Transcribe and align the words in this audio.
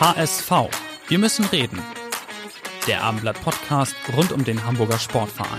HSV. 0.00 0.52
Wir 1.08 1.18
müssen 1.18 1.44
reden. 1.46 1.82
Der 2.86 3.02
Abendblatt 3.02 3.42
Podcast 3.42 3.96
rund 4.16 4.30
um 4.30 4.44
den 4.44 4.64
Hamburger 4.64 4.96
Sportverein. 4.96 5.58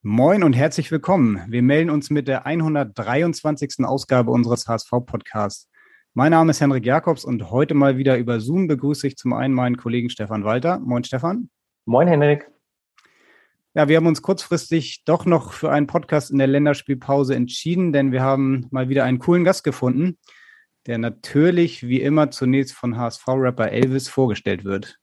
Moin 0.00 0.42
und 0.42 0.54
herzlich 0.54 0.90
willkommen. 0.90 1.44
Wir 1.46 1.60
melden 1.60 1.90
uns 1.90 2.08
mit 2.08 2.26
der 2.26 2.46
123. 2.46 3.84
Ausgabe 3.84 4.30
unseres 4.30 4.66
HSV-Podcasts. 4.66 5.68
Mein 6.14 6.30
Name 6.30 6.52
ist 6.52 6.62
Henrik 6.62 6.86
Jakobs 6.86 7.26
und 7.26 7.50
heute 7.50 7.74
mal 7.74 7.98
wieder 7.98 8.16
über 8.16 8.40
Zoom 8.40 8.66
begrüße 8.66 9.06
ich 9.06 9.18
zum 9.18 9.34
einen 9.34 9.52
meinen 9.52 9.76
Kollegen 9.76 10.08
Stefan 10.08 10.44
Walter. 10.44 10.78
Moin 10.78 11.04
Stefan. 11.04 11.50
Moin 11.84 12.08
Henrik. 12.08 12.50
Ja, 13.74 13.88
wir 13.88 13.98
haben 13.98 14.06
uns 14.06 14.22
kurzfristig 14.22 15.04
doch 15.04 15.26
noch 15.26 15.52
für 15.52 15.70
einen 15.70 15.86
Podcast 15.86 16.30
in 16.30 16.38
der 16.38 16.46
Länderspielpause 16.46 17.34
entschieden, 17.34 17.92
denn 17.92 18.10
wir 18.10 18.22
haben 18.22 18.68
mal 18.70 18.88
wieder 18.88 19.04
einen 19.04 19.18
coolen 19.18 19.44
Gast 19.44 19.64
gefunden, 19.64 20.16
der 20.90 20.98
natürlich 20.98 21.86
wie 21.86 22.00
immer 22.00 22.32
zunächst 22.32 22.74
von 22.74 22.96
HSV-Rapper 22.96 23.70
Elvis 23.70 24.08
vorgestellt 24.08 24.64
wird. 24.64 24.98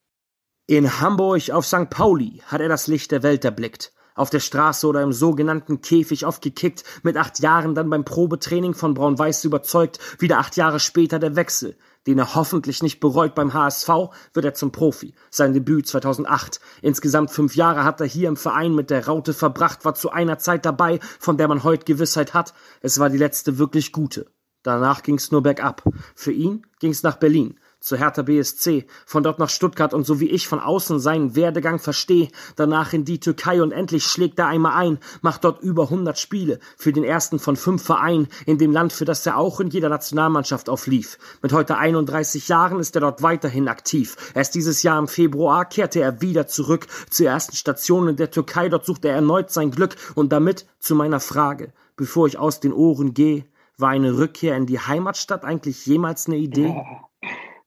In 0.68 1.00
Hamburg 1.00 1.50
auf 1.52 1.66
St. 1.66 1.90
Pauli 1.90 2.42
hat 2.46 2.60
er 2.60 2.68
das 2.68 2.88
Licht 2.88 3.10
der 3.14 3.24
Welt 3.24 3.46
erblickt 3.46 3.94
auf 4.18 4.30
der 4.32 4.40
Straße 4.40 4.88
oder 4.88 5.04
im 5.04 5.14
sogenannten 5.14 5.82
Käfig 5.82 6.26
aufgekickt, 6.26 6.84
mit 7.04 7.18
acht 7.18 7.40
Jahren 7.40 7.76
dann 7.76 7.90
beim 7.90 8.04
Probetraining 8.04 8.74
von 8.74 8.96
Braun-Weiß 8.96 9.46
überzeugt, 9.46 10.00
wieder 10.20 10.40
acht 10.40 10.58
Jahre 10.58 10.80
später 10.80 11.20
der 11.20 11.36
Wechsel, 11.36 11.78
den 12.08 12.18
er 12.18 12.34
hoffentlich 12.34 12.82
nicht 12.82 13.00
bereut 13.00 13.36
beim 13.36 13.54
HSV, 13.54 13.90
wird 14.34 14.46
er 14.46 14.56
zum 14.56 14.72
Profi. 14.72 15.14
Sein 15.30 15.54
Debüt 15.54 15.88
2008. 15.88 16.60
Insgesamt 16.82 17.30
fünf 17.30 17.56
Jahre 17.56 17.84
hat 17.84 18.02
er 18.02 18.08
hier 18.08 18.28
im 18.28 18.38
Verein 18.38 18.74
mit 18.74 18.90
der 18.90 19.06
Raute 19.06 19.36
verbracht, 19.36 19.86
war 19.86 19.94
zu 19.94 20.10
einer 20.10 20.40
Zeit 20.40 20.66
dabei, 20.66 21.00
von 21.20 21.38
der 21.38 21.48
man 21.48 21.62
heute 21.64 21.86
Gewissheit 21.86 22.34
hat, 22.34 22.56
es 22.82 23.00
war 23.00 23.12
die 23.12 23.20
letzte 23.20 23.60
wirklich 23.60 23.92
gute. 23.92 24.26
Danach 24.68 25.02
ging's 25.02 25.32
nur 25.32 25.44
bergab. 25.44 25.82
Für 26.14 26.34
ihn 26.34 26.66
ging's 26.82 27.02
nach 27.02 27.16
Berlin 27.16 27.58
zu 27.80 27.96
Hertha 27.96 28.24
BSC, 28.24 28.86
von 29.06 29.24
dort 29.24 29.40
nach 29.40 29.50
Stuttgart 29.50 29.94
und 29.94 30.06
so 30.06 30.20
wie 30.20 30.30
ich 30.30 30.46
von 30.46 30.60
außen 30.60 31.00
seinen 31.00 31.38
Werdegang 31.38 31.80
verstehe, 31.80 32.28
danach 32.58 32.92
in 32.92 33.06
die 33.06 33.22
Türkei 33.22 33.62
und 33.62 33.72
endlich 33.72 34.06
schlägt 34.06 34.40
er 34.40 34.48
einmal 34.48 34.74
ein, 34.74 34.98
macht 35.22 35.46
dort 35.46 35.62
über 35.62 35.84
100 35.84 36.20
Spiele 36.20 36.60
für 36.76 36.92
den 36.92 37.06
ersten 37.06 37.40
von 37.40 37.56
fünf 37.56 37.82
Vereinen 37.82 38.28
in 38.46 38.58
dem 38.58 38.74
Land, 38.74 38.92
für 38.92 39.06
das 39.06 39.26
er 39.26 39.38
auch 39.38 39.62
in 39.62 39.70
jeder 39.70 39.88
Nationalmannschaft 39.88 40.68
auflief. 40.68 41.18
Mit 41.42 41.54
heute 41.54 41.78
31 41.78 42.50
Jahren 42.50 42.82
ist 42.82 42.94
er 42.96 43.02
dort 43.02 43.24
weiterhin 43.24 43.70
aktiv. 43.70 44.18
Erst 44.34 44.54
dieses 44.54 44.84
Jahr 44.84 45.00
im 45.00 45.08
Februar 45.08 45.64
kehrte 45.64 46.02
er 46.02 46.22
wieder 46.22 46.48
zurück 46.48 46.88
zur 47.10 47.28
ersten 47.28 47.56
Station 47.56 48.10
in 48.10 48.18
der 48.18 48.32
Türkei, 48.32 48.68
dort 48.68 48.86
sucht 48.86 49.06
er 49.06 49.14
erneut 49.14 49.50
sein 49.50 49.72
Glück 49.72 49.96
und 50.16 50.34
damit 50.34 50.66
zu 50.80 50.94
meiner 50.94 51.22
Frage, 51.22 51.72
bevor 51.96 52.28
ich 52.28 52.38
aus 52.38 52.60
den 52.60 52.74
Ohren 52.74 53.14
gehe, 53.14 53.46
war 53.78 53.90
eine 53.90 54.18
Rückkehr 54.18 54.56
in 54.56 54.66
die 54.66 54.80
Heimatstadt 54.80 55.44
eigentlich 55.44 55.86
jemals 55.86 56.28
eine 56.28 56.38
Idee? 56.38 56.76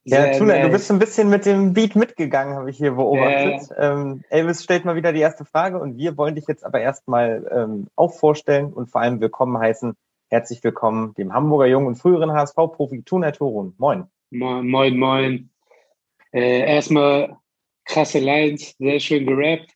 Ja, 0.05 0.37
Tuna, 0.37 0.61
du 0.63 0.71
bist 0.71 0.91
ein 0.91 0.99
bisschen 0.99 1.29
mit 1.29 1.47
dem 1.47 1.73
Beat 1.73 1.95
mitgegangen, 1.95 2.57
habe 2.57 2.71
ich 2.71 2.79
hier 2.79 2.93
beobachtet. 2.93 3.71
Ja. 3.71 3.93
Ähm, 3.93 4.25
Elvis 4.29 4.65
stellt 4.65 4.85
mal 4.85 4.97
wieder 4.97 5.13
die 5.13 5.21
erste 5.21 5.45
Frage 5.45 5.79
und 5.79 5.99
wir 5.99 6.17
wollen 6.17 6.35
dich 6.35 6.47
jetzt 6.49 6.65
aber 6.65 6.81
erstmal 6.81 7.49
ähm, 7.53 7.87
auch 7.97 8.15
vorstellen 8.15 8.73
und 8.73 8.91
vor 8.91 9.03
allem 9.03 9.21
willkommen 9.21 9.59
heißen. 9.59 9.95
Herzlich 10.29 10.65
willkommen 10.65 11.15
dem 11.15 11.33
Hamburger 11.33 11.67
jungen 11.67 11.89
und 11.89 11.97
früheren 11.97 12.33
HSV-Profi 12.33 13.03
Tuna 13.03 13.31
Torun. 13.33 13.75
Moin. 13.79 14.05
Moin, 14.31 14.69
moin. 14.69 14.97
moin. 14.97 15.51
Äh, 16.33 16.61
erstmal 16.61 17.37
krasse 17.85 18.21
Lines, 18.21 18.75
sehr 18.79 19.01
schön 19.01 19.27
gerappt. 19.27 19.71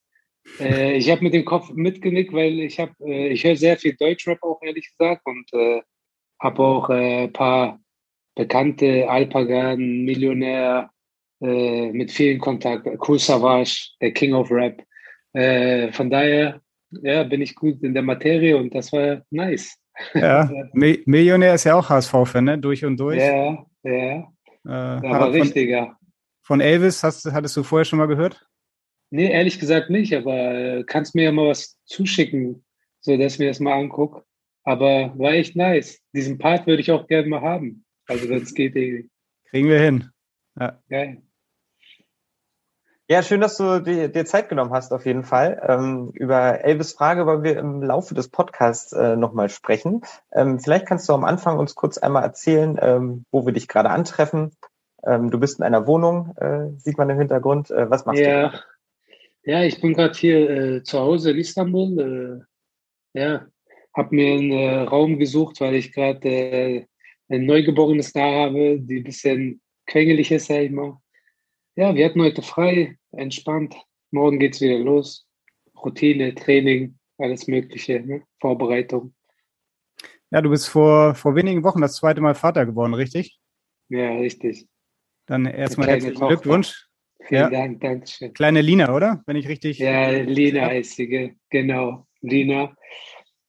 Äh, 0.59 0.95
ich 0.95 1.11
habe 1.11 1.23
mit 1.23 1.35
dem 1.35 1.45
Kopf 1.45 1.71
mitgenickt, 1.71 2.33
weil 2.33 2.61
ich 2.61 2.81
habe, 2.81 2.93
äh, 3.01 3.29
ich 3.29 3.45
höre 3.45 3.57
sehr 3.57 3.77
viel 3.77 3.95
Deutschrap 3.95 4.43
auch 4.43 4.61
ehrlich 4.63 4.91
gesagt 4.91 5.23
und 5.27 5.53
äh, 5.53 5.83
habe 6.41 6.63
auch 6.63 6.91
ein 6.91 7.03
äh, 7.03 7.29
paar 7.29 7.81
bekannte 8.35 9.09
Alpagan, 9.09 10.05
Millionär, 10.05 10.91
äh, 11.41 11.93
mit 11.93 12.11
vielen 12.11 12.41
Kontakten, 12.41 12.99
Cool 13.07 13.19
Savage, 13.19 13.91
der 14.01 14.13
King 14.13 14.35
of 14.35 14.51
Rap. 14.51 14.83
Äh, 15.33 15.93
von 15.93 16.11
daher 16.11 16.61
ja, 17.03 17.25
bin 17.25 17.43
ich 17.43 17.55
gut 17.55 17.83
in 17.83 17.95
der 17.95 18.03
Materie 18.03 18.57
und 18.57 18.75
das 18.75 18.93
war 18.93 19.23
nice. 19.31 19.77
Ja, 20.15 20.51
Millionär 20.73 21.55
ist 21.55 21.65
ja 21.65 21.77
auch 21.77 21.89
HSV-Fan, 21.89 22.45
ne? 22.45 22.59
Durch 22.59 22.85
und 22.85 22.97
durch. 22.99 23.21
Ja, 23.21 23.65
ja. 23.83 24.33
Äh, 24.67 24.71
aber 24.71 25.33
richtiger. 25.33 25.97
Von 26.43 26.61
Elvis, 26.61 27.03
hast, 27.03 27.31
hattest 27.33 27.57
du 27.57 27.63
vorher 27.63 27.85
schon 27.85 27.99
mal 27.99 28.07
gehört? 28.07 28.47
Nee, 29.11 29.31
ehrlich 29.31 29.59
gesagt 29.59 29.91
nicht, 29.91 30.15
aber 30.15 30.35
äh, 30.35 30.85
kannst 30.85 31.15
mir 31.15 31.25
ja 31.25 31.33
mal 31.33 31.49
was 31.49 31.79
zuschicken, 31.85 32.65
so 33.01 33.17
dass 33.17 33.35
ich 33.35 33.39
mir 33.39 33.49
das 33.49 33.61
mal 33.61 33.75
angucke. 33.75 34.25
Aber 34.65 35.13
war 35.19 35.33
echt 35.33 35.57
nice. 35.57 36.01
Diesen 36.15 36.39
Part 36.39 36.67
würde 36.67 36.81
ich 36.81 36.91
auch 36.91 37.07
gerne 37.07 37.29
mal 37.29 37.43
haben. 37.43 37.85
Also 38.07 38.33
es 38.33 38.55
geht, 38.55 38.75
irgendwie. 38.75 39.11
Kriegen 39.51 39.69
wir 39.69 39.79
hin. 39.79 40.11
Ja. 40.59 40.81
Geil. 40.89 41.23
Ja, 43.07 43.23
schön, 43.23 43.43
dass 43.43 43.59
du 43.59 43.81
dir, 43.81 44.09
dir 44.09 44.25
Zeit 44.25 44.49
genommen 44.49 44.73
hast, 44.73 44.91
auf 44.93 45.05
jeden 45.05 45.25
Fall. 45.25 45.63
Ähm, 45.69 46.11
über 46.15 46.65
Elvis 46.65 46.95
Frage 46.95 47.27
wollen 47.27 47.43
wir 47.43 47.59
im 47.59 47.83
Laufe 47.83 48.15
des 48.15 48.29
Podcasts 48.29 48.95
äh, 48.95 49.15
nochmal 49.17 49.51
sprechen. 49.51 50.01
Ähm, 50.33 50.59
vielleicht 50.59 50.87
kannst 50.87 51.07
du 51.11 51.13
am 51.13 51.25
Anfang 51.25 51.59
uns 51.59 51.75
kurz 51.75 51.99
einmal 51.99 52.23
erzählen, 52.23 52.79
ähm, 52.81 53.27
wo 53.31 53.45
wir 53.45 53.53
dich 53.53 53.69
gerade 53.69 53.91
antreffen. 53.91 54.53
Ähm, 55.07 55.31
du 55.31 55.39
bist 55.39 55.59
in 55.59 55.65
einer 55.65 55.87
Wohnung, 55.87 56.35
äh, 56.39 56.71
sieht 56.79 56.97
man 56.97 57.11
im 57.11 57.19
Hintergrund. 57.19 57.71
Äh, 57.71 57.91
was 57.91 58.07
machst 58.07 58.23
ja. 58.23 58.49
du? 58.49 58.59
Ja, 59.43 59.63
ich 59.63 59.83
bin 59.83 59.93
gerade 59.93 60.15
hier 60.15 60.49
äh, 60.49 60.83
zu 60.83 60.99
Hause 60.99 61.33
in 61.33 61.39
Istanbul. 61.39 62.47
Äh, 63.15 63.21
ja, 63.21 63.47
habe 63.95 64.15
mir 64.15 64.35
einen 64.35 64.51
äh, 64.51 64.81
Raum 64.81 65.19
gesucht, 65.19 65.61
weil 65.61 65.75
ich 65.77 65.93
gerade 65.93 66.29
äh, 66.29 66.87
ein 67.29 67.47
Neugeborenes 67.47 68.13
da 68.13 68.31
habe, 68.31 68.79
die 68.81 68.99
ein 68.99 69.05
bisschen 69.05 69.61
quengelig 69.87 70.31
ist, 70.31 70.47
sag 70.47 70.63
ich 70.63 70.71
mal. 70.71 70.99
Ja, 71.77 71.95
wir 71.95 72.05
hatten 72.05 72.23
heute 72.23 72.43
frei, 72.43 72.97
entspannt. 73.13 73.75
Morgen 74.11 74.39
geht's 74.39 74.61
wieder 74.61 74.79
los. 74.79 75.27
Routine, 75.85 76.35
Training, 76.35 76.99
alles 77.19 77.47
Mögliche, 77.47 78.01
ne? 78.01 78.23
Vorbereitung. 78.41 79.15
Ja, 80.31 80.41
du 80.41 80.51
bist 80.51 80.69
vor, 80.69 81.15
vor 81.15 81.35
wenigen 81.37 81.63
Wochen 81.65 81.81
das 81.81 81.97
zweite 81.97 82.21
Mal 82.21 82.35
Vater 82.35 82.67
geworden, 82.67 82.95
richtig? 82.95 83.39
Ja, 83.89 84.15
richtig. 84.15 84.67
Dann 85.27 85.47
erstmal 85.47 85.89
herzlichen 85.89 86.15
Tochter. 86.15 86.37
Glückwunsch. 86.37 86.89
Vielen 87.27 87.41
ja. 87.41 87.51
Dank, 87.51 87.81
danke 87.81 88.07
schön. 88.07 88.33
Kleine 88.35 88.61
Lina, 88.61 88.95
oder? 88.95 89.23
Wenn 89.27 89.37
ich 89.37 89.49
richtig. 89.49 89.79
Ja, 89.79 90.11
Lina 90.11 90.67
heißt 90.67 90.97
sie, 90.97 91.37
genau. 91.51 92.07
Lina. 92.21 92.75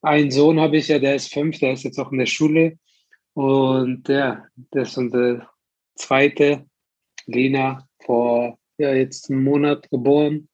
Einen 0.06 0.30
Sohn 0.30 0.60
habe 0.60 0.76
ich 0.76 0.86
ja, 0.86 1.00
der 1.00 1.16
ist 1.16 1.34
fünf, 1.34 1.58
der 1.58 1.72
ist 1.72 1.82
jetzt 1.82 1.98
auch 1.98 2.12
in 2.12 2.18
der 2.18 2.26
Schule. 2.26 2.78
Und 3.34 4.08
ja, 4.08 4.46
das 4.70 4.90
ist 4.90 4.98
unsere 4.98 5.48
zweite, 5.96 6.64
Lena, 7.26 7.88
vor 8.04 8.56
ja, 8.78 8.94
jetzt 8.94 9.28
einem 9.28 9.42
Monat 9.42 9.90
geboren. 9.90 10.48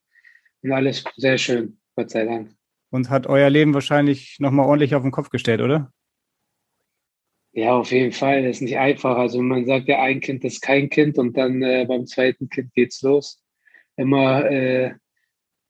Und 0.62 0.72
alles 0.72 1.04
sehr 1.16 1.36
schön, 1.36 1.78
Gott 1.96 2.08
sei 2.08 2.24
Dank. 2.24 2.54
Und 2.88 3.10
hat 3.10 3.26
euer 3.26 3.50
Leben 3.50 3.74
wahrscheinlich 3.74 4.36
nochmal 4.38 4.64
ordentlich 4.64 4.94
auf 4.94 5.02
den 5.02 5.10
Kopf 5.10 5.28
gestellt, 5.28 5.60
oder? 5.60 5.92
Ja, 7.52 7.74
auf 7.74 7.92
jeden 7.92 8.12
Fall. 8.12 8.44
Das 8.44 8.56
ist 8.56 8.62
nicht 8.62 8.78
einfach. 8.78 9.18
Also 9.18 9.42
man 9.42 9.66
sagt 9.66 9.86
ja, 9.86 10.00
ein 10.00 10.20
Kind 10.20 10.44
ist 10.44 10.62
kein 10.62 10.88
Kind 10.88 11.18
und 11.18 11.36
dann 11.36 11.62
äh, 11.62 11.84
beim 11.86 12.06
zweiten 12.06 12.48
Kind 12.48 12.72
geht's 12.72 13.02
los. 13.02 13.44
Immer 13.96 14.50
äh, 14.50 14.94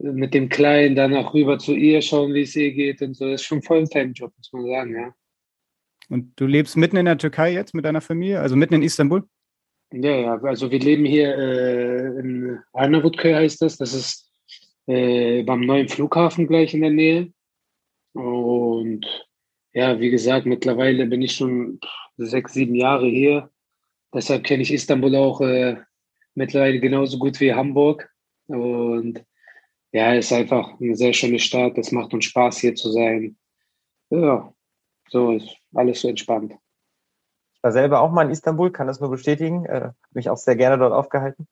mit 0.03 0.35
dem 0.35 0.49
Kleinen 0.49 0.97
dann 0.97 1.15
auch 1.15 1.33
rüber 1.33 1.59
zu 1.59 1.75
ihr 1.75 2.03
schauen, 2.03 2.35
wie 2.35 2.43
es 2.43 2.57
ihr 2.57 2.73
geht 2.73 3.01
und 3.03 3.15
so. 3.15 3.27
Das 3.27 3.41
ist 3.41 3.47
schon 3.47 3.63
voll 3.63 3.79
ein 3.79 3.89
Time-Job, 3.89 4.33
muss 4.37 4.53
man 4.53 4.67
sagen, 4.67 4.95
ja. 4.95 5.15
Und 6.09 6.33
du 6.37 6.47
lebst 6.47 6.77
mitten 6.77 6.97
in 6.97 7.07
der 7.07 7.19
Türkei 7.19 7.53
jetzt 7.53 7.75
mit 7.75 7.85
deiner 7.85 8.01
Familie, 8.01 8.41
also 8.41 8.57
mitten 8.57 8.75
in 8.75 8.83
Istanbul? 8.83 9.25
Ja, 9.93 10.17
ja, 10.17 10.35
also 10.43 10.71
wir 10.71 10.79
leben 10.79 11.05
hier 11.05 11.37
äh, 11.37 12.07
in 12.19 12.59
Arnavutköy 12.73 13.33
heißt 13.33 13.63
das. 13.63 13.77
Das 13.77 13.95
ist 13.95 14.31
äh, 14.87 15.43
beim 15.43 15.61
neuen 15.61 15.89
Flughafen 15.89 16.47
gleich 16.47 16.75
in 16.75 16.81
der 16.81 16.91
Nähe. 16.91 17.33
Und 18.15 19.07
ja, 19.73 19.99
wie 20.01 20.11
gesagt, 20.11 20.47
mittlerweile 20.47 21.07
bin 21.07 21.23
ich 21.23 21.33
schon 21.33 21.79
sechs, 22.17 22.55
sieben 22.55 22.75
Jahre 22.75 23.07
hier. 23.07 23.51
Deshalb 24.15 24.45
kenne 24.45 24.63
ich 24.63 24.73
Istanbul 24.73 25.15
auch 25.17 25.41
äh, 25.41 25.77
mittlerweile 26.35 26.81
genauso 26.81 27.19
gut 27.19 27.41
wie 27.41 27.55
Hamburg. 27.55 28.11
Und 28.47 29.25
ja, 29.93 30.15
es 30.15 30.27
ist 30.27 30.33
einfach 30.33 30.81
eine 30.81 30.97
sehr 30.97 31.13
schöne 31.13 31.39
Stadt. 31.39 31.77
Es 31.77 31.93
macht 31.93 32.15
uns 32.15 32.25
Spaß, 32.25 32.59
hier 32.59 32.75
zu 32.75 32.91
sein. 32.91 33.37
Ja, 34.11 34.53
so 35.09 35.33
ist 35.33 35.57
alles 35.75 36.01
so 36.01 36.09
entspannt. 36.09 36.55
Ich 37.55 37.63
war 37.63 37.73
selber 37.73 38.01
auch 38.01 38.11
mal 38.11 38.25
in 38.25 38.31
Istanbul, 38.31 38.73
kann 38.73 38.87
das 38.87 39.01
nur 39.01 39.11
bestätigen. 39.11 39.67
Äh, 39.67 39.93
mich 40.13 40.31
auch 40.31 40.39
sehr 40.39 40.57
gerne 40.57 40.79
dort 40.79 40.93
aufgehalten. 40.93 41.47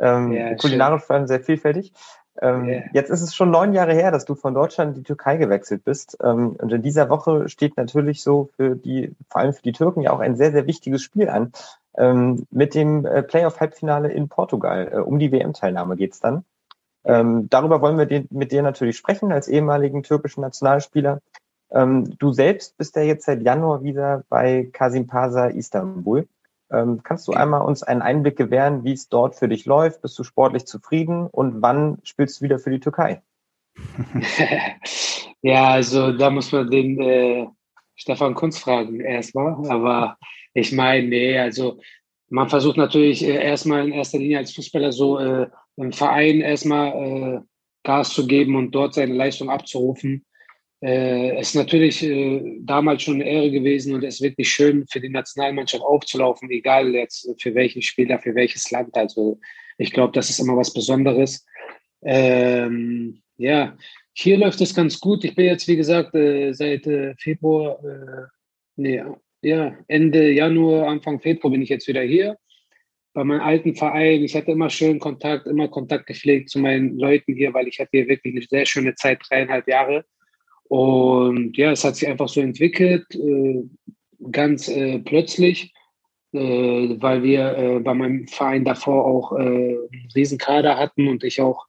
Ähm, 0.00 0.32
ja, 0.32 0.54
kulinarisch 0.54 1.02
vor 1.02 1.16
allem 1.16 1.26
sehr 1.26 1.40
vielfältig. 1.40 1.92
Ähm, 2.40 2.64
yeah. 2.64 2.82
Jetzt 2.92 3.10
ist 3.10 3.22
es 3.22 3.34
schon 3.34 3.50
neun 3.50 3.72
Jahre 3.72 3.92
her, 3.92 4.10
dass 4.10 4.24
du 4.24 4.34
von 4.34 4.54
Deutschland 4.54 4.96
in 4.96 5.02
die 5.02 5.06
Türkei 5.06 5.36
gewechselt 5.36 5.84
bist. 5.84 6.16
Ähm, 6.22 6.56
und 6.60 6.72
in 6.72 6.82
dieser 6.82 7.08
Woche 7.08 7.48
steht 7.48 7.76
natürlich 7.76 8.22
so 8.22 8.50
für 8.56 8.76
die, 8.76 9.14
vor 9.28 9.42
allem 9.42 9.52
für 9.52 9.62
die 9.62 9.72
Türken 9.72 10.02
ja 10.02 10.12
auch 10.12 10.20
ein 10.20 10.36
sehr, 10.36 10.52
sehr 10.52 10.66
wichtiges 10.66 11.02
Spiel 11.02 11.28
an. 11.28 11.52
Ähm, 11.96 12.46
mit 12.50 12.74
dem 12.74 13.04
äh, 13.04 13.22
Playoff-Halbfinale 13.22 14.10
in 14.10 14.28
Portugal. 14.28 14.90
Äh, 14.92 14.96
um 14.98 15.18
die 15.18 15.32
WM-Teilnahme 15.32 15.96
geht's 15.96 16.20
dann. 16.20 16.44
Ähm, 17.04 17.48
darüber 17.48 17.80
wollen 17.80 17.98
wir 17.98 18.24
mit 18.30 18.52
dir 18.52 18.62
natürlich 18.62 18.96
sprechen, 18.96 19.32
als 19.32 19.48
ehemaligen 19.48 20.02
türkischen 20.02 20.42
Nationalspieler. 20.42 21.20
Ähm, 21.72 22.16
du 22.18 22.32
selbst 22.32 22.76
bist 22.76 22.96
ja 22.96 23.02
jetzt 23.02 23.24
seit 23.24 23.42
Januar 23.42 23.82
wieder 23.82 24.24
bei 24.28 24.68
Kasim 24.72 25.06
Pasa 25.06 25.46
Istanbul. 25.46 26.28
Ähm, 26.72 27.00
kannst 27.02 27.26
du 27.26 27.32
einmal 27.32 27.62
uns 27.62 27.82
einen 27.82 28.02
Einblick 28.02 28.36
gewähren, 28.36 28.84
wie 28.84 28.92
es 28.92 29.08
dort 29.08 29.34
für 29.34 29.48
dich 29.48 29.66
läuft? 29.66 30.02
Bist 30.02 30.18
du 30.18 30.24
sportlich 30.24 30.66
zufrieden 30.66 31.26
und 31.26 31.62
wann 31.62 31.98
spielst 32.04 32.40
du 32.40 32.44
wieder 32.44 32.58
für 32.58 32.70
die 32.70 32.80
Türkei? 32.80 33.22
ja, 35.42 35.68
also 35.70 36.12
da 36.12 36.30
muss 36.30 36.52
man 36.52 36.70
den 36.70 37.00
äh, 37.00 37.46
Stefan 37.96 38.34
Kunz 38.34 38.58
fragen 38.58 39.00
erstmal. 39.00 39.54
Aber 39.68 40.16
ich 40.54 40.72
meine, 40.72 41.08
nee, 41.08 41.38
also 41.38 41.80
man 42.28 42.48
versucht 42.48 42.76
natürlich 42.76 43.24
äh, 43.24 43.42
erstmal 43.42 43.86
in 43.86 43.92
erster 43.92 44.18
Linie 44.18 44.38
als 44.38 44.54
Fußballer 44.54 44.92
so 44.92 45.18
äh, 45.18 45.48
im 45.80 45.92
Verein 45.92 46.40
erstmal 46.40 46.92
äh, 46.92 47.40
Gas 47.82 48.10
zu 48.10 48.26
geben 48.26 48.56
und 48.56 48.72
dort 48.72 48.94
seine 48.94 49.14
Leistung 49.14 49.50
abzurufen. 49.50 50.24
Äh, 50.82 51.36
es 51.36 51.48
ist 51.48 51.54
natürlich 51.54 52.02
äh, 52.02 52.58
damals 52.60 53.02
schon 53.02 53.16
eine 53.16 53.28
Ehre 53.28 53.50
gewesen 53.50 53.94
und 53.94 54.04
es 54.04 54.16
ist 54.16 54.22
wirklich 54.22 54.50
schön 54.50 54.86
für 54.88 55.00
die 55.00 55.08
Nationalmannschaft 55.08 55.82
aufzulaufen, 55.82 56.50
egal 56.50 56.94
jetzt 56.94 57.28
für 57.38 57.54
welchen 57.54 57.82
Spieler, 57.82 58.18
für 58.18 58.34
welches 58.34 58.70
Land. 58.70 58.94
Also 58.96 59.38
ich 59.78 59.92
glaube, 59.92 60.12
das 60.12 60.30
ist 60.30 60.38
immer 60.38 60.56
was 60.56 60.72
Besonderes. 60.72 61.46
Ähm, 62.02 63.22
ja, 63.36 63.76
hier 64.12 64.38
läuft 64.38 64.60
es 64.60 64.74
ganz 64.74 65.00
gut. 65.00 65.24
Ich 65.24 65.34
bin 65.34 65.46
jetzt, 65.46 65.68
wie 65.68 65.76
gesagt, 65.76 66.14
äh, 66.14 66.52
seit 66.52 66.86
äh, 66.86 67.14
Februar, 67.16 67.78
äh, 67.84 68.26
nee, 68.76 69.02
ja, 69.42 69.76
Ende 69.88 70.30
Januar, 70.30 70.88
Anfang 70.88 71.20
Februar 71.20 71.50
bin 71.50 71.62
ich 71.62 71.70
jetzt 71.70 71.88
wieder 71.88 72.02
hier 72.02 72.36
bei 73.12 73.24
meinem 73.24 73.40
alten 73.40 73.74
Verein. 73.74 74.22
Ich 74.22 74.34
hatte 74.36 74.52
immer 74.52 74.70
schön 74.70 74.98
Kontakt, 74.98 75.46
immer 75.46 75.68
Kontakt 75.68 76.06
gepflegt 76.06 76.50
zu 76.50 76.60
meinen 76.60 76.96
Leuten 76.98 77.34
hier, 77.34 77.52
weil 77.54 77.68
ich 77.68 77.78
hatte 77.80 77.90
hier 77.92 78.08
wirklich 78.08 78.34
eine 78.34 78.44
sehr 78.48 78.66
schöne 78.66 78.94
Zeit, 78.94 79.20
dreieinhalb 79.28 79.66
Jahre. 79.68 80.04
Und 80.68 81.56
ja, 81.56 81.72
es 81.72 81.84
hat 81.84 81.96
sich 81.96 82.08
einfach 82.08 82.28
so 82.28 82.40
entwickelt, 82.40 83.04
äh, 83.14 83.62
ganz 84.30 84.68
äh, 84.68 85.00
plötzlich, 85.00 85.72
äh, 86.32 86.38
weil 86.38 87.24
wir 87.24 87.80
bei 87.82 87.92
meinem 87.92 88.28
Verein 88.28 88.64
davor 88.64 89.04
auch 89.04 89.32
einen 89.32 89.88
Riesenkader 90.14 90.76
hatten 90.76 91.08
und 91.08 91.24
ich 91.24 91.40
auch, 91.40 91.66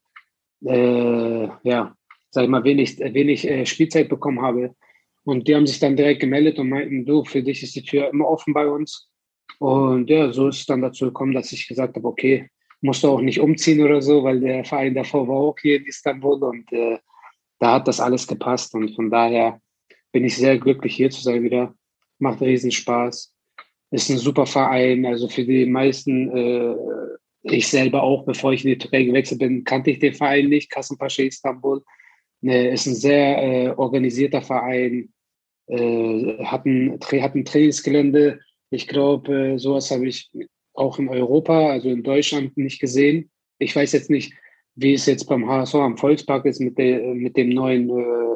ja, 0.64 1.96
sag 2.30 2.44
ich 2.44 2.50
mal, 2.50 2.64
wenig, 2.64 3.00
wenig 3.00 3.68
Spielzeit 3.68 4.10
bekommen 4.10 4.44
habe. 4.44 4.76
Und 5.24 5.48
die 5.48 5.56
haben 5.56 5.66
sich 5.66 5.80
dann 5.80 5.96
direkt 5.96 6.20
gemeldet 6.20 6.60
und 6.60 6.70
meinten, 6.70 7.04
du, 7.04 7.24
für 7.24 7.42
dich 7.42 7.64
ist 7.64 7.76
die 7.76 7.82
Tür 7.82 8.10
immer 8.10 8.28
offen 8.28 8.54
bei 8.54 8.68
uns. 8.68 9.11
Und 9.62 10.10
ja, 10.10 10.34
so 10.34 10.48
ist 10.48 10.62
es 10.62 10.66
dann 10.66 10.82
dazu 10.82 11.06
gekommen, 11.06 11.36
dass 11.36 11.52
ich 11.52 11.68
gesagt 11.68 11.96
habe, 11.96 12.08
okay, 12.08 12.50
musst 12.82 13.04
du 13.04 13.10
auch 13.10 13.22
nicht 13.22 13.40
umziehen 13.40 13.84
oder 13.84 14.02
so, 14.02 14.24
weil 14.24 14.40
der 14.40 14.66
Verein 14.66 14.96
davor 14.96 15.28
war 15.28 15.36
auch 15.36 15.56
hier 15.62 15.78
in 15.78 15.86
Istanbul 15.86 16.44
und 16.44 16.72
äh, 16.72 16.98
da 17.60 17.74
hat 17.76 17.88
das 17.88 18.00
alles 18.00 18.26
gepasst 18.26 18.74
und 18.74 18.96
von 18.96 19.12
daher 19.12 19.62
bin 20.12 20.26
ich 20.26 20.36
sehr 20.36 20.58
glücklich 20.58 20.96
hier 20.96 21.12
zu 21.12 21.22
sein 21.22 21.44
wieder. 21.44 21.76
Macht 22.18 22.42
riesen 22.42 22.72
Spaß. 22.72 23.36
Ist 23.92 24.10
ein 24.10 24.18
super 24.18 24.48
Verein. 24.48 25.06
Also 25.06 25.30
für 25.30 25.46
die 25.46 25.68
meisten, 25.68 26.36
äh, 26.36 26.76
ich 27.44 27.68
selber 27.68 28.02
auch, 28.02 28.26
bevor 28.26 28.54
ich 28.54 28.66
in 28.66 28.72
die 28.72 28.80
Türkei 28.80 29.04
gewechselt 29.04 29.42
bin, 29.42 29.64
kannte 29.64 29.92
ich 29.92 30.00
den 30.00 30.16
Verein 30.16 30.50
nicht. 30.50 30.72
Kasımpaşa 30.72 31.22
Istanbul. 31.22 31.84
Ne, 32.42 32.70
ist 32.70 32.88
ein 32.88 32.96
sehr 32.96 33.38
äh, 33.44 33.70
organisierter 33.78 34.42
Verein. 34.42 35.14
Äh, 35.68 36.44
hat, 36.46 36.66
ein, 36.66 37.00
hat 37.00 37.36
ein 37.36 37.46
Trainingsgelände. 37.46 38.40
Ich 38.72 38.88
glaube, 38.88 39.60
sowas 39.60 39.92
habe 39.92 40.08
ich 40.08 40.32
auch 40.74 40.98
in 40.98 41.10
Europa, 41.10 41.70
also 41.70 41.90
in 41.90 42.04
Deutschland, 42.04 42.58
nicht 42.58 42.80
gesehen. 42.80 43.30
Ich 43.60 43.76
weiß 43.76 43.92
jetzt 43.92 44.10
nicht, 44.10 44.34
wie 44.76 44.94
es 44.94 45.06
jetzt 45.06 45.26
beim 45.26 45.48
HSV 45.48 45.76
am 45.76 45.98
Volkspark 45.98 46.46
ist 46.46 46.62
mit, 46.62 46.78
der, 46.78 47.02
mit 47.14 47.36
dem 47.38 47.50
neuen, 47.50 47.90
äh, 47.90 48.36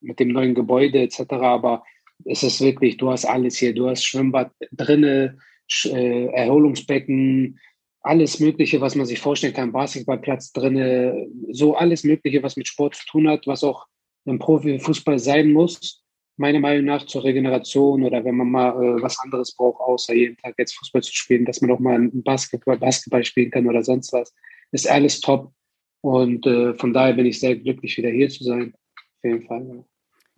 mit 0.00 0.18
dem 0.18 0.28
neuen 0.28 0.54
Gebäude 0.54 1.00
etc. 1.00 1.20
Aber 1.30 1.84
es 2.24 2.42
ist 2.42 2.60
wirklich, 2.60 2.96
du 2.96 3.10
hast 3.10 3.24
alles 3.24 3.56
hier. 3.56 3.72
Du 3.72 3.88
hast 3.88 4.04
Schwimmbad 4.04 4.50
drinne, 4.72 5.38
äh, 5.84 6.26
Erholungsbecken, 6.26 7.58
alles 8.00 8.40
Mögliche, 8.40 8.80
was 8.80 8.94
man 8.94 9.06
sich 9.06 9.20
vorstellen 9.20 9.54
kann, 9.54 9.72
Basketballplatz 9.72 10.52
drinne, 10.52 11.28
so 11.50 11.76
alles 11.76 12.04
Mögliche, 12.04 12.42
was 12.42 12.56
mit 12.56 12.66
Sport 12.66 12.96
zu 12.96 13.06
tun 13.06 13.28
hat, 13.28 13.46
was 13.46 13.62
auch 13.62 13.86
im 14.24 14.38
Profifußball 14.38 15.18
sein 15.18 15.52
muss. 15.52 16.02
Meiner 16.38 16.60
Meinung 16.60 16.84
nach 16.84 17.04
zur 17.04 17.24
Regeneration 17.24 18.04
oder 18.04 18.24
wenn 18.24 18.36
man 18.36 18.50
mal 18.50 18.70
äh, 18.70 19.02
was 19.02 19.18
anderes 19.18 19.54
braucht, 19.54 19.80
außer 19.80 20.14
jeden 20.14 20.36
Tag 20.36 20.54
jetzt 20.56 20.76
Fußball 20.78 21.02
zu 21.02 21.12
spielen, 21.12 21.44
dass 21.44 21.60
man 21.60 21.70
auch 21.72 21.80
mal 21.80 21.98
ein 21.98 22.22
Basketball, 22.22 22.78
Basketball 22.78 23.24
spielen 23.24 23.50
kann 23.50 23.66
oder 23.66 23.82
sonst 23.82 24.12
was, 24.12 24.32
ist 24.70 24.88
alles 24.88 25.20
top. 25.20 25.52
Und 26.00 26.46
äh, 26.46 26.74
von 26.74 26.92
daher 26.92 27.14
bin 27.14 27.26
ich 27.26 27.40
sehr 27.40 27.56
glücklich, 27.56 27.96
wieder 27.98 28.10
hier 28.10 28.28
zu 28.28 28.44
sein. 28.44 28.72
Auf 28.72 29.24
jeden 29.24 29.42
Fall. 29.46 29.84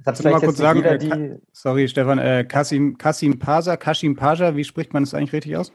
Kannst 0.04 0.24
du 0.24 0.30
mal 0.30 0.40
kurz 0.40 0.56
sagen, 0.56 0.82
äh, 0.82 1.38
sorry 1.52 1.86
Stefan, 1.86 2.18
äh, 2.18 2.44
Kasim, 2.48 2.96
Kasim 2.96 3.38
Pasha, 3.38 3.76
Kashim 3.76 4.16
Pasha, 4.16 4.56
wie 4.56 4.64
spricht 4.64 4.94
man 4.94 5.02
das 5.02 5.12
eigentlich 5.12 5.34
richtig 5.34 5.56
aus? 5.56 5.72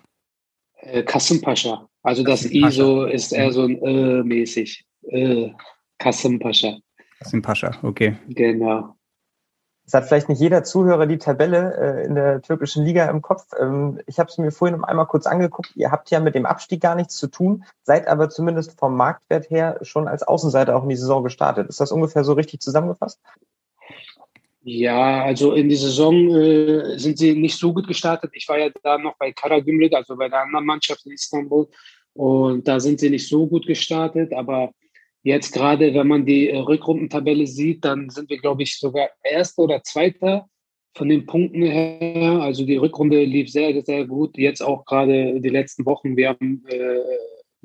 Äh, 0.78 1.04
Kasim 1.04 1.42
Pasha. 1.42 1.88
Also 2.02 2.24
das 2.24 2.52
I 2.52 2.72
so 2.72 3.06
ist 3.06 3.32
eher 3.32 3.52
so 3.52 3.64
ein 3.64 3.80
äh, 3.84 4.24
mäßig. 4.24 4.84
Äh, 5.04 5.52
Kasim 6.00 6.40
Pasha. 6.40 6.78
Kasim 7.20 7.42
Pasha, 7.42 7.78
okay. 7.84 8.18
Genau. 8.30 8.96
Es 9.88 9.94
hat 9.94 10.06
vielleicht 10.06 10.30
nicht 10.30 10.42
jeder 10.42 10.64
Zuhörer 10.64 11.06
die 11.06 11.20
Tabelle 11.20 11.78
äh, 11.78 12.06
in 12.06 12.16
der 12.16 12.42
türkischen 12.42 12.84
Liga 12.84 13.08
im 13.10 13.22
Kopf. 13.22 13.46
Ähm, 13.60 14.00
ich 14.08 14.18
habe 14.18 14.30
es 14.30 14.38
mir 14.38 14.52
vorhin 14.52 14.84
einmal 14.84 15.06
kurz 15.06 15.28
angeguckt. 15.28 15.76
Ihr 15.76 15.92
habt 15.92 16.10
ja 16.10 16.20
mit 16.20 16.34
dem 16.34 16.48
Abstieg 16.48 16.82
gar 16.82 16.96
nichts 16.96 17.18
zu 17.18 17.28
tun, 17.28 17.64
seid 17.84 18.08
aber 18.08 18.30
zumindest 18.30 18.80
vom 18.80 18.96
Marktwert 18.96 19.50
her 19.52 19.78
schon 19.84 20.08
als 20.08 20.24
Außenseiter 20.24 20.76
auch 20.76 20.84
in 20.84 20.90
die 20.90 20.96
Saison 20.96 21.24
gestartet. 21.24 21.70
Ist 21.70 21.80
das 21.80 21.92
ungefähr 21.92 22.24
so 22.24 22.34
richtig 22.34 22.62
zusammengefasst? 22.62 23.20
Ja, 24.64 25.24
also 25.24 25.54
in 25.54 25.70
die 25.70 25.76
Saison 25.76 26.36
äh, 26.36 26.98
sind 26.98 27.20
sie 27.20 27.36
nicht 27.36 27.56
so 27.56 27.72
gut 27.72 27.88
gestartet. 27.88 28.32
Ich 28.34 28.50
war 28.50 28.58
ja 28.58 28.70
da 28.82 28.98
noch 28.98 29.16
bei 29.18 29.32
Karagümrük, 29.32 29.94
also 29.94 30.16
bei 30.16 30.28
der 30.28 30.42
anderen 30.42 30.66
Mannschaft 30.66 31.06
in 31.06 31.12
Istanbul. 31.12 31.68
Und 32.14 32.68
da 32.68 32.80
sind 32.80 33.00
sie 33.00 33.12
nicht 33.12 33.28
so 33.28 33.46
gut 33.46 33.68
gestartet, 33.68 34.34
aber 34.34 34.72
Jetzt 35.26 35.54
gerade, 35.54 35.92
wenn 35.96 36.08
man 36.08 36.24
die 36.28 36.52
äh, 36.52 36.58
Rückrundentabelle 36.60 37.48
sieht, 37.48 37.84
dann 37.84 38.12
sind 38.12 38.30
wir, 38.30 38.38
glaube 38.38 38.62
ich, 38.62 38.78
sogar 38.78 39.10
Erster 39.24 39.64
oder 39.64 39.82
Zweiter 39.82 40.48
von 40.96 41.10
den 41.10 41.26
Punkten 41.26 41.64
her. 41.64 42.42
Also 42.42 42.64
die 42.64 42.76
Rückrunde 42.76 43.24
lief 43.24 43.50
sehr, 43.50 43.82
sehr 43.82 44.06
gut. 44.06 44.38
Jetzt 44.38 44.62
auch 44.62 44.86
gerade 44.86 45.42
die 45.42 45.50
letzten 45.50 45.84
Wochen. 45.88 46.16
Wir 46.16 46.30
haben 46.30 46.64
äh, 46.68 47.00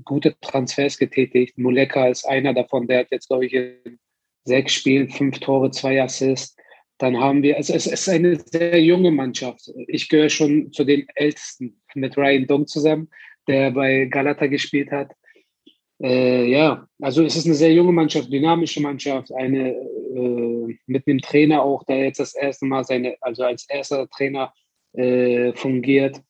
gute 0.07 0.35
Transfers 0.41 0.97
getätigt. 0.97 1.59
Muleka 1.59 2.09
ist 2.09 2.25
einer 2.25 2.55
davon. 2.55 2.89
Der 2.89 3.01
hat 3.01 3.09
jetzt, 3.11 3.29
glaube 3.29 3.45
ich, 3.45 3.53
in 3.53 3.99
sechs 4.45 4.73
Spielen 4.73 5.11
fünf 5.11 5.39
Tore, 5.41 5.71
zwei 5.71 6.03
Assists. 6.03 6.57
Dann 6.97 7.21
haben 7.21 7.43
wir, 7.43 7.59
also 7.59 7.75
es 7.75 7.87
ist 7.87 8.09
eine 8.09 8.41
sehr 8.41 8.83
junge 8.83 9.11
Mannschaft. 9.11 9.71
Ich 9.87 10.09
gehöre 10.09 10.31
schon 10.31 10.73
zu 10.73 10.85
den 10.85 11.07
Ältesten 11.15 11.79
mit 11.95 12.17
Ryan 12.17 12.47
Dong 12.47 12.67
zusammen, 12.67 13.11
der 13.47 13.71
bei 13.73 14.07
Galata 14.07 14.47
gespielt 14.47 14.91
hat. 14.91 15.13
Äh, 16.03 16.51
ja, 16.51 16.87
also 17.01 17.23
es 17.23 17.37
ist 17.37 17.47
eine 17.47 17.55
sehr 17.55 17.73
junge 17.73 17.93
Mannschaft, 17.93 18.33
dynamische 18.33 18.81
Mannschaft, 18.81 19.33
eine 19.35 19.73
äh, 19.73 20.79
mit 20.87 21.07
einem 21.07 21.21
Trainer 21.21 21.63
auch, 21.63 21.85
der 21.85 22.05
jetzt 22.05 22.21
das 22.21 22.35
erste 22.35 22.65
Mal 22.65 22.85
seine, 22.85 23.17
also 23.21 23.45
als 23.45 23.69
erster 23.69 24.09
Trainer 24.09 24.53
äh, 24.95 25.53
fungiert. 25.53 26.23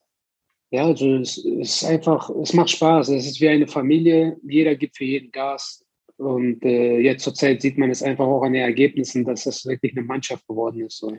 Ja, 0.71 0.85
also 0.85 1.17
es, 1.17 1.39
ist 1.39 1.85
einfach, 1.85 2.31
es 2.31 2.53
macht 2.53 2.71
Spaß. 2.71 3.09
Es 3.09 3.27
ist 3.27 3.41
wie 3.41 3.49
eine 3.49 3.67
Familie. 3.67 4.37
Jeder 4.43 4.77
gibt 4.77 4.97
für 4.97 5.05
jeden 5.05 5.33
Gas. 5.33 5.85
Und 6.17 6.65
äh, 6.65 6.99
jetzt 6.99 7.25
zur 7.25 7.35
Zeit 7.35 7.63
sieht 7.63 7.79
man 7.79 7.91
es 7.91 8.03
einfach 8.03 8.27
auch 8.27 8.43
an 8.43 8.53
den 8.53 8.63
Ergebnissen, 8.63 9.25
dass 9.25 9.45
das 9.45 9.65
wirklich 9.67 9.97
eine 9.97 10.07
Mannschaft 10.07 10.47
geworden 10.47 10.85
ist. 10.85 10.99
So. 10.99 11.17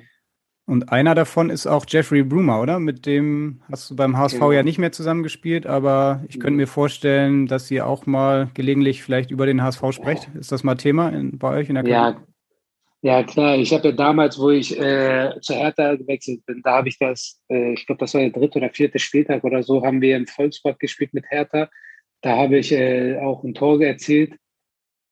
Und 0.72 0.90
einer 0.90 1.16
davon 1.16 1.50
ist 1.50 1.68
auch 1.68 1.84
Jeffrey 1.86 2.24
Brumer, 2.24 2.62
oder? 2.62 2.80
Mit 2.80 3.06
dem 3.06 3.60
hast 3.70 3.90
du 3.90 3.96
beim 3.98 4.18
HSV 4.18 4.36
genau. 4.36 4.52
ja 4.54 4.64
nicht 4.64 4.78
mehr 4.78 4.94
zusammengespielt, 4.94 5.68
aber 5.68 6.24
ich 6.30 6.40
könnte 6.40 6.56
mir 6.56 6.66
vorstellen, 6.66 7.46
dass 7.46 7.70
ihr 7.70 7.86
auch 7.86 8.06
mal 8.06 8.50
gelegentlich 8.54 9.04
vielleicht 9.04 9.32
über 9.32 9.46
den 9.46 9.62
HSV 9.62 9.92
sprecht. 9.92 10.30
Ist 10.34 10.54
das 10.54 10.64
mal 10.64 10.76
Thema 10.76 11.10
in, 11.10 11.38
bei 11.38 11.58
euch 11.58 11.68
in 11.68 11.76
der 11.76 11.86
ja, 11.86 12.16
ja, 13.02 13.22
klar. 13.24 13.58
Ich 13.58 13.74
habe 13.74 13.90
ja 13.90 13.92
damals, 13.92 14.40
wo 14.40 14.50
ich 14.50 14.80
äh, 14.80 15.32
zur 15.42 15.58
Hertha 15.58 15.96
gewechselt 15.96 16.46
bin, 16.46 16.62
da 16.64 16.78
habe 16.78 16.88
ich 16.88 16.98
das, 16.98 17.42
äh, 17.50 17.74
ich 17.74 17.86
glaube, 17.86 18.00
das 18.00 18.14
war 18.14 18.22
der 18.22 18.30
dritte 18.30 18.60
oder 18.60 18.70
vierte 18.70 18.98
Spieltag 18.98 19.44
oder 19.44 19.64
so, 19.64 19.86
haben 19.86 20.00
wir 20.00 20.16
im 20.16 20.26
Volkspark 20.26 20.80
gespielt 20.80 21.14
mit 21.14 21.26
Hertha. 21.28 21.68
Da 22.22 22.38
habe 22.38 22.60
ich 22.60 22.72
äh, 22.72 23.18
auch 23.20 23.44
ein 23.44 23.54
Tor 23.54 23.82
erzielt. 23.82 24.36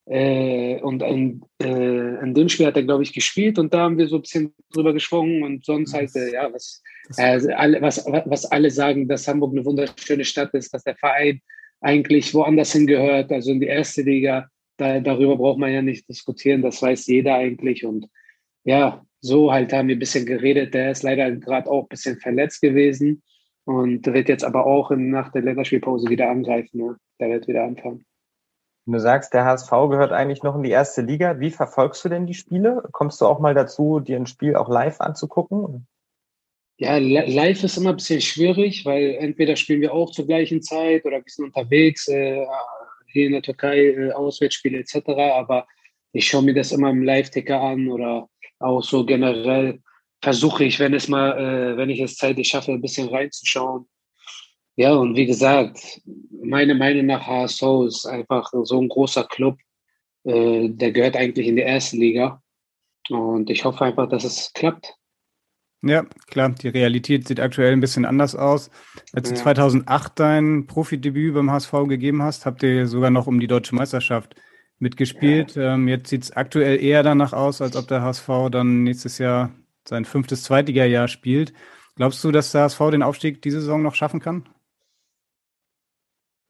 Äh, 0.09 0.81
und 0.81 1.03
in, 1.03 1.41
äh, 1.61 2.23
in, 2.23 2.33
dem 2.33 2.49
Spiel 2.49 2.65
hat 2.65 2.75
er, 2.75 2.83
glaube 2.83 3.03
ich, 3.03 3.13
gespielt 3.13 3.59
und 3.59 3.71
da 3.71 3.81
haben 3.81 3.99
wir 3.99 4.07
so 4.07 4.15
ein 4.15 4.21
bisschen 4.23 4.55
drüber 4.73 4.91
geschwungen 4.91 5.43
und 5.43 5.63
sonst 5.63 5.93
halt, 5.93 6.15
äh, 6.15 6.33
ja, 6.33 6.51
was, 6.51 6.81
äh, 7.17 7.39
alle, 7.53 7.79
was, 7.79 8.03
was 8.07 8.45
alle 8.45 8.71
sagen, 8.71 9.07
dass 9.07 9.27
Hamburg 9.27 9.51
eine 9.51 9.63
wunderschöne 9.63 10.25
Stadt 10.25 10.51
ist, 10.55 10.73
dass 10.73 10.83
der 10.83 10.95
Verein 10.95 11.41
eigentlich 11.81 12.33
woanders 12.33 12.73
hingehört, 12.73 13.31
also 13.31 13.51
in 13.51 13.59
die 13.59 13.67
erste 13.67 14.01
Liga. 14.01 14.47
Da, 14.77 14.99
darüber 14.99 15.37
braucht 15.37 15.59
man 15.59 15.71
ja 15.71 15.83
nicht 15.83 16.09
diskutieren, 16.09 16.63
das 16.63 16.81
weiß 16.81 17.05
jeder 17.05 17.35
eigentlich. 17.35 17.85
Und 17.85 18.07
ja, 18.63 19.05
so 19.21 19.51
halt 19.51 19.73
haben 19.73 19.89
wir 19.89 19.95
ein 19.95 19.99
bisschen 19.99 20.25
geredet. 20.25 20.73
Der 20.73 20.89
ist 20.89 21.03
leider 21.03 21.29
gerade 21.31 21.69
auch 21.69 21.83
ein 21.83 21.89
bisschen 21.89 22.17
verletzt 22.17 22.61
gewesen 22.61 23.21
und 23.65 24.07
wird 24.07 24.27
jetzt 24.27 24.43
aber 24.43 24.65
auch 24.65 24.89
nach 24.95 25.31
der 25.31 25.43
Länderspielpause 25.43 26.09
wieder 26.09 26.31
angreifen. 26.31 26.79
Ne? 26.79 26.97
Der 27.19 27.29
wird 27.29 27.47
wieder 27.47 27.63
anfangen. 27.63 28.05
Du 28.91 28.99
sagst, 28.99 29.33
der 29.33 29.45
HSV 29.45 29.69
gehört 29.89 30.11
eigentlich 30.11 30.41
noch 30.41 30.55
in 30.55 30.63
die 30.63 30.71
erste 30.71 31.01
Liga. 31.01 31.39
Wie 31.39 31.51
verfolgst 31.51 32.03
du 32.03 32.09
denn 32.09 32.25
die 32.25 32.33
Spiele? 32.33 32.83
Kommst 32.91 33.21
du 33.21 33.25
auch 33.25 33.39
mal 33.39 33.53
dazu, 33.53 33.99
dir 33.99 34.17
ein 34.17 34.25
Spiel 34.25 34.55
auch 34.55 34.69
live 34.69 34.99
anzugucken? 34.99 35.87
Ja, 36.77 36.97
live 36.97 37.63
ist 37.63 37.77
immer 37.77 37.89
ein 37.89 37.97
bisschen 37.97 38.21
schwierig, 38.21 38.85
weil 38.85 39.15
entweder 39.19 39.55
spielen 39.57 39.81
wir 39.81 39.93
auch 39.93 40.11
zur 40.11 40.25
gleichen 40.25 40.61
Zeit 40.61 41.05
oder 41.05 41.17
wir 41.17 41.23
sind 41.27 41.45
unterwegs, 41.45 42.07
äh, 42.07 42.45
hier 43.07 43.25
in 43.27 43.33
der 43.33 43.41
Türkei, 43.41 43.87
äh, 43.87 44.11
Auswärtsspiele 44.13 44.79
etc. 44.79 45.09
Aber 45.33 45.67
ich 46.13 46.27
schaue 46.27 46.43
mir 46.43 46.53
das 46.53 46.71
immer 46.71 46.89
im 46.89 47.03
Live-Ticker 47.03 47.59
an 47.59 47.89
oder 47.89 48.29
auch 48.59 48.81
so 48.81 49.05
generell 49.05 49.81
versuche 50.21 50.63
ich, 50.63 50.79
wenn 50.79 50.93
es 50.93 51.07
mal, 51.07 51.37
äh, 51.37 51.77
wenn 51.77 51.89
ich 51.89 51.99
es 51.99 52.15
zeitlich 52.15 52.47
schaffe, 52.47 52.71
ein 52.71 52.81
bisschen 52.81 53.09
reinzuschauen. 53.09 53.87
Ja, 54.79 54.93
und 54.93 55.17
wie 55.17 55.25
gesagt, 55.25 55.99
meine 56.41 56.73
Meinung 56.73 57.07
nach 57.07 57.27
HSV 57.27 57.63
ist 57.85 58.05
einfach 58.05 58.49
so 58.63 58.79
ein 58.79 58.87
großer 58.87 59.25
Club. 59.25 59.57
Äh, 60.23 60.69
der 60.69 60.93
gehört 60.93 61.17
eigentlich 61.17 61.47
in 61.47 61.57
die 61.57 61.63
erste 61.63 61.97
Liga. 61.97 62.41
Und 63.09 63.49
ich 63.49 63.65
hoffe 63.65 63.83
einfach, 63.83 64.07
dass 64.07 64.23
es 64.23 64.53
klappt. 64.53 64.95
Ja, 65.81 66.05
klar, 66.27 66.51
die 66.51 66.69
Realität 66.69 67.27
sieht 67.27 67.41
aktuell 67.41 67.73
ein 67.73 67.81
bisschen 67.81 68.05
anders 68.05 68.37
aus. 68.37 68.69
Als 69.11 69.27
du 69.27 69.35
ja. 69.35 69.41
2008 69.41 70.17
dein 70.17 70.65
Profidebüt 70.65 71.33
beim 71.33 71.51
HSV 71.51 71.73
gegeben 71.89 72.23
hast, 72.23 72.45
habt 72.45 72.63
ihr 72.63 72.87
sogar 72.87 73.09
noch 73.09 73.27
um 73.27 73.41
die 73.41 73.47
deutsche 73.47 73.75
Meisterschaft 73.75 74.37
mitgespielt. 74.77 75.55
Ja. 75.55 75.73
Ähm, 75.73 75.89
jetzt 75.89 76.09
sieht 76.09 76.23
es 76.23 76.31
aktuell 76.31 76.81
eher 76.81 77.03
danach 77.03 77.33
aus, 77.33 77.61
als 77.61 77.75
ob 77.75 77.89
der 77.89 78.01
HSV 78.01 78.29
dann 78.49 78.83
nächstes 78.83 79.17
Jahr 79.17 79.51
sein 79.83 80.05
fünftes 80.05 80.43
Zweitliga-Jahr 80.43 81.09
spielt. 81.09 81.51
Glaubst 81.97 82.23
du, 82.23 82.31
dass 82.31 82.53
der 82.53 82.61
HSV 82.61 82.79
den 82.91 83.03
Aufstieg 83.03 83.41
diese 83.41 83.59
Saison 83.59 83.83
noch 83.83 83.95
schaffen 83.95 84.21
kann? 84.21 84.47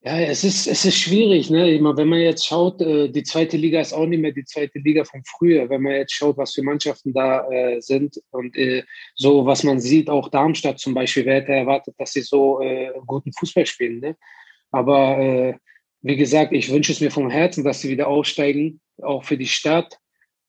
Ja, 0.01 0.17
es 0.17 0.45
ist, 0.45 0.65
es 0.65 0.85
ist 0.85 0.97
schwierig. 0.97 1.49
Ne? 1.49 1.75
Immer, 1.75 1.97
wenn 1.97 2.07
man 2.07 2.19
jetzt 2.21 2.45
schaut, 2.45 2.81
äh, 2.81 3.09
die 3.09 3.23
zweite 3.23 3.57
Liga 3.57 3.81
ist 3.81 3.91
auch 3.91 4.05
nicht 4.05 4.21
mehr 4.21 4.31
die 4.31 4.45
zweite 4.45 4.79
Liga 4.79 5.03
von 5.03 5.21
früher. 5.25 5.69
Wenn 5.69 5.81
man 5.81 5.93
jetzt 5.93 6.13
schaut, 6.13 6.37
was 6.37 6.53
für 6.53 6.63
Mannschaften 6.63 7.13
da 7.13 7.45
äh, 7.49 7.81
sind 7.81 8.21
und 8.31 8.55
äh, 8.55 8.83
so, 9.15 9.45
was 9.45 9.63
man 9.63 9.81
sieht, 9.81 10.09
auch 10.09 10.29
Darmstadt 10.29 10.79
zum 10.79 10.93
Beispiel, 10.93 11.25
wer 11.25 11.35
hätte 11.35 11.51
erwartet, 11.51 11.95
dass 11.97 12.13
sie 12.13 12.21
so 12.21 12.61
äh, 12.61 12.91
guten 13.05 13.33
Fußball 13.33 13.65
spielen. 13.65 13.99
Ne? 13.99 14.15
Aber 14.71 15.17
äh, 15.19 15.55
wie 16.01 16.15
gesagt, 16.15 16.53
ich 16.53 16.71
wünsche 16.71 16.93
es 16.93 17.01
mir 17.01 17.11
vom 17.11 17.29
Herzen, 17.29 17.65
dass 17.65 17.81
sie 17.81 17.89
wieder 17.89 18.07
aufsteigen, 18.07 18.79
auch 19.01 19.25
für 19.25 19.37
die 19.37 19.47
Stadt. 19.47 19.99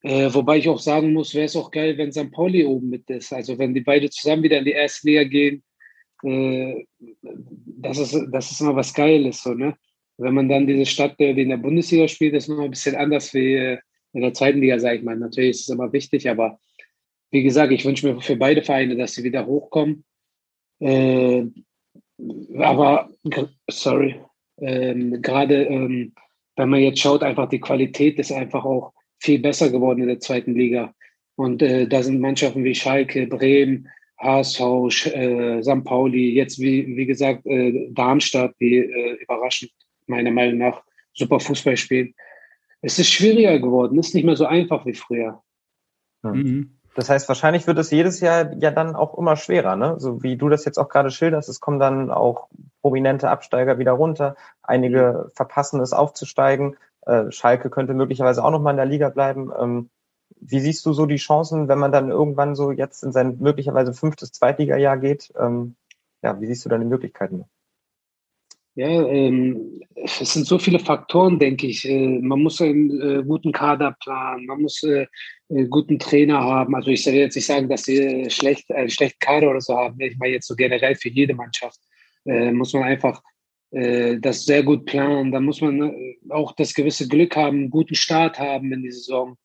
Äh, 0.02 0.33
wobei 0.33 0.59
ich 0.59 0.69
auch 0.69 0.78
sagen 0.78 1.12
muss, 1.12 1.35
wäre 1.35 1.47
es 1.47 1.57
auch 1.57 1.73
geil, 1.73 1.99
wenn 1.99 2.12
St. 2.12 2.30
Pauli 2.30 2.64
oben 2.64 2.88
mit 2.88 3.11
ist. 3.11 3.33
Also 3.33 3.59
wenn 3.59 3.75
die 3.75 3.80
beide 3.80 4.11
zusammen 4.11 4.45
wieder 4.45 4.59
in 4.59 4.64
die 4.64 4.73
erste 4.73 5.09
Liga 5.09 5.25
gehen, 5.25 5.64
äh, 6.23 6.85
das, 7.21 7.99
ist, 7.99 8.17
das 8.31 8.50
ist 8.50 8.61
immer 8.61 8.77
was 8.77 8.95
Geiles. 8.95 9.43
So, 9.43 9.55
ne? 9.55 9.77
Wenn 10.19 10.35
man 10.35 10.49
dann 10.49 10.67
diese 10.67 10.87
Stadt, 10.87 11.19
die 11.19 11.25
in 11.25 11.49
der 11.49 11.57
Bundesliga 11.57 12.09
spielt, 12.09 12.35
ist 12.35 12.49
noch 12.49 12.61
ein 12.61 12.71
bisschen 12.71 12.97
anders 12.97 13.33
wie 13.35 13.55
äh, 13.55 13.79
in 14.12 14.23
der 14.23 14.35
zweiten 14.35 14.61
Liga, 14.61 14.79
sage 14.79 14.99
ich 14.99 15.03
mal. 15.03 15.17
Natürlich 15.17 15.50
ist 15.50 15.61
es 15.62 15.69
immer 15.69 15.93
wichtig, 15.93 16.29
aber 16.29 16.59
wie 17.31 17.43
gesagt, 17.43 17.73
ich 17.73 17.85
wünsche 17.85 18.07
mir 18.07 18.21
für 18.21 18.37
beide 18.37 18.62
Vereine, 18.62 18.97
dass 18.97 19.15
sie 19.15 19.25
wieder 19.25 19.47
hochkommen. 19.47 20.05
Äh, 20.81 21.45
aber, 22.59 23.11
sorry, 23.69 24.21
ähm, 24.59 25.23
gerade 25.23 25.65
ähm, 25.65 26.12
wenn 26.57 26.69
man 26.69 26.81
jetzt 26.81 27.00
schaut, 27.00 27.23
einfach 27.23 27.49
die 27.49 27.61
Qualität 27.61 28.19
ist 28.19 28.33
einfach 28.33 28.65
auch 28.65 28.93
viel 29.19 29.39
besser 29.39 29.71
geworden 29.71 30.03
in 30.03 30.09
der 30.09 30.21
zweiten 30.21 30.55
Liga. 30.55 30.95
Und 31.37 31.62
äh, 31.62 31.87
da 31.87 32.03
sind 32.03 32.21
Mannschaften 32.21 32.65
wie 32.65 32.75
Schalke, 32.75 33.27
Bremen, 33.27 33.89
HSV, 34.21 34.61
äh, 35.07 35.62
St. 35.62 35.85
Pauli, 35.85 36.35
jetzt 36.35 36.59
wie, 36.59 36.97
wie 36.97 37.07
gesagt 37.07 37.47
äh, 37.47 37.89
Darmstadt, 37.91 38.55
die 38.61 38.77
äh, 38.79 39.23
überraschend 39.23 39.73
meiner 40.07 40.31
Meinung 40.31 40.59
nach 40.59 40.83
super 41.12 41.41
Fußball 41.41 41.77
spielen. 41.77 42.15
Es 42.83 42.99
ist 42.99 43.11
schwieriger 43.11 43.59
geworden, 43.59 43.99
es 43.99 44.09
ist 44.09 44.15
nicht 44.15 44.25
mehr 44.25 44.37
so 44.37 44.47
einfach 44.47 44.87
wie 44.87 44.95
früher. 44.95 45.43
Mhm. 46.23 46.77
Das 46.95 47.09
heißt, 47.09 47.29
wahrscheinlich 47.29 47.67
wird 47.67 47.79
es 47.79 47.91
jedes 47.91 48.21
Jahr 48.21 48.53
ja 48.59 48.71
dann 48.71 48.97
auch 48.97 49.17
immer 49.17 49.37
schwerer, 49.37 49.77
ne? 49.77 49.95
So 49.99 50.23
wie 50.23 50.37
du 50.37 50.49
das 50.49 50.65
jetzt 50.65 50.79
auch 50.79 50.89
gerade 50.89 51.11
schilderst, 51.11 51.49
es 51.49 51.61
kommen 51.61 51.79
dann 51.79 52.11
auch 52.11 52.49
prominente 52.83 53.31
Absteiger 53.31 53.79
wieder 53.79 53.93
runter. 53.93 54.35
Einige 54.62 55.31
verpassen 55.35 55.81
es 55.81 55.93
aufzusteigen. 55.93 56.77
Äh, 57.07 57.31
Schalke 57.31 57.71
könnte 57.71 57.95
möglicherweise 57.95 58.45
auch 58.45 58.50
noch 58.50 58.61
mal 58.61 58.73
in 58.73 58.77
der 58.77 58.87
Liga 58.87 59.09
bleiben. 59.09 59.50
Ähm, 59.59 59.91
wie 60.40 60.61
siehst 60.61 60.85
du 60.87 60.92
so 60.92 61.06
die 61.06 61.16
Chancen, 61.16 61.68
wenn 61.68 61.78
man 61.78 61.92
dann 61.92 62.11
irgendwann 62.11 62.54
so 62.54 62.73
jetzt 62.73 63.02
in 63.02 63.12
sein 63.12 63.38
möglicherweise 63.40 63.92
fünftes 63.92 64.32
Zweitliga-Jahr 64.32 64.99
geht? 64.99 65.32
Ähm, 65.38 65.76
ja, 66.23 66.40
wie 66.40 66.47
siehst 66.47 66.64
du 66.64 66.68
die 66.68 66.85
Möglichkeiten? 66.85 67.44
Ja, 68.76 68.87
ähm, 68.87 69.82
es 69.94 70.18
sind 70.18 70.47
so 70.47 70.59
viele 70.59 70.78
Faktoren, 70.78 71.38
denke 71.38 71.66
ich. 71.66 71.88
Äh, 71.88 72.18
man 72.20 72.40
muss 72.40 72.61
einen 72.61 73.00
äh, 73.00 73.23
guten 73.25 73.52
Kader 73.52 73.97
planen, 74.00 74.47
man 74.47 74.62
muss 74.62 74.82
äh, 74.85 75.06
einen 75.50 75.68
guten 75.68 75.99
Trainer 75.99 76.40
haben. 76.40 76.75
Also 76.75 76.90
ich 76.90 77.02
soll 77.02 77.14
jetzt 77.14 77.35
nicht 77.35 77.47
sagen, 77.47 77.68
dass 77.68 77.82
sie 77.82 78.30
schlecht, 78.30 78.70
einen 78.73 78.90
schlechten 78.90 79.18
Kader 79.18 79.50
oder 79.50 79.61
so 79.61 79.76
haben. 79.76 79.99
Ich 80.00 80.16
meine 80.18 80.35
jetzt 80.35 80.47
so 80.47 80.54
generell 80.54 80.94
für 80.94 81.09
jede 81.09 81.35
Mannschaft 81.35 81.80
äh, 82.25 82.52
muss 82.52 82.73
man 82.73 82.85
einfach 82.85 83.23
äh, 83.73 84.18
das 84.18 84.44
sehr 84.44 84.62
gut 84.62 84.87
planen. 84.87 85.32
Da 85.32 85.40
muss 85.40 85.61
man 85.61 85.82
äh, 85.82 86.16
auch 86.30 86.52
das 86.52 86.73
gewisse 86.75 87.09
Glück 87.09 87.37
haben, 87.37 87.59
einen 87.59 87.70
guten 87.70 87.94
Start 87.94 88.38
haben 88.38 88.73
in 88.73 88.82
die 88.82 88.92
Saison. 88.92 89.37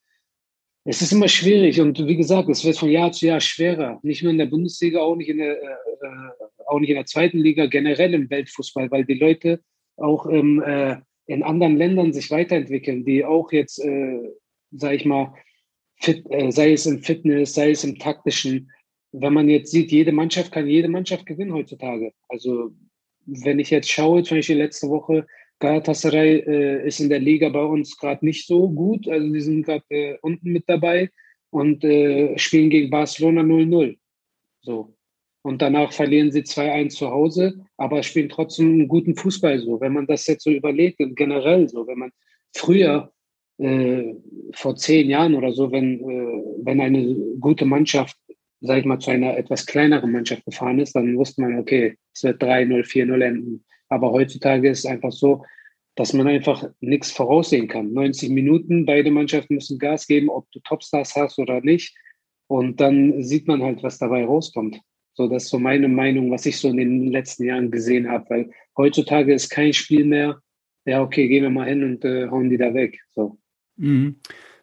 Es 0.88 1.01
ist 1.01 1.12
immer 1.12 1.27
schwierig 1.27 1.82
und 1.82 2.08
wie 2.08 2.15
gesagt, 2.15 2.48
es 2.48 2.63
wird 2.63 2.77
von 2.77 2.89
Jahr 2.89 3.12
zu 3.12 3.25
Jahr 3.25 3.42
schwerer. 3.42 4.00
Nicht 4.04 4.22
nur 4.22 4.32
in 4.32 4.38
der 4.38 4.46
Bundesliga, 4.46 5.01
auch 5.01 5.15
nicht 5.15 5.30
in 5.30 5.39
der, 5.39 5.60
äh, 5.60 5.65
äh, 5.65 6.48
auch 6.68 6.80
nicht 6.80 6.89
in 6.89 6.96
der 6.96 7.08
zweiten 7.08 7.39
Liga, 7.39 7.65
generell 7.65 8.13
im 8.13 8.30
Weltfußball, 8.30 8.92
weil 8.92 9.04
die 9.04 9.15
Leute 9.15 9.62
auch 9.98 10.27
ähm, 10.30 10.62
äh, 10.62 10.98
in 11.25 11.42
anderen 11.42 11.77
Ländern 11.77 12.13
sich 12.13 12.30
weiterentwickeln, 12.30 13.04
die 13.04 13.25
auch 13.25 13.51
jetzt, 13.51 13.84
äh, 13.84 14.20
sage 14.72 14.96
ich 14.96 15.06
mal, 15.06 15.34
fit, 15.96 16.24
äh, 16.30 16.51
sei 16.51 16.74
es 16.74 16.86
im 16.86 17.01
Fitness, 17.01 17.56
sei 17.56 17.72
es 17.72 17.84
im 17.84 17.98
taktischen. 17.98 18.70
Wenn 19.12 19.34
man 19.34 19.50
jetzt 19.50 19.72
sieht, 19.72 19.92
jede 19.92 20.12
Mannschaft 20.12 20.51
kann 20.51 20.68
jede 20.68 20.88
Mannschaft 20.88 21.25
gewinnen 21.25 21.54
heutzutage. 21.54 22.12
Also 22.30 22.72
wenn 23.25 23.58
ich 23.58 23.72
jetzt 23.72 23.89
schaue, 23.89 24.22
zum 24.22 24.38
Beispiel 24.38 24.58
letzte 24.58 24.88
Woche, 24.89 25.25
Galatasaray 25.59 26.39
äh, 26.39 26.88
ist 26.88 27.00
in 27.00 27.09
der 27.09 27.19
Liga 27.19 27.50
bei 27.50 27.63
uns 27.63 27.97
gerade 27.97 28.25
nicht 28.25 28.45
so 28.45 28.69
gut. 28.69 29.07
Also 29.07 29.31
die 29.31 29.41
sind 29.41 29.65
gerade 29.65 29.85
äh, 29.89 30.17
unten 30.21 30.51
mit 30.51 30.65
dabei 30.67 31.09
und 31.50 31.83
äh, 31.83 32.38
spielen 32.38 32.69
gegen 32.69 32.89
Barcelona 32.89 33.41
0-0. 33.41 33.97
So. 34.62 34.95
Und 35.41 35.62
danach 35.62 35.93
verlieren 35.93 36.31
sie 36.31 36.41
2-1 36.41 36.89
zu 36.89 37.12
Hause, 37.12 37.53
aber 37.77 38.01
spielen 38.01 38.29
trotzdem 38.29 38.74
einen 38.74 38.88
guten 38.88 39.15
Fußball 39.15 39.59
so. 39.59 39.79
Wenn 39.79 39.93
man 39.93 40.07
das 40.07 40.25
jetzt 40.25 40.43
so 40.43 40.50
überlegt, 40.50 40.97
generell 41.15 41.69
so, 41.69 41.85
wenn 41.85 42.00
man 42.00 42.12
früher 42.55 43.13
äh, 43.59 44.15
vor 44.53 44.75
zehn 44.75 45.09
Jahren 45.09 45.35
oder 45.35 45.53
so, 45.53 45.71
wenn, 45.71 46.00
äh, 46.00 46.43
wenn 46.63 46.81
eine 46.81 47.15
gute 47.39 47.65
Mannschaft, 47.65 48.17
sag 48.62 48.79
ich 48.79 48.85
mal, 48.85 49.00
zu 49.00 49.12
einer 49.12 49.38
etwas 49.38 49.65
kleineren 49.65 50.12
Mannschaft 50.12 50.43
gefahren 50.45 50.79
ist, 50.79 50.95
dann 50.95 51.15
wusste 51.15 51.41
man, 51.41 51.59
okay, 51.59 51.95
es 52.13 52.24
wird 52.24 52.41
3-0, 52.41 52.83
4-0 52.83 53.24
enden. 53.24 53.64
Aber 53.89 54.12
heutzutage 54.12 54.70
ist 54.70 54.80
es 54.80 54.86
einfach 54.86 55.12
so, 55.12 55.44
dass 55.96 56.13
man 56.13 56.27
einfach 56.27 56.70
nichts 56.82 57.12
voraussehen 57.12 57.68
kann. 57.68 57.94
90 57.94 58.30
Minuten, 58.30 58.86
beide 58.86 59.12
Mannschaften 59.12 59.56
müssen 59.56 59.80
Gas 59.80 60.08
geben, 60.08 60.30
ob 60.30 60.51
du 60.51 60.60
Topstars 60.60 61.15
hast 61.15 61.39
oder 61.39 61.62
nicht. 61.62 61.96
Und 62.48 62.80
dann 62.82 63.24
sieht 63.24 63.48
man 63.48 63.63
halt, 63.63 63.82
was 63.82 63.98
dabei 63.98 64.25
rauskommt. 64.25 64.80
So, 65.13 65.30
das 65.30 65.44
ist 65.44 65.50
so 65.50 65.60
meine 65.60 65.88
Meinung, 65.88 66.30
was 66.32 66.46
ich 66.46 66.58
so 66.58 66.68
in 66.70 66.77
den 66.77 67.08
letzten 67.08 67.46
Jahren 67.46 67.72
gesehen 67.72 68.10
habe. 68.10 68.25
Weil 68.30 68.51
heutzutage 68.77 69.34
ist 69.34 69.50
kein 69.50 69.72
Spiel 69.72 70.04
mehr, 70.04 70.39
ja, 70.86 71.01
okay, 71.01 71.27
gehen 71.27 71.44
wir 71.44 71.50
mal 71.50 71.68
hin 71.68 71.84
und 71.84 72.06
äh, 72.06 72.30
hauen 72.30 72.50
die 72.50 72.58
da 72.58 72.74
weg. 72.74 73.00
So. 73.13 73.38
Mhm. 73.77 74.18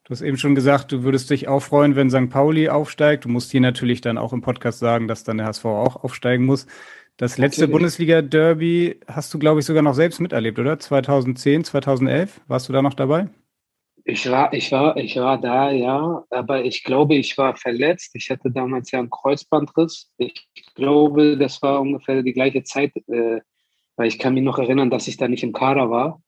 Du 0.05 0.11
hast 0.11 0.23
eben 0.23 0.37
schon 0.37 0.55
gesagt, 0.55 0.93
du 0.93 1.05
würdest 1.05 1.31
dich 1.31 1.49
auch 1.49 1.63
freuen, 1.63 1.97
wenn 1.97 2.11
St. 2.11 2.29
Pauli 2.29 2.69
aufsteigt. 2.69 3.25
Du 3.25 3.29
musst 3.29 3.51
hier 3.53 3.61
natürlich 3.61 4.01
dann 4.01 4.19
auch 4.19 4.33
im 4.33 4.41
Podcast 4.41 4.81
sagen, 4.81 5.09
dass 5.09 5.25
dann 5.25 5.39
der 5.39 5.47
HSV 5.47 5.65
auch 5.65 6.05
aufsteigen 6.05 6.45
muss. 6.45 6.67
Das 7.17 7.39
letzte 7.39 7.69
Bundesliga-Derby 7.69 9.01
hast 9.07 9.33
du, 9.33 9.39
glaube 9.39 9.61
ich, 9.61 9.67
sogar 9.67 9.83
noch 9.83 9.95
selbst 9.95 10.21
miterlebt, 10.21 10.59
oder? 10.59 10.79
2010, 10.79 11.65
2011? 11.65 12.41
Warst 12.49 12.69
du 12.69 12.73
da 12.73 12.83
noch 12.83 12.95
dabei? 12.95 13.29
Ich 14.05 14.29
war, 14.29 14.53
ich 14.53 14.73
war, 14.73 14.97
ich 14.97 15.17
war 15.17 15.41
da, 15.41 15.71
ja, 15.71 16.25
aber 16.31 16.65
ich 16.65 16.83
glaube, 16.83 17.15
ich 17.15 17.39
war 17.39 17.57
verletzt. 17.57 18.17
Ich 18.17 18.31
hatte 18.31 18.51
damals 18.51 18.91
ja 18.91 18.99
einen 18.99 19.11
Kreuzbandriss. 19.11 20.11
Ich 20.17 20.49
glaube, 20.75 21.37
das 21.37 21.63
war 21.63 21.81
ungefähr 21.81 22.23
die 22.23 22.33
gleiche 22.33 22.65
Zeit, 22.65 22.97
äh, 23.09 23.41
weil 23.97 24.09
ich 24.09 24.19
kann 24.19 24.35
mich 24.35 24.43
noch 24.43 24.59
erinnern, 24.59 24.91
dass 24.91 25.07
ich 25.07 25.19
da 25.19 25.29
nicht 25.29 25.45
im 25.45 25.53
Kader 25.53 25.91
war. 25.91 26.21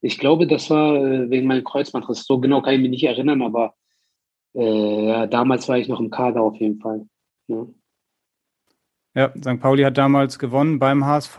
ich 0.00 0.18
glaube, 0.18 0.46
das 0.46 0.70
war 0.70 0.96
äh, 0.96 1.30
wegen 1.30 1.46
meinem 1.46 1.64
Kreuzbandriss. 1.64 2.24
So 2.26 2.40
genau 2.40 2.62
kann 2.62 2.74
ich 2.74 2.80
mich 2.80 2.90
nicht 2.90 3.04
erinnern, 3.04 3.42
aber 3.42 3.74
äh, 4.54 5.06
ja, 5.06 5.26
damals 5.26 5.68
war 5.68 5.78
ich 5.78 5.88
noch 5.88 6.00
im 6.00 6.10
Kader 6.10 6.42
auf 6.42 6.56
jeden 6.56 6.80
Fall. 6.80 7.06
Ja. 7.48 7.66
Ja, 9.20 9.32
St. 9.38 9.60
Pauli 9.60 9.82
hat 9.82 9.98
damals 9.98 10.38
gewonnen 10.38 10.78
beim 10.78 11.04
HSV, 11.04 11.38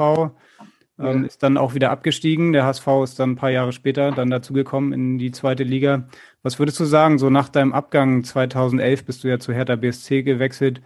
ähm, 1.00 1.26
ist 1.26 1.42
dann 1.42 1.58
auch 1.58 1.74
wieder 1.74 1.90
abgestiegen. 1.90 2.54
Der 2.54 2.66
HSV 2.66 2.88
ist 3.04 3.20
dann 3.20 3.32
ein 3.32 3.36
paar 3.36 3.50
Jahre 3.50 3.72
später 3.72 4.12
dann 4.12 4.30
dazugekommen 4.30 4.94
in 4.94 5.18
die 5.18 5.32
zweite 5.32 5.64
Liga. 5.64 6.08
Was 6.44 6.60
würdest 6.60 6.80
du 6.80 6.86
sagen, 6.86 7.18
so 7.18 7.30
nach 7.30 7.50
deinem 7.50 7.74
Abgang 7.74 8.24
2011 8.24 9.06
bist 9.06 9.24
du 9.24 9.30
ja 9.30 9.40
zu 9.40 9.54
Hertha 9.54 9.76
BSC 9.76 10.24
gewechselt. 10.24 10.82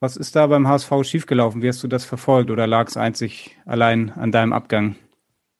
Was 0.00 0.16
ist 0.16 0.36
da 0.36 0.46
beim 0.46 0.68
HSV 0.68 0.90
schiefgelaufen? 1.02 1.60
Wie 1.60 1.68
hast 1.68 1.82
du 1.82 1.88
das 1.88 2.04
verfolgt 2.04 2.50
oder 2.50 2.66
lag 2.66 2.86
es 2.86 2.96
einzig 2.96 3.58
allein 3.66 4.10
an 4.10 4.32
deinem 4.32 4.52
Abgang? 4.52 4.96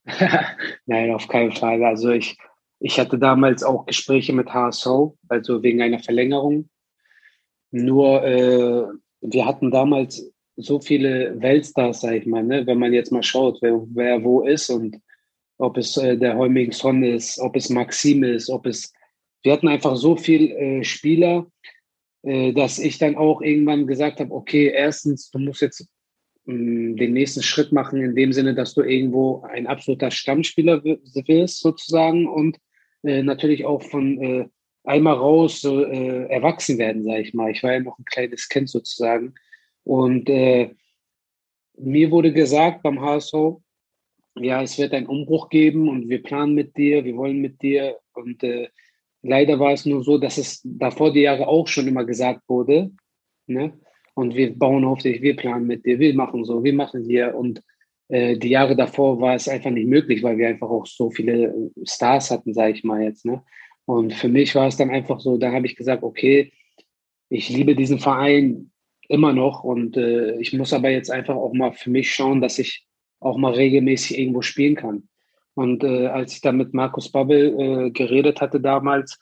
Nein, 0.87 1.13
auf 1.13 1.29
keinen 1.29 1.53
Fall. 1.53 1.85
Also 1.85 2.11
ich, 2.11 2.39
ich 2.79 2.99
hatte 2.99 3.19
damals 3.19 3.63
auch 3.63 3.85
Gespräche 3.85 4.33
mit 4.33 4.55
HSV, 4.55 4.87
also 5.29 5.63
wegen 5.63 5.83
einer 5.83 5.99
Verlängerung. 5.99 6.71
Nur 7.73 8.25
äh, 8.25 8.85
wir 9.21 9.47
hatten 9.47 9.71
damals 9.71 10.33
so 10.59 10.81
viele 10.81 11.41
Weltstars, 11.41 12.01
sag 12.01 12.15
ich 12.15 12.27
mal, 12.27 12.43
ne? 12.43 12.67
wenn 12.67 12.79
man 12.79 12.93
jetzt 12.93 13.13
mal 13.13 13.23
schaut, 13.23 13.59
wer, 13.63 13.81
wer 13.95 14.23
wo 14.23 14.43
ist 14.43 14.69
und 14.71 15.01
ob 15.59 15.77
es 15.77 15.97
äh, 15.97 16.17
der 16.17 16.37
Heuming 16.37 16.73
Son 16.73 17.03
ist, 17.03 17.39
ob 17.41 17.57
es 17.57 17.71
Maxim 17.71 18.23
ist, 18.23 18.51
ob 18.51 18.67
es 18.67 18.93
wir 19.43 19.53
hatten 19.53 19.69
einfach 19.69 19.97
so 19.97 20.17
viele 20.17 20.55
äh, 20.57 20.85
Spieler, 20.85 21.47
äh, 22.23 22.53
dass 22.53 22.79
ich 22.79 22.99
dann 22.99 23.17
auch 23.17 23.41
irgendwann 23.41 23.87
gesagt 23.87 24.21
habe, 24.21 24.33
okay, 24.33 24.73
erstens, 24.75 25.31
du 25.31 25.39
musst 25.39 25.63
jetzt 25.63 25.89
mh, 26.47 26.97
den 26.97 27.13
nächsten 27.13 27.43
Schritt 27.43 27.73
machen, 27.73 28.03
in 28.03 28.15
dem 28.15 28.33
Sinne, 28.33 28.55
dass 28.55 28.75
du 28.75 28.83
irgendwo 28.83 29.43
ein 29.43 29.67
absoluter 29.67 30.11
Stammspieler 30.11 30.83
wirst, 30.85 31.61
sozusagen, 31.61 32.27
und 32.29 32.59
äh, 33.05 33.23
natürlich 33.23 33.65
auch 33.65 33.83
von 33.83 34.21
äh, 34.21 34.49
einmal 34.85 35.15
raus 35.15 35.61
so 35.61 35.85
äh, 35.85 36.27
erwachsen 36.29 36.79
werden, 36.79 37.05
sage 37.05 37.23
ich 37.23 37.35
mal. 37.35 37.51
Ich 37.51 37.63
war 37.63 37.75
ja 37.75 37.81
noch 37.81 37.99
ein 37.99 38.05
kleines 38.05 38.49
Kind 38.49 38.69
sozusagen. 38.69 39.35
Und 39.89 40.29
äh, 40.29 40.69
mir 41.79 42.11
wurde 42.11 42.35
gesagt 42.35 42.83
beim 42.83 43.01
HSV, 43.01 43.33
ja, 44.39 44.63
es 44.63 44.77
wird 44.77 44.93
einen 44.93 45.07
Umbruch 45.07 45.49
geben 45.49 45.89
und 45.89 46.11
wir 46.11 46.23
planen 46.23 46.55
mit 46.55 46.77
dir, 46.77 47.07
wir 47.07 47.17
wollen 47.17 47.41
mit 47.41 47.63
dir. 47.63 47.97
Und 48.13 48.43
äh, 48.43 48.69
leider 49.23 49.59
war 49.59 49.73
es 49.73 49.87
nur 49.87 50.05
so, 50.05 50.19
dass 50.19 50.37
es 50.37 50.61
davor 50.63 51.11
die 51.15 51.23
Jahre 51.23 51.49
auch 51.49 51.67
schon 51.69 51.89
immer 51.89 52.05
gesagt 52.05 52.43
wurde. 52.49 52.91
Ne? 53.47 53.73
Und 54.13 54.35
wir 54.35 54.55
bauen 54.59 54.85
auf 54.85 54.99
dich, 54.99 55.23
wir 55.23 55.35
planen 55.35 55.67
mit 55.67 55.87
dir, 55.87 55.99
wir 55.99 56.13
machen 56.13 56.45
so, 56.45 56.63
wir 56.63 56.75
machen 56.75 57.05
hier. 57.05 57.35
Und 57.35 57.63
äh, 58.09 58.37
die 58.37 58.51
Jahre 58.51 58.77
davor 58.77 59.19
war 59.23 59.37
es 59.37 59.49
einfach 59.49 59.71
nicht 59.71 59.89
möglich, 59.89 60.23
weil 60.23 60.37
wir 60.37 60.49
einfach 60.49 60.69
auch 60.69 60.85
so 60.85 61.11
viele 61.11 61.71
Stars 61.85 62.31
hatten, 62.31 62.53
sage 62.53 62.75
ich 62.75 62.85
mal 62.85 63.05
jetzt. 63.05 63.25
Ne? 63.25 63.43
Und 63.87 64.13
für 64.13 64.29
mich 64.29 64.55
war 64.55 64.67
es 64.67 64.77
dann 64.77 64.91
einfach 64.91 65.19
so, 65.19 65.39
da 65.39 65.51
habe 65.51 65.65
ich 65.65 65.77
gesagt, 65.77 66.03
okay, 66.03 66.53
ich 67.31 67.49
liebe 67.49 67.75
diesen 67.75 68.01
Verein 68.01 68.71
immer 69.09 69.33
noch 69.33 69.65
und 69.65 69.97
äh, 69.97 70.39
ich 70.39 70.53
muss 70.53 70.73
aber 70.73 70.91
jetzt 70.91 71.11
einfach 71.11 71.35
auch 71.35 71.53
mal 71.55 71.73
für 71.73 71.91
mich 71.91 72.13
schauen, 72.13 72.41
dass 72.41 72.59
ich 72.59 72.87
auch 73.21 73.37
mal 73.39 73.55
regelmäßig 73.55 74.19
irgendwo 74.19 74.43
spielen 74.43 74.77
kann. 74.77 75.09
Und 75.55 75.83
äh, 75.83 76.07
als 76.07 76.35
ich 76.35 76.41
dann 76.41 76.57
mit 76.57 76.73
Markus 76.73 77.11
Babbel 77.11 77.59
äh, 77.59 77.91
geredet 77.91 78.41
hatte 78.41 78.61
damals, 78.61 79.19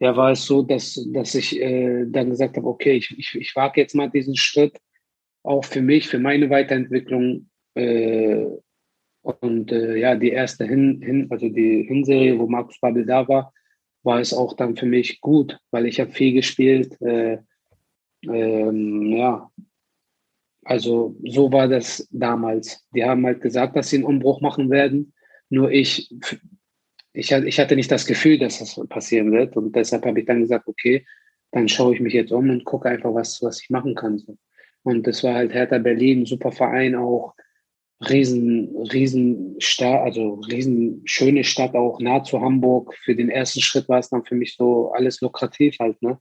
ja, 0.00 0.16
war 0.16 0.32
es 0.32 0.44
so, 0.44 0.62
dass, 0.62 0.98
dass 1.12 1.34
ich 1.34 1.60
äh, 1.60 2.06
dann 2.06 2.30
gesagt 2.30 2.56
habe, 2.56 2.66
okay, 2.66 2.94
ich, 2.94 3.16
ich, 3.16 3.34
ich 3.34 3.54
wage 3.54 3.80
jetzt 3.80 3.94
mal 3.94 4.10
diesen 4.10 4.34
Schritt, 4.34 4.80
auch 5.42 5.64
für 5.64 5.82
mich, 5.82 6.08
für 6.08 6.18
meine 6.18 6.50
Weiterentwicklung. 6.50 7.48
Äh, 7.74 8.46
und 9.22 9.70
äh, 9.70 9.96
ja, 9.96 10.16
die 10.16 10.30
erste 10.30 10.64
Hin, 10.64 11.02
Hin, 11.02 11.26
also 11.30 11.48
die 11.50 11.82
Hinserie, 11.82 12.38
wo 12.38 12.46
Markus 12.46 12.80
Babbel 12.80 13.04
da 13.04 13.28
war, 13.28 13.52
war 14.02 14.18
es 14.18 14.32
auch 14.32 14.54
dann 14.54 14.76
für 14.76 14.86
mich 14.86 15.20
gut, 15.20 15.58
weil 15.70 15.86
ich 15.86 16.00
habe 16.00 16.10
viel 16.10 16.32
gespielt. 16.32 16.98
Äh, 17.02 17.38
ähm, 18.22 19.12
ja, 19.12 19.50
also 20.64 21.16
so 21.24 21.50
war 21.52 21.68
das 21.68 22.06
damals. 22.10 22.86
Die 22.94 23.04
haben 23.04 23.24
halt 23.26 23.40
gesagt, 23.40 23.76
dass 23.76 23.90
sie 23.90 23.96
einen 23.96 24.04
Umbruch 24.04 24.40
machen 24.40 24.70
werden. 24.70 25.12
Nur 25.48 25.70
ich, 25.70 26.14
ich, 27.12 27.32
ich 27.32 27.58
hatte 27.58 27.76
nicht 27.76 27.90
das 27.90 28.06
Gefühl, 28.06 28.38
dass 28.38 28.58
das 28.58 28.80
passieren 28.88 29.32
wird. 29.32 29.56
Und 29.56 29.74
deshalb 29.74 30.04
habe 30.04 30.20
ich 30.20 30.26
dann 30.26 30.40
gesagt, 30.40 30.68
okay, 30.68 31.04
dann 31.50 31.68
schaue 31.68 31.94
ich 31.94 32.00
mich 32.00 32.12
jetzt 32.12 32.32
um 32.32 32.48
und 32.50 32.64
gucke 32.64 32.88
einfach, 32.88 33.12
was, 33.14 33.42
was 33.42 33.62
ich 33.62 33.70
machen 33.70 33.94
kann. 33.94 34.22
Und 34.82 35.06
das 35.06 35.24
war 35.24 35.34
halt 35.34 35.52
Hertha 35.52 35.78
Berlin, 35.78 36.26
super 36.26 36.52
Verein 36.52 36.94
auch, 36.94 37.34
riesen, 38.08 38.74
riesen 38.92 39.56
Stadt, 39.60 40.00
also 40.02 40.34
riesen 40.50 41.02
schöne 41.04 41.44
Stadt 41.44 41.74
auch, 41.74 42.00
nah 42.00 42.22
zu 42.22 42.40
Hamburg. 42.40 42.94
Für 43.02 43.14
den 43.14 43.28
ersten 43.28 43.60
Schritt 43.60 43.88
war 43.88 43.98
es 43.98 44.08
dann 44.08 44.24
für 44.24 44.34
mich 44.34 44.54
so 44.56 44.92
alles 44.92 45.20
lukrativ 45.20 45.76
halt, 45.80 46.00
ne? 46.02 46.18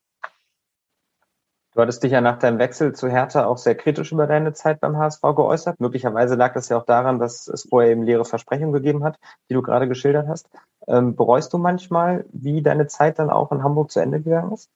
Du 1.79 1.83
hattest 1.83 2.03
dich 2.03 2.11
ja 2.11 2.19
nach 2.19 2.37
deinem 2.37 2.59
Wechsel 2.59 2.93
zu 2.93 3.07
Hertha 3.07 3.45
auch 3.45 3.57
sehr 3.57 3.73
kritisch 3.73 4.11
über 4.11 4.27
deine 4.27 4.51
Zeit 4.51 4.81
beim 4.81 4.97
HSV 4.97 5.21
geäußert. 5.21 5.79
Möglicherweise 5.79 6.35
lag 6.35 6.53
das 6.53 6.67
ja 6.67 6.77
auch 6.77 6.83
daran, 6.83 7.19
dass 7.19 7.47
es 7.47 7.69
vorher 7.69 7.91
eben 7.91 8.03
leere 8.03 8.25
Versprechungen 8.25 8.73
gegeben 8.73 9.05
hat, 9.05 9.17
die 9.49 9.53
du 9.53 9.61
gerade 9.61 9.87
geschildert 9.87 10.27
hast. 10.27 10.49
Ähm, 10.89 11.15
bereust 11.15 11.53
du 11.53 11.57
manchmal, 11.57 12.25
wie 12.33 12.61
deine 12.61 12.87
Zeit 12.87 13.17
dann 13.17 13.29
auch 13.29 13.53
in 13.53 13.63
Hamburg 13.63 13.91
zu 13.91 14.01
Ende 14.01 14.19
gegangen 14.19 14.51
ist? 14.51 14.69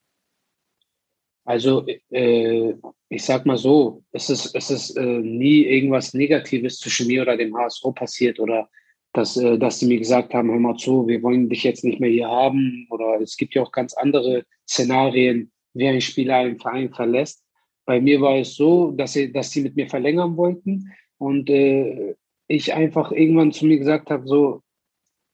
Also 1.43 1.85
äh, 2.09 2.73
ich 3.09 3.25
sag 3.25 3.45
mal 3.45 3.57
so, 3.57 4.01
es 4.13 4.29
ist, 4.29 4.55
es 4.55 4.71
ist 4.71 4.95
äh, 4.95 5.03
nie 5.03 5.65
irgendwas 5.65 6.13
Negatives 6.13 6.79
zwischen 6.79 7.07
mir 7.07 7.23
oder 7.23 7.35
dem 7.35 7.53
HSV 7.53 7.83
passiert 7.93 8.39
oder 8.39 8.69
dass, 9.11 9.35
äh, 9.35 9.57
dass 9.57 9.77
sie 9.77 9.87
mir 9.87 9.99
gesagt 9.99 10.33
haben, 10.33 10.49
hör 10.49 10.59
mal 10.59 10.77
zu, 10.77 11.05
wir 11.05 11.21
wollen 11.21 11.49
dich 11.49 11.65
jetzt 11.65 11.83
nicht 11.83 11.99
mehr 11.99 12.11
hier 12.11 12.29
haben 12.29 12.87
oder 12.91 13.19
es 13.19 13.35
gibt 13.35 13.55
ja 13.55 13.61
auch 13.61 13.73
ganz 13.73 13.93
andere 13.93 14.45
Szenarien, 14.65 15.51
wie 15.73 15.87
ein 15.87 16.01
Spieler 16.01 16.37
einen 16.37 16.59
Verein 16.59 16.93
verlässt. 16.93 17.43
Bei 17.85 17.99
mir 17.99 18.21
war 18.21 18.37
es 18.37 18.55
so, 18.55 18.91
dass 18.91 19.13
sie, 19.13 19.31
dass 19.31 19.51
sie 19.51 19.61
mit 19.61 19.75
mir 19.75 19.87
verlängern 19.87 20.37
wollten 20.37 20.91
und 21.17 21.49
äh, 21.49 22.15
ich 22.47 22.73
einfach 22.73 23.11
irgendwann 23.11 23.51
zu 23.51 23.65
mir 23.65 23.77
gesagt 23.77 24.09
habe, 24.09 24.27
so, 24.27 24.61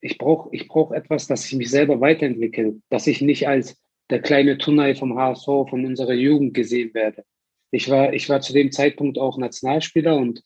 ich 0.02 0.18
brauche 0.18 0.50
ich 0.52 0.68
brauch 0.68 0.92
etwas, 0.92 1.28
dass 1.28 1.46
ich 1.46 1.58
mich 1.58 1.70
selber 1.70 2.00
weiterentwickle, 2.00 2.82
dass 2.90 3.08
ich 3.08 3.22
nicht 3.22 3.48
als 3.48 3.78
der 4.10 4.22
kleine 4.22 4.58
Tunai 4.58 4.96
vom 4.96 5.18
HSV, 5.18 5.46
von 5.46 5.86
unserer 5.86 6.14
Jugend 6.14 6.54
gesehen 6.54 6.94
werde. 6.94 7.24
Ich 7.72 7.90
war, 7.90 8.14
ich 8.14 8.28
war 8.30 8.42
zu 8.42 8.54
dem 8.54 8.72
Zeitpunkt 8.72 9.20
auch 9.20 9.38
Nationalspieler 9.38 10.16
und 10.16 10.42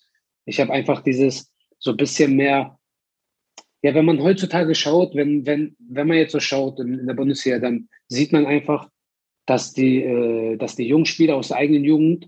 ich 0.46 0.60
habe 0.60 0.74
einfach 0.74 1.02
dieses 1.02 1.52
so 1.80 1.92
ein 1.92 1.98
bisschen 1.98 2.36
mehr, 2.36 2.78
ja, 3.82 3.94
wenn 3.94 4.06
man 4.06 4.22
heutzutage 4.22 4.76
schaut, 4.76 5.16
wenn, 5.16 5.46
wenn, 5.46 5.76
wenn 5.80 6.08
man 6.08 6.18
jetzt 6.18 6.32
so 6.32 6.40
schaut 6.40 6.80
in, 6.80 7.00
in 7.00 7.08
der 7.08 7.14
Bundesliga, 7.14 7.60
dann 7.60 7.90
sieht 8.08 8.34
man 8.34 8.46
einfach, 8.46 8.90
dass 9.46 9.74
die, 9.74 10.04
äh, 10.04 10.58
dass 10.58 10.76
die 10.76 10.88
jungen 10.88 11.06
Spieler 11.06 11.36
aus 11.36 11.50
der 11.50 11.58
eigenen 11.58 11.84
Jugend 11.84 12.28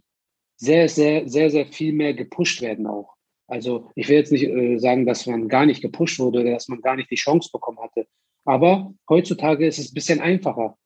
sehr, 0.58 0.88
sehr, 0.90 1.28
sehr, 1.28 1.50
sehr 1.50 1.66
viel 1.66 1.94
mehr 1.94 2.14
gepusht 2.14 2.62
werden 2.62 2.88
auch. 2.88 3.16
Also 3.48 3.92
ich 3.96 4.10
will 4.10 4.18
jetzt 4.18 4.32
nicht 4.32 4.46
äh, 4.46 4.78
sagen, 4.78 5.06
dass 5.06 5.28
man 5.28 5.48
gar 5.48 5.66
nicht 5.66 5.82
gepusht 5.82 6.20
wurde 6.20 6.42
oder 6.42 6.52
dass 6.52 6.68
man 6.68 6.82
gar 6.82 6.96
nicht 6.96 7.12
die 7.12 7.16
Chance 7.16 7.50
bekommen 7.52 7.80
hatte. 7.80 8.08
Aber 8.46 8.94
heutzutage 9.10 9.66
ist 9.68 9.80
es 9.80 9.92
ein 9.92 9.94
bisschen 9.94 10.20
einfacher. 10.20 10.78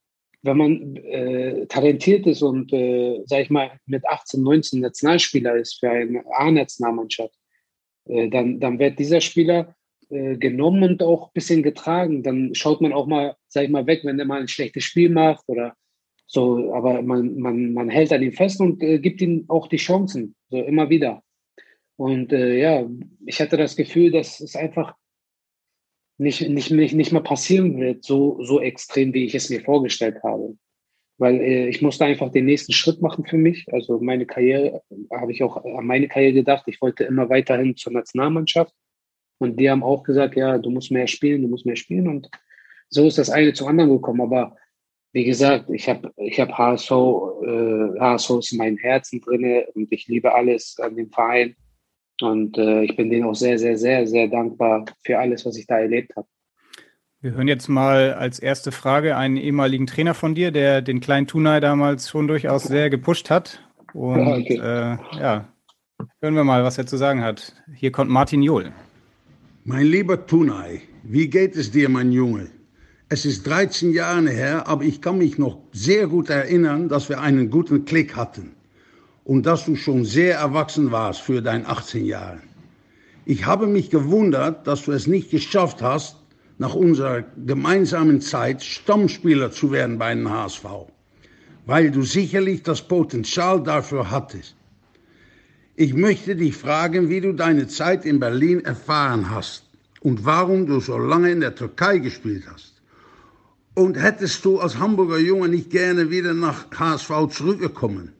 Wenn 0.42 0.58
man 0.58 0.96
äh, 0.96 1.68
talentiert 1.68 2.26
ist 2.26 2.42
und, 2.42 2.72
äh, 2.72 3.22
sag 3.26 3.42
ich 3.42 3.50
mal, 3.50 3.72
mit 3.86 4.08
18, 4.08 4.42
19 4.42 4.80
Nationalspieler 4.82 5.56
ist 5.58 5.80
für 5.80 5.90
eine 5.90 6.24
A-Nationalmannschaft, 6.32 7.36
äh, 8.06 8.30
dann, 8.30 8.60
dann 8.60 8.80
wird 8.80 9.00
dieser 9.00 9.20
Spieler 9.20 9.76
äh, 10.10 10.38
genommen 10.38 10.84
und 10.84 11.04
auch 11.04 11.28
ein 11.28 11.34
bisschen 11.34 11.62
getragen. 11.62 12.24
Dann 12.24 12.56
schaut 12.56 12.80
man 12.82 12.94
auch 12.94 13.06
mal, 13.06 13.36
sag 13.48 13.66
ich 13.66 13.70
mal, 13.70 13.86
weg, 13.86 14.02
wenn 14.04 14.20
er 14.20 14.26
mal 14.26 14.40
ein 14.40 14.48
schlechtes 14.48 14.86
Spiel 14.86 15.10
macht 15.10 15.44
oder 15.48 15.76
so, 16.32 16.72
aber 16.76 17.02
man, 17.02 17.40
man, 17.40 17.74
man 17.74 17.90
hält 17.90 18.14
an 18.14 18.22
ihm 18.22 18.34
fest 18.34 18.62
und 18.62 18.84
äh, 18.84 19.00
gibt 19.00 19.20
ihm 19.20 19.46
auch 19.48 19.68
die 19.68 19.78
Chancen, 19.78 20.36
so 20.52 20.58
immer 20.58 20.88
wieder. 20.92 21.24
Und 21.96 22.32
äh, 22.32 22.60
ja, 22.60 22.88
ich 23.26 23.42
hatte 23.42 23.58
das 23.58 23.76
Gefühl, 23.76 24.12
dass 24.12 24.40
es 24.40 24.56
einfach 24.56 24.94
nicht, 26.20 26.48
nicht, 26.48 26.70
nicht, 26.70 26.94
nicht 26.94 27.12
mehr 27.12 27.24
passieren 27.24 27.80
wird, 27.80 28.04
so, 28.04 28.44
so 28.44 28.62
extrem, 28.62 29.12
wie 29.16 29.26
ich 29.26 29.34
es 29.34 29.50
mir 29.50 29.62
vorgestellt 29.62 30.22
habe. 30.24 30.56
Weil 31.18 31.42
äh, 31.42 31.68
ich 31.68 31.82
musste 31.82 32.06
einfach 32.06 32.30
den 32.30 32.46
nächsten 32.46 32.74
Schritt 32.74 33.02
machen 33.02 33.26
für 33.26 33.38
mich. 33.38 33.66
Also 33.74 34.00
meine 34.00 34.28
Karriere, 34.28 34.84
habe 35.12 35.32
ich 35.32 35.42
auch 35.42 35.58
an 35.66 35.88
meine 35.88 36.08
Karriere 36.08 36.34
gedacht. 36.34 36.66
Ich 36.68 36.80
wollte 36.80 37.06
immer 37.06 37.28
weiterhin 37.30 37.76
zur 37.76 37.94
Nationalmannschaft. 37.94 38.74
Und 39.40 39.60
die 39.60 39.70
haben 39.70 39.82
auch 39.82 40.04
gesagt, 40.04 40.36
ja, 40.36 40.60
du 40.60 40.70
musst 40.70 40.92
mehr 40.92 41.08
spielen, 41.08 41.42
du 41.42 41.48
musst 41.48 41.66
mehr 41.66 41.76
spielen. 41.76 42.08
Und 42.08 42.30
so 42.88 43.08
ist 43.08 43.18
das 43.18 43.32
eine 43.32 43.54
zum 43.54 43.68
anderen 43.68 43.90
gekommen. 43.90 44.22
Aber 44.22 44.56
wie 45.12 45.24
gesagt, 45.24 45.70
ich 45.70 45.90
habe 45.90 46.12
ich 46.18 46.40
hab 46.40 46.52
HSV, 46.52 46.92
äh, 46.92 48.00
HSV 48.00 48.30
ist 48.40 48.52
in 48.52 48.60
meinem 48.60 48.78
Herzen 48.78 49.22
drin 49.22 49.64
und 49.74 49.92
ich 49.92 50.08
liebe 50.08 50.34
alles 50.34 50.78
an 50.80 50.96
dem 50.96 51.10
Verein. 51.10 51.56
Und 52.22 52.58
äh, 52.58 52.84
ich 52.84 52.96
bin 52.96 53.10
denen 53.10 53.26
auch 53.26 53.36
sehr, 53.36 53.58
sehr, 53.58 53.78
sehr, 53.78 54.06
sehr 54.06 54.28
dankbar 54.28 54.86
für 55.04 55.18
alles, 55.18 55.46
was 55.46 55.58
ich 55.58 55.66
da 55.66 55.80
erlebt 55.80 56.16
habe. 56.16 56.28
Wir 57.22 57.32
hören 57.32 57.48
jetzt 57.48 57.68
mal 57.68 58.14
als 58.14 58.40
erste 58.40 58.72
Frage 58.72 59.18
einen 59.18 59.38
ehemaligen 59.38 59.88
Trainer 59.88 60.14
von 60.14 60.36
dir, 60.36 60.52
der 60.52 60.82
den 60.82 61.00
kleinen 61.00 61.28
Tunai 61.28 61.60
damals 61.60 62.10
schon 62.10 62.28
durchaus 62.28 62.64
sehr 62.64 62.90
gepusht 62.90 63.30
hat. 63.30 63.62
Und 63.94 64.28
okay. 64.28 64.56
äh, 64.56 64.98
ja, 65.20 65.50
hören 66.22 66.36
wir 66.36 66.44
mal, 66.44 66.64
was 66.64 66.78
er 66.78 66.86
zu 66.86 66.98
sagen 66.98 67.22
hat. 67.22 67.56
Hier 67.74 67.92
kommt 67.92 68.12
Martin 68.12 68.42
Johl. 68.42 68.72
Mein 69.64 69.86
lieber 69.86 70.26
Tunai, 70.26 70.82
wie 71.04 71.30
geht 71.30 71.56
es 71.56 71.72
dir, 71.72 71.90
mein 71.90 72.12
Junge? 72.12 72.48
Es 73.12 73.26
ist 73.26 73.48
13 73.48 73.92
Jahre 73.92 74.30
her, 74.30 74.68
aber 74.68 74.84
ich 74.84 75.02
kann 75.02 75.18
mich 75.18 75.40
noch 75.40 75.58
sehr 75.72 76.06
gut 76.06 76.30
erinnern, 76.30 76.90
dass 76.90 77.10
wir 77.10 77.20
einen 77.20 77.50
guten 77.50 77.84
Klick 77.84 78.16
hatten 78.16 78.52
und 79.24 79.48
dass 79.48 79.66
du 79.66 79.76
schon 79.76 80.06
sehr 80.06 80.38
erwachsen 80.38 80.92
warst 80.92 81.22
für 81.22 81.42
dein 81.42 81.66
18 81.66 82.06
Jahre. 82.06 82.40
Ich 83.26 83.48
habe 83.48 83.66
mich 83.66 83.90
gewundert, 83.90 84.68
dass 84.68 84.86
du 84.86 84.92
es 84.92 85.08
nicht 85.08 85.32
geschafft 85.32 85.82
hast, 85.82 86.18
nach 86.60 86.76
unserer 86.76 87.24
gemeinsamen 87.48 88.22
Zeit 88.22 88.62
Stammspieler 88.64 89.50
zu 89.50 89.72
werden 89.72 89.98
bei 89.98 90.14
den 90.14 90.30
HSV, 90.30 90.66
weil 91.66 91.90
du 91.90 92.04
sicherlich 92.04 92.62
das 92.62 92.88
Potenzial 92.88 93.64
dafür 93.64 94.12
hattest. 94.12 94.56
Ich 95.76 95.96
möchte 95.96 96.36
dich 96.36 96.56
fragen, 96.56 97.10
wie 97.10 97.22
du 97.22 97.34
deine 97.34 97.68
Zeit 97.68 98.06
in 98.06 98.20
Berlin 98.20 98.64
erfahren 98.64 99.32
hast 99.32 99.64
und 100.02 100.26
warum 100.26 100.68
du 100.68 100.80
so 100.80 101.00
lange 101.00 101.32
in 101.32 101.40
der 101.40 101.56
Türkei 101.56 101.98
gespielt 101.98 102.44
hast. 102.54 102.69
Und 103.80 103.96
hättest 103.96 104.44
du 104.44 104.60
als 104.60 104.78
Hamburger 104.78 105.20
Junge 105.20 105.48
nicht 105.48 105.70
gerne 105.70 106.10
wieder 106.10 106.34
nach 106.34 106.66
HSV 106.78 107.30
zurückgekommen? 107.30 108.12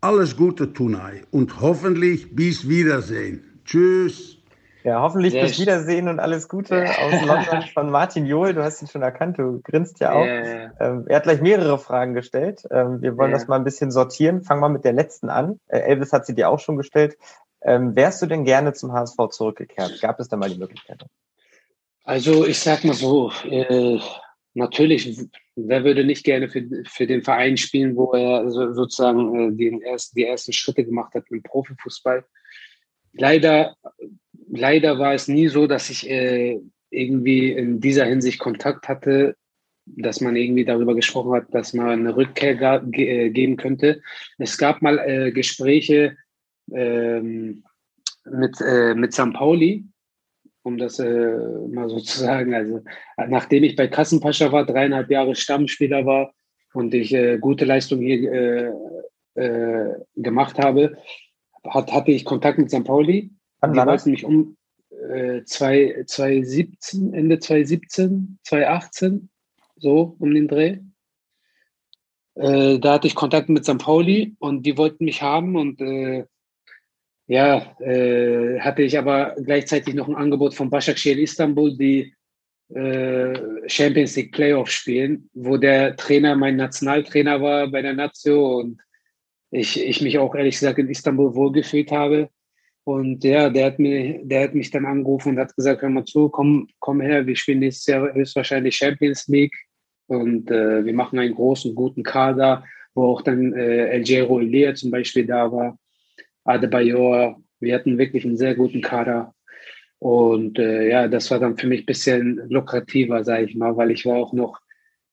Alles 0.00 0.36
Gute, 0.36 0.72
Tunay, 0.72 1.22
und 1.32 1.60
hoffentlich 1.60 2.36
bis 2.36 2.68
Wiedersehen. 2.68 3.60
Tschüss. 3.64 4.36
Ja, 4.84 5.02
hoffentlich 5.02 5.32
Sehr 5.32 5.42
bis 5.42 5.58
Wiedersehen 5.58 6.06
und 6.06 6.20
alles 6.20 6.48
Gute 6.48 6.84
aus 6.84 7.20
London 7.26 7.62
von 7.74 7.90
Martin 7.90 8.26
Johl. 8.26 8.54
Du 8.54 8.62
hast 8.62 8.80
ihn 8.80 8.86
schon 8.86 9.02
erkannt, 9.02 9.38
du 9.38 9.60
grinst 9.60 9.98
ja 9.98 10.12
auch. 10.12 10.24
Yeah. 10.24 10.72
Ähm, 10.78 11.06
er 11.08 11.16
hat 11.16 11.24
gleich 11.24 11.40
mehrere 11.40 11.76
Fragen 11.76 12.14
gestellt. 12.14 12.62
Ähm, 12.70 13.02
wir 13.02 13.16
wollen 13.16 13.30
yeah. 13.30 13.40
das 13.40 13.48
mal 13.48 13.56
ein 13.56 13.64
bisschen 13.64 13.90
sortieren. 13.90 14.42
Fangen 14.42 14.60
wir 14.60 14.68
mit 14.68 14.84
der 14.84 14.92
letzten 14.92 15.30
an. 15.30 15.58
Äh, 15.66 15.80
Elvis 15.80 16.12
hat 16.12 16.26
sie 16.26 16.36
dir 16.36 16.48
auch 16.48 16.60
schon 16.60 16.76
gestellt. 16.76 17.18
Ähm, 17.60 17.96
wärst 17.96 18.22
du 18.22 18.26
denn 18.26 18.44
gerne 18.44 18.72
zum 18.72 18.92
HSV 18.92 19.16
zurückgekehrt? 19.30 20.00
Gab 20.00 20.20
es 20.20 20.28
da 20.28 20.36
mal 20.36 20.48
die 20.48 20.58
Möglichkeit? 20.58 21.04
Also 22.10 22.44
ich 22.44 22.58
sag 22.58 22.82
mal 22.82 22.94
so, 22.94 23.30
äh, 23.48 24.00
natürlich, 24.54 25.16
wer 25.54 25.84
würde 25.84 26.02
nicht 26.02 26.24
gerne 26.24 26.48
für, 26.48 26.68
für 26.84 27.06
den 27.06 27.22
Verein 27.22 27.56
spielen, 27.56 27.94
wo 27.94 28.10
er 28.14 28.50
so, 28.50 28.72
sozusagen 28.72 29.52
äh, 29.52 29.56
den 29.56 29.80
erst, 29.80 30.16
die 30.16 30.24
ersten 30.24 30.52
Schritte 30.52 30.84
gemacht 30.84 31.14
hat 31.14 31.26
im 31.30 31.40
Profifußball. 31.40 32.24
Leider, 33.12 33.76
leider 34.48 34.98
war 34.98 35.14
es 35.14 35.28
nie 35.28 35.46
so, 35.46 35.68
dass 35.68 35.88
ich 35.88 36.10
äh, 36.10 36.60
irgendwie 36.90 37.52
in 37.52 37.78
dieser 37.78 38.06
Hinsicht 38.06 38.40
Kontakt 38.40 38.88
hatte, 38.88 39.36
dass 39.86 40.20
man 40.20 40.34
irgendwie 40.34 40.64
darüber 40.64 40.96
gesprochen 40.96 41.34
hat, 41.34 41.54
dass 41.54 41.74
man 41.74 41.90
eine 41.90 42.16
Rückkehr 42.16 42.80
ge 42.80 43.26
äh, 43.26 43.30
geben 43.30 43.56
könnte. 43.56 44.02
Es 44.36 44.58
gab 44.58 44.82
mal 44.82 44.98
äh, 44.98 45.30
Gespräche 45.30 46.16
ähm, 46.72 47.62
mit, 48.24 48.60
äh, 48.60 48.96
mit 48.96 49.12
St. 49.12 49.32
Pauli, 49.32 49.84
um 50.62 50.78
das 50.78 50.98
äh, 50.98 51.36
mal 51.68 51.88
so 51.88 52.00
zu 52.00 52.18
sagen. 52.20 52.54
Also 52.54 52.82
nachdem 53.28 53.64
ich 53.64 53.76
bei 53.76 53.88
Kassenpascha 53.88 54.52
war, 54.52 54.66
dreieinhalb 54.66 55.10
Jahre 55.10 55.34
Stammspieler 55.34 56.06
war 56.06 56.32
und 56.72 56.94
ich 56.94 57.12
äh, 57.14 57.38
gute 57.38 57.64
Leistung 57.64 58.00
hier 58.00 58.32
äh, 58.32 58.72
äh, 59.34 59.94
gemacht 60.16 60.58
habe, 60.58 60.96
hat, 61.66 61.92
hatte 61.92 62.10
ich 62.10 62.24
Kontakt 62.24 62.58
mit 62.58 62.70
St. 62.70 62.84
Pauli. 62.84 63.30
Wann 63.60 63.72
Die 63.72 63.78
wollten 63.78 64.10
mich 64.10 64.24
um 64.24 64.56
äh, 65.10 65.42
2017, 65.44 67.14
Ende 67.14 67.38
2017, 67.38 68.38
2018, 68.44 69.30
so 69.76 70.16
um 70.18 70.34
den 70.34 70.48
Dreh. 70.48 70.78
Äh, 72.34 72.78
da 72.78 72.94
hatte 72.94 73.06
ich 73.06 73.14
Kontakt 73.14 73.48
mit 73.48 73.64
St. 73.64 73.78
Pauli 73.78 74.36
und 74.38 74.64
die 74.64 74.78
wollten 74.78 75.04
mich 75.04 75.22
haben 75.22 75.56
und 75.56 75.80
äh, 75.80 76.24
ja, 77.30 77.76
äh, 77.78 78.58
hatte 78.58 78.82
ich 78.82 78.98
aber 78.98 79.36
gleichzeitig 79.40 79.94
noch 79.94 80.08
ein 80.08 80.16
Angebot 80.16 80.52
von 80.52 80.68
Başakşehir 80.68 81.16
Istanbul, 81.16 81.76
die 81.76 82.12
äh, 82.74 83.68
Champions 83.68 84.16
League 84.16 84.32
Playoff 84.32 84.68
spielen, 84.68 85.30
wo 85.32 85.56
der 85.56 85.94
Trainer 85.94 86.34
mein 86.34 86.56
Nationaltrainer 86.56 87.40
war 87.40 87.68
bei 87.70 87.82
der 87.82 87.94
Nazio 87.94 88.58
und 88.58 88.80
ich, 89.52 89.80
ich 89.80 90.02
mich 90.02 90.18
auch 90.18 90.34
ehrlich 90.34 90.58
gesagt 90.58 90.80
in 90.80 90.88
Istanbul 90.88 91.32
wohlgefühlt 91.36 91.92
habe. 91.92 92.30
Und 92.82 93.22
ja, 93.22 93.48
der 93.48 93.66
hat, 93.66 93.78
mir, 93.78 94.24
der 94.24 94.42
hat 94.42 94.54
mich 94.56 94.72
dann 94.72 94.84
angerufen 94.84 95.28
und 95.28 95.38
hat 95.38 95.54
gesagt, 95.54 95.82
hör 95.82 95.88
mal 95.88 96.04
zu, 96.04 96.30
komm, 96.30 96.66
komm 96.80 97.00
her, 97.00 97.24
wir 97.24 97.36
spielen 97.36 97.60
nächstes 97.60 97.86
Jahr 97.86 98.12
höchstwahrscheinlich 98.12 98.74
Champions 98.74 99.28
League 99.28 99.56
und 100.08 100.50
äh, 100.50 100.84
wir 100.84 100.94
machen 100.94 101.20
einen 101.20 101.36
großen, 101.36 101.76
guten 101.76 102.02
Kader, 102.02 102.64
wo 102.92 103.04
auch 103.04 103.22
dann 103.22 103.52
äh, 103.52 103.86
El 103.90 104.02
Gero 104.02 104.40
Elia 104.40 104.74
zum 104.74 104.90
Beispiel 104.90 105.26
da 105.26 105.52
war. 105.52 105.78
Adebayor. 106.50 107.42
Wir 107.60 107.74
hatten 107.74 107.98
wirklich 107.98 108.24
einen 108.24 108.36
sehr 108.36 108.54
guten 108.54 108.80
Kader. 108.80 109.34
Und 109.98 110.58
äh, 110.58 110.88
ja, 110.88 111.08
das 111.08 111.30
war 111.30 111.38
dann 111.38 111.58
für 111.58 111.66
mich 111.66 111.82
ein 111.82 111.86
bisschen 111.86 112.40
lukrativer, 112.48 113.22
sage 113.22 113.44
ich 113.44 113.54
mal, 113.54 113.76
weil 113.76 113.90
ich 113.90 114.06
war 114.06 114.16
auch 114.16 114.32
noch 114.32 114.58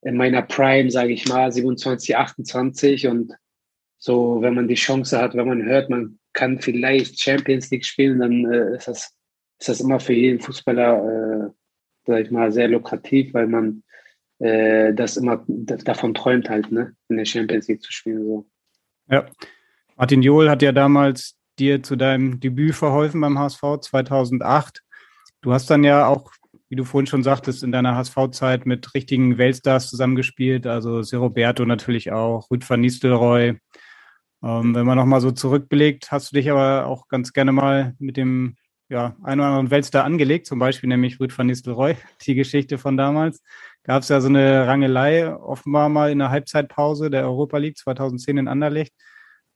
in 0.01 0.15
meiner 0.15 0.41
Prime, 0.41 0.89
sage 0.89 1.11
ich 1.11 1.27
mal, 1.27 1.51
27, 1.51 2.15
28 2.15 3.07
und 3.07 3.33
so, 3.97 4.41
wenn 4.41 4.53
man 4.53 4.67
die 4.67 4.75
Chance 4.75 5.19
hat, 5.19 5.35
wenn 5.35 5.47
man 5.47 5.65
hört, 5.65 5.89
man 5.89 6.19
kann 6.33 6.59
vielleicht 6.59 7.19
Champions 7.19 7.69
League 7.71 7.83
spielen, 7.83 8.19
dann 8.19 8.45
äh, 8.45 8.75
ist, 8.77 8.87
das, 8.87 9.13
ist 9.59 9.69
das 9.69 9.81
immer 9.81 9.99
für 9.99 10.13
jeden 10.13 10.39
Fußballer, 10.39 11.47
äh, 11.47 11.51
sag 12.05 12.21
ich 12.21 12.31
mal, 12.31 12.51
sehr 12.51 12.67
lukrativ, 12.67 13.33
weil 13.33 13.47
man 13.47 13.83
äh, 14.39 14.93
das 14.93 15.17
immer 15.17 15.43
davon 15.47 16.13
träumt 16.13 16.49
halt, 16.49 16.71
ne, 16.71 16.95
in 17.09 17.17
der 17.17 17.25
Champions 17.25 17.67
League 17.67 17.81
zu 17.81 17.91
spielen. 17.91 18.23
So. 18.23 18.47
Ja, 19.09 19.25
Martin 19.97 20.21
Johl 20.21 20.47
hat 20.47 20.61
ja 20.61 20.71
damals 20.71 21.37
dir 21.57 21.81
zu 21.81 21.95
deinem 21.95 22.39
Debüt 22.39 22.75
verholfen 22.75 23.19
beim 23.19 23.39
HSV 23.39 23.79
2008. 23.81 24.83
Du 25.41 25.53
hast 25.53 25.71
dann 25.71 25.83
ja 25.83 26.05
auch, 26.05 26.31
wie 26.69 26.75
du 26.75 26.83
vorhin 26.83 27.07
schon 27.07 27.23
sagtest, 27.23 27.63
in 27.63 27.71
deiner 27.71 27.95
HSV-Zeit 27.95 28.67
mit 28.67 28.93
richtigen 28.93 29.39
Weltstars 29.39 29.89
zusammengespielt, 29.89 30.67
also 30.67 31.01
Seroberto 31.01 31.65
natürlich 31.65 32.11
auch, 32.11 32.51
Rüd 32.51 32.69
van 32.69 32.81
Nistelrooy. 32.81 33.57
Ähm, 34.43 34.75
wenn 34.75 34.85
man 34.85 34.97
nochmal 34.97 35.19
so 35.19 35.31
zurückblickt, 35.31 36.11
hast 36.11 36.31
du 36.31 36.35
dich 36.35 36.51
aber 36.51 36.85
auch 36.85 37.07
ganz 37.07 37.33
gerne 37.33 37.51
mal 37.51 37.95
mit 37.97 38.17
dem 38.17 38.55
ja, 38.89 39.15
einen 39.23 39.41
oder 39.41 39.49
anderen 39.49 39.71
Weltstar 39.71 40.05
angelegt, 40.05 40.45
zum 40.45 40.59
Beispiel 40.59 40.89
nämlich 40.89 41.19
Rüd 41.19 41.35
van 41.35 41.47
Nistelrooy, 41.47 41.95
die 42.27 42.35
Geschichte 42.35 42.77
von 42.77 42.97
damals. 42.97 43.41
Gab 43.81 44.03
es 44.03 44.09
ja 44.09 44.21
so 44.21 44.27
eine 44.27 44.67
Rangelei, 44.67 45.33
offenbar 45.33 45.89
mal 45.89 46.11
in 46.11 46.19
der 46.19 46.29
Halbzeitpause 46.29 47.09
der 47.09 47.23
Europa 47.23 47.57
League 47.57 47.77
2010 47.77 48.37
in 48.37 48.47
Anderlecht. 48.47 48.93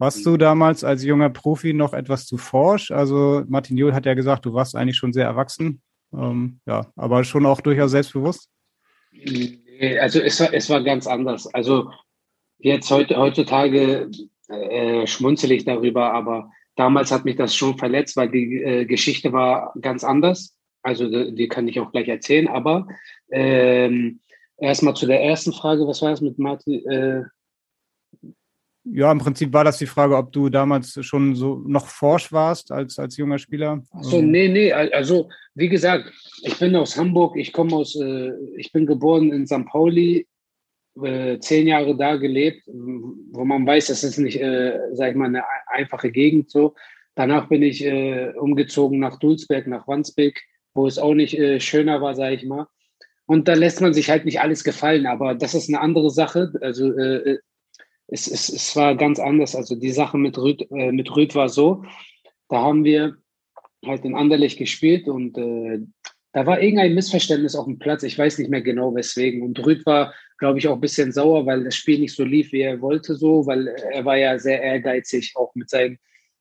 Warst 0.01 0.25
du 0.25 0.35
damals 0.35 0.83
als 0.83 1.03
junger 1.03 1.29
Profi 1.29 1.73
noch 1.73 1.93
etwas 1.93 2.25
zu 2.25 2.37
forsch? 2.37 2.89
Also 2.89 3.43
Martin 3.47 3.77
Juhl 3.77 3.93
hat 3.93 4.07
ja 4.07 4.15
gesagt, 4.15 4.47
du 4.47 4.53
warst 4.55 4.75
eigentlich 4.75 4.97
schon 4.97 5.13
sehr 5.13 5.25
erwachsen, 5.25 5.83
ähm, 6.11 6.59
ja, 6.65 6.91
aber 6.95 7.23
schon 7.23 7.45
auch 7.45 7.61
durchaus 7.61 7.91
selbstbewusst. 7.91 8.49
Also 9.99 10.19
es 10.19 10.39
war, 10.39 10.51
es 10.55 10.71
war 10.71 10.81
ganz 10.81 11.05
anders. 11.05 11.45
Also 11.53 11.91
jetzt 12.57 12.89
heute, 12.89 13.15
heutzutage 13.15 14.09
äh, 14.47 15.05
schmunzel 15.05 15.51
ich 15.51 15.65
darüber, 15.65 16.11
aber 16.13 16.49
damals 16.75 17.11
hat 17.11 17.23
mich 17.23 17.35
das 17.35 17.55
schon 17.55 17.77
verletzt, 17.77 18.17
weil 18.17 18.31
die 18.31 18.59
äh, 18.59 18.85
Geschichte 18.85 19.31
war 19.33 19.71
ganz 19.81 20.03
anders. 20.03 20.57
Also 20.81 21.07
die, 21.11 21.35
die, 21.35 21.47
kann 21.47 21.67
ich 21.67 21.79
auch 21.79 21.91
gleich 21.91 22.07
erzählen. 22.07 22.47
Aber 22.47 22.87
ähm, 23.29 24.19
erstmal 24.57 24.95
zu 24.95 25.05
der 25.05 25.21
ersten 25.21 25.53
Frage, 25.53 25.85
was 25.85 26.01
war 26.01 26.09
das 26.09 26.21
mit 26.21 26.39
Martin? 26.39 26.83
Äh, 26.87 27.21
ja, 28.83 29.11
im 29.11 29.19
Prinzip 29.19 29.53
war 29.53 29.63
das 29.63 29.77
die 29.77 29.85
Frage, 29.85 30.17
ob 30.17 30.31
du 30.31 30.49
damals 30.49 30.97
schon 31.05 31.35
so 31.35 31.61
noch 31.67 31.87
forsch 31.87 32.31
warst 32.31 32.71
als, 32.71 32.97
als 32.97 33.17
junger 33.17 33.37
Spieler. 33.37 33.83
Achso, 33.91 34.19
ähm. 34.19 34.31
nee, 34.31 34.47
nee. 34.47 34.73
Also, 34.73 35.29
wie 35.53 35.69
gesagt, 35.69 36.11
ich 36.43 36.57
bin 36.57 36.75
aus 36.75 36.97
Hamburg, 36.97 37.37
ich 37.37 37.53
komme 37.53 37.75
aus, 37.75 37.95
äh, 37.95 38.31
ich 38.57 38.71
bin 38.71 38.85
geboren 38.85 39.31
in 39.31 39.45
St. 39.45 39.65
Pauli, 39.67 40.27
äh, 41.01 41.37
zehn 41.39 41.67
Jahre 41.67 41.95
da 41.95 42.15
gelebt, 42.15 42.63
wo 42.65 43.45
man 43.45 43.65
weiß, 43.65 43.87
das 43.87 44.03
ist 44.03 44.17
nicht, 44.17 44.41
äh, 44.41 44.79
sag 44.93 45.11
ich 45.11 45.15
mal, 45.15 45.27
eine 45.27 45.43
einfache 45.67 46.11
Gegend 46.11 46.49
so. 46.49 46.73
Danach 47.15 47.49
bin 47.49 47.61
ich 47.61 47.83
äh, 47.85 48.31
umgezogen 48.35 48.99
nach 48.99 49.19
Dulsberg, 49.19 49.67
nach 49.67 49.87
Wandsbek, 49.87 50.41
wo 50.73 50.87
es 50.87 50.97
auch 50.97 51.13
nicht 51.13 51.37
äh, 51.37 51.59
schöner 51.59 52.01
war, 52.01 52.15
sag 52.15 52.33
ich 52.33 52.45
mal. 52.45 52.67
Und 53.25 53.47
da 53.47 53.53
lässt 53.53 53.79
man 53.79 53.93
sich 53.93 54.09
halt 54.09 54.25
nicht 54.25 54.41
alles 54.41 54.63
gefallen, 54.63 55.05
aber 55.05 55.35
das 55.35 55.53
ist 55.53 55.69
eine 55.69 55.79
andere 55.79 56.09
Sache. 56.09 56.51
Also 56.61 56.91
äh, 56.97 57.37
es, 58.11 58.27
es, 58.27 58.49
es 58.49 58.75
war 58.75 58.95
ganz 58.95 59.19
anders. 59.19 59.55
Also 59.55 59.75
die 59.75 59.91
Sache 59.91 60.17
mit 60.17 60.37
Rüd, 60.37 60.69
äh, 60.71 60.91
mit 60.91 61.15
Rüd 61.15 61.33
war 61.33 61.49
so, 61.49 61.83
da 62.49 62.61
haben 62.61 62.83
wir 62.83 63.15
halt 63.85 64.05
in 64.05 64.15
Anderlecht 64.15 64.59
gespielt 64.59 65.07
und 65.07 65.37
äh, 65.37 65.79
da 66.33 66.45
war 66.45 66.61
irgendein 66.61 66.93
Missverständnis 66.93 67.55
auf 67.55 67.65
dem 67.65 67.79
Platz. 67.79 68.03
Ich 68.03 68.17
weiß 68.17 68.37
nicht 68.37 68.49
mehr 68.49 68.61
genau 68.61 68.93
weswegen. 68.93 69.41
Und 69.41 69.65
Rüd 69.65 69.85
war, 69.85 70.13
glaube 70.37 70.59
ich, 70.59 70.67
auch 70.67 70.75
ein 70.75 70.81
bisschen 70.81 71.11
sauer, 71.11 71.45
weil 71.45 71.63
das 71.63 71.75
Spiel 71.75 71.99
nicht 71.99 72.15
so 72.15 72.23
lief, 72.23 72.51
wie 72.51 72.61
er 72.61 72.81
wollte, 72.81 73.15
so, 73.15 73.45
weil 73.47 73.67
er 73.67 74.05
war 74.05 74.17
ja 74.17 74.37
sehr 74.39 74.61
ehrgeizig, 74.61 75.33
auch 75.35 75.53
mit 75.55 75.69
seinem, 75.69 75.97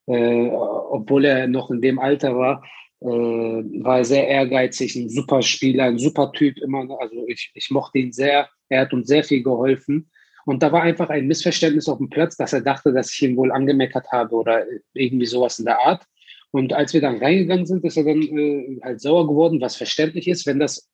äh, 0.06 0.48
obwohl 0.48 1.24
er 1.24 1.48
noch 1.48 1.70
in 1.70 1.80
dem 1.80 1.98
Alter 1.98 2.36
war, 2.36 2.64
äh, 3.00 3.06
war 3.06 3.98
er 3.98 4.04
sehr 4.04 4.28
ehrgeizig, 4.28 4.94
ein 4.94 5.08
super 5.08 5.42
Spieler, 5.42 5.84
ein 5.84 5.98
super 5.98 6.30
Typ 6.32 6.58
immer. 6.58 6.86
Also 7.00 7.24
ich, 7.26 7.50
ich 7.54 7.70
mochte 7.70 7.98
ihn 7.98 8.12
sehr. 8.12 8.48
Er 8.68 8.82
hat 8.82 8.92
uns 8.92 9.08
sehr 9.08 9.24
viel 9.24 9.42
geholfen. 9.42 10.09
Und 10.46 10.62
da 10.62 10.72
war 10.72 10.82
einfach 10.82 11.10
ein 11.10 11.26
Missverständnis 11.26 11.88
auf 11.88 11.98
dem 11.98 12.10
Platz, 12.10 12.36
dass 12.36 12.52
er 12.52 12.60
dachte, 12.60 12.92
dass 12.92 13.12
ich 13.12 13.22
ihn 13.22 13.36
wohl 13.36 13.52
angemeckert 13.52 14.10
habe 14.10 14.34
oder 14.34 14.64
irgendwie 14.94 15.26
sowas 15.26 15.58
in 15.58 15.66
der 15.66 15.80
Art. 15.80 16.04
Und 16.50 16.72
als 16.72 16.92
wir 16.94 17.00
dann 17.00 17.18
reingegangen 17.18 17.66
sind, 17.66 17.84
ist 17.84 17.96
er 17.96 18.04
dann 18.04 18.22
äh, 18.22 18.80
halt 18.82 19.00
sauer 19.00 19.28
geworden, 19.28 19.60
was 19.60 19.76
verständlich 19.76 20.26
ist, 20.28 20.46
wenn 20.46 20.58
das 20.58 20.88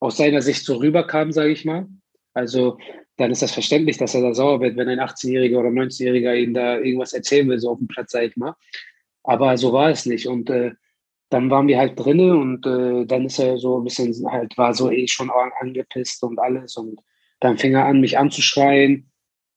aus 0.00 0.16
seiner 0.16 0.42
Sicht 0.42 0.64
so 0.64 0.76
rüberkam, 0.76 1.32
sage 1.32 1.52
ich 1.52 1.64
mal. 1.64 1.86
Also 2.34 2.78
dann 3.16 3.30
ist 3.30 3.42
das 3.42 3.52
verständlich, 3.52 3.98
dass 3.98 4.14
er 4.14 4.22
da 4.22 4.34
sauer 4.34 4.60
wird, 4.60 4.76
wenn 4.76 4.88
ein 4.88 5.00
18-Jähriger 5.00 5.58
oder 5.58 5.68
19-Jähriger 5.68 6.34
ihm 6.34 6.54
da 6.54 6.78
irgendwas 6.78 7.12
erzählen 7.12 7.48
will, 7.48 7.58
so 7.58 7.70
auf 7.70 7.78
dem 7.78 7.88
Platz, 7.88 8.12
sage 8.12 8.26
ich 8.26 8.36
mal. 8.36 8.54
Aber 9.22 9.56
so 9.58 9.72
war 9.72 9.90
es 9.90 10.06
nicht. 10.06 10.26
Und 10.26 10.48
äh, 10.50 10.72
dann 11.28 11.50
waren 11.50 11.68
wir 11.68 11.78
halt 11.78 11.98
drinnen 11.98 12.32
und 12.32 12.66
äh, 12.66 13.06
dann 13.06 13.26
ist 13.26 13.38
er 13.38 13.58
so 13.58 13.78
ein 13.78 13.84
bisschen 13.84 14.14
halt, 14.30 14.56
war 14.58 14.74
so 14.74 14.90
eh 14.90 15.06
schon 15.06 15.30
angepisst 15.60 16.22
und 16.24 16.38
alles. 16.38 16.76
Und 16.76 17.00
dann 17.40 17.58
fing 17.58 17.74
er 17.74 17.86
an, 17.86 18.00
mich 18.00 18.18
anzuschreien 18.18 19.10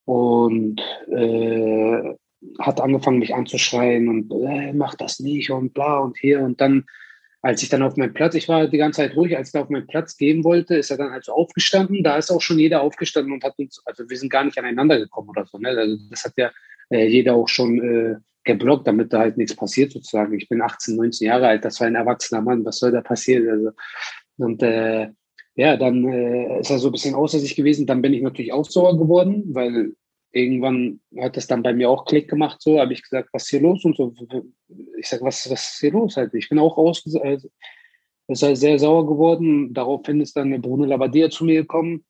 und 0.06 0.82
äh, 1.12 2.16
hat 2.60 2.82
angefangen, 2.82 3.20
mich 3.20 3.34
anzuschreien 3.34 4.10
und 4.10 4.32
äh, 4.32 4.74
mach 4.74 4.96
das 4.96 5.20
nicht 5.20 5.52
und 5.52 5.74
bla 5.74 6.00
und 6.00 6.18
hier. 6.18 6.42
Und 6.42 6.60
dann, 6.60 6.86
als 7.42 7.64
ich 7.64 7.70
dann 7.70 7.84
auf 7.84 7.96
meinem 7.96 8.14
Platz, 8.14 8.36
ich 8.36 8.50
war 8.50 8.68
die 8.68 8.78
ganze 8.78 9.02
Zeit 9.02 9.16
ruhig, 9.16 9.38
als 9.38 9.54
ich 9.54 9.60
auf 9.60 9.70
meinen 9.70 9.88
Platz 9.88 10.18
gehen 10.18 10.44
wollte, 10.44 10.76
ist 10.76 10.92
er 10.92 10.98
dann 10.98 11.12
halt 11.12 11.26
so 11.26 11.34
aufgestanden. 11.34 12.04
Da 12.04 12.18
ist 12.18 12.32
auch 12.32 12.42
schon 12.42 12.60
jeder 12.60 12.82
aufgestanden 12.82 13.34
und 13.34 13.44
hat 13.44 13.58
uns, 13.58 13.82
also 13.86 14.10
wir 14.10 14.18
sind 14.18 14.30
gar 14.30 14.44
nicht 14.44 14.58
aneinander 14.58 14.98
gekommen 14.98 15.30
oder 15.30 15.46
so. 15.46 15.58
Ne? 15.58 15.70
Also 15.70 15.98
das 16.10 16.26
hat 16.26 16.34
ja 16.38 16.52
äh, 16.90 17.08
jeder 17.08 17.36
auch 17.36 17.48
schon 17.48 17.82
äh, 17.82 18.16
geblockt, 18.44 18.88
damit 18.88 19.14
da 19.14 19.20
halt 19.20 19.38
nichts 19.38 19.56
passiert 19.56 19.92
sozusagen. 19.92 20.34
Ich 20.38 20.50
bin 20.50 20.62
18, 20.62 20.96
19 20.96 21.28
Jahre 21.28 21.48
alt, 21.48 21.66
das 21.66 21.80
war 21.80 21.88
ein 21.88 21.96
erwachsener 21.96 22.42
Mann, 22.42 22.66
was 22.66 22.80
soll 22.80 22.92
da 22.92 23.02
passieren? 23.02 23.50
Also, 23.50 23.72
und 24.38 24.64
äh, 24.64 25.10
ja, 25.56 25.78
dann 25.78 26.06
äh, 26.12 26.60
ist 26.60 26.72
er 26.72 26.80
so 26.80 26.90
ein 26.90 26.92
bisschen 26.92 27.16
außer 27.16 27.40
sich 27.40 27.56
gewesen. 27.56 27.86
Dann 27.86 28.02
bin 28.02 28.14
ich 28.14 28.22
natürlich 28.22 28.54
auch 28.54 28.66
sauer 28.66 28.98
geworden, 28.98 29.44
weil 29.54 29.94
irgendwann 30.32 31.00
hat 31.20 31.38
das 31.38 31.48
dann 31.48 31.64
bei 31.64 31.74
mir 31.74 31.90
auch 31.90 32.06
Klick 32.06 32.30
gemacht. 32.30 32.62
So 32.62 32.80
habe 32.80 32.94
ich 32.94 33.04
gesagt, 33.04 33.30
was 33.34 33.44
ist 33.44 33.50
hier 33.50 33.62
los 33.62 33.86
und 33.86 33.96
so. 33.96 34.14
Ich 34.98 35.08
sage, 35.08 35.24
was, 35.24 35.50
was 35.50 35.74
ist 35.74 35.80
hier 35.80 35.92
los? 35.92 36.18
Halt, 36.18 36.34
ich 36.34 36.50
bin 36.50 36.60
auch 36.60 36.78
aus, 36.78 37.06
äh, 37.16 37.38
ist 38.28 38.44
halt 38.44 38.58
sehr 38.58 38.80
sauer 38.80 39.06
geworden. 39.06 39.74
Daraufhin 39.74 40.22
ist 40.22 40.36
dann 40.36 40.60
Bruno 40.62 40.86
Labbadia 40.86 41.30
zu 41.30 41.46
mir 41.46 41.62
gekommen. 41.62 42.04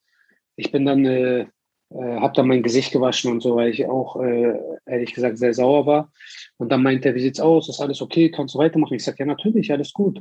Ich 0.55 0.71
bin 0.71 0.85
dann 0.85 1.05
äh, 1.05 1.47
äh, 1.93 2.19
habe 2.19 2.33
dann 2.33 2.47
mein 2.47 2.63
Gesicht 2.63 2.91
gewaschen 2.91 3.31
und 3.31 3.41
so, 3.41 3.55
weil 3.55 3.69
ich 3.69 3.85
auch, 3.85 4.19
äh, 4.21 4.57
ehrlich 4.85 5.13
gesagt, 5.13 5.37
sehr 5.37 5.53
sauer 5.53 5.85
war. 5.85 6.11
Und 6.57 6.71
dann 6.71 6.81
meinte 6.81 7.09
er, 7.09 7.15
wie 7.15 7.21
sieht's 7.21 7.39
aus? 7.39 7.69
Ist 7.69 7.81
alles 7.81 8.01
okay? 8.01 8.31
Kannst 8.31 8.55
du 8.55 8.59
weitermachen? 8.59 8.95
Ich 8.95 9.03
sage, 9.03 9.17
ja, 9.19 9.25
natürlich, 9.25 9.71
alles 9.71 9.93
gut. 9.93 10.19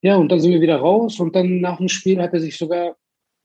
Ja, 0.00 0.16
und 0.16 0.30
dann 0.30 0.40
sind 0.40 0.52
wir 0.52 0.60
wieder 0.60 0.76
raus 0.76 1.18
und 1.18 1.34
dann 1.34 1.60
nach 1.60 1.78
dem 1.78 1.88
Spiel 1.88 2.20
hat 2.20 2.32
er 2.32 2.40
sich 2.40 2.56
sogar, 2.56 2.96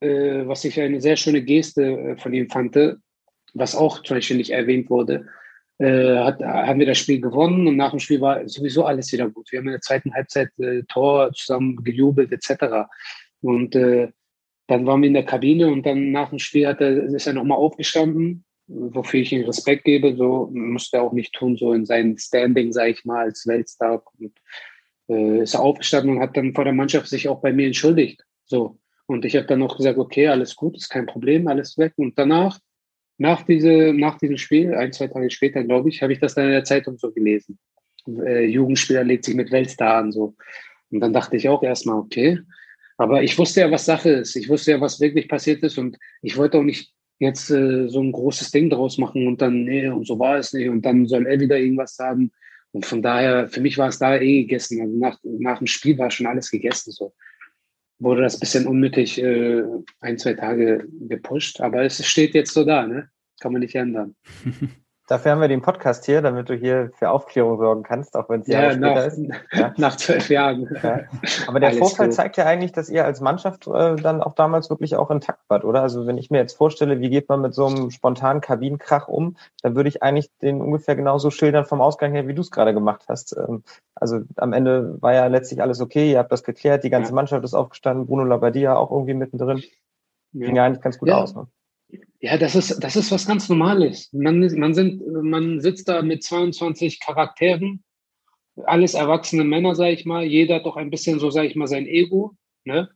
äh, 0.02 0.46
was 0.46 0.66
ich 0.66 0.80
eine 0.80 1.02
sehr 1.02 1.16
schöne 1.16 1.42
Geste 1.42 1.84
äh, 1.84 2.18
von 2.18 2.34
ihm 2.34 2.50
fand, 2.50 2.78
was 3.54 3.76
auch 3.76 4.04
zum 4.04 4.18
Beispiel 4.18 4.38
nicht 4.38 4.52
erwähnt 4.52 4.90
wurde, 4.90 5.28
äh, 5.80 6.18
hat, 6.18 6.42
haben 6.42 6.80
wir 6.80 6.86
das 6.86 7.00
Spiel 7.00 7.20
gewonnen 7.20 7.68
und 7.68 7.78
nach 7.78 7.92
dem 7.92 8.00
Spiel 8.00 8.22
war 8.22 8.48
sowieso 8.48 8.86
alles 8.86 9.12
wieder 9.12 9.30
gut. 9.30 9.52
Wir 9.52 9.60
haben 9.60 9.68
in 9.68 9.74
der 9.74 9.82
zweiten 9.82 10.14
Halbzeit 10.14 10.50
äh, 10.60 10.84
Tor 10.88 11.32
zusammen 11.34 11.84
gejubelt 11.84 12.32
etc. 12.32 12.88
Und 13.42 13.76
äh, 13.76 14.10
dann 14.68 14.86
waren 14.86 15.02
wir 15.02 15.08
in 15.08 15.14
der 15.14 15.26
Kabine 15.26 15.68
und 15.68 15.86
dann 15.86 16.12
nach 16.12 16.30
dem 16.30 16.40
Spiel 16.40 16.68
hat 16.68 16.80
er, 16.80 17.04
ist 17.04 17.28
er 17.28 17.34
nochmal 17.34 17.58
aufgestanden, 17.58 18.46
wofür 18.68 19.20
ich 19.20 19.34
ihm 19.34 19.46
Respekt 19.46 19.84
gebe. 19.84 20.16
So 20.16 20.50
musste 20.54 20.98
er 20.98 21.04
auch 21.04 21.14
nicht 21.14 21.34
tun, 21.34 21.58
so 21.58 21.74
in 21.74 21.86
seinem 21.86 22.18
Standing, 22.18 22.72
sage 22.72 22.92
ich 22.92 23.04
mal, 23.04 23.26
als 23.26 23.46
Weltstar. 23.48 24.04
Und, 24.20 24.32
äh, 25.10 25.44
ist 25.44 25.54
er 25.54 25.62
aufgestanden 25.62 26.16
und 26.16 26.22
hat 26.22 26.36
dann 26.38 26.54
vor 26.54 26.64
der 26.64 26.74
Mannschaft 26.74 27.08
sich 27.08 27.28
auch 27.28 27.42
bei 27.42 27.54
mir 27.54 27.68
entschuldigt. 27.68 28.24
So. 28.46 28.80
Und 29.06 29.26
ich 29.26 29.36
habe 29.36 29.46
dann 29.46 29.60
noch 29.60 29.78
gesagt, 29.78 29.98
okay, 29.98 30.28
alles 30.28 30.56
gut, 30.56 30.78
ist 30.78 30.90
kein 30.90 31.06
Problem, 31.06 31.48
alles 31.48 31.78
weg. 31.78 31.94
Und 31.98 32.18
danach, 32.18 32.60
nach, 33.18 33.44
diese, 33.44 33.94
nach 33.94 34.18
diesem 34.18 34.38
Spiel, 34.38 34.74
ein, 34.74 34.94
zwei 34.94 35.08
Tage 35.08 35.30
später, 35.30 35.64
glaube 35.64 35.90
ich, 35.90 36.02
habe 36.02 36.14
ich 36.14 36.20
das 36.20 36.36
dann 36.36 36.46
in 36.46 36.52
der 36.52 36.64
Zeitung 36.64 36.98
so 36.98 37.12
gelesen. 37.12 37.60
Äh, 38.08 38.46
Jugendspieler 38.46 39.04
legt 39.04 39.26
sich 39.26 39.36
mit 39.36 39.52
Weltstar 39.52 39.98
an. 39.98 40.12
So. 40.12 40.36
Und 40.90 41.00
dann 41.00 41.14
dachte 41.14 41.36
ich 41.36 41.50
auch 41.50 41.64
erstmal, 41.64 41.98
okay, 41.98 42.40
aber 42.98 43.24
ich 43.24 43.38
wusste 43.38 43.62
ja, 43.62 43.72
was 43.72 43.86
Sache 43.86 44.10
ist. 44.10 44.36
Ich 44.36 44.50
wusste 44.50 44.72
ja, 44.72 44.82
was 44.82 45.00
wirklich 45.00 45.28
passiert 45.28 45.64
ist. 45.64 45.78
Und 45.78 45.98
ich 46.22 46.38
wollte 46.38 46.58
auch 46.58 46.64
nicht 46.64 46.94
jetzt 47.20 47.50
äh, 47.50 47.88
so 47.88 48.02
ein 48.02 48.12
großes 48.12 48.52
Ding 48.52 48.70
daraus 48.70 48.98
machen 48.98 49.28
und 49.28 49.42
dann, 49.42 49.64
nee, 49.64 49.88
und 49.88 50.06
so 50.06 50.20
war 50.20 50.38
es 50.38 50.54
nicht. 50.54 50.70
Und 50.70 50.84
dann 50.84 51.06
soll 51.08 51.26
er 51.26 51.40
wieder 51.40 51.58
irgendwas 51.58 51.96
sagen. 51.96 52.32
Und 52.74 52.86
von 52.86 53.02
daher, 53.02 53.50
für 53.50 53.62
mich 53.62 53.78
war 53.78 53.88
es 53.88 54.00
da 54.00 54.18
eh 54.18 54.42
gegessen. 54.42 54.82
Also 54.82 54.98
nach, 54.98 55.20
nach 55.24 55.60
dem 55.60 55.68
Spiel 55.68 55.98
war 55.98 56.10
schon 56.12 56.26
alles 56.26 56.50
gegessen. 56.50 56.92
So 56.92 57.14
wurde 58.00 58.22
das 58.22 58.40
bisschen 58.40 58.68
unnötig 58.68 59.22
äh, 59.22 59.64
ein, 60.02 60.18
zwei 60.18 60.34
Tage 60.34 60.88
gepusht. 61.08 61.62
Aber 61.62 61.84
es 61.84 62.06
steht 62.06 62.34
jetzt 62.34 62.54
so 62.54 62.66
da, 62.66 62.88
ne? 62.88 63.10
Kann 63.40 63.54
man 63.54 63.62
nicht 63.62 63.76
ändern. 63.76 64.16
Dafür 65.08 65.34
haben 65.34 65.42
wir 65.42 65.50
den 65.50 65.62
Podcast 65.62 66.06
hier, 66.06 66.22
damit 66.22 66.48
du 66.48 66.54
hier 66.54 66.90
für 66.98 67.10
Aufklärung 67.10 67.58
sorgen 67.58 67.84
kannst, 67.84 68.16
auch 68.16 68.30
wenn 68.30 68.40
es 68.40 68.48
ja, 68.48 68.72
später 68.72 68.80
nach, 68.80 69.06
ist. 69.06 69.20
Ja. 69.52 69.74
Nach 69.76 69.98
zwölf 69.98 70.30
Jahren. 70.30 70.70
Ja. 70.82 71.02
Aber 71.48 71.60
der 71.60 71.70
Alles 71.70 71.80
Vorfall 71.80 72.08
gut. 72.08 72.16
zeigt 72.16 72.38
ja 72.38 72.46
eigentlich, 72.46 72.72
dass 72.72 72.90
ihr 72.90 73.04
als 73.04 73.20
Mannschaft 73.20 73.68
äh, 73.68 73.98
dann 73.98 74.22
auch 74.22 74.34
damals 74.34 74.70
wirklich 74.70 74.96
auch 74.96 75.12
intakt 75.12 75.42
wart, 75.50 75.66
oder? 75.66 75.82
Also 75.82 76.08
wenn 76.08 76.18
ich 76.18 76.32
mir 76.32 76.38
jetzt 76.38 76.56
vorstelle, 76.56 77.02
wie 77.02 77.10
geht 77.10 77.28
man 77.28 77.42
mit 77.42 77.54
so 77.54 77.66
einem 77.66 77.92
spontanen 77.92 78.42
Kabinenkrach 78.42 79.10
um, 79.10 79.36
dann 79.62 79.76
würde 79.76 79.90
ich 79.90 80.02
eigentlich 80.02 80.30
den 80.42 80.62
ungefähr 80.62 80.96
genauso 80.96 81.32
schildern 81.32 81.66
vom 81.66 81.82
Ausgang 81.82 82.14
her, 82.14 82.28
wie 82.30 82.34
du 82.34 82.42
es 82.42 82.52
gerade 82.52 82.74
gemacht 82.74 83.04
hast. 83.10 83.36
Ähm, 83.36 83.64
also 83.96 84.22
am 84.38 84.54
Ende 84.54 85.02
war 85.02 85.14
ja 85.14 85.28
letztlich 85.28 85.62
alles 85.62 85.82
okay, 85.82 86.12
ihr 86.12 86.20
habt 86.20 86.32
das 86.32 86.44
geklärt, 86.44 86.86
die 86.86 86.90
ganze 86.90 87.12
ja. 87.12 87.16
Mannschaft 87.16 87.44
ist 87.44 87.54
aufgestanden, 87.54 88.08
Bruno 88.08 88.24
Labbadia 88.24 88.78
auch 88.78 88.92
irgendwie 88.92 89.16
mittendrin. 89.16 89.62
Ging 90.32 90.56
ja 90.56 90.66
eigentlich 90.66 90.82
ganz 90.82 90.98
gut 90.98 91.12
aus. 91.12 91.36
Ne? 91.36 91.48
Ja, 92.20 92.38
das 92.38 92.56
ist, 92.56 92.84
das 92.84 92.96
ist 92.96 93.12
was 93.12 93.28
ganz 93.28 93.50
Normales. 93.50 94.12
Man, 94.14 94.40
man, 94.58 94.74
sind, 94.74 95.06
man 95.24 95.60
sitzt 95.60 95.90
da 95.90 96.02
mit 96.02 96.24
22 96.24 97.00
Charakteren, 97.00 97.84
alles 98.66 98.94
erwachsene 98.94 99.44
Männer, 99.44 99.76
sag 99.76 99.92
ich 99.92 100.06
mal. 100.06 100.24
Jeder 100.24 100.56
hat 100.56 100.66
doch 100.66 100.78
ein 100.78 100.90
bisschen 100.90 101.20
so, 101.20 101.30
sag 101.30 101.46
ich 101.46 101.56
mal, 101.56 101.68
sein 101.68 101.88
Ego. 101.88 102.36
Ne? 102.66 102.90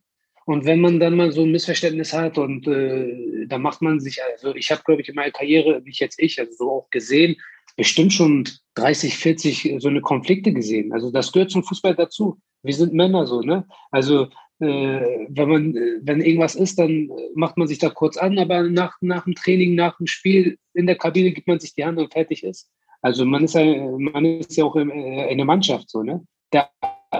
Und 0.45 0.65
wenn 0.65 0.79
man 0.79 0.99
dann 0.99 1.17
mal 1.17 1.31
so 1.31 1.43
ein 1.43 1.51
Missverständnis 1.51 2.13
hat 2.13 2.37
und 2.37 2.67
äh, 2.67 3.47
da 3.47 3.57
macht 3.57 3.81
man 3.81 3.99
sich, 3.99 4.21
also 4.23 4.55
ich 4.55 4.71
habe, 4.71 4.81
glaube 4.85 5.01
ich, 5.01 5.09
in 5.09 5.15
meiner 5.15 5.31
Karriere, 5.31 5.81
nicht 5.81 5.99
jetzt 5.99 6.19
ich, 6.19 6.39
also 6.39 6.53
so 6.53 6.71
auch 6.71 6.89
gesehen, 6.89 7.35
bestimmt 7.75 8.13
schon 8.13 8.47
30, 8.75 9.17
40 9.17 9.75
so 9.79 9.89
eine 9.89 10.01
Konflikte 10.01 10.53
gesehen. 10.53 10.93
Also 10.93 11.11
das 11.11 11.31
gehört 11.31 11.51
zum 11.51 11.63
Fußball 11.63 11.95
dazu. 11.95 12.39
Wir 12.63 12.73
sind 12.73 12.93
Männer 12.93 13.27
so, 13.27 13.41
ne? 13.41 13.67
Also 13.91 14.29
wenn 14.59 15.49
man, 15.49 15.73
wenn 16.01 16.21
irgendwas 16.21 16.55
ist, 16.55 16.79
dann 16.79 17.09
macht 17.35 17.57
man 17.57 17.67
sich 17.67 17.77
da 17.77 17.89
kurz 17.89 18.17
an, 18.17 18.39
aber 18.39 18.63
nach, 18.63 18.97
nach 19.01 19.25
dem 19.25 19.35
Training, 19.35 19.75
nach 19.75 19.97
dem 19.97 20.07
Spiel 20.07 20.57
in 20.73 20.87
der 20.87 20.97
Kabine 20.97 21.31
gibt 21.31 21.47
man 21.47 21.59
sich 21.59 21.75
die 21.75 21.85
Hand 21.85 21.99
und 21.99 22.11
fertig 22.11 22.43
ist. 22.43 22.69
Also 23.01 23.25
man 23.25 23.43
ist 23.43 23.53
ja, 23.53 23.63
man 23.63 24.25
ist 24.25 24.57
ja 24.57 24.65
auch 24.65 24.75
in, 24.75 24.89
äh, 24.89 25.29
in 25.31 25.37
der 25.37 25.45
Mannschaft 25.45 25.89
so, 25.89 26.03
ne? 26.03 26.25
Der, 26.51 26.69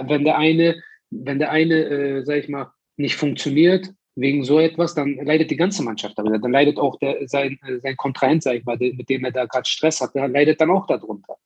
wenn 0.06 0.24
der 0.24 0.36
eine, 0.36 0.82
wenn 1.10 1.38
der 1.38 1.50
eine, 1.50 1.74
äh, 1.74 2.24
sag 2.24 2.36
ich 2.36 2.48
mal, 2.48 2.72
nicht 2.96 3.16
funktioniert 3.16 3.90
wegen 4.16 4.44
so 4.44 4.58
etwas, 4.58 4.94
dann 4.94 5.14
leidet 5.14 5.50
die 5.50 5.56
ganze 5.56 5.82
Mannschaft 5.82 6.18
darunter. 6.18 6.40
Dann 6.40 6.52
leidet 6.52 6.78
auch 6.78 6.98
der, 6.98 7.26
sein, 7.28 7.58
sein 7.82 7.96
Kontrahent, 7.96 8.42
sag 8.42 8.56
ich 8.56 8.64
mal, 8.64 8.76
mit 8.76 9.08
dem 9.08 9.24
er 9.24 9.30
da 9.30 9.46
gerade 9.46 9.68
Stress 9.68 10.00
hat, 10.00 10.14
der 10.14 10.28
leidet 10.28 10.60
dann 10.60 10.70
auch 10.70 10.86
darunter. 10.86 11.36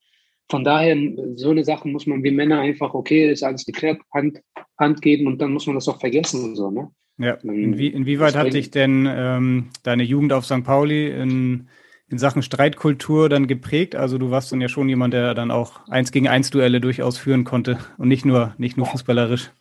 Von 0.52 0.64
daher, 0.64 0.94
so 1.36 1.48
eine 1.48 1.64
Sache 1.64 1.88
muss 1.88 2.06
man 2.06 2.22
wie 2.22 2.30
Männer 2.30 2.60
einfach, 2.60 2.92
okay, 2.92 3.32
ist 3.32 3.42
alles 3.42 3.64
geklärt, 3.64 4.02
Hand, 4.12 4.42
Hand 4.78 5.00
geben 5.00 5.26
und 5.26 5.40
dann 5.40 5.50
muss 5.50 5.66
man 5.66 5.76
das 5.76 5.88
auch 5.88 5.98
vergessen 5.98 6.44
und 6.44 6.56
so, 6.56 6.70
ne? 6.70 6.90
Ja, 7.16 7.36
Inwie 7.36 7.88
inwieweit 7.88 8.36
hat 8.36 8.52
dich 8.52 8.70
denn 8.70 9.08
ähm, 9.10 9.70
deine 9.82 10.02
Jugend 10.02 10.34
auf 10.34 10.44
St. 10.44 10.62
Pauli 10.62 11.08
in, 11.08 11.68
in 12.10 12.18
Sachen 12.18 12.42
Streitkultur 12.42 13.30
dann 13.30 13.46
geprägt? 13.46 13.96
Also 13.96 14.18
du 14.18 14.30
warst 14.30 14.52
dann 14.52 14.60
ja 14.60 14.68
schon 14.68 14.90
jemand, 14.90 15.14
der 15.14 15.32
dann 15.32 15.50
auch 15.50 15.88
eins 15.88 16.12
gegen 16.12 16.28
eins 16.28 16.50
Duelle 16.50 16.82
durchaus 16.82 17.16
führen 17.16 17.44
konnte 17.44 17.78
und 17.96 18.08
nicht 18.08 18.26
nur, 18.26 18.54
nicht 18.58 18.76
nur 18.76 18.84
fußballerisch. 18.84 19.52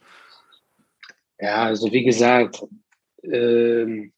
Ja, 1.40 1.64
also 1.64 1.90
wie 1.94 2.04
gesagt, 2.04 2.66
äh, 3.24 4.10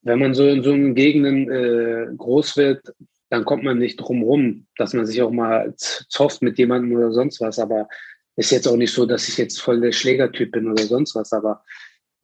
wenn 0.00 0.18
man 0.18 0.32
so 0.32 0.46
in 0.46 0.62
so 0.62 0.72
einen 0.72 0.94
Gegenden 0.94 1.50
äh, 1.50 2.06
groß 2.16 2.56
wird, 2.56 2.94
dann 3.30 3.44
kommt 3.44 3.62
man 3.62 3.78
nicht 3.78 3.96
drum 3.96 4.22
rum, 4.22 4.66
dass 4.76 4.92
man 4.92 5.06
sich 5.06 5.22
auch 5.22 5.30
mal 5.30 5.72
zofft 5.76 6.42
mit 6.42 6.58
jemandem 6.58 6.96
oder 6.96 7.12
sonst 7.12 7.40
was. 7.40 7.58
Aber 7.58 7.88
ist 8.36 8.50
jetzt 8.50 8.66
auch 8.66 8.76
nicht 8.76 8.92
so, 8.92 9.06
dass 9.06 9.28
ich 9.28 9.38
jetzt 9.38 9.60
voll 9.60 9.80
der 9.80 9.92
Schlägertyp 9.92 10.52
bin 10.52 10.70
oder 10.70 10.82
sonst 10.82 11.14
was. 11.14 11.32
Aber 11.32 11.62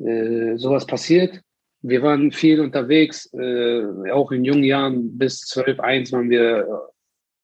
äh, 0.01 0.57
sowas 0.57 0.85
passiert. 0.85 1.41
Wir 1.83 2.03
waren 2.03 2.33
viel 2.33 2.61
unterwegs, 2.61 3.33
äh, 3.35 4.11
auch 4.11 4.33
in 4.33 4.45
jungen 4.45 4.65
Jahren 4.65 5.17
bis 5.17 5.41
12, 5.43 5.79
1 5.79 6.13
waren 6.13 6.29
wir 6.29 6.91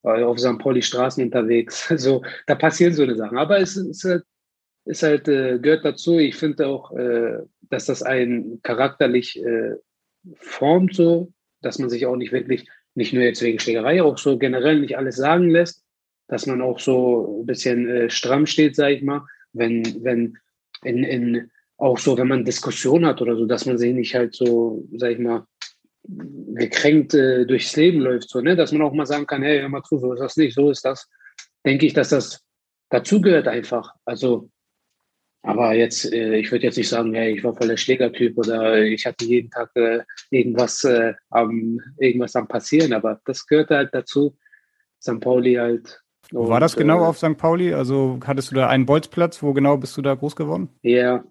äh, 0.03 0.23
auf 0.25 0.41
St. 0.41 0.59
Pauli 0.59 0.83
Straßen 0.83 1.23
unterwegs. 1.23 1.87
Also 1.91 2.23
da 2.47 2.57
passieren 2.57 2.95
so 2.95 3.05
eine 3.05 3.15
Sachen. 3.15 3.39
Aber 3.39 3.61
es 3.61 3.77
ist 3.77 4.03
halt, 4.03 4.25
ist 4.87 5.05
halt 5.05 5.29
äh, 5.29 5.61
gehört 5.61 5.85
dazu. 5.85 6.19
Ich 6.19 6.35
finde 6.35 6.67
auch, 6.67 6.91
äh, 6.97 7.39
dass 7.71 7.87
das 7.87 8.03
einen 8.03 8.61
charakterlich 8.63 9.41
äh, 9.41 9.77
formt, 10.35 10.97
so, 10.97 11.33
dass 11.61 11.79
man 11.79 11.91
sich 11.91 12.07
auch 12.07 12.17
nicht 12.17 12.33
wirklich 12.33 12.67
nicht 12.95 13.13
nur 13.13 13.23
jetzt 13.23 13.43
wegen 13.43 13.59
Schlägerei, 13.59 14.03
auch 14.03 14.19
so 14.19 14.39
generell 14.39 14.81
nicht 14.81 14.97
alles 14.97 15.17
sagen 15.17 15.51
lässt, 15.51 15.83
dass 16.29 16.47
man 16.47 16.61
auch 16.61 16.79
so 16.79 17.43
ein 17.43 17.47
bisschen 17.47 17.89
äh, 17.89 18.11
stramm 18.11 18.47
steht, 18.47 18.77
sage 18.77 18.95
ich 18.95 19.03
mal, 19.03 19.25
wenn, 19.53 19.83
wenn 20.03 20.39
in, 20.85 21.05
in, 21.05 21.51
auch 21.79 21.99
so, 21.99 22.17
wenn 22.17 22.29
man 22.29 22.45
Diskussion 22.45 23.07
hat 23.07 23.21
oder 23.21 23.37
so, 23.37 23.47
dass 23.47 23.67
man 23.67 23.79
sich 23.79 23.93
nicht 23.93 24.15
halt 24.15 24.35
so, 24.35 24.87
sag 24.97 25.13
ich 25.13 25.19
mal, 25.19 25.47
gekränkt 26.05 27.15
äh, 27.15 27.45
durchs 27.47 27.77
Leben 27.77 28.01
läuft, 28.01 28.29
so, 28.29 28.41
ne? 28.41 28.57
dass 28.57 28.73
man 28.73 28.83
auch 28.83 28.93
mal 28.93 29.07
sagen 29.07 29.27
kann, 29.27 29.43
hey, 29.43 29.61
hör 29.61 29.69
mal 29.69 29.83
zu, 29.83 29.99
so 29.99 30.13
ist 30.13 30.21
das 30.21 30.37
nicht, 30.37 30.55
so 30.55 30.71
ist 30.71 30.85
das. 30.85 31.09
Denke 31.65 31.87
ich, 31.87 31.93
dass 31.93 32.09
das 32.09 32.45
dazu 32.91 33.21
gehört 33.21 33.49
einfach. 33.49 33.95
Also, 34.05 34.51
aber 35.43 35.75
jetzt, 35.75 36.13
äh, 36.13 36.37
ich 36.37 36.51
würde 36.53 36.67
jetzt 36.67 36.77
nicht 36.77 36.89
sagen, 36.89 37.15
hey, 37.15 37.37
ich 37.37 37.45
war 37.45 37.55
voll 37.55 37.69
der 37.69 37.77
Schlägertyp 37.77 38.39
oder 38.39 38.81
ich 38.81 39.05
hatte 39.05 39.25
jeden 39.25 39.51
Tag 39.51 39.71
äh, 39.75 40.01
irgendwas, 40.31 40.85
äh, 40.85 41.15
am, 41.31 41.81
irgendwas 41.99 42.37
am 42.37 42.47
passieren, 42.47 42.93
aber 42.93 43.21
das 43.25 43.47
gehört 43.47 43.71
halt 43.71 43.91
dazu. 43.93 44.37
St. 45.01 45.21
Pauli 45.21 45.55
halt. 45.55 46.01
Und, 46.33 46.49
war 46.49 46.61
das 46.61 46.77
genau 46.77 47.03
äh, 47.03 47.07
auf 47.07 47.19
St. 47.19 47.37
Pauli? 47.37 47.75
Also 47.75 48.21
hattest 48.25 48.53
du 48.53 48.55
da 48.55 48.69
einen 48.69 48.87
Bolzplatz? 48.87 49.43
Wo 49.43 49.53
genau 49.53 49.77
bist 49.77 49.97
du 49.97 50.03
da 50.03 50.15
groß 50.15 50.37
geworden? 50.37 50.69
Ja, 50.83 51.25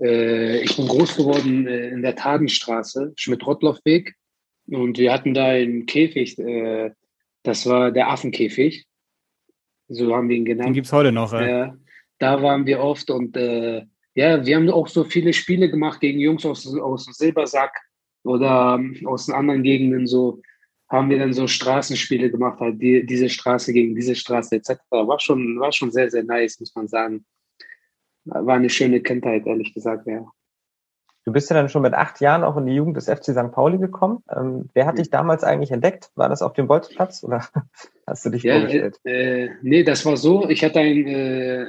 äh, 0.00 0.58
ich 0.58 0.76
bin 0.76 0.88
groß 0.88 1.16
geworden 1.16 1.66
in 1.68 2.02
der 2.02 2.16
Tadenstraße, 2.16 3.12
Schmidt-Rottloff-Weg. 3.14 4.16
Und 4.66 4.98
wir 4.98 5.12
hatten 5.12 5.34
da 5.34 5.46
einen 5.46 5.86
Käfig, 5.86 6.38
äh, 6.38 6.90
das 7.44 7.66
war 7.66 7.92
der 7.92 8.10
Affenkäfig. 8.10 8.86
So 9.88 10.14
haben 10.14 10.28
wir 10.28 10.36
ihn 10.36 10.46
genannt. 10.46 10.68
Den 10.68 10.74
gibt 10.74 10.86
es 10.86 10.92
heute 10.92 11.12
noch, 11.12 11.32
ja. 11.32 11.76
Da 12.18 12.42
waren 12.42 12.66
wir 12.66 12.80
oft 12.80 13.10
und 13.10 13.36
äh, 13.36 13.84
ja, 14.14 14.44
wir 14.46 14.56
haben 14.56 14.70
auch 14.70 14.88
so 14.88 15.04
viele 15.04 15.32
Spiele 15.32 15.70
gemacht 15.70 16.00
gegen 16.00 16.20
Jungs 16.20 16.46
aus, 16.46 16.66
aus 16.66 17.04
dem 17.06 17.14
Silbersack 17.14 17.72
oder 18.22 18.76
ähm, 18.78 19.06
aus 19.06 19.26
den 19.26 19.34
anderen 19.34 19.62
Gegenden 19.62 20.06
so 20.06 20.40
haben 20.88 21.10
wir 21.10 21.18
dann 21.18 21.32
so 21.32 21.46
Straßenspiele 21.46 22.30
gemacht, 22.30 22.60
halt 22.60 22.80
die, 22.80 23.04
diese 23.04 23.28
Straße 23.28 23.72
gegen 23.72 23.94
diese 23.94 24.14
Straße 24.14 24.56
etc. 24.56 24.80
War 24.90 25.18
schon, 25.18 25.58
war 25.58 25.72
schon 25.72 25.90
sehr, 25.90 26.10
sehr 26.10 26.24
nice, 26.24 26.60
muss 26.60 26.74
man 26.74 26.88
sagen. 26.88 27.24
War 28.24 28.56
eine 28.56 28.70
schöne 28.70 29.00
Kindheit, 29.00 29.46
ehrlich 29.46 29.74
gesagt, 29.74 30.06
ja. 30.06 30.24
Du 31.26 31.32
bist 31.32 31.48
ja 31.48 31.56
dann 31.56 31.70
schon 31.70 31.82
mit 31.82 31.94
acht 31.94 32.20
Jahren 32.20 32.44
auch 32.44 32.56
in 32.58 32.66
die 32.66 32.74
Jugend 32.74 32.98
des 32.98 33.06
FC 33.06 33.32
St. 33.32 33.50
Pauli 33.50 33.78
gekommen. 33.78 34.22
Ähm, 34.30 34.68
wer 34.74 34.84
hat 34.84 34.98
dich 34.98 35.08
damals 35.08 35.42
eigentlich 35.42 35.70
entdeckt? 35.70 36.10
War 36.16 36.28
das 36.28 36.42
auf 36.42 36.52
dem 36.52 36.66
Bolzplatz 36.66 37.24
oder 37.24 37.46
hast 38.06 38.26
du 38.26 38.30
dich 38.30 38.42
ja, 38.42 38.58
vorgestellt? 38.58 38.98
Äh, 39.04 39.48
nee, 39.62 39.84
das 39.84 40.04
war 40.04 40.18
so. 40.18 40.48
Ich 40.48 40.62
hatte 40.62 40.80
einen 40.80 41.06
äh, 41.06 41.66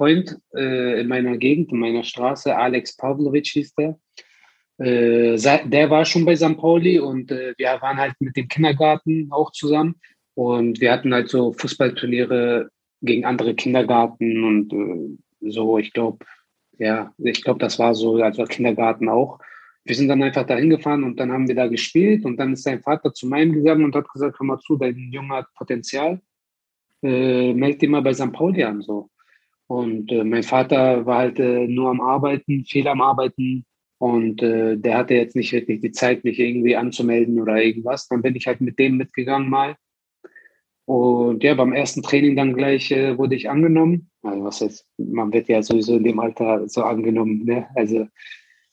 Freund 0.00 0.38
äh, 0.54 1.02
in 1.02 1.08
meiner 1.08 1.36
Gegend, 1.36 1.72
in 1.72 1.78
meiner 1.78 2.04
Straße, 2.04 2.56
Alex 2.56 2.96
Pavlovic 2.96 3.48
hieß 3.48 3.74
der. 3.74 3.98
Äh, 4.78 5.36
der 5.36 5.90
war 5.90 6.06
schon 6.06 6.24
bei 6.24 6.34
St. 6.34 6.56
Pauli 6.56 6.98
und 6.98 7.30
äh, 7.30 7.52
wir 7.58 7.78
waren 7.82 7.98
halt 7.98 8.14
mit 8.18 8.34
dem 8.34 8.48
Kindergarten 8.48 9.28
auch 9.30 9.52
zusammen. 9.52 9.96
Und 10.32 10.80
wir 10.80 10.90
hatten 10.90 11.12
halt 11.12 11.28
so 11.28 11.52
Fußballturniere 11.52 12.70
gegen 13.02 13.26
andere 13.26 13.54
Kindergarten 13.54 14.42
und 14.42 14.72
äh, 14.72 15.50
so, 15.50 15.76
ich 15.76 15.92
glaube, 15.92 16.24
ja, 16.78 17.12
ich 17.18 17.44
glaube, 17.44 17.58
das 17.58 17.78
war 17.78 17.94
so, 17.94 18.14
also 18.22 18.44
Kindergarten 18.44 19.10
auch. 19.10 19.38
Wir 19.84 19.94
sind 19.94 20.08
dann 20.08 20.22
einfach 20.22 20.46
dahin 20.46 20.70
gefahren 20.70 21.04
und 21.04 21.20
dann 21.20 21.30
haben 21.30 21.46
wir 21.46 21.54
da 21.54 21.66
gespielt 21.66 22.24
und 22.24 22.38
dann 22.38 22.54
ist 22.54 22.62
sein 22.62 22.80
Vater 22.80 23.12
zu 23.12 23.26
meinem 23.26 23.52
gegangen 23.52 23.84
und 23.84 23.94
hat 23.94 24.08
gesagt, 24.08 24.38
hör 24.38 24.46
mal 24.46 24.60
zu, 24.60 24.78
dein 24.78 25.10
Junge 25.12 25.34
hat 25.34 25.52
Potenzial, 25.54 26.22
äh, 27.02 27.52
meld 27.52 27.82
dich 27.82 27.90
mal 27.90 28.00
bei 28.00 28.14
St. 28.14 28.32
Pauli 28.32 28.64
an, 28.64 28.80
so. 28.80 29.10
Und 29.70 30.10
äh, 30.10 30.24
mein 30.24 30.42
Vater 30.42 31.06
war 31.06 31.18
halt 31.18 31.38
äh, 31.38 31.68
nur 31.68 31.90
am 31.90 32.00
Arbeiten, 32.00 32.64
viel 32.64 32.88
am 32.88 33.00
Arbeiten 33.00 33.64
und 33.98 34.42
äh, 34.42 34.76
der 34.76 34.98
hatte 34.98 35.14
jetzt 35.14 35.36
nicht 35.36 35.52
wirklich 35.52 35.80
die 35.80 35.92
Zeit, 35.92 36.24
mich 36.24 36.40
irgendwie 36.40 36.74
anzumelden 36.74 37.40
oder 37.40 37.62
irgendwas. 37.62 38.08
Dann 38.08 38.20
bin 38.20 38.34
ich 38.34 38.48
halt 38.48 38.60
mit 38.60 38.80
dem 38.80 38.96
mitgegangen 38.96 39.48
mal 39.48 39.76
und 40.86 41.44
ja, 41.44 41.54
beim 41.54 41.72
ersten 41.72 42.02
Training 42.02 42.34
dann 42.34 42.54
gleich 42.54 42.90
äh, 42.90 43.16
wurde 43.16 43.36
ich 43.36 43.48
angenommen. 43.48 44.10
Also 44.24 44.44
was 44.44 44.58
jetzt, 44.58 44.88
man 44.98 45.32
wird 45.32 45.46
ja 45.46 45.62
sowieso 45.62 45.98
in 45.98 46.02
dem 46.02 46.18
Alter 46.18 46.68
so 46.68 46.82
angenommen, 46.82 47.44
ne? 47.44 47.68
Also 47.76 48.08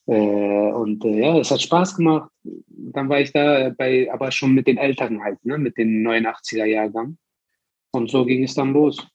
äh, 0.08 0.72
und 0.72 1.06
äh, 1.06 1.20
ja, 1.20 1.38
es 1.38 1.52
hat 1.52 1.62
Spaß 1.62 1.96
gemacht. 1.96 2.32
Dann 2.44 3.08
war 3.08 3.20
ich 3.20 3.34
da 3.34 3.70
bei, 3.78 4.12
aber 4.12 4.32
schon 4.32 4.56
mit 4.56 4.66
den 4.66 4.78
Älteren 4.78 5.22
halt, 5.22 5.46
ne? 5.46 5.60
Mit 5.60 5.78
den 5.78 6.02
89er 6.08 6.66
Jahrgang. 6.66 7.20
Und 7.92 8.10
so 8.10 8.26
ging 8.26 8.44
es 8.44 8.56
dann 8.56 8.74
los. 8.74 9.08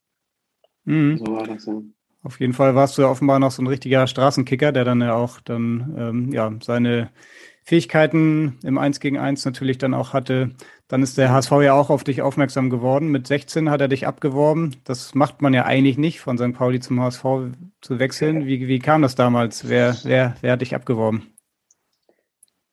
Mhm. 0.85 1.18
So 1.18 1.27
war 1.27 1.47
das 1.47 1.66
ja. 1.66 1.81
Auf 2.25 2.38
jeden 2.38 2.53
Fall 2.53 2.75
warst 2.77 2.97
du 2.97 3.03
ja 3.03 3.09
offenbar 3.09 3.40
noch 3.40 3.51
so 3.51 3.62
ein 3.62 3.66
richtiger 3.66 4.07
Straßenkicker, 4.07 4.71
der 4.71 4.85
dann 4.85 5.01
ja 5.01 5.14
auch 5.14 5.40
dann 5.40 5.95
ähm, 5.99 6.33
ja 6.33 6.53
seine 6.62 7.11
Fähigkeiten 7.64 8.59
im 8.64 8.79
1 8.79 9.01
gegen 9.01 9.18
1 9.18 9.45
natürlich 9.45 9.79
dann 9.79 9.95
auch 9.95 10.12
hatte. 10.12 10.51
Dann 10.88 11.03
ist 11.03 11.16
der 11.18 11.33
HSV 11.33 11.51
ja 11.62 11.75
auch 11.75 11.90
auf 11.90 12.05
dich 12.05 12.23
aufmerksam 12.23 12.71
geworden. 12.71 13.09
Mit 13.09 13.27
16 13.27 13.71
hat 13.71 13.81
er 13.81 13.88
dich 13.88 14.07
abgeworben. 14.07 14.77
Das 14.85 15.14
macht 15.14 15.42
man 15.42 15.55
ja 15.55 15.64
eigentlich 15.64 15.97
nicht, 15.97 16.21
von 16.21 16.38
St. 16.38 16.53
Pauli 16.53 16.81
zum 16.81 17.01
HSV 17.01 17.25
zu 17.81 17.99
wechseln. 17.99 18.47
Wie, 18.47 18.66
wie 18.66 18.79
kam 18.79 19.03
das 19.03 19.14
damals? 19.14 19.68
Wer, 19.68 19.97
wer, 20.03 20.35
wer 20.40 20.53
hat 20.53 20.61
dich 20.61 20.75
abgeworben? 20.75 21.35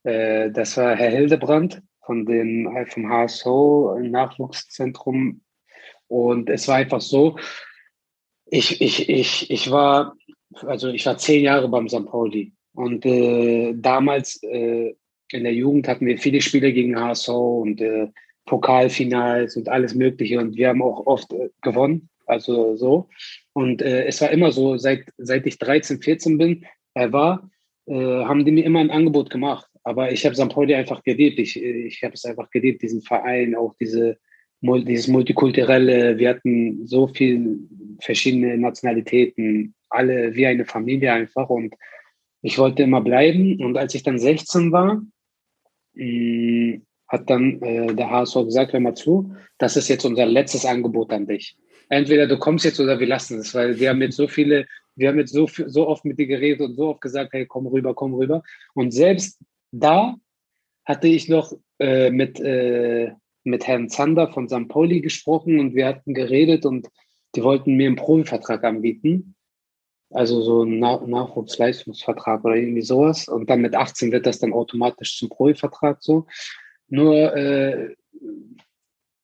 Äh, 0.04 0.52
das 0.52 0.78
war 0.78 0.96
Herr 0.96 1.12
Hildebrand 1.12 1.82
von 2.04 2.26
dem, 2.26 2.68
vom 2.88 3.10
HSV 3.10 3.46
Nachwuchszentrum. 4.02 5.42
Und 6.08 6.50
es 6.50 6.68
war 6.68 6.78
einfach 6.78 7.02
so, 7.02 7.38
ich, 8.52 8.82
ich, 8.82 9.10
ich, 9.10 9.52
ich 9.52 9.72
war, 9.72 10.16
also 10.66 10.90
ich 10.90 11.06
war 11.06 11.18
zehn 11.18 11.44
Jahre 11.44 11.68
beim 11.70 11.88
St. 11.88 12.06
Pauli. 12.06 12.54
Und 12.74 13.06
äh, 13.06 13.74
damals 13.76 14.42
äh, 14.44 14.96
in 15.32 15.44
der 15.44 15.54
Jugend 15.54 15.88
hatten 15.88 16.06
wir 16.06 16.18
viele 16.18 16.42
Spiele 16.42 16.74
gegen 16.74 17.00
HSV 17.00 17.30
und 17.30 17.82
äh, 17.82 18.08
Pokalfinals 18.46 19.56
und 19.58 19.70
alles 19.70 19.94
Mögliche. 19.94 20.40
Und 20.40 20.56
wir 20.56 20.70
haben 20.70 20.82
auch 20.82 21.06
oft 21.06 21.32
äh, 21.34 21.50
gewonnen. 21.62 22.10
Also 22.26 22.76
so. 22.76 23.10
Und 23.54 23.82
äh, 23.82 24.06
es 24.06 24.22
war 24.22 24.32
immer 24.32 24.52
so, 24.52 24.78
seit, 24.78 25.06
seit 25.18 25.46
ich 25.46 25.58
13, 25.58 26.02
14 26.02 26.38
bin, 26.38 26.66
er 26.94 27.12
war, 27.12 27.50
äh, 27.88 27.94
haben 27.94 28.46
die 28.46 28.52
mir 28.52 28.66
immer 28.66 28.80
ein 28.80 28.92
Angebot 28.92 29.30
gemacht. 29.30 29.68
Aber 29.84 30.12
ich 30.12 30.26
habe 30.26 30.36
St. 30.36 30.50
Pauli 30.50 30.76
einfach 30.76 31.04
geliebt. 31.04 31.40
Ich, 31.40 31.62
ich 31.62 32.04
habe 32.04 32.14
es 32.14 32.26
einfach 32.26 32.50
geliebt, 32.52 32.82
diesen 32.82 33.02
Verein, 33.02 33.56
auch 33.56 33.76
diese, 33.80 34.18
dieses 34.62 35.08
Multikulturelle. 35.08 36.18
Wir 36.18 36.30
hatten 36.30 36.86
so 36.86 37.08
viele 37.08 37.60
verschiedene 38.02 38.58
Nationalitäten, 38.58 39.74
alle 39.90 40.36
wie 40.36 40.46
eine 40.46 40.66
Familie 40.66 41.14
einfach. 41.14 41.50
Und 41.50 41.76
ich 42.42 42.58
wollte 42.58 42.84
immer 42.84 43.02
bleiben. 43.02 43.64
Und 43.64 43.78
als 43.78 43.96
ich 43.96 44.04
dann 44.04 44.20
16 44.20 44.72
war, 44.72 45.02
mh, 45.94 46.80
hat 47.08 47.30
dann 47.30 47.62
äh, 47.62 47.94
der 47.94 48.10
HSV 48.10 48.46
gesagt, 48.46 48.74
hör 48.74 48.80
mal 48.80 48.96
zu, 48.96 49.36
das 49.58 49.76
ist 49.76 49.90
jetzt 49.90 50.06
unser 50.06 50.26
letztes 50.26 50.66
Angebot 50.66 51.12
an 51.12 51.26
dich. 51.26 51.58
Entweder 51.90 52.28
du 52.28 52.38
kommst 52.38 52.66
jetzt 52.66 52.80
oder 52.80 53.00
wir 53.00 53.08
lassen 53.08 53.40
es, 53.40 53.56
weil 53.56 53.80
wir 53.80 53.90
haben 53.90 54.02
jetzt 54.02 54.16
so 54.16 54.28
viele, 54.28 54.68
wir 54.96 55.10
haben 55.10 55.18
jetzt 55.18 55.34
so, 55.34 55.48
so 55.48 55.88
oft 55.88 56.06
mit 56.06 56.20
dir 56.20 56.28
geredet 56.28 56.62
und 56.62 56.76
so 56.76 56.90
oft 56.90 57.02
gesagt, 57.02 57.34
hey, 57.34 57.48
komm 57.48 57.66
rüber, 57.66 57.96
komm 57.96 58.14
rüber. 58.14 58.44
Und 58.76 58.92
selbst 58.92 59.40
da 59.72 60.16
hatte 60.86 61.08
ich 61.08 61.28
noch 61.30 61.52
äh, 61.80 62.12
mit, 62.12 62.40
äh, 62.40 63.12
mit 63.50 63.68
Herrn 63.68 63.90
Zander 63.90 64.32
von 64.32 64.48
St. 64.48 64.68
Pauli 64.68 65.02
gesprochen 65.02 65.60
und 65.60 65.76
wir 65.76 65.88
hatten 65.88 66.14
geredet 66.14 66.66
und 66.66 66.88
die 67.36 67.44
wollten 67.44 67.76
mir 67.76 67.88
einen 67.88 67.96
Profivertrag 67.96 68.64
anbieten. 68.64 69.36
Also 70.12 70.42
so 70.42 70.64
ein 70.64 70.80
Nachwuchsleistungsvertrag 70.80 72.44
oder 72.44 72.56
irgendwie 72.56 72.82
sowas. 72.82 73.28
Und 73.28 73.50
dann 73.50 73.62
mit 73.62 73.76
18 73.76 74.12
wird 74.12 74.26
das 74.26 74.40
dann 74.40 74.54
automatisch 74.54 75.18
zum 75.18 75.30
Profivertrag 75.30 76.02
so. 76.02 76.26
Nur 76.88 77.36
äh, 77.36 77.96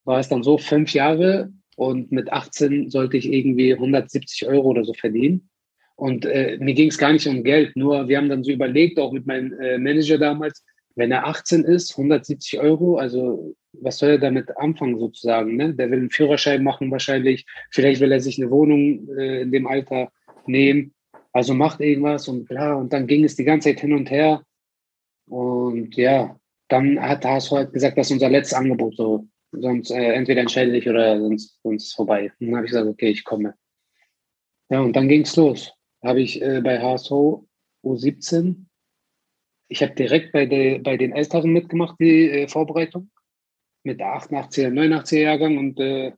war 0.04 0.20
es 0.20 0.28
dann 0.28 0.44
so 0.44 0.58
fünf 0.58 0.92
Jahre 0.92 1.52
und 1.76 2.12
mit 2.12 2.32
18 2.32 2.90
sollte 2.90 3.16
ich 3.16 3.30
irgendwie 3.30 3.74
170 3.74 4.46
Euro 4.48 4.68
oder 4.68 4.84
so 4.84 4.94
verdienen. 4.94 5.48
Und 5.96 6.26
äh, 6.26 6.58
mir 6.60 6.74
ging 6.74 6.88
es 6.88 6.98
gar 6.98 7.12
nicht 7.12 7.26
um 7.26 7.42
Geld, 7.42 7.74
nur 7.74 8.06
wir 8.06 8.18
haben 8.18 8.28
dann 8.28 8.44
so 8.44 8.52
überlegt, 8.52 8.98
auch 8.98 9.12
mit 9.12 9.26
meinem 9.26 9.58
äh, 9.58 9.78
Manager 9.78 10.18
damals, 10.18 10.62
wenn 10.96 11.12
er 11.12 11.26
18 11.26 11.64
ist, 11.64 11.92
170 11.92 12.58
Euro, 12.58 12.96
also 12.96 13.54
was 13.72 13.98
soll 13.98 14.10
er 14.10 14.18
damit 14.18 14.56
anfangen 14.56 14.98
sozusagen? 14.98 15.56
Ne? 15.56 15.74
Der 15.74 15.90
will 15.90 16.00
einen 16.00 16.10
Führerschein 16.10 16.64
machen 16.64 16.90
wahrscheinlich, 16.90 17.46
vielleicht 17.70 18.00
will 18.00 18.12
er 18.12 18.20
sich 18.20 18.38
eine 18.40 18.50
Wohnung 18.50 19.08
äh, 19.16 19.42
in 19.42 19.52
dem 19.52 19.66
Alter 19.66 20.10
nehmen. 20.46 20.94
Also 21.32 21.52
macht 21.52 21.80
irgendwas 21.80 22.28
und 22.28 22.48
bla. 22.48 22.74
Und 22.74 22.94
dann 22.94 23.06
ging 23.06 23.24
es 23.24 23.36
die 23.36 23.44
ganze 23.44 23.68
Zeit 23.68 23.80
hin 23.80 23.92
und 23.92 24.10
her. 24.10 24.42
Und 25.28 25.94
ja, 25.96 26.34
dann 26.68 26.98
hat 27.00 27.26
HSV 27.26 27.50
halt 27.52 27.72
gesagt, 27.74 27.98
das 27.98 28.06
ist 28.06 28.12
unser 28.12 28.30
letztes 28.30 28.56
Angebot. 28.56 28.96
So. 28.96 29.28
Sonst 29.52 29.90
äh, 29.90 30.12
entweder 30.12 30.40
entscheide 30.40 30.76
ich 30.76 30.88
oder 30.88 31.20
sonst, 31.20 31.60
sonst 31.62 31.94
vorbei. 31.94 32.32
Und 32.40 32.46
dann 32.46 32.56
habe 32.56 32.66
ich 32.66 32.72
gesagt, 32.72 32.88
okay, 32.88 33.08
ich 33.08 33.24
komme. 33.24 33.54
Ja, 34.70 34.80
und 34.80 34.96
dann 34.96 35.08
ging 35.08 35.22
es 35.22 35.36
los. 35.36 35.72
Habe 36.02 36.22
ich 36.22 36.40
äh, 36.40 36.60
bei 36.62 36.80
HSV 36.80 37.10
U17, 37.84 38.65
ich 39.68 39.82
habe 39.82 39.94
direkt 39.94 40.32
bei, 40.32 40.46
de, 40.46 40.78
bei 40.78 40.96
den 40.96 41.12
Älteren 41.12 41.52
mitgemacht, 41.52 41.96
die 41.98 42.30
äh, 42.30 42.48
Vorbereitung. 42.48 43.10
Mit 43.82 44.00
der 44.00 44.16
88er, 44.16 44.68
89er 44.68 45.18
Jahrgang. 45.18 45.58
Und 45.58 45.80
äh, 45.80 46.12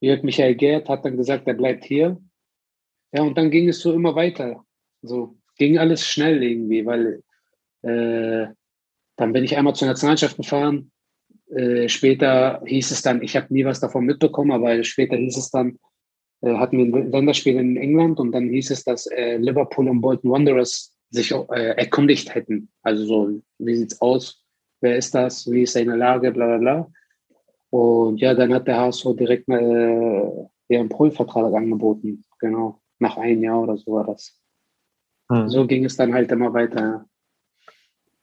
Jörg 0.00 0.22
Michael 0.22 0.54
Gerd 0.54 0.88
hat 0.88 1.04
dann 1.04 1.16
gesagt, 1.16 1.46
er 1.46 1.54
bleibt 1.54 1.84
hier. 1.84 2.20
Ja, 3.12 3.22
und 3.22 3.36
dann 3.36 3.50
ging 3.50 3.68
es 3.68 3.80
so 3.80 3.92
immer 3.92 4.14
weiter. 4.14 4.64
So 5.02 5.36
ging 5.56 5.78
alles 5.78 6.06
schnell 6.06 6.42
irgendwie, 6.42 6.86
weil 6.86 7.22
äh, 7.82 8.52
dann 9.16 9.32
bin 9.32 9.44
ich 9.44 9.56
einmal 9.56 9.74
zur 9.74 9.88
Nationalmannschaft 9.88 10.36
gefahren. 10.36 10.90
Äh, 11.50 11.88
später 11.88 12.62
hieß 12.64 12.90
es 12.92 13.02
dann, 13.02 13.22
ich 13.22 13.36
habe 13.36 13.52
nie 13.52 13.64
was 13.64 13.80
davon 13.80 14.06
mitbekommen, 14.06 14.52
aber 14.52 14.82
später 14.84 15.16
hieß 15.16 15.36
es 15.36 15.50
dann, 15.50 15.78
äh, 16.42 16.54
hatten 16.54 16.78
wir 16.78 16.84
ein 16.84 17.10
Länderspiel 17.10 17.56
in 17.56 17.76
England 17.76 18.20
und 18.20 18.32
dann 18.32 18.48
hieß 18.48 18.70
es, 18.70 18.84
dass 18.84 19.06
äh, 19.06 19.36
Liverpool 19.36 19.88
und 19.88 20.00
Bolton 20.00 20.30
Wanderers 20.30 20.96
sich 21.10 21.32
äh, 21.32 21.76
erkundigt 21.76 22.34
hätten. 22.34 22.70
Also 22.82 23.04
so, 23.04 23.40
wie 23.58 23.76
sieht's 23.76 24.00
aus? 24.00 24.44
Wer 24.80 24.96
ist 24.96 25.14
das? 25.14 25.50
Wie 25.50 25.62
ist 25.62 25.74
seine 25.74 25.96
Lage? 25.96 26.32
Bla 26.32 26.46
bla 26.46 26.58
bla. 26.58 26.92
Und 27.70 28.20
ja, 28.20 28.34
dann 28.34 28.52
hat 28.52 28.66
der 28.66 28.78
HSV 28.78 29.16
direkt 29.16 29.48
mal 29.48 30.50
ja, 30.68 30.80
einen 30.80 30.88
Profivertrag 30.88 31.52
angeboten. 31.54 32.24
Genau. 32.38 32.80
Nach 32.98 33.16
einem 33.16 33.42
Jahr 33.42 33.62
oder 33.62 33.76
so 33.76 33.92
war 33.92 34.04
das. 34.04 34.38
Mhm. 35.28 35.48
So 35.48 35.66
ging 35.66 35.84
es 35.84 35.96
dann 35.96 36.14
halt 36.14 36.30
immer 36.32 36.52
weiter. 36.52 37.06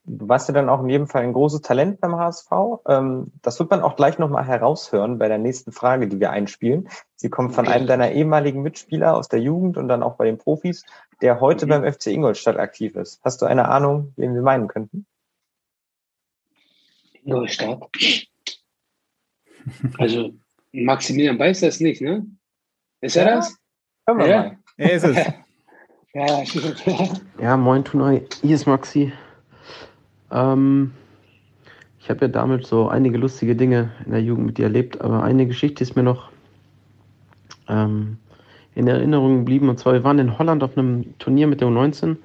Du 0.09 0.29
warst 0.29 0.47
ja 0.47 0.53
dann 0.53 0.69
auch 0.69 0.81
in 0.81 0.89
jedem 0.89 1.07
Fall 1.07 1.23
ein 1.23 1.33
großes 1.33 1.61
Talent 1.61 1.99
beim 1.99 2.15
HSV. 2.15 2.49
Ähm, 2.87 3.33
das 3.41 3.59
wird 3.59 3.69
man 3.69 3.81
auch 3.81 3.97
gleich 3.97 4.17
nochmal 4.17 4.45
heraushören 4.45 5.17
bei 5.17 5.27
der 5.27 5.37
nächsten 5.37 5.73
Frage, 5.73 6.07
die 6.07 6.21
wir 6.21 6.31
einspielen. 6.31 6.87
Sie 7.17 7.29
kommt 7.29 7.53
von 7.53 7.67
einem 7.67 7.87
deiner 7.87 8.11
ehemaligen 8.13 8.61
Mitspieler 8.61 9.15
aus 9.17 9.27
der 9.27 9.41
Jugend 9.41 9.75
und 9.75 9.89
dann 9.89 10.03
auch 10.03 10.15
bei 10.15 10.23
den 10.23 10.37
Profis, 10.37 10.85
der 11.21 11.41
heute 11.41 11.65
mhm. 11.65 11.69
beim 11.69 11.93
FC 11.93 12.07
Ingolstadt 12.07 12.57
aktiv 12.57 12.95
ist. 12.95 13.19
Hast 13.25 13.41
du 13.41 13.45
eine 13.45 13.67
Ahnung, 13.67 14.13
wen 14.15 14.33
wir 14.33 14.41
meinen 14.41 14.69
könnten? 14.69 15.05
Ingolstadt. 17.11 17.81
Also 19.97 20.31
Maximilian 20.71 21.37
Beißer 21.37 21.67
ist 21.67 21.81
nicht, 21.81 22.01
ne? 22.01 22.25
Ist 23.01 23.17
er 23.17 23.27
ja, 23.27 23.35
das? 23.35 23.57
Hören 24.07 24.19
wir 24.19 24.27
ja. 24.27 24.37
mal. 24.37 24.57
Er 24.77 24.91
ist 24.93 25.03
es. 25.03 25.17
ja, 26.13 26.43
ja, 27.41 27.57
moin 27.57 27.83
Tunai, 27.83 28.25
hier 28.41 28.55
ist 28.55 28.65
Maxi. 28.65 29.11
Ähm, 30.31 30.91
ich 31.99 32.09
habe 32.09 32.21
ja 32.21 32.27
damit 32.27 32.65
so 32.65 32.87
einige 32.87 33.17
lustige 33.17 33.55
Dinge 33.55 33.91
in 34.05 34.11
der 34.11 34.21
Jugend 34.21 34.45
mit 34.45 34.57
dir 34.57 34.63
erlebt, 34.63 35.01
aber 35.01 35.23
eine 35.23 35.45
Geschichte 35.45 35.83
ist 35.83 35.95
mir 35.95 36.03
noch 36.03 36.29
ähm, 37.67 38.17
in 38.75 38.87
Erinnerung 38.87 39.39
geblieben. 39.39 39.69
Und 39.69 39.79
zwar, 39.79 39.93
wir 39.93 40.03
waren 40.03 40.19
in 40.19 40.37
Holland 40.37 40.63
auf 40.63 40.77
einem 40.77 41.17
Turnier 41.19 41.47
mit 41.47 41.61
der 41.61 41.67
U19 41.67 42.17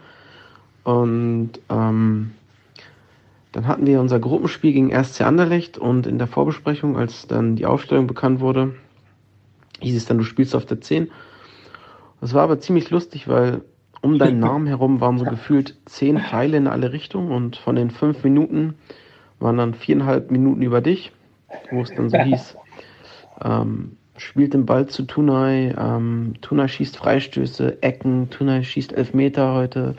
und 0.84 1.52
ähm, 1.68 2.32
dann 3.52 3.66
hatten 3.66 3.86
wir 3.86 4.00
unser 4.00 4.18
Gruppenspiel 4.18 4.72
gegen 4.72 4.94
RSC 4.94 5.24
Anderlecht 5.24 5.78
und 5.78 6.06
in 6.06 6.18
der 6.18 6.26
Vorbesprechung, 6.26 6.96
als 6.96 7.26
dann 7.26 7.56
die 7.56 7.66
Aufstellung 7.66 8.06
bekannt 8.06 8.40
wurde, 8.40 8.74
hieß 9.80 9.96
es 9.96 10.06
dann, 10.06 10.18
du 10.18 10.24
spielst 10.24 10.54
auf 10.54 10.64
der 10.64 10.80
10. 10.80 11.10
Das 12.20 12.34
war 12.34 12.42
aber 12.42 12.60
ziemlich 12.60 12.90
lustig, 12.90 13.28
weil 13.28 13.62
um 14.02 14.18
deinen 14.18 14.40
Namen 14.40 14.66
herum 14.66 15.00
waren 15.00 15.18
so 15.18 15.24
gefühlt 15.24 15.76
zehn 15.86 16.18
Pfeile 16.18 16.58
in 16.58 16.66
alle 16.66 16.92
Richtungen 16.92 17.32
und 17.32 17.56
von 17.56 17.76
den 17.76 17.90
fünf 17.90 18.22
Minuten 18.22 18.74
waren 19.40 19.56
dann 19.56 19.74
viereinhalb 19.74 20.30
Minuten 20.30 20.62
über 20.62 20.80
dich, 20.80 21.12
wo 21.70 21.80
es 21.80 21.90
dann 21.94 22.10
so 22.10 22.18
hieß, 22.18 22.56
ähm, 23.42 23.96
spielt 24.16 24.54
den 24.54 24.66
Ball 24.66 24.86
zu 24.86 25.04
Tunai, 25.04 25.74
ähm, 25.76 26.34
Tunai 26.40 26.68
schießt 26.68 26.96
Freistöße, 26.96 27.82
Ecken, 27.82 28.30
Tunai 28.30 28.62
schießt 28.62 28.92
Elfmeter 28.92 29.54
heute, 29.54 29.96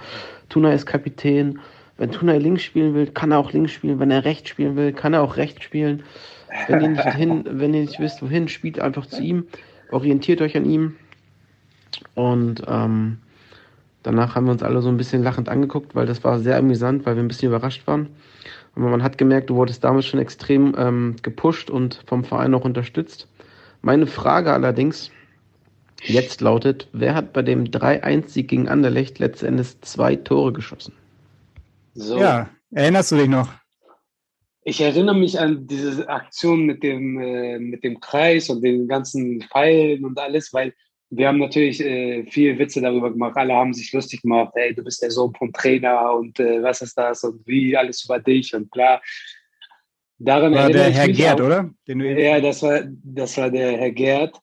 Tunai 0.49 0.75
ist 0.75 0.85
Kapitän. 0.85 1.59
Wenn 1.97 2.11
Tunai 2.11 2.37
links 2.37 2.63
spielen 2.63 2.93
will, 2.95 3.07
kann 3.07 3.31
er 3.31 3.39
auch 3.39 3.51
links 3.53 3.71
spielen. 3.71 3.99
Wenn 3.99 4.11
er 4.11 4.25
rechts 4.25 4.49
spielen 4.49 4.75
will, 4.75 4.93
kann 4.93 5.13
er 5.13 5.21
auch 5.21 5.37
rechts 5.37 5.63
spielen. 5.63 6.03
Wenn 6.67 6.81
ihr 6.81 6.89
nicht, 6.89 7.03
hin, 7.15 7.43
wenn 7.49 7.73
ihr 7.73 7.81
nicht 7.81 7.99
wisst, 7.99 8.21
wohin, 8.21 8.47
spielt 8.47 8.79
einfach 8.79 9.05
zu 9.05 9.21
ihm. 9.21 9.45
Orientiert 9.91 10.41
euch 10.41 10.57
an 10.57 10.65
ihm. 10.65 10.95
Und 12.15 12.63
ähm, 12.67 13.19
Danach 14.03 14.35
haben 14.35 14.45
wir 14.45 14.51
uns 14.51 14.63
alle 14.63 14.81
so 14.81 14.89
ein 14.89 14.97
bisschen 14.97 15.23
lachend 15.23 15.49
angeguckt, 15.49 15.95
weil 15.95 16.05
das 16.05 16.23
war 16.23 16.39
sehr 16.39 16.57
amüsant, 16.57 17.05
weil 17.05 17.15
wir 17.15 17.23
ein 17.23 17.27
bisschen 17.27 17.47
überrascht 17.49 17.87
waren. 17.87 18.09
Aber 18.75 18.89
man 18.89 19.03
hat 19.03 19.17
gemerkt, 19.17 19.49
du 19.49 19.55
wurdest 19.55 19.83
damals 19.83 20.05
schon 20.05 20.19
extrem 20.19 20.75
ähm, 20.77 21.15
gepusht 21.21 21.69
und 21.69 22.03
vom 22.05 22.23
Verein 22.23 22.53
auch 22.53 22.65
unterstützt. 22.65 23.27
Meine 23.81 24.07
Frage 24.07 24.51
allerdings 24.51 25.11
jetzt 26.03 26.41
lautet, 26.41 26.87
wer 26.91 27.15
hat 27.15 27.33
bei 27.33 27.41
dem 27.41 27.65
3-1-Sieg 27.65 28.47
gegen 28.47 28.67
Anderlecht 28.67 29.19
letztendlich 29.19 29.79
zwei 29.81 30.15
Tore 30.15 30.51
geschossen? 30.51 30.93
So. 31.93 32.17
Ja, 32.19 32.49
erinnerst 32.71 33.11
du 33.11 33.17
dich 33.17 33.29
noch? 33.29 33.49
Ich 34.65 34.81
erinnere 34.81 35.15
mich 35.15 35.39
an 35.39 35.67
diese 35.67 36.07
Aktion 36.09 36.65
mit 36.65 36.83
dem, 36.83 37.19
äh, 37.19 37.59
mit 37.59 37.83
dem 37.83 37.99
Kreis 37.99 38.49
und 38.49 38.63
den 38.63 38.87
ganzen 38.87 39.41
Pfeilen 39.41 40.05
und 40.05 40.17
alles, 40.17 40.53
weil 40.53 40.73
wir 41.15 41.27
haben 41.27 41.39
natürlich 41.39 41.79
äh, 41.81 42.25
viel 42.25 42.57
Witze 42.57 42.81
darüber 42.81 43.11
gemacht. 43.11 43.35
Alle 43.35 43.53
haben 43.53 43.73
sich 43.73 43.91
lustig 43.93 44.21
gemacht. 44.21 44.53
Ey, 44.55 44.73
du 44.73 44.83
bist 44.83 45.01
der 45.01 45.11
Sohn 45.11 45.33
vom 45.35 45.51
Trainer 45.51 46.13
und 46.13 46.39
äh, 46.39 46.61
was 46.63 46.81
ist 46.81 46.97
das 46.97 47.23
und 47.23 47.45
wie 47.45 47.75
alles 47.77 48.05
über 48.05 48.19
dich 48.19 48.53
und 48.55 48.71
klar. 48.71 49.01
Daran 50.17 50.53
war 50.53 50.69
der 50.69 50.91
Herr 50.91 51.09
Gerd, 51.09 51.41
auch, 51.41 51.45
oder? 51.45 51.69
ja, 51.87 52.39
das 52.39 52.61
war, 52.63 52.81
das 53.03 53.37
war 53.37 53.49
der 53.49 53.77
Herr 53.77 53.91
Gerd. 53.91 54.39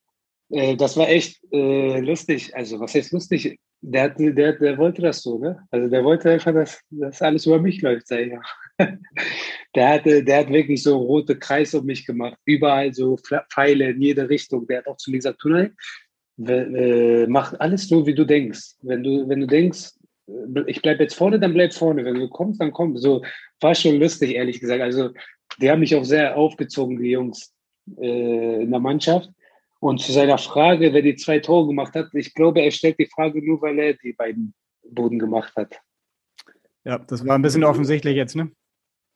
Äh, 0.51 0.77
das 0.77 0.97
war 0.97 1.09
echt 1.09 1.41
äh, 1.53 2.01
lustig. 2.01 2.55
Also, 2.55 2.79
was 2.81 2.95
heißt 2.95 3.13
lustig? 3.13 3.59
Der, 3.83 4.11
der, 4.11 4.53
der 4.53 4.79
wollte 4.79 5.01
das 5.01 5.23
so, 5.23 5.39
ne? 5.39 5.67
Also, 5.71 5.89
der 5.89 6.05
wollte 6.05 6.31
einfach, 6.31 6.53
dass, 6.53 6.81
dass 6.91 7.23
alles 7.23 7.47
über 7.47 7.59
mich 7.59 7.81
läuft, 7.81 8.09
sag 8.09 8.21
ich 8.21 8.33
ja. 8.33 8.41
der, 9.75 9.89
hatte, 9.89 10.23
der 10.23 10.41
hat 10.41 10.51
wirklich 10.51 10.83
so 10.83 10.99
rote 10.99 11.39
Kreise 11.39 11.81
um 11.81 11.87
mich 11.87 12.05
gemacht. 12.05 12.37
Überall 12.45 12.93
so 12.93 13.17
Pfeile 13.51 13.91
in 13.91 14.03
jede 14.03 14.29
Richtung. 14.29 14.67
Der 14.67 14.79
hat 14.79 14.87
auch 14.87 14.97
zu 14.97 15.11
mir 15.11 15.19
gesagt, 15.19 15.39
Tunnel, 15.39 15.75
äh, 16.47 17.27
mach 17.27 17.59
alles 17.59 17.89
so, 17.89 18.07
wie 18.07 18.15
du 18.15 18.25
denkst. 18.25 18.77
Wenn 18.83 19.03
du, 19.03 19.29
wenn 19.29 19.41
du 19.41 19.47
denkst, 19.47 19.93
äh, 20.29 20.63
ich 20.67 20.81
bleibe 20.83 21.03
jetzt 21.03 21.15
vorne, 21.15 21.39
dann 21.39 21.55
bleib 21.55 21.73
vorne. 21.73 22.05
Wenn 22.05 22.15
du 22.15 22.29
kommst, 22.29 22.61
dann 22.61 22.73
komm. 22.73 22.97
So 22.97 23.23
war 23.61 23.75
schon 23.75 23.99
lustig, 23.99 24.35
ehrlich 24.35 24.61
gesagt. 24.61 24.83
Also 24.83 25.11
die 25.61 25.71
haben 25.71 25.81
mich 25.81 25.95
auch 25.95 26.05
sehr 26.05 26.37
aufgezogen, 26.37 27.03
die 27.03 27.11
Jungs 27.11 27.53
äh, 27.99 28.63
in 28.63 28.71
der 28.71 28.81
Mannschaft. 28.81 29.31
Und 29.81 30.01
zu 30.01 30.13
seiner 30.13 30.39
Frage, 30.39 30.93
wer 30.93 31.03
die 31.03 31.17
zwei 31.17 31.39
Tore 31.39 31.69
gemacht 31.69 31.95
hat, 31.95 32.09
ich 32.13 32.35
glaube, 32.35 32.61
er 32.61 32.71
stellt 32.71 32.99
die 32.99 33.07
Frage 33.07 33.45
nur, 33.45 33.63
weil 33.63 33.79
er 33.79 33.95
die 33.95 34.13
beiden 34.13 34.55
Boden 34.83 35.19
gemacht 35.19 35.55
hat. 35.57 35.81
Ja, 36.85 36.99
das 36.99 37.27
war 37.27 37.37
ein 37.37 37.43
bisschen 37.43 37.65
offensichtlich 37.65 38.15
jetzt, 38.15 38.37
ne? 38.37 38.51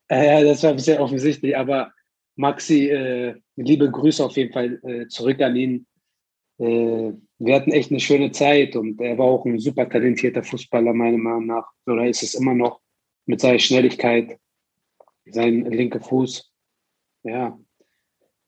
Ja, 0.09 0.43
das 0.43 0.63
war 0.63 0.71
ein 0.71 0.75
bisschen 0.75 0.99
offensichtlich, 0.99 1.57
aber 1.57 1.91
Maxi, 2.35 2.89
äh, 2.89 3.35
liebe 3.55 3.89
Grüße 3.89 4.23
auf 4.23 4.37
jeden 4.37 4.53
Fall 4.53 4.79
äh, 4.83 5.07
zurück 5.07 5.41
an 5.41 5.55
ihn 5.55 5.87
wir 6.57 7.55
hatten 7.55 7.71
echt 7.71 7.91
eine 7.91 7.99
schöne 7.99 8.31
Zeit 8.31 8.75
und 8.75 9.01
er 9.01 9.17
war 9.17 9.25
auch 9.25 9.45
ein 9.45 9.59
super 9.59 9.89
talentierter 9.89 10.43
Fußballer, 10.43 10.93
meiner 10.93 11.17
Meinung 11.17 11.47
nach. 11.47 11.67
Oder 11.85 12.07
ist 12.07 12.23
es 12.23 12.35
immer 12.35 12.53
noch 12.53 12.81
mit 13.25 13.41
seiner 13.41 13.59
Schnelligkeit, 13.59 14.39
sein 15.25 15.65
linker 15.65 15.99
Fuß. 15.99 16.51
Ja, 17.23 17.57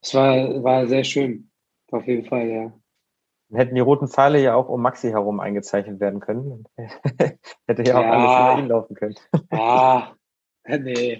es 0.01 0.14
war, 0.14 0.64
war 0.64 0.88
sehr 0.88 1.03
schön, 1.03 1.49
auf 1.91 2.08
jeden 2.08 2.26
Fall, 2.26 2.47
ja. 2.47 2.74
Hätten 3.51 3.76
die 3.76 3.82
roten 3.82 4.08
Pfeile 4.08 4.41
ja 4.41 4.55
auch 4.55 4.68
um 4.68 4.82
Maxi 4.82 5.10
herum 5.10 5.39
eingezeichnet 5.39 5.99
werden 5.99 6.20
können. 6.20 6.66
Hätte 7.68 7.84
ja 7.84 7.97
auch 7.97 8.03
ja, 8.03 8.12
alles 8.12 8.55
über 8.55 8.60
ihn 8.64 8.68
laufen 8.68 8.95
können. 8.95 9.16
Ah, 9.51 10.14
nee. 10.80 11.20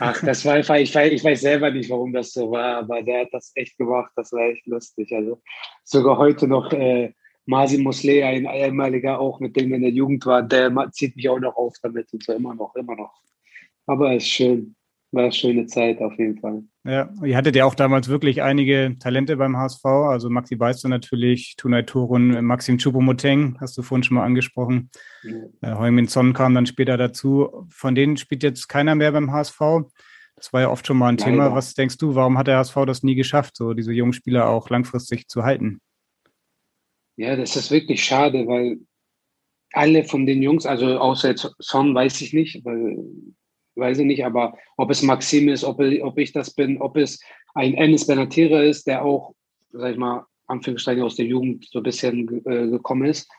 Ach, 0.00 0.20
das 0.22 0.44
war 0.44 0.54
einfach, 0.54 0.76
ich 0.76 0.94
weiß, 0.94 1.12
ich 1.12 1.24
weiß 1.24 1.40
selber 1.40 1.70
nicht, 1.70 1.90
warum 1.90 2.12
das 2.12 2.32
so 2.32 2.50
war, 2.50 2.78
aber 2.78 3.02
der 3.02 3.22
hat 3.22 3.28
das 3.32 3.50
echt 3.56 3.76
gemacht, 3.78 4.12
das 4.14 4.32
war 4.32 4.42
echt 4.42 4.66
lustig. 4.66 5.12
Also 5.12 5.42
sogar 5.84 6.16
heute 6.16 6.46
noch 6.46 6.72
äh, 6.72 7.12
Masi 7.46 7.78
Mosley, 7.78 8.22
ein 8.22 8.46
ehemaliger 8.46 9.18
auch, 9.18 9.40
mit 9.40 9.56
dem 9.56 9.74
in 9.74 9.82
der 9.82 9.90
Jugend 9.90 10.24
war, 10.26 10.42
der 10.42 10.72
zieht 10.92 11.16
mich 11.16 11.28
auch 11.28 11.40
noch 11.40 11.56
auf 11.56 11.74
damit 11.82 12.12
und 12.12 12.22
so 12.22 12.32
immer 12.32 12.54
noch, 12.54 12.74
immer 12.76 12.94
noch. 12.94 13.12
Aber 13.86 14.14
es 14.14 14.22
ist 14.22 14.30
schön. 14.30 14.76
War 15.10 15.22
eine 15.22 15.32
schöne 15.32 15.66
Zeit 15.66 16.02
auf 16.02 16.18
jeden 16.18 16.38
Fall. 16.38 16.64
Ja, 16.84 17.10
ihr 17.24 17.36
hattet 17.36 17.56
ja 17.56 17.64
auch 17.64 17.74
damals 17.74 18.08
wirklich 18.08 18.42
einige 18.42 18.96
Talente 18.98 19.38
beim 19.38 19.56
HSV. 19.56 19.84
Also 19.84 20.28
Maxi 20.28 20.56
Beister 20.56 20.90
natürlich, 20.90 21.54
Tunai 21.56 21.82
Turun, 21.82 22.44
Maxim 22.44 22.76
Chupomoteng, 22.76 23.56
hast 23.58 23.78
du 23.78 23.82
vorhin 23.82 24.02
schon 24.02 24.16
mal 24.16 24.24
angesprochen. 24.24 24.90
Ja. 25.22 25.72
Äh, 25.72 25.78
Heumin 25.78 26.08
Son 26.08 26.34
kam 26.34 26.54
dann 26.54 26.66
später 26.66 26.98
dazu. 26.98 27.66
Von 27.70 27.94
denen 27.94 28.18
spielt 28.18 28.42
jetzt 28.42 28.68
keiner 28.68 28.94
mehr 28.94 29.12
beim 29.12 29.32
HSV. 29.32 29.58
Das 30.36 30.52
war 30.52 30.60
ja 30.60 30.70
oft 30.70 30.86
schon 30.86 30.98
mal 30.98 31.08
ein 31.08 31.16
Leider. 31.16 31.30
Thema. 31.30 31.54
Was 31.54 31.74
denkst 31.74 31.96
du, 31.96 32.14
warum 32.14 32.36
hat 32.36 32.46
der 32.46 32.58
HSV 32.58 32.76
das 32.86 33.02
nie 33.02 33.14
geschafft, 33.14 33.56
so 33.56 33.72
diese 33.72 33.92
jungen 33.92 34.12
Spieler 34.12 34.48
auch 34.50 34.68
langfristig 34.68 35.28
zu 35.28 35.42
halten? 35.42 35.80
Ja, 37.16 37.34
das 37.34 37.56
ist 37.56 37.70
wirklich 37.70 38.04
schade, 38.04 38.46
weil 38.46 38.78
alle 39.72 40.04
von 40.04 40.26
den 40.26 40.42
Jungs, 40.42 40.66
also 40.66 40.98
außer 40.98 41.30
jetzt 41.30 41.50
Son 41.58 41.94
weiß 41.94 42.20
ich 42.20 42.32
nicht, 42.32 42.64
weil 42.64 42.98
weiß 43.78 43.98
ich 43.98 44.06
nicht, 44.06 44.24
aber 44.24 44.56
ob 44.76 44.90
es 44.90 45.02
Maxim 45.02 45.48
ist, 45.48 45.64
ob, 45.64 45.80
ob 45.80 46.18
ich 46.18 46.32
das 46.32 46.52
bin, 46.52 46.80
ob 46.80 46.96
es 46.96 47.20
ein 47.54 47.74
Ennis 47.74 48.06
Benatira 48.06 48.62
ist, 48.62 48.86
der 48.86 49.04
auch, 49.04 49.34
sag 49.72 49.92
ich 49.92 49.98
mal, 49.98 50.24
Anführungsstrichen 50.46 51.02
aus 51.02 51.16
der 51.16 51.26
Jugend 51.26 51.66
so 51.70 51.80
ein 51.80 51.84
bisschen 51.84 52.42
äh, 52.46 52.68
gekommen 52.68 53.06
ist, 53.06 53.30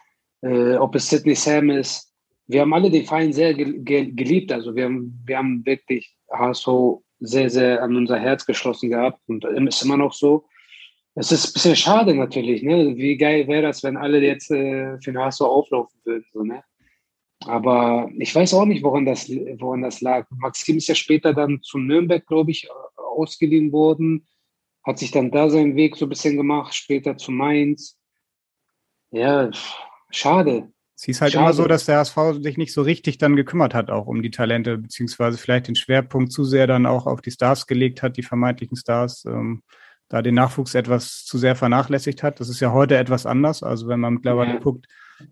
äh, 0.42 0.76
ob 0.76 0.96
es 0.96 1.10
Sidney 1.10 1.36
Sam 1.36 1.70
ist. 1.70 2.14
Wir 2.48 2.62
haben 2.62 2.74
alle 2.74 2.90
den 2.90 3.06
Verein 3.06 3.34
sehr 3.34 3.54
ge 3.54 3.80
ge 3.80 4.12
geliebt, 4.12 4.52
also 4.52 4.76
wir 4.76 4.86
haben, 4.86 5.22
wir 5.26 5.38
haben 5.38 5.66
wirklich 5.66 6.16
HSV 6.32 6.68
sehr, 7.20 7.50
sehr 7.50 7.84
an 7.84 7.96
unser 7.96 8.18
Herz 8.18 8.46
geschlossen 8.46 8.90
gehabt 8.90 9.20
und 9.28 9.44
ist 9.44 9.84
immer 9.84 9.98
noch 9.98 10.14
so. 10.14 10.46
Es 11.16 11.32
ist 11.32 11.48
ein 11.48 11.54
bisschen 11.54 11.76
schade 11.76 12.16
natürlich, 12.16 12.64
ne? 12.64 12.96
Wie 12.96 13.18
geil 13.18 13.48
wäre 13.48 13.64
das, 13.64 13.84
wenn 13.84 13.98
alle 13.98 14.22
jetzt 14.22 14.52
äh, 14.52 14.98
für 15.00 15.12
den 15.12 15.20
HSV 15.20 15.42
auflaufen 15.42 16.00
würden, 16.06 16.26
so, 16.32 16.44
ne? 16.44 16.64
Aber 17.46 18.10
ich 18.18 18.36
weiß 18.36 18.54
auch 18.54 18.66
nicht, 18.66 18.84
woran 18.84 19.06
das, 19.06 19.30
woran 19.30 19.82
das 19.82 20.02
lag. 20.02 20.28
Maxim 20.30 20.78
ist 20.78 20.88
ja 20.88 20.96
später 20.96 21.34
dann 21.34 21.62
zu 21.62 21.78
Nürnberg, 21.78 22.26
glaube 22.26 22.52
ich, 22.52 22.68
ausgeliehen 22.98 23.72
worden, 23.72 24.28
hat 24.86 25.00
sich 25.00 25.12
dann 25.12 25.32
da 25.32 25.50
seinen 25.50 25.76
Weg 25.76 25.96
so 25.96 26.06
ein 26.06 26.10
bisschen 26.10 26.36
gemacht, 26.36 26.74
später 26.74 27.18
zu 27.18 27.32
Mainz. 27.32 27.98
Ja, 29.12 29.50
schade. 30.12 30.72
Es 30.96 31.06
hieß 31.06 31.22
halt 31.22 31.32
Schade. 31.32 31.46
immer 31.46 31.54
so, 31.54 31.66
dass 31.66 31.86
der 31.86 32.00
HSV 32.00 32.18
sich 32.42 32.58
nicht 32.58 32.74
so 32.74 32.82
richtig 32.82 33.18
dann 33.18 33.38
gekümmert 33.38 33.74
hat, 33.74 33.90
auch 33.90 34.06
um 34.06 34.22
die 34.22 34.32
Talente, 34.32 34.78
beziehungsweise 34.78 35.38
vielleicht 35.38 35.70
den 35.70 35.76
Schwerpunkt 35.76 36.34
zu 36.34 36.44
sehr 36.44 36.68
dann 36.68 36.86
auch 36.86 37.08
auf 37.08 37.22
die 37.22 37.32
Stars 37.32 37.68
gelegt 37.68 38.04
hat, 38.04 38.18
die 38.18 38.24
vermeintlichen 38.24 38.76
Stars. 38.76 39.24
Ähm, 39.24 39.64
da 40.10 40.24
den 40.24 40.36
Nachwuchs 40.36 40.74
etwas 40.74 41.24
zu 41.24 41.38
sehr 41.38 41.56
vernachlässigt 41.56 42.24
hat. 42.24 42.40
Das 42.40 42.50
ist 42.50 42.60
ja 42.60 42.74
heute 42.74 42.98
etwas 42.98 43.26
anders. 43.26 43.64
Also 43.64 43.88
wenn 43.88 44.00
man 44.00 44.16
mittlerweile 44.16 44.54
ja. 44.54 44.60
guckt, 44.60 44.88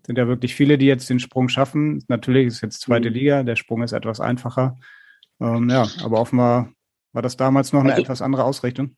sind 0.06 0.18
ja 0.18 0.28
wirklich 0.28 0.54
viele, 0.54 0.78
die 0.78 0.86
jetzt 0.86 1.08
den 1.10 1.20
Sprung 1.20 1.48
schaffen. 1.48 2.04
Natürlich 2.08 2.46
ist 2.46 2.62
jetzt 2.62 2.80
zweite 2.80 3.10
mhm. 3.10 3.16
Liga, 3.16 3.42
der 3.42 3.56
Sprung 3.56 3.82
ist 3.82 3.92
etwas 3.92 4.20
einfacher. 4.20 4.78
Ähm, 5.40 5.68
ja, 5.70 5.86
aber 6.02 6.20
offenbar 6.20 6.72
war 7.12 7.22
das 7.22 7.36
damals 7.36 7.72
noch 7.72 7.80
eine 7.80 7.92
also, 7.92 8.02
etwas 8.02 8.22
andere 8.22 8.44
Ausrichtung. 8.44 8.96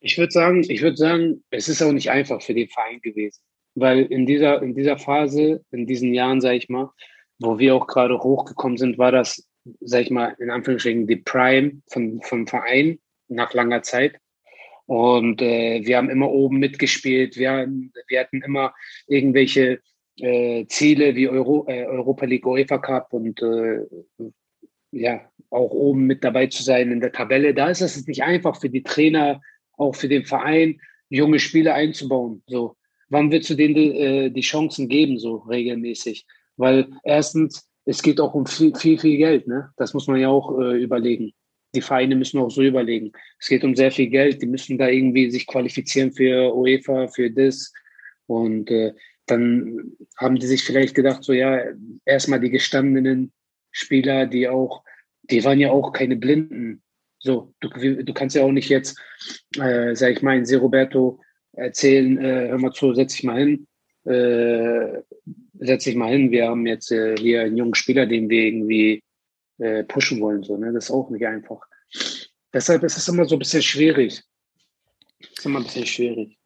Ich 0.00 0.16
würde 0.16 0.32
sagen, 0.32 0.64
ich 0.68 0.82
würde 0.82 0.96
sagen, 0.96 1.44
es 1.50 1.68
ist 1.68 1.82
auch 1.82 1.92
nicht 1.92 2.10
einfach 2.10 2.40
für 2.40 2.54
den 2.54 2.68
Verein 2.68 3.00
gewesen, 3.00 3.40
weil 3.74 4.02
in 4.02 4.26
dieser 4.26 4.62
in 4.62 4.74
dieser 4.74 4.98
Phase, 4.98 5.64
in 5.72 5.86
diesen 5.86 6.14
Jahren, 6.14 6.40
sage 6.40 6.56
ich 6.56 6.68
mal, 6.68 6.90
wo 7.38 7.58
wir 7.58 7.74
auch 7.74 7.86
gerade 7.86 8.18
hochgekommen 8.18 8.78
sind, 8.78 8.98
war 8.98 9.12
das, 9.12 9.48
sage 9.80 10.04
ich 10.04 10.10
mal, 10.10 10.36
in 10.38 10.50
Anführungsstrichen 10.50 11.06
die 11.06 11.16
Prime 11.16 11.82
von 11.88 12.20
vom 12.22 12.46
Verein 12.46 12.98
nach 13.28 13.52
langer 13.54 13.82
Zeit. 13.82 14.18
Und 14.86 15.42
äh, 15.42 15.82
wir 15.84 15.98
haben 15.98 16.08
immer 16.08 16.30
oben 16.30 16.58
mitgespielt. 16.58 17.36
Wir, 17.36 17.68
wir 18.06 18.20
hatten 18.20 18.40
immer 18.40 18.72
irgendwelche 19.06 19.80
äh, 20.20 20.66
Ziele 20.66 21.14
wie 21.14 21.28
Euro, 21.28 21.64
äh, 21.68 21.84
Europa 21.84 22.26
League, 22.26 22.46
UEFA 22.46 22.78
Cup 22.78 23.12
und 23.12 23.42
äh, 23.42 23.86
ja, 24.90 25.20
auch 25.50 25.70
oben 25.70 26.06
mit 26.06 26.24
dabei 26.24 26.46
zu 26.46 26.62
sein 26.62 26.90
in 26.90 27.00
der 27.00 27.12
Tabelle. 27.12 27.54
Da 27.54 27.68
ist 27.68 27.80
es 27.80 28.06
nicht 28.06 28.22
einfach 28.22 28.60
für 28.60 28.70
die 28.70 28.82
Trainer, 28.82 29.40
auch 29.76 29.94
für 29.94 30.08
den 30.08 30.24
Verein, 30.24 30.80
junge 31.08 31.38
Spieler 31.38 31.74
einzubauen. 31.74 32.42
So, 32.46 32.76
wann 33.08 33.30
willst 33.30 33.50
du 33.50 33.54
denen 33.54 33.74
die, 33.74 33.98
äh, 33.98 34.30
die 34.30 34.40
Chancen 34.40 34.88
geben, 34.88 35.18
so 35.18 35.36
regelmäßig? 35.36 36.26
Weil 36.56 36.88
erstens, 37.04 37.68
es 37.84 38.02
geht 38.02 38.20
auch 38.20 38.34
um 38.34 38.46
viel, 38.46 38.74
viel, 38.74 38.98
viel 38.98 39.16
Geld. 39.16 39.46
Ne? 39.46 39.70
Das 39.76 39.94
muss 39.94 40.06
man 40.06 40.20
ja 40.20 40.28
auch 40.28 40.58
äh, 40.58 40.82
überlegen. 40.82 41.32
Die 41.74 41.80
Vereine 41.80 42.16
müssen 42.16 42.40
auch 42.40 42.50
so 42.50 42.62
überlegen. 42.62 43.12
Es 43.38 43.48
geht 43.48 43.64
um 43.64 43.74
sehr 43.74 43.90
viel 43.90 44.08
Geld. 44.08 44.42
Die 44.42 44.46
müssen 44.46 44.78
da 44.78 44.88
irgendwie 44.88 45.30
sich 45.30 45.46
qualifizieren 45.46 46.12
für 46.12 46.54
UEFA, 46.54 47.08
für 47.08 47.30
das. 47.30 47.72
Und 48.26 48.70
äh, 48.70 48.92
dann 49.30 49.96
haben 50.16 50.36
die 50.36 50.46
sich 50.46 50.64
vielleicht 50.64 50.94
gedacht, 50.94 51.24
so 51.24 51.32
ja, 51.32 51.62
erstmal 52.04 52.40
die 52.40 52.50
gestandenen 52.50 53.32
Spieler, 53.70 54.26
die 54.26 54.48
auch, 54.48 54.84
die 55.22 55.44
waren 55.44 55.60
ja 55.60 55.70
auch 55.70 55.92
keine 55.92 56.16
Blinden. 56.16 56.82
So, 57.20 57.54
du, 57.60 57.68
du 57.68 58.14
kannst 58.14 58.36
ja 58.36 58.42
auch 58.42 58.52
nicht 58.52 58.68
jetzt, 58.68 58.98
äh, 59.58 59.94
sag 59.94 60.12
ich 60.12 60.22
mal, 60.22 60.36
in 60.36 60.46
Se 60.46 60.56
Roberto 60.58 61.20
erzählen, 61.52 62.18
äh, 62.18 62.48
hör 62.48 62.58
mal 62.58 62.72
zu, 62.72 62.94
setz 62.94 63.14
dich 63.14 63.24
mal 63.24 63.38
hin, 63.38 63.66
äh, 64.04 65.02
setz 65.58 65.84
dich 65.84 65.96
mal 65.96 66.12
hin, 66.12 66.30
wir 66.30 66.48
haben 66.48 66.66
jetzt 66.66 66.92
äh, 66.92 67.16
hier 67.16 67.42
einen 67.42 67.56
jungen 67.56 67.74
Spieler, 67.74 68.06
den 68.06 68.28
wir 68.28 68.44
irgendwie 68.44 69.02
äh, 69.58 69.82
pushen 69.84 70.20
wollen, 70.20 70.42
so, 70.44 70.56
ne? 70.56 70.72
Das 70.72 70.84
ist 70.84 70.90
auch 70.90 71.10
nicht 71.10 71.26
einfach. 71.26 71.60
Deshalb 72.52 72.82
ist 72.84 72.96
es 72.96 73.08
immer 73.08 73.24
so 73.24 73.34
ein 73.34 73.40
bisschen 73.40 73.62
schwierig. 73.62 74.22
Ist 75.20 75.44
immer 75.44 75.58
ein 75.58 75.64
bisschen 75.64 75.86
schwierig. 75.86 76.37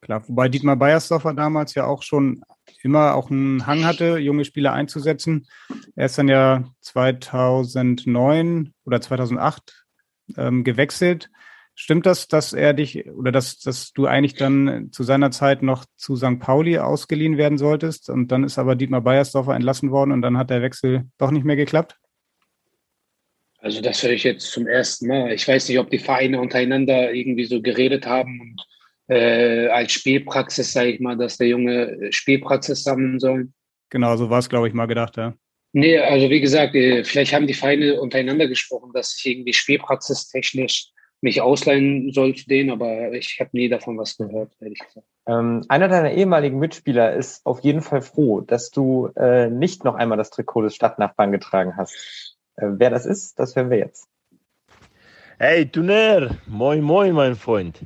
Klar, 0.00 0.26
wobei 0.28 0.48
Dietmar 0.48 0.76
Beiersdorfer 0.76 1.34
damals 1.34 1.74
ja 1.74 1.84
auch 1.84 2.02
schon 2.02 2.42
immer 2.82 3.14
auch 3.14 3.30
einen 3.30 3.66
Hang 3.66 3.84
hatte, 3.84 4.18
junge 4.18 4.44
Spieler 4.44 4.72
einzusetzen. 4.72 5.46
Er 5.94 6.06
ist 6.06 6.16
dann 6.16 6.28
ja 6.28 6.64
2009 6.80 8.72
oder 8.86 9.00
2008 9.00 9.84
ähm, 10.38 10.64
gewechselt. 10.64 11.30
Stimmt 11.74 12.06
das, 12.06 12.28
dass 12.28 12.52
er 12.52 12.74
dich 12.74 13.08
oder 13.10 13.32
dass, 13.32 13.58
dass 13.58 13.92
du 13.92 14.06
eigentlich 14.06 14.34
dann 14.34 14.90
zu 14.92 15.02
seiner 15.02 15.30
Zeit 15.30 15.62
noch 15.62 15.84
zu 15.96 16.16
St. 16.16 16.38
Pauli 16.38 16.78
ausgeliehen 16.78 17.36
werden 17.36 17.58
solltest 17.58 18.10
und 18.10 18.28
dann 18.28 18.44
ist 18.44 18.58
aber 18.58 18.76
Dietmar 18.76 19.00
Beiersdorfer 19.02 19.54
entlassen 19.54 19.90
worden 19.90 20.12
und 20.12 20.22
dann 20.22 20.38
hat 20.38 20.50
der 20.50 20.62
Wechsel 20.62 21.04
doch 21.18 21.30
nicht 21.30 21.44
mehr 21.44 21.56
geklappt? 21.56 21.96
Also 23.58 23.82
das 23.82 24.02
höre 24.02 24.12
ich 24.12 24.24
jetzt 24.24 24.50
zum 24.50 24.66
ersten 24.66 25.06
Mal. 25.06 25.32
Ich 25.32 25.46
weiß 25.46 25.68
nicht, 25.68 25.78
ob 25.78 25.90
die 25.90 25.98
Vereine 25.98 26.40
untereinander 26.40 27.12
irgendwie 27.12 27.44
so 27.44 27.60
geredet 27.60 28.06
haben 28.06 28.40
und 28.40 28.62
äh, 29.10 29.66
als 29.68 29.92
Spielpraxis, 29.92 30.72
sage 30.72 30.90
ich 30.90 31.00
mal, 31.00 31.16
dass 31.16 31.36
der 31.36 31.48
Junge 31.48 32.12
Spielpraxis 32.12 32.84
sammeln 32.84 33.18
soll. 33.18 33.48
Genau, 33.90 34.16
so 34.16 34.30
war 34.30 34.38
es, 34.38 34.48
glaube 34.48 34.68
ich, 34.68 34.74
mal 34.74 34.86
gedacht, 34.86 35.16
ja. 35.16 35.34
Nee, 35.72 35.98
also 35.98 36.30
wie 36.30 36.40
gesagt, 36.40 36.74
äh, 36.74 37.04
vielleicht 37.04 37.32
haben 37.32 37.46
die 37.46 37.54
Vereine 37.54 38.00
untereinander 38.00 38.46
gesprochen, 38.46 38.92
dass 38.94 39.16
ich 39.16 39.26
irgendwie 39.26 39.52
spielpraxistechnisch 39.52 40.90
mich 41.22 41.42
ausleihen 41.42 42.12
soll 42.12 42.34
zu 42.34 42.46
denen, 42.46 42.70
aber 42.70 43.12
ich 43.12 43.38
habe 43.40 43.50
nie 43.52 43.68
davon 43.68 43.98
was 43.98 44.16
gehört, 44.16 44.52
ehrlich 44.60 44.78
gesagt. 44.78 45.06
Ähm, 45.26 45.64
einer 45.68 45.88
deiner 45.88 46.12
ehemaligen 46.12 46.58
Mitspieler 46.58 47.14
ist 47.14 47.44
auf 47.44 47.60
jeden 47.60 47.82
Fall 47.82 48.02
froh, 48.02 48.40
dass 48.40 48.70
du 48.70 49.10
äh, 49.16 49.50
nicht 49.50 49.84
noch 49.84 49.96
einmal 49.96 50.18
das 50.18 50.30
Trikot 50.30 50.62
des 50.62 50.76
Stadtnachbarn 50.76 51.30
getragen 51.32 51.76
hast. 51.76 52.36
Äh, 52.56 52.68
wer 52.70 52.90
das 52.90 53.06
ist, 53.06 53.38
das 53.38 53.54
hören 53.54 53.70
wir 53.70 53.78
jetzt. 53.78 54.08
Hey, 55.38 55.66
Tuner, 55.66 56.38
moin, 56.46 56.80
moin, 56.80 57.12
mein 57.12 57.34
Freund 57.34 57.80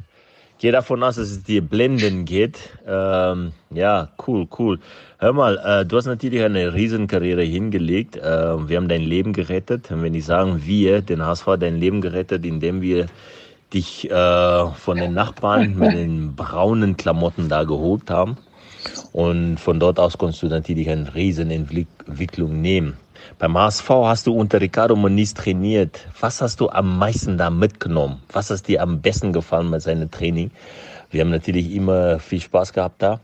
gehe 0.65 0.73
davon 0.73 1.03
aus, 1.03 1.17
dass 1.17 1.31
es 1.31 1.43
dir 1.43 1.61
blenden 1.61 2.25
geht. 2.25 2.59
Ähm, 2.89 3.53
ja, 3.69 4.09
cool, 4.27 4.49
cool. 4.59 4.81
Hör 5.19 5.35
mal, 5.35 5.59
äh, 5.59 5.85
du 5.85 5.99
hast 5.99 6.07
natürlich 6.07 6.43
eine 6.43 6.73
Riesenkarriere 6.73 7.43
hingelegt. 7.43 8.17
Äh, 8.17 8.67
wir 8.67 8.79
haben 8.79 8.89
dein 8.89 9.03
Leben 9.03 9.35
gerettet. 9.35 9.91
Und 9.91 10.03
wenn 10.03 10.15
ich 10.15 10.25
sagen 10.25 10.62
wir, 10.65 11.03
den 11.03 11.23
HSV 11.23 11.59
dein 11.61 11.77
Leben 11.77 12.01
gerettet, 12.01 12.47
indem 12.47 12.81
wir 12.81 13.09
dich 13.75 14.11
äh, 14.11 14.67
von 14.71 14.97
den 14.97 15.12
Nachbarn 15.12 15.79
mit 15.79 15.93
den 15.93 16.35
braunen 16.35 16.97
Klamotten 16.97 17.51
da 17.51 17.65
geholt 17.65 18.09
haben. 18.09 18.39
Und 19.12 19.61
von 19.61 19.79
dort 19.79 20.01
aus 20.01 20.17
konntest 20.17 20.45
du 20.45 20.47
natürlich 20.47 20.89
eine 20.89 21.15
Riesenentwicklung 21.15 22.62
nehmen. 22.62 22.97
Beim 23.39 23.57
HSV 23.59 23.89
hast 23.89 24.27
du 24.27 24.35
unter 24.35 24.61
Ricardo 24.61 24.97
Moniz 24.97 25.35
trainiert. 25.35 26.07
Was 26.20 26.41
hast 26.41 26.61
du 26.61 26.68
am 26.68 26.99
meisten 26.99 27.37
da 27.37 27.51
mitgenommen? 27.51 28.22
Was 28.33 28.51
hast 28.51 28.68
dir 28.68 28.83
am 28.83 29.01
besten 29.01 29.33
gefallen 29.33 29.70
bei 29.70 29.81
seinem 29.81 30.11
Training? 30.11 30.51
Wir 31.11 31.22
haben 31.22 31.31
natürlich 31.31 31.72
immer 31.72 32.18
viel 32.18 32.41
Spaß 32.41 32.72
gehabt 32.72 33.03
da. 33.03 33.20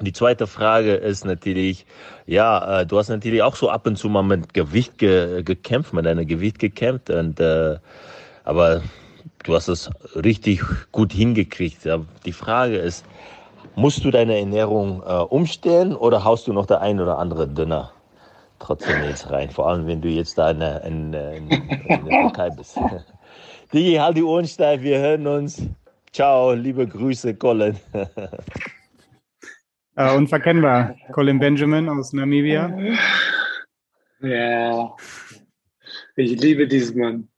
Die 0.00 0.12
zweite 0.12 0.46
Frage 0.46 0.94
ist 0.94 1.24
natürlich, 1.24 1.86
ja, 2.26 2.80
äh, 2.80 2.86
du 2.86 2.98
hast 2.98 3.08
natürlich 3.08 3.42
auch 3.42 3.54
so 3.54 3.70
ab 3.70 3.86
und 3.86 3.96
zu 3.96 4.08
mal 4.08 4.22
mit 4.22 4.52
Gewicht 4.52 4.98
ge 4.98 5.42
gekämpft, 5.42 5.92
mit 5.92 6.04
deinem 6.04 6.26
Gewicht 6.26 6.58
gekämpft, 6.58 7.10
und, 7.10 7.38
äh, 7.38 7.78
aber 8.44 8.82
du 9.44 9.54
hast 9.54 9.68
es 9.68 9.90
richtig 10.16 10.62
gut 10.90 11.12
hingekriegt. 11.12 11.88
Die 12.26 12.32
Frage 12.32 12.76
ist, 12.76 13.04
musst 13.76 14.04
du 14.04 14.10
deine 14.10 14.38
Ernährung 14.38 15.02
äh, 15.06 15.12
umstellen 15.12 15.94
oder 15.94 16.24
haust 16.24 16.48
du 16.48 16.52
noch 16.52 16.66
der 16.66 16.80
ein 16.80 17.00
oder 17.00 17.18
andere 17.18 17.46
Dünner 17.46 17.92
trotzdem 18.58 19.02
jetzt 19.04 19.30
rein. 19.30 19.50
Vor 19.50 19.68
allem, 19.68 19.86
wenn 19.86 20.00
du 20.00 20.08
jetzt 20.08 20.38
da 20.38 20.50
in, 20.50 20.60
in, 20.60 21.12
in, 21.12 21.50
in 21.50 22.04
der 22.06 22.20
Türkei 22.22 22.50
bist. 22.50 22.78
Digi, 23.72 23.94
halt 23.94 24.16
die 24.16 24.22
Ohren 24.22 24.46
steif, 24.46 24.82
wir 24.82 24.98
hören 24.98 25.26
uns. 25.26 25.62
Ciao, 26.12 26.52
liebe 26.52 26.86
Grüße, 26.86 27.34
Colin. 27.34 27.76
uh, 29.98 30.16
unverkennbar, 30.16 30.94
Colin 31.12 31.40
Benjamin 31.40 31.88
aus 31.88 32.12
Namibia. 32.12 32.72
Ja, 34.20 34.94
ich 36.16 36.40
liebe 36.40 36.68
diesen 36.68 37.00
Mann. 37.00 37.28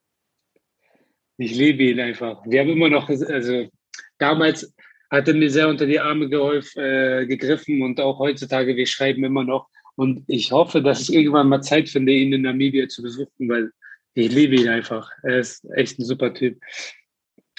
Ich 1.38 1.54
liebe 1.54 1.84
ihn 1.84 2.00
einfach. 2.00 2.42
Wir 2.46 2.60
haben 2.60 2.70
immer 2.70 2.88
noch, 2.88 3.08
also 3.08 3.68
damals 4.18 4.74
hat 5.10 5.28
er 5.28 5.34
mir 5.34 5.50
sehr 5.50 5.68
unter 5.68 5.86
die 5.86 6.00
Arme 6.00 6.28
geholfen, 6.28 6.82
äh, 6.82 7.26
gegriffen 7.26 7.82
und 7.82 8.00
auch 8.00 8.18
heutzutage, 8.18 8.76
wir 8.76 8.86
schreiben 8.86 9.24
immer 9.24 9.44
noch. 9.44 9.68
Und 9.96 10.24
ich 10.26 10.52
hoffe, 10.52 10.82
dass 10.82 11.00
ich 11.02 11.14
irgendwann 11.14 11.48
mal 11.48 11.62
Zeit 11.62 11.88
finde, 11.88 12.12
ihn 12.12 12.32
in 12.32 12.42
Namibia 12.42 12.88
zu 12.88 13.02
besuchen, 13.02 13.48
weil 13.48 13.70
ich 14.14 14.30
liebe 14.30 14.56
ihn 14.56 14.68
einfach. 14.68 15.10
Er 15.22 15.38
ist 15.40 15.64
echt 15.74 15.98
ein 15.98 16.04
super 16.04 16.32
Typ. 16.32 16.60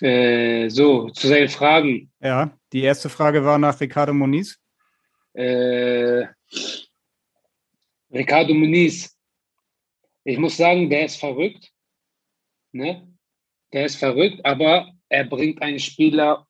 Äh, 0.02 0.70
so, 0.70 1.10
zu 1.10 1.28
seinen 1.28 1.50
Fragen. 1.50 2.12
Ja, 2.20 2.56
die 2.72 2.82
erste 2.82 3.10
Frage 3.10 3.44
war 3.44 3.58
nach 3.58 3.80
Ricardo 3.80 4.14
Moniz. 4.14 4.60
Äh, 5.34 6.28
Ricardo 8.12 8.54
Moniz. 8.54 9.16
Ich 10.24 10.38
muss 10.38 10.58
sagen, 10.58 10.90
der 10.90 11.06
ist 11.06 11.18
verrückt. 11.18 11.72
Ne? 12.72 13.08
Der 13.74 13.86
ist 13.86 13.96
verrückt, 13.96 14.46
aber 14.46 14.92
er 15.10 15.26
bringt 15.26 15.62
einen 15.62 15.80
Spieler 15.80 16.48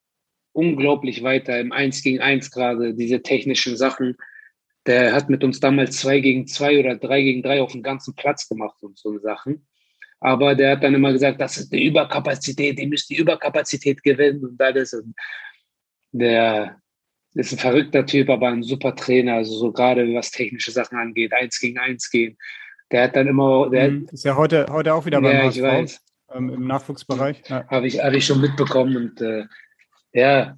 unglaublich 0.51 1.23
weiter 1.23 1.59
im 1.59 1.71
1 1.71 2.01
gegen 2.01 2.19
1 2.19 2.51
gerade, 2.51 2.93
diese 2.93 3.21
technischen 3.21 3.77
Sachen. 3.77 4.17
Der 4.87 5.13
hat 5.13 5.29
mit 5.29 5.43
uns 5.43 5.59
damals 5.59 5.97
zwei 5.97 6.19
gegen 6.21 6.47
zwei 6.47 6.79
oder 6.79 6.95
drei 6.95 7.21
gegen 7.21 7.43
drei 7.43 7.61
auf 7.61 7.73
dem 7.73 7.83
ganzen 7.83 8.15
Platz 8.15 8.47
gemacht 8.47 8.81
und 8.81 8.97
so 8.97 9.19
Sachen. 9.19 9.67
Aber 10.19 10.55
der 10.55 10.71
hat 10.71 10.83
dann 10.83 10.95
immer 10.95 11.11
gesagt, 11.11 11.39
das 11.39 11.57
ist 11.57 11.71
eine 11.71 11.83
Überkapazität, 11.83 12.79
die 12.79 12.87
müsst 12.87 13.09
die 13.09 13.17
Überkapazität 13.17 14.01
gewinnen 14.01 14.43
und 14.43 14.61
alles. 14.61 14.93
Und 14.93 15.13
der 16.11 16.81
ist 17.35 17.51
ein 17.51 17.59
verrückter 17.59 18.05
Typ, 18.05 18.29
aber 18.29 18.47
ein 18.47 18.63
super 18.63 18.95
Trainer, 18.95 19.35
also 19.35 19.53
so 19.55 19.71
gerade 19.71 20.11
was 20.15 20.31
technische 20.31 20.71
Sachen 20.71 20.97
angeht, 20.97 21.33
eins 21.33 21.59
gegen 21.59 21.77
eins 21.77 22.09
gehen. 22.09 22.37
Der 22.91 23.03
hat 23.03 23.15
dann 23.15 23.27
immer. 23.27 23.69
Mhm. 23.69 24.07
ist 24.11 24.25
ja 24.25 24.35
heute, 24.35 24.65
heute 24.69 24.93
auch 24.93 25.05
wieder 25.05 25.21
beim 25.21 25.35
ja, 25.35 25.43
HSV, 25.43 25.57
ich 25.57 25.63
weiß. 25.63 26.01
Ähm, 26.33 26.49
im 26.49 26.67
Nachwuchsbereich. 26.67 27.43
Ja. 27.47 27.67
Habe 27.67 27.87
ich, 27.87 27.99
hab 28.03 28.13
ich 28.13 28.25
schon 28.25 28.41
mitbekommen 28.41 28.95
und 28.95 29.21
äh, 29.21 29.45
ja, 30.13 30.57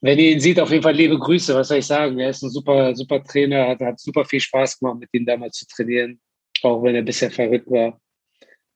wenn 0.00 0.18
ihr 0.18 0.32
ihn 0.32 0.40
seht, 0.40 0.60
auf 0.60 0.70
jeden 0.70 0.82
Fall 0.82 0.94
liebe 0.94 1.18
Grüße. 1.18 1.54
Was 1.54 1.68
soll 1.68 1.78
ich 1.78 1.86
sagen? 1.86 2.18
Er 2.18 2.30
ist 2.30 2.42
ein 2.42 2.50
super, 2.50 2.94
super 2.94 3.22
Trainer, 3.22 3.68
hat, 3.68 3.80
hat 3.80 4.00
super 4.00 4.24
viel 4.24 4.40
Spaß 4.40 4.78
gemacht, 4.78 5.00
mit 5.00 5.08
ihm 5.12 5.26
damals 5.26 5.56
zu 5.56 5.66
trainieren, 5.66 6.20
auch 6.62 6.82
wenn 6.82 6.94
er 6.94 7.02
bisher 7.02 7.30
verrückt 7.30 7.70
war. 7.70 8.00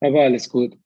Aber 0.01 0.23
alles 0.23 0.49
gut. 0.49 0.77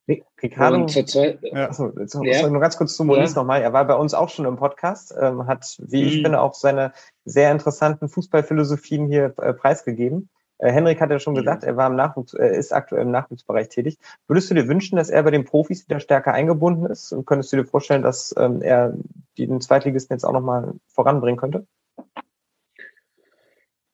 Ricardo, 0.43 0.77
und 0.77 0.91
zur 0.91 1.07
Zeit, 1.07 1.39
ja. 1.43 1.71
achso, 1.71 1.91
jetzt, 1.99 2.19
ja. 2.23 2.51
nur 2.51 2.61
ganz 2.61 2.77
kurz 2.77 2.97
zu 2.97 3.05
Moniz 3.05 3.35
ja. 3.35 3.41
nochmal. 3.41 3.63
Er 3.63 3.73
war 3.73 3.87
bei 3.87 3.95
uns 3.95 4.13
auch 4.13 4.29
schon 4.29 4.45
im 4.45 4.57
Podcast, 4.57 5.15
ähm, 5.19 5.47
hat, 5.47 5.65
wie 5.79 6.03
mhm. 6.03 6.09
ich 6.09 6.23
finde, 6.23 6.41
auch 6.41 6.53
seine 6.53 6.93
sehr 7.25 7.51
interessanten 7.51 8.11
Fußballphilosophien 8.11 9.09
hier 9.09 9.33
äh, 9.39 9.55
preisgegeben. 9.55 10.29
Äh, 10.59 10.71
Henrik 10.71 11.01
hat 11.01 11.11
ja 11.11 11.19
schon 11.19 11.33
mhm. 11.33 11.39
gesagt, 11.39 11.65
er 11.65 11.79
war 11.79 11.89
im 11.89 11.97
Nachwuchs, 11.97 12.35
er 12.35 12.51
ist 12.51 12.75
aktuell 12.75 13.03
im 13.03 13.11
Nachwuchsbereich 13.11 13.71
tätig. 13.71 13.99
Würdest 14.27 14.51
du 14.51 14.55
dir 14.55 14.69
wünschen, 14.69 14.97
dass 14.97 15.09
er 15.09 15.23
bei 15.23 15.31
den 15.31 15.47
Profis 15.47 15.89
wieder 15.89 15.99
stärker 15.99 16.35
eingebunden 16.35 16.85
ist? 16.85 17.13
Und 17.13 17.25
könntest 17.25 17.53
du 17.55 17.57
dir 17.57 17.65
vorstellen, 17.65 18.03
dass 18.03 18.35
ähm, 18.37 18.61
er 18.61 18.95
den 19.37 19.61
Zweitligisten 19.61 20.15
jetzt 20.15 20.25
auch 20.25 20.33
nochmal 20.33 20.75
voranbringen 20.89 21.39
könnte? 21.39 21.67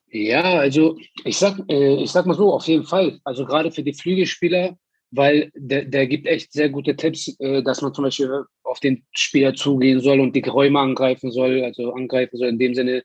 Ja, 0.09 0.43
also 0.43 0.99
ich 1.25 1.39
sag, 1.39 1.59
äh, 1.69 1.97
ich 1.97 2.11
sag 2.11 2.27
mal 2.27 2.35
so, 2.35 2.53
auf 2.53 2.67
jeden 2.67 2.85
Fall. 2.85 3.19
Also 3.25 3.47
gerade 3.47 3.73
für 3.73 3.83
die 3.83 3.95
Flügelspieler 3.95 4.77
weil 5.13 5.53
der, 5.55 5.85
der 5.85 6.07
gibt 6.07 6.27
echt 6.27 6.53
sehr 6.53 6.71
gute 6.71 6.97
Tipps, 6.97 7.37
äh, 7.39 7.63
dass 7.63 7.83
man 7.83 7.95
zum 7.95 8.05
Beispiel 8.05 8.45
auf 8.65 8.81
den 8.81 9.05
Spieler 9.13 9.55
zugehen 9.55 10.01
soll 10.01 10.19
und 10.21 10.35
die 10.35 10.41
Räume 10.41 10.81
angreifen 10.81 11.31
soll, 11.31 11.63
also 11.63 11.93
angreifen 11.93 12.39
soll 12.39 12.49
in 12.49 12.59
dem 12.59 12.75
Sinne 12.75 13.05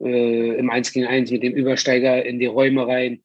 äh, 0.00 0.56
im 0.56 0.70
1 0.70 0.92
gegen 0.92 1.06
1 1.06 1.30
mit 1.32 1.42
dem 1.42 1.52
Übersteiger 1.52 2.24
in 2.24 2.38
die 2.38 2.46
Räume 2.46 2.86
rein 2.86 3.22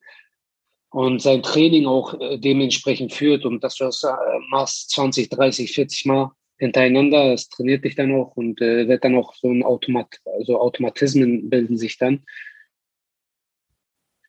und 0.90 1.22
sein 1.22 1.44
Training 1.44 1.86
auch 1.86 2.20
äh, 2.20 2.40
dementsprechend 2.40 3.14
führt 3.14 3.46
und 3.46 3.64
dass 3.64 3.76
du 3.76 3.86
das 3.86 4.04
machst 4.50 4.90
20, 4.92 5.30
30, 5.30 5.72
40 5.72 6.06
Mal 6.06 6.32
hintereinander, 6.58 7.32
das 7.32 7.50
trainiert 7.50 7.86
dich 7.86 7.96
dann 7.96 8.14
auch 8.14 8.36
und 8.36 8.62
äh, 8.62 8.88
wird 8.88 9.04
dann 9.04 9.16
auch 9.16 9.34
so 9.36 9.50
ein 9.50 9.64
Automat, 9.64 10.20
also 10.26 10.60
Automatismen 10.60 11.50
bilden 11.50 11.78
sich 11.78 11.98
dann. 11.98 12.24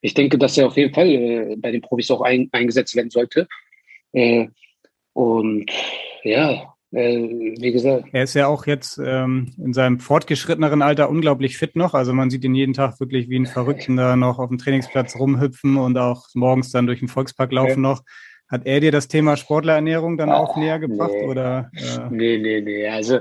Ich 0.01 0.15
denke, 0.15 0.39
dass 0.39 0.57
er 0.59 0.69
auf 0.69 0.77
jeden 0.77 0.95
Fall 0.95 1.09
äh, 1.09 1.57
bei 1.57 1.73
den 1.73 1.81
Profis 1.81 2.11
auch 2.11 2.21
ein, 2.21 2.49
eingesetzt 2.53 2.95
werden 2.95 3.11
sollte. 3.11 3.49
Äh, 4.13 4.49
und 5.13 5.71
ja, 6.23 6.75
äh, 6.93 7.55
wie 7.59 7.73
gesagt. 7.73 8.09
Er 8.13 8.23
ist 8.23 8.35
ja 8.35 8.47
auch 8.47 8.67
jetzt 8.67 9.01
ähm, 9.05 9.53
in 9.59 9.73
seinem 9.73 9.99
fortgeschritteneren 9.99 10.83
Alter 10.83 11.11
unglaublich 11.11 11.59
fit 11.59 11.77
noch. 11.77 11.95
Also 11.95 12.13
man 12.13 12.31
sieht 12.31 12.45
ihn 12.45 12.55
jeden 12.55 12.75
Tag 12.75 13.01
wirklich 13.01 13.29
wie 13.29 13.39
ein 13.39 13.47
Verrückter 13.47 13.95
da 13.95 14.17
noch 14.17 14.39
auf 14.39 14.49
dem 14.49 14.59
Trainingsplatz 14.59 15.17
rumhüpfen 15.17 15.77
und 15.77 15.99
auch 15.99 16.29
morgens 16.35 16.71
dann 16.71 16.87
durch 16.87 17.01
den 17.01 17.09
Volkspark 17.09 17.53
laufen 17.53 17.83
ja. 17.83 17.91
noch. 17.91 18.03
Hat 18.49 18.67
er 18.67 18.81
dir 18.81 18.93
das 18.93 19.09
Thema 19.09 19.37
Sportlerernährung 19.37 20.17
dann 20.17 20.31
auch 20.31 20.57
näher 20.57 20.79
gebracht? 20.79 21.13
Nee. 21.13 21.27
Oder, 21.27 21.71
äh? 21.75 22.09
nee, 22.11 22.39
nee, 22.39 22.61
nee. 22.61 22.89
Also 22.89 23.21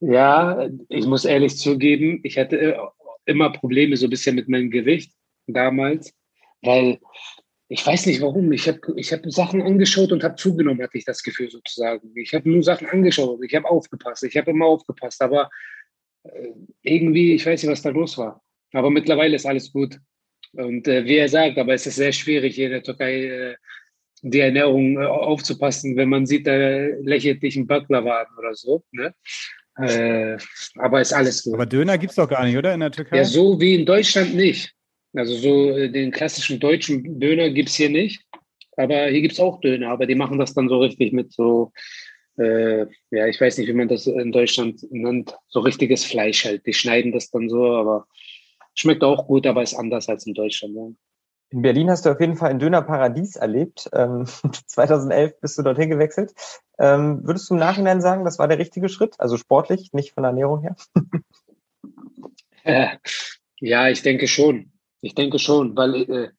ja, 0.00 0.68
ich 0.88 1.06
muss 1.06 1.24
ehrlich 1.24 1.56
zugeben, 1.56 2.20
ich 2.22 2.38
hatte 2.38 2.58
äh, 2.58 2.76
immer 3.26 3.50
Probleme 3.50 3.96
so 3.96 4.06
ein 4.06 4.10
bisschen 4.10 4.36
mit 4.36 4.48
meinem 4.48 4.70
Gewicht 4.70 5.12
damals, 5.46 6.14
weil 6.62 6.98
ich 7.68 7.86
weiß 7.86 8.06
nicht 8.06 8.20
warum. 8.20 8.52
Ich 8.52 8.68
habe 8.68 8.80
ich 8.96 9.12
hab 9.12 9.20
Sachen 9.26 9.62
angeschaut 9.62 10.12
und 10.12 10.22
habe 10.22 10.36
zugenommen, 10.36 10.82
hatte 10.82 10.98
ich 10.98 11.04
das 11.04 11.22
Gefühl 11.22 11.50
sozusagen. 11.50 12.12
Ich 12.14 12.32
habe 12.34 12.48
nur 12.48 12.62
Sachen 12.62 12.88
angeschaut, 12.88 13.40
ich 13.42 13.54
habe 13.54 13.68
aufgepasst, 13.68 14.24
ich 14.24 14.36
habe 14.36 14.50
immer 14.50 14.66
aufgepasst, 14.66 15.22
aber 15.22 15.50
äh, 16.24 16.48
irgendwie, 16.82 17.34
ich 17.34 17.44
weiß 17.44 17.62
nicht, 17.62 17.72
was 17.72 17.82
da 17.82 17.90
los 17.90 18.16
war. 18.18 18.42
Aber 18.72 18.90
mittlerweile 18.90 19.36
ist 19.36 19.46
alles 19.46 19.72
gut. 19.72 19.98
Und 20.52 20.86
äh, 20.86 21.04
wie 21.04 21.16
er 21.16 21.28
sagt, 21.28 21.58
aber 21.58 21.74
es 21.74 21.86
ist 21.86 21.96
sehr 21.96 22.12
schwierig, 22.12 22.54
hier 22.54 22.66
in 22.66 22.72
der 22.72 22.82
Türkei 22.82 23.24
äh, 23.24 23.56
die 24.24 24.40
Ernährung 24.40 24.96
äh, 24.96 25.06
aufzupassen, 25.06 25.96
wenn 25.96 26.08
man 26.08 26.26
sieht, 26.26 26.46
da 26.46 26.56
lächelt 27.02 27.42
dich 27.42 27.56
ein 27.56 27.66
Baklava 27.66 28.20
an 28.20 28.26
oder 28.38 28.54
so. 28.54 28.82
Ne? 28.92 29.14
Äh, 29.76 30.38
aber 30.76 31.00
ist 31.00 31.12
alles 31.12 31.42
gut. 31.42 31.54
Aber 31.54 31.66
Döner 31.66 31.98
gibt 31.98 32.10
es 32.10 32.16
doch 32.16 32.28
gar 32.28 32.44
nicht, 32.44 32.56
oder? 32.56 32.72
In 32.72 32.80
der 32.80 32.90
Türkei? 32.90 33.18
Ja, 33.18 33.24
so 33.24 33.60
wie 33.60 33.74
in 33.74 33.86
Deutschland 33.86 34.34
nicht. 34.34 34.72
Also 35.12 35.34
so 35.36 35.70
äh, 35.76 35.90
den 35.90 36.10
klassischen 36.10 36.58
deutschen 36.58 37.20
Döner 37.20 37.50
gibt 37.50 37.68
es 37.68 37.74
hier 37.74 37.90
nicht. 37.90 38.22
Aber 38.76 39.06
hier 39.06 39.20
gibt 39.20 39.34
es 39.34 39.40
auch 39.40 39.60
Döner, 39.60 39.90
aber 39.90 40.06
die 40.06 40.16
machen 40.16 40.38
das 40.38 40.54
dann 40.54 40.68
so 40.68 40.80
richtig 40.80 41.12
mit 41.12 41.32
so, 41.32 41.72
äh, 42.38 42.86
ja, 43.10 43.26
ich 43.28 43.40
weiß 43.40 43.58
nicht, 43.58 43.68
wie 43.68 43.74
man 43.74 43.88
das 43.88 44.06
in 44.06 44.32
Deutschland 44.32 44.80
nennt, 44.90 45.36
so 45.48 45.60
richtiges 45.60 46.04
Fleisch 46.04 46.44
halt. 46.44 46.66
Die 46.66 46.72
schneiden 46.72 47.12
das 47.12 47.30
dann 47.30 47.48
so, 47.48 47.72
aber 47.72 48.06
schmeckt 48.74 49.04
auch 49.04 49.26
gut, 49.28 49.46
aber 49.46 49.62
ist 49.62 49.74
anders 49.74 50.08
als 50.08 50.26
in 50.26 50.34
Deutschland. 50.34 50.74
Ja. 50.74 50.88
In 51.54 51.62
Berlin 51.62 51.88
hast 51.88 52.04
du 52.04 52.10
auf 52.10 52.18
jeden 52.18 52.34
Fall 52.34 52.50
ein 52.50 52.58
Dönerparadies 52.58 53.36
erlebt. 53.36 53.88
Ähm, 53.92 54.26
2011 54.66 55.40
bist 55.40 55.56
du 55.56 55.62
dorthin 55.62 55.88
gewechselt. 55.88 56.34
Ähm, 56.80 57.20
würdest 57.22 57.48
du 57.48 57.54
im 57.54 57.60
Nachhinein 57.60 58.00
sagen, 58.00 58.24
das 58.24 58.40
war 58.40 58.48
der 58.48 58.58
richtige 58.58 58.88
Schritt? 58.88 59.14
Also 59.20 59.36
sportlich, 59.36 59.92
nicht 59.92 60.14
von 60.14 60.24
der 60.24 60.30
Ernährung 60.30 60.62
her? 60.62 60.76
ja, 63.60 63.88
ich 63.88 64.02
denke 64.02 64.26
schon. 64.26 64.72
Ich 65.00 65.14
denke 65.14 65.38
schon, 65.38 65.76
weil, 65.76 65.94
äh, 66.10 66.30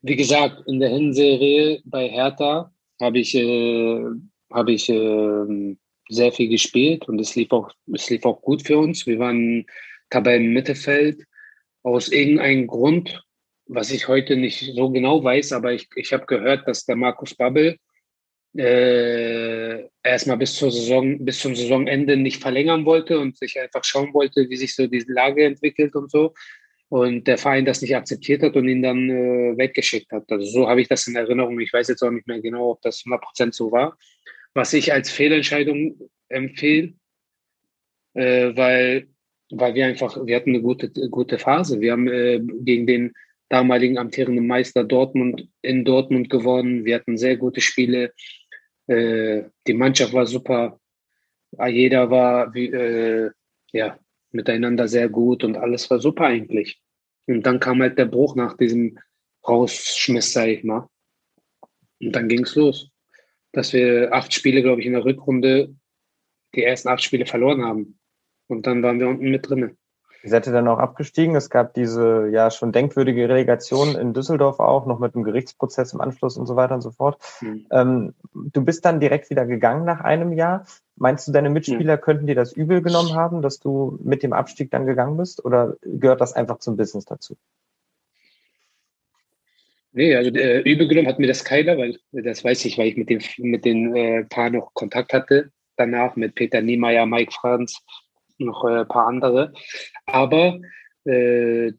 wie 0.00 0.16
gesagt, 0.16 0.62
in 0.66 0.80
der 0.80 0.88
Hinserie 0.88 1.82
bei 1.84 2.08
Hertha 2.08 2.72
habe 3.02 3.18
ich, 3.18 3.34
äh, 3.34 4.04
hab 4.50 4.68
ich 4.68 4.88
äh, 4.88 5.76
sehr 6.08 6.32
viel 6.32 6.48
gespielt 6.48 7.06
und 7.08 7.20
es 7.20 7.36
lief, 7.36 7.52
auch, 7.52 7.70
es 7.92 8.08
lief 8.08 8.24
auch 8.24 8.40
gut 8.40 8.62
für 8.62 8.78
uns. 8.78 9.06
Wir 9.06 9.18
waren 9.18 9.66
Tabellen-Mittelfeld. 10.08 11.24
Aus 11.82 12.08
irgendeinem 12.08 12.66
Grund, 12.66 13.22
was 13.68 13.90
ich 13.90 14.08
heute 14.08 14.36
nicht 14.36 14.74
so 14.74 14.90
genau 14.90 15.22
weiß, 15.22 15.52
aber 15.52 15.72
ich, 15.72 15.88
ich 15.94 16.12
habe 16.12 16.26
gehört, 16.26 16.66
dass 16.66 16.86
der 16.86 16.96
Markus 16.96 17.34
Babbel 17.34 17.76
äh, 18.56 19.84
erstmal 20.02 20.38
bis 20.38 20.54
zur 20.54 20.72
Saison, 20.72 21.24
bis 21.24 21.38
zum 21.40 21.54
Saisonende 21.54 22.16
nicht 22.16 22.40
verlängern 22.40 22.84
wollte 22.86 23.18
und 23.20 23.36
sich 23.36 23.60
einfach 23.60 23.84
schauen 23.84 24.12
wollte, 24.14 24.48
wie 24.48 24.56
sich 24.56 24.74
so 24.74 24.86
diese 24.86 25.12
Lage 25.12 25.44
entwickelt 25.44 25.94
und 25.94 26.10
so 26.10 26.34
und 26.88 27.26
der 27.26 27.38
Verein 27.38 27.64
das 27.64 27.82
nicht 27.82 27.94
akzeptiert 27.94 28.42
hat 28.42 28.56
und 28.56 28.68
ihn 28.68 28.82
dann 28.82 29.10
äh, 29.10 29.56
weggeschickt 29.56 30.10
hat. 30.10 30.30
Also 30.30 30.46
so 30.46 30.68
habe 30.68 30.80
ich 30.80 30.88
das 30.88 31.06
in 31.06 31.16
Erinnerung. 31.16 31.60
Ich 31.60 31.72
weiß 31.72 31.88
jetzt 31.88 32.02
auch 32.02 32.10
nicht 32.10 32.26
mehr 32.26 32.40
genau, 32.40 32.70
ob 32.70 32.82
das 32.82 33.02
100% 33.04 33.52
so 33.52 33.70
war. 33.70 33.98
Was 34.54 34.72
ich 34.72 34.92
als 34.92 35.10
Fehlentscheidung 35.10 36.00
empfehle, 36.28 36.94
äh, 38.14 38.56
weil, 38.56 39.08
weil 39.50 39.74
wir 39.74 39.86
einfach, 39.86 40.24
wir 40.24 40.36
hatten 40.36 40.50
eine 40.50 40.62
gute, 40.62 40.90
gute 41.10 41.38
Phase. 41.38 41.80
Wir 41.80 41.92
haben 41.92 42.08
äh, 42.08 42.40
gegen 42.60 42.86
den 42.86 43.12
damaligen 43.48 43.98
amtierenden 43.98 44.46
Meister 44.46 44.84
Dortmund 44.84 45.48
in 45.62 45.84
Dortmund 45.84 46.30
gewonnen. 46.30 46.84
Wir 46.84 46.96
hatten 46.96 47.16
sehr 47.16 47.36
gute 47.36 47.60
Spiele. 47.60 48.12
Äh, 48.86 49.44
die 49.66 49.74
Mannschaft 49.74 50.12
war 50.12 50.26
super. 50.26 50.78
Jeder 51.66 52.10
war, 52.10 52.54
äh, 52.54 53.30
ja, 53.72 53.98
miteinander 54.30 54.86
sehr 54.86 55.08
gut 55.08 55.44
und 55.44 55.56
alles 55.56 55.88
war 55.90 55.98
super 55.98 56.26
eigentlich. 56.26 56.80
Und 57.26 57.44
dann 57.44 57.60
kam 57.60 57.80
halt 57.80 57.98
der 57.98 58.06
Bruch 58.06 58.36
nach 58.36 58.56
diesem 58.56 58.98
Rausschmiss, 59.46 60.32
sag 60.32 60.48
ich 60.48 60.64
mal. 60.64 60.88
Und 62.00 62.12
dann 62.12 62.28
ging 62.28 62.44
es 62.44 62.54
los, 62.54 62.90
dass 63.52 63.72
wir 63.72 64.12
acht 64.12 64.32
Spiele, 64.32 64.62
glaube 64.62 64.80
ich, 64.80 64.86
in 64.86 64.92
der 64.92 65.04
Rückrunde 65.04 65.74
die 66.54 66.64
ersten 66.64 66.88
acht 66.88 67.02
Spiele 67.02 67.26
verloren 67.26 67.64
haben. 67.64 67.98
Und 68.46 68.66
dann 68.66 68.82
waren 68.82 69.00
wir 69.00 69.08
unten 69.08 69.30
mit 69.30 69.48
drinnen. 69.48 69.77
Ihr 70.22 70.30
seid 70.30 70.46
ihr 70.46 70.52
dann 70.52 70.66
auch 70.66 70.78
abgestiegen. 70.78 71.36
Es 71.36 71.48
gab 71.48 71.74
diese 71.74 72.28
ja 72.32 72.50
schon 72.50 72.72
denkwürdige 72.72 73.28
Relegation 73.28 73.94
in 73.94 74.14
Düsseldorf 74.14 74.58
auch, 74.58 74.86
noch 74.86 74.98
mit 74.98 75.14
einem 75.14 75.24
Gerichtsprozess 75.24 75.92
im 75.92 76.00
Anschluss 76.00 76.36
und 76.36 76.46
so 76.46 76.56
weiter 76.56 76.74
und 76.74 76.80
so 76.80 76.90
fort. 76.90 77.18
Mhm. 77.40 77.66
Ähm, 77.70 78.14
du 78.34 78.64
bist 78.64 78.84
dann 78.84 79.00
direkt 79.00 79.30
wieder 79.30 79.46
gegangen 79.46 79.84
nach 79.84 80.00
einem 80.00 80.32
Jahr. 80.32 80.66
Meinst 80.96 81.28
du, 81.28 81.32
deine 81.32 81.50
Mitspieler 81.50 81.96
mhm. 81.96 82.00
könnten 82.00 82.26
dir 82.26 82.34
das 82.34 82.52
übel 82.52 82.82
genommen 82.82 83.14
haben, 83.14 83.42
dass 83.42 83.60
du 83.60 83.98
mit 84.02 84.22
dem 84.22 84.32
Abstieg 84.32 84.70
dann 84.70 84.86
gegangen 84.86 85.16
bist? 85.16 85.44
Oder 85.44 85.76
gehört 85.82 86.20
das 86.20 86.32
einfach 86.32 86.58
zum 86.58 86.76
Business 86.76 87.04
dazu? 87.04 87.36
Nee, 89.92 90.14
also 90.16 90.30
äh, 90.30 90.60
übel 90.60 90.88
genommen 90.88 91.08
hat 91.08 91.18
mir 91.18 91.28
das 91.28 91.44
keiner, 91.44 91.78
weil 91.78 91.98
das 92.12 92.44
weiß 92.44 92.64
ich, 92.64 92.76
weil 92.76 92.88
ich 92.88 92.96
mit 92.96 93.08
den, 93.08 93.22
mit 93.38 93.64
den 93.64 93.96
äh, 93.96 94.24
Paar 94.24 94.50
noch 94.50 94.74
Kontakt 94.74 95.12
hatte 95.12 95.50
danach, 95.76 96.16
mit 96.16 96.34
Peter 96.34 96.60
Niemeyer, 96.60 97.06
Mike 97.06 97.32
Franz, 97.32 97.80
noch 98.38 98.64
ein 98.64 98.82
äh, 98.82 98.84
paar 98.84 99.06
andere. 99.06 99.52
Aber 100.06 100.60
äh, 101.04 101.72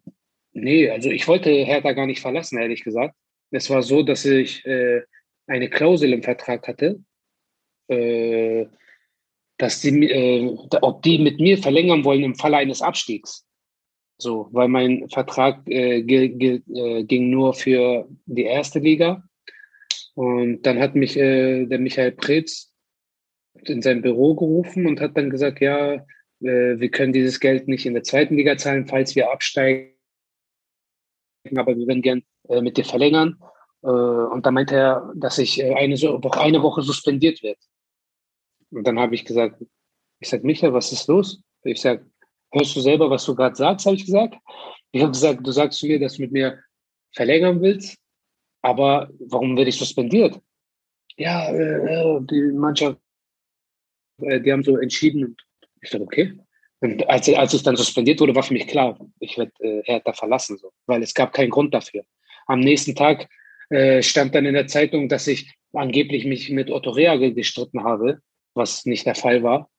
nee, 0.53 0.89
also 0.89 1.09
ich 1.09 1.27
wollte 1.27 1.49
Hertha 1.49 1.93
gar 1.93 2.05
nicht 2.05 2.21
verlassen, 2.21 2.59
ehrlich 2.59 2.83
gesagt. 2.83 3.15
Es 3.51 3.69
war 3.69 3.81
so, 3.81 4.03
dass 4.03 4.25
ich 4.25 4.65
äh, 4.65 5.01
eine 5.47 5.69
Klausel 5.69 6.13
im 6.13 6.23
Vertrag 6.23 6.67
hatte, 6.67 7.03
äh, 7.87 8.67
dass 9.57 9.81
die, 9.81 10.09
äh, 10.09 10.55
ob 10.81 11.01
die 11.01 11.17
mit 11.17 11.39
mir 11.39 11.57
verlängern 11.57 12.03
wollen 12.05 12.23
im 12.23 12.35
Falle 12.35 12.57
eines 12.57 12.81
Abstiegs. 12.81 13.45
So, 14.21 14.49
weil 14.51 14.67
mein 14.67 15.09
Vertrag 15.09 15.61
äh, 15.67 16.01
ging 16.01 17.29
nur 17.29 17.53
für 17.53 18.07
die 18.25 18.43
erste 18.43 18.79
Liga. 18.79 19.23
Und 20.13 20.63
dann 20.63 20.79
hat 20.79 20.95
mich 20.95 21.13
der 21.13 21.79
Michael 21.79 22.11
Preetz 22.11 22.73
in 23.63 23.81
sein 23.81 24.01
Büro 24.01 24.35
gerufen 24.35 24.85
und 24.85 24.99
hat 24.99 25.15
dann 25.15 25.29
gesagt, 25.29 25.61
ja, 25.61 26.05
wir 26.39 26.89
können 26.91 27.13
dieses 27.13 27.39
Geld 27.39 27.67
nicht 27.67 27.85
in 27.85 27.93
der 27.93 28.03
zweiten 28.03 28.35
Liga 28.35 28.57
zahlen, 28.57 28.87
falls 28.87 29.15
wir 29.15 29.31
absteigen, 29.31 29.93
aber 31.55 31.75
wir 31.77 31.87
würden 31.87 32.01
gern 32.01 32.23
äh, 32.47 32.61
mit 32.61 32.77
dir 32.77 32.85
verlängern. 32.85 33.41
Äh, 33.83 33.87
und 33.87 34.45
da 34.45 34.51
meinte 34.51 34.75
er, 34.75 35.13
dass 35.15 35.37
ich 35.37 35.63
eine 35.63 35.95
Woche, 35.95 36.39
eine 36.39 36.61
Woche 36.61 36.81
suspendiert 36.81 37.43
werde. 37.43 37.59
Und 38.71 38.85
dann 38.85 38.99
habe 38.99 39.15
ich 39.15 39.25
gesagt, 39.25 39.63
ich 40.19 40.29
sage, 40.29 40.45
Michael, 40.45 40.73
was 40.73 40.91
ist 40.91 41.07
los? 41.07 41.41
Ich 41.63 41.81
sage, 41.81 42.05
hörst 42.51 42.75
du 42.75 42.81
selber, 42.81 43.09
was 43.09 43.25
du 43.25 43.35
gerade 43.35 43.55
sagst, 43.55 43.85
habe 43.85 43.95
ich 43.95 44.05
gesagt. 44.05 44.35
Ich 44.91 45.01
habe 45.01 45.11
gesagt, 45.11 45.45
du 45.45 45.51
sagst 45.51 45.79
zu 45.79 45.87
mir, 45.87 45.99
dass 45.99 46.15
du 46.15 46.23
mit 46.23 46.31
mir 46.31 46.61
verlängern 47.13 47.61
willst, 47.61 47.97
aber 48.61 49.09
warum 49.19 49.57
werde 49.57 49.69
ich 49.69 49.77
suspendiert? 49.77 50.39
ja, 51.19 51.51
äh, 51.51 52.21
die 52.21 52.51
Mannschaft, 52.53 52.97
äh, 54.21 54.39
die 54.39 54.51
haben 54.51 54.63
so 54.63 54.77
entschieden. 54.77 55.25
Und 55.25 55.41
ich 55.81 55.89
dachte, 55.89 56.03
okay. 56.03 56.33
Und 56.81 57.07
als, 57.09 57.27
als 57.29 57.53
ich 57.53 57.63
dann 57.63 57.75
suspendiert 57.75 58.19
wurde, 58.21 58.35
war 58.35 58.43
für 58.43 58.53
mich 58.53 58.67
klar, 58.67 58.97
ich 59.19 59.37
werde 59.37 59.51
äh, 59.59 59.81
Hertha 59.83 60.13
verlassen, 60.13 60.57
so, 60.57 60.71
weil 60.85 61.03
es 61.03 61.13
gab 61.13 61.33
keinen 61.33 61.49
Grund 61.49 61.73
dafür. 61.73 62.03
Am 62.47 62.61
nächsten 62.61 62.95
Tag 62.95 63.27
äh, 63.69 64.01
stand 64.01 64.33
dann 64.33 64.45
in 64.45 64.53
der 64.53 64.67
Zeitung, 64.67 65.09
dass 65.09 65.27
ich 65.27 65.53
angeblich 65.73 66.25
mich 66.25 66.49
mit 66.49 66.71
Otto 66.71 66.91
Rea 66.91 67.15
gestritten 67.17 67.83
habe, 67.83 68.21
was 68.53 68.85
nicht 68.85 69.05
der 69.05 69.15
Fall 69.15 69.43
war. 69.43 69.69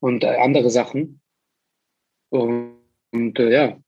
Und 0.00 0.24
äh, 0.24 0.36
andere 0.36 0.68
Sachen. 0.68 1.20
Und, 2.30 2.76
und 3.12 3.38
äh, 3.38 3.52
ja, 3.52 3.78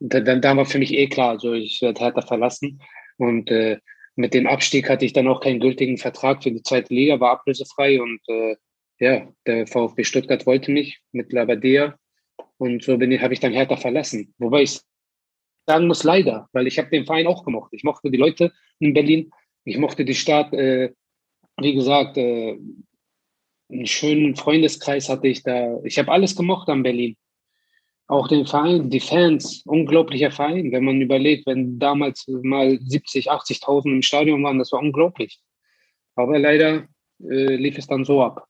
dann, 0.00 0.40
dann 0.40 0.56
war 0.56 0.64
für 0.64 0.78
mich 0.78 0.94
eh 0.94 1.08
klar, 1.08 1.30
also 1.30 1.52
ich 1.52 1.82
werde 1.82 2.00
Hertha 2.00 2.22
verlassen. 2.22 2.80
Und 3.16 3.50
äh, 3.50 3.78
mit 4.14 4.34
dem 4.34 4.46
Abstieg 4.46 4.88
hatte 4.88 5.04
ich 5.04 5.12
dann 5.12 5.28
auch 5.28 5.40
keinen 5.40 5.60
gültigen 5.60 5.98
Vertrag 5.98 6.42
für 6.42 6.50
die 6.50 6.62
zweite 6.62 6.94
Liga, 6.94 7.20
war 7.20 7.32
ablösefrei 7.32 8.00
und 8.00 8.20
äh, 8.28 8.56
ja, 9.00 9.28
der 9.46 9.66
VfB 9.66 10.04
Stuttgart 10.04 10.46
wollte 10.46 10.70
mich 10.70 11.00
mit 11.12 11.32
Labadia 11.32 11.96
und 12.56 12.82
so 12.82 12.96
bin 12.98 13.12
ich, 13.12 13.20
habe 13.20 13.34
ich 13.34 13.40
dann 13.40 13.52
Hertha 13.52 13.76
verlassen. 13.76 14.34
Wobei 14.38 14.62
ich 14.62 14.80
sagen 15.66 15.86
muss, 15.86 16.04
leider, 16.04 16.48
weil 16.52 16.66
ich 16.66 16.78
habe 16.78 16.90
den 16.90 17.06
Verein 17.06 17.26
auch 17.26 17.44
gemocht. 17.44 17.72
Ich 17.72 17.84
mochte 17.84 18.10
die 18.10 18.16
Leute 18.18 18.52
in 18.78 18.94
Berlin, 18.94 19.30
ich 19.64 19.78
mochte 19.78 20.04
die 20.04 20.14
Stadt, 20.14 20.52
äh, 20.52 20.92
wie 21.60 21.74
gesagt, 21.74 22.16
äh, 22.16 22.58
einen 23.70 23.86
schönen 23.86 24.34
Freundeskreis 24.34 25.08
hatte 25.08 25.28
ich 25.28 25.42
da. 25.42 25.78
Ich 25.84 25.98
habe 25.98 26.10
alles 26.10 26.34
gemocht 26.34 26.68
an 26.68 26.82
Berlin. 26.82 27.16
Auch 28.06 28.26
den 28.28 28.46
Verein, 28.46 28.88
die 28.88 29.00
Fans, 29.00 29.62
unglaublicher 29.66 30.30
Verein. 30.30 30.72
Wenn 30.72 30.84
man 30.84 31.02
überlegt, 31.02 31.46
wenn 31.46 31.78
damals 31.78 32.26
mal 32.26 32.78
70, 32.80 33.30
80.000 33.30 33.92
im 33.92 34.02
Stadion 34.02 34.42
waren, 34.42 34.58
das 34.58 34.72
war 34.72 34.80
unglaublich. 34.80 35.40
Aber 36.14 36.38
leider 36.38 36.88
äh, 37.20 37.56
lief 37.56 37.76
es 37.76 37.86
dann 37.86 38.06
so 38.06 38.22
ab. 38.22 38.48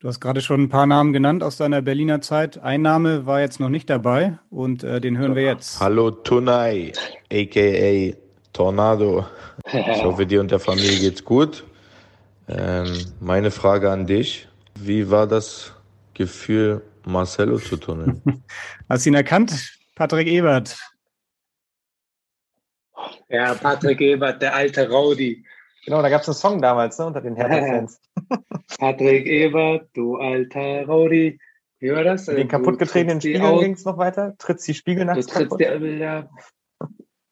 Du 0.00 0.06
hast 0.06 0.20
gerade 0.20 0.40
schon 0.40 0.62
ein 0.62 0.68
paar 0.68 0.86
Namen 0.86 1.12
genannt 1.12 1.42
aus 1.42 1.56
deiner 1.56 1.82
Berliner 1.82 2.20
Zeit. 2.20 2.62
Ein 2.62 2.82
Name 2.82 3.26
war 3.26 3.40
jetzt 3.40 3.58
noch 3.58 3.68
nicht 3.68 3.90
dabei 3.90 4.38
und 4.48 4.84
äh, 4.84 5.00
den 5.00 5.18
hören 5.18 5.34
wir 5.34 5.42
jetzt. 5.42 5.80
Hallo 5.80 6.12
Tunai, 6.12 6.92
aka 7.32 8.16
Tornado. 8.52 9.26
Ich 9.66 10.04
hoffe, 10.04 10.24
dir 10.24 10.38
und 10.40 10.52
der 10.52 10.60
Familie 10.60 11.00
geht's 11.00 11.24
gut. 11.24 11.64
Ähm, 12.46 12.96
meine 13.18 13.50
Frage 13.50 13.90
an 13.90 14.06
dich: 14.06 14.46
Wie 14.76 15.10
war 15.10 15.26
das 15.26 15.72
Gefühl, 16.14 16.80
Marcelo 17.04 17.58
zu 17.58 17.76
tunneln? 17.76 18.22
Hast 18.88 19.04
du 19.04 19.10
ihn 19.10 19.14
erkannt? 19.14 19.80
Patrick 19.96 20.28
Ebert. 20.28 20.78
Ja, 23.28 23.52
Patrick 23.54 24.00
Ebert, 24.00 24.42
der 24.42 24.54
alte 24.54 24.88
Rowdy. 24.88 25.44
Genau, 25.84 26.02
da 26.02 26.08
gab 26.08 26.22
es 26.22 26.28
einen 26.28 26.34
Song 26.34 26.60
damals 26.60 26.98
ne, 26.98 27.06
unter 27.06 27.20
den 27.20 27.36
Hertha-Fans. 27.36 28.00
Patrick 28.78 29.26
Ebert, 29.26 29.88
du 29.94 30.16
alter 30.16 30.86
Rowdy. 30.86 31.38
Wie 31.80 31.92
war 31.92 32.04
das? 32.04 32.26
Den 32.26 32.48
kaputtgetretenen 32.48 33.20
Spiegel 33.20 33.60
ging 33.60 33.74
es 33.74 33.84
noch 33.84 33.98
weiter? 33.98 34.34
Trittst 34.38 34.66
die 34.66 34.74
Spiegel 34.74 35.04
nachts 35.04 35.26
du 35.26 35.32
kaputt? 35.32 35.60
Die, 35.60 35.64
ja, 35.64 36.28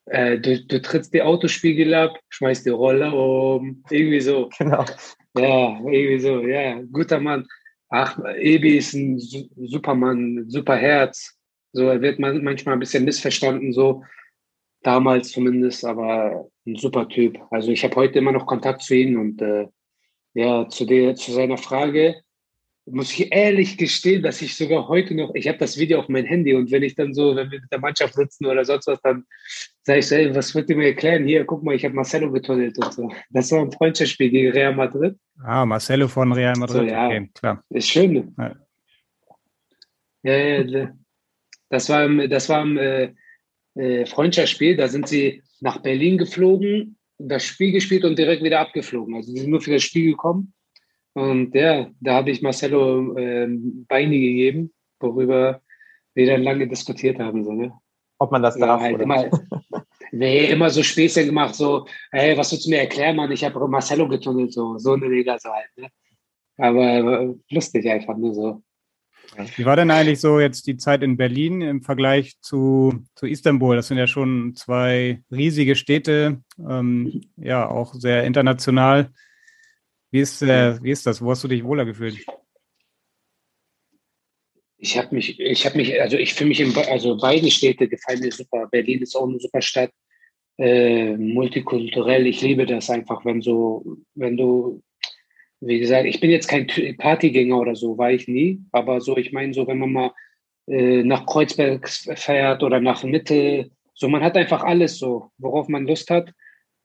äh, 0.06 0.38
du, 0.38 0.64
du 0.64 0.80
trittst 0.80 1.12
die 1.12 1.22
Autospiegel 1.22 1.92
ab, 1.94 2.18
schmeißt 2.28 2.64
die 2.64 2.70
Roller 2.70 3.12
um. 3.12 3.82
Irgendwie 3.90 4.20
so. 4.20 4.48
Genau. 4.58 4.84
Ja, 5.36 5.78
irgendwie 5.80 6.20
so. 6.20 6.40
Ja, 6.40 6.80
guter 6.92 7.20
Mann. 7.20 7.46
Ach, 7.90 8.18
Ebi 8.38 8.78
ist 8.78 8.94
ein 8.94 9.18
Supermann, 9.18 10.44
super 10.48 10.76
Herz. 10.76 11.36
So, 11.72 11.88
er 11.88 12.00
wird 12.00 12.18
man 12.18 12.42
manchmal 12.42 12.74
ein 12.74 12.80
bisschen 12.80 13.04
missverstanden, 13.04 13.74
so 13.74 14.02
damals 14.86 15.32
zumindest, 15.32 15.84
aber 15.84 16.48
ein 16.66 16.76
super 16.76 17.08
Typ. 17.08 17.38
Also 17.50 17.70
ich 17.70 17.82
habe 17.84 17.96
heute 17.96 18.18
immer 18.18 18.32
noch 18.32 18.46
Kontakt 18.46 18.82
zu 18.82 18.94
ihm 18.94 19.18
und 19.18 19.42
äh, 19.42 19.66
ja, 20.34 20.68
zu 20.68 20.84
der, 20.84 21.14
zu 21.14 21.32
seiner 21.32 21.56
Frage 21.56 22.16
muss 22.88 23.12
ich 23.12 23.32
ehrlich 23.32 23.76
gestehen, 23.76 24.22
dass 24.22 24.40
ich 24.42 24.54
sogar 24.54 24.86
heute 24.86 25.14
noch, 25.14 25.34
ich 25.34 25.48
habe 25.48 25.58
das 25.58 25.76
Video 25.76 25.98
auf 25.98 26.08
mein 26.08 26.24
Handy 26.24 26.54
und 26.54 26.70
wenn 26.70 26.84
ich 26.84 26.94
dann 26.94 27.12
so, 27.14 27.34
wenn 27.34 27.50
wir 27.50 27.60
mit 27.60 27.72
der 27.72 27.80
Mannschaft 27.80 28.14
sitzen 28.14 28.46
oder 28.46 28.64
sonst 28.64 28.86
was, 28.86 29.00
dann 29.02 29.24
sage 29.82 29.98
ich 29.98 30.06
so, 30.06 30.14
ey, 30.14 30.34
was 30.34 30.54
wollt 30.54 30.70
ihr 30.70 30.76
mir 30.76 30.86
erklären? 30.86 31.24
Hier, 31.24 31.44
guck 31.44 31.64
mal, 31.64 31.74
ich 31.74 31.84
habe 31.84 31.94
Marcelo 31.94 32.30
getunnelt 32.30 32.78
und 32.78 32.92
so. 32.92 33.10
Das 33.30 33.50
war 33.50 33.62
ein 33.62 33.72
Freundschaftsspiel 33.72 34.30
gegen 34.30 34.52
Real 34.52 34.74
Madrid. 34.74 35.16
Ah, 35.42 35.66
Marcelo 35.66 36.06
von 36.06 36.32
Real 36.32 36.54
Madrid, 36.56 36.88
so, 36.88 36.94
ja, 36.94 37.06
okay, 37.06 37.30
klar. 37.34 37.64
Ist 37.70 37.88
schön. 37.88 38.34
Ja, 38.38 40.36
ja, 40.36 40.62
ja 40.62 40.92
das 41.68 41.88
war, 41.88 42.08
das 42.28 42.48
war 42.48 42.62
im 42.62 42.78
äh, 42.78 43.12
äh, 43.76 44.06
Freundschaftsspiel, 44.06 44.76
da 44.76 44.88
sind 44.88 45.08
sie 45.08 45.42
nach 45.60 45.78
Berlin 45.78 46.18
geflogen, 46.18 46.96
das 47.18 47.44
Spiel 47.44 47.72
gespielt 47.72 48.04
und 48.04 48.18
direkt 48.18 48.42
wieder 48.42 48.60
abgeflogen. 48.60 49.14
Also 49.14 49.32
sie 49.32 49.40
sind 49.40 49.50
nur 49.50 49.60
für 49.60 49.72
das 49.72 49.82
Spiel 49.82 50.10
gekommen. 50.10 50.52
Und 51.14 51.54
ja, 51.54 51.90
da 52.00 52.14
habe 52.14 52.30
ich 52.30 52.42
Marcelo 52.42 53.16
äh, 53.16 53.46
Beine 53.88 54.18
gegeben, 54.18 54.72
worüber 55.00 55.62
wir 56.14 56.26
dann 56.26 56.42
lange 56.42 56.68
diskutiert 56.68 57.18
haben. 57.18 57.42
So, 57.44 57.52
ne? 57.52 57.72
Ob 58.18 58.32
man 58.32 58.42
das 58.42 58.58
darf. 58.58 58.80
Ja, 58.80 58.86
halt 58.86 59.00
immer, 59.00 59.30
nee, 60.12 60.46
immer 60.46 60.68
so 60.68 60.82
Späße 60.82 61.24
gemacht, 61.24 61.54
so, 61.54 61.86
hey, 62.10 62.36
was 62.36 62.52
willst 62.52 62.66
du 62.66 62.70
mir 62.70 62.80
erklären, 62.80 63.16
Mann? 63.16 63.32
Ich 63.32 63.44
habe 63.44 63.66
Marcelo 63.68 64.08
getunnelt, 64.08 64.52
so, 64.52 64.76
so 64.78 64.92
eine 64.92 65.06
Liga 65.06 65.38
so 65.38 65.50
halt. 65.50 65.70
Ne? 65.76 65.88
Aber 66.58 67.34
lustig 67.50 67.88
einfach 67.88 68.16
nur 68.16 68.34
so. 68.34 68.62
Wie 69.56 69.64
war 69.64 69.76
denn 69.76 69.90
eigentlich 69.90 70.20
so 70.20 70.40
jetzt 70.40 70.66
die 70.66 70.76
Zeit 70.76 71.02
in 71.02 71.16
Berlin 71.16 71.60
im 71.60 71.82
Vergleich 71.82 72.40
zu, 72.40 73.04
zu 73.14 73.26
Istanbul? 73.26 73.76
Das 73.76 73.88
sind 73.88 73.98
ja 73.98 74.06
schon 74.06 74.54
zwei 74.54 75.22
riesige 75.30 75.76
Städte, 75.76 76.42
ähm, 76.58 77.22
ja, 77.36 77.68
auch 77.68 77.94
sehr 77.94 78.24
international. 78.24 79.10
Wie 80.10 80.20
ist, 80.20 80.42
äh, 80.42 80.82
wie 80.82 80.90
ist 80.90 81.06
das? 81.06 81.20
Wo 81.20 81.30
hast 81.30 81.44
du 81.44 81.48
dich 81.48 81.64
wohler 81.64 81.84
gefühlt? 81.84 82.24
Ich 84.78 84.96
habe 84.96 85.14
mich, 85.14 85.40
ich 85.40 85.66
habe 85.66 85.76
mich, 85.76 86.00
also 86.00 86.16
ich 86.16 86.34
fühle 86.34 86.48
mich 86.48 86.60
in, 86.60 86.76
also 86.76 87.16
beide 87.16 87.50
Städte 87.50 87.88
gefallen 87.88 88.20
mir 88.20 88.32
super. 88.32 88.68
Berlin 88.70 89.02
ist 89.02 89.16
auch 89.16 89.28
eine 89.28 89.38
super 89.38 89.62
Stadt, 89.62 89.90
äh, 90.58 91.16
multikulturell. 91.16 92.26
Ich 92.26 92.40
liebe 92.40 92.66
das 92.66 92.88
einfach, 92.90 93.24
wenn 93.24 93.42
so, 93.42 93.84
wenn 94.14 94.36
du 94.36 94.82
wie 95.60 95.78
gesagt, 95.78 96.06
ich 96.06 96.20
bin 96.20 96.30
jetzt 96.30 96.48
kein 96.48 96.66
Partygänger 96.98 97.58
oder 97.58 97.74
so, 97.74 97.96
war 97.98 98.10
ich 98.10 98.28
nie. 98.28 98.60
Aber 98.72 99.00
so, 99.00 99.16
ich 99.16 99.32
meine, 99.32 99.54
so, 99.54 99.66
wenn 99.66 99.78
man 99.78 99.92
mal 99.92 100.12
äh, 100.66 101.02
nach 101.02 101.26
Kreuzberg 101.26 101.88
fährt 101.88 102.62
oder 102.62 102.80
nach 102.80 103.02
Mitte, 103.04 103.70
so, 103.94 104.08
man 104.08 104.22
hat 104.22 104.36
einfach 104.36 104.62
alles 104.62 104.98
so, 104.98 105.30
worauf 105.38 105.68
man 105.68 105.86
Lust 105.86 106.10
hat. 106.10 106.30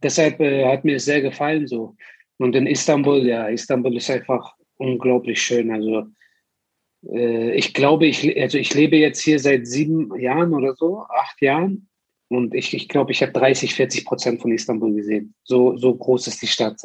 Deshalb 0.01 0.39
äh, 0.39 0.65
hat 0.65 0.85
mir 0.85 0.95
es 0.95 1.05
sehr 1.05 1.21
gefallen 1.21 1.67
so. 1.67 1.95
Und 2.37 2.55
in 2.55 2.65
Istanbul, 2.65 3.25
ja, 3.27 3.47
Istanbul 3.47 3.95
ist 3.97 4.09
einfach 4.09 4.55
unglaublich 4.77 5.41
schön. 5.41 5.71
Also 5.71 6.07
äh, 7.07 7.53
ich 7.53 7.73
glaube, 7.73 8.07
ich, 8.07 8.39
also 8.41 8.57
ich 8.57 8.73
lebe 8.73 8.97
jetzt 8.97 9.21
hier 9.21 9.39
seit 9.39 9.67
sieben 9.67 10.17
Jahren 10.19 10.53
oder 10.53 10.75
so, 10.75 11.05
acht 11.09 11.41
Jahren. 11.41 11.87
Und 12.29 12.55
ich, 12.55 12.73
ich 12.73 12.87
glaube, 12.87 13.11
ich 13.11 13.21
habe 13.21 13.33
30, 13.33 13.75
40 13.75 14.05
Prozent 14.05 14.41
von 14.41 14.53
Istanbul 14.53 14.93
gesehen. 14.93 15.33
So, 15.43 15.75
so 15.75 15.93
groß 15.93 16.27
ist 16.27 16.41
die 16.41 16.47
Stadt. 16.47 16.79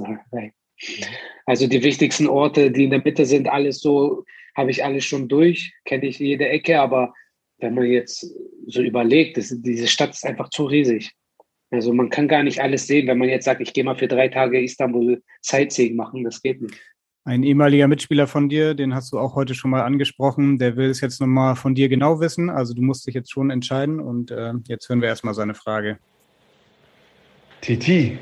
Also 1.47 1.67
die 1.67 1.83
wichtigsten 1.83 2.27
Orte, 2.27 2.71
die 2.71 2.85
in 2.85 2.91
der 2.91 3.03
Mitte 3.03 3.25
sind, 3.25 3.49
alles 3.49 3.81
so, 3.81 4.25
habe 4.57 4.71
ich 4.71 4.85
alles 4.85 5.05
schon 5.05 5.29
durch, 5.29 5.73
kenne 5.85 6.07
ich 6.07 6.19
jede 6.19 6.49
Ecke, 6.49 6.81
aber 6.81 7.15
wenn 7.59 7.75
man 7.75 7.87
jetzt 7.87 8.27
so 8.67 8.83
überlegt, 8.83 9.37
das, 9.37 9.55
diese 9.59 9.87
Stadt 9.87 10.11
ist 10.11 10.27
einfach 10.27 10.51
zu 10.51 10.65
riesig. 10.65 11.13
Also 11.71 11.93
man 11.93 12.11
kann 12.11 12.29
gar 12.29 12.43
nicht 12.43 12.61
alles 12.61 12.87
sehen, 12.87 13.07
wenn 13.07 13.19
man 13.19 13.29
jetzt 13.29 13.45
sagt, 13.45 13.61
ich 13.61 13.73
gehe 13.73 13.85
mal 13.85 13.97
für 13.97 14.09
drei 14.09 14.29
Tage 14.29 14.63
Istanbul 14.63 15.23
Sightseeing 15.41 15.97
machen, 15.97 16.25
das 16.25 16.43
geht 16.43 16.61
nicht. 16.61 16.79
Ein 17.25 17.43
ehemaliger 17.43 17.89
Mitspieler 17.89 18.29
von 18.29 18.49
dir, 18.49 18.75
den 18.75 18.95
hast 18.95 19.13
du 19.13 19.19
auch 19.19 19.35
heute 19.35 19.55
schon 19.55 19.73
mal 19.73 19.83
angesprochen, 19.83 20.59
der 20.59 20.77
will 20.77 20.89
es 20.89 21.01
jetzt 21.01 21.21
nochmal 21.21 21.57
von 21.57 21.75
dir 21.75 21.89
genau 21.89 22.21
wissen. 22.21 22.51
Also 22.51 22.73
du 22.73 22.83
musst 22.83 23.05
dich 23.07 23.15
jetzt 23.15 23.33
schon 23.33 23.51
entscheiden 23.51 23.99
und 23.99 24.31
äh, 24.31 24.53
jetzt 24.69 24.89
hören 24.89 25.01
wir 25.01 25.09
erstmal 25.09 25.35
seine 25.35 25.55
Frage. 25.55 25.99
Titi, 27.63 28.17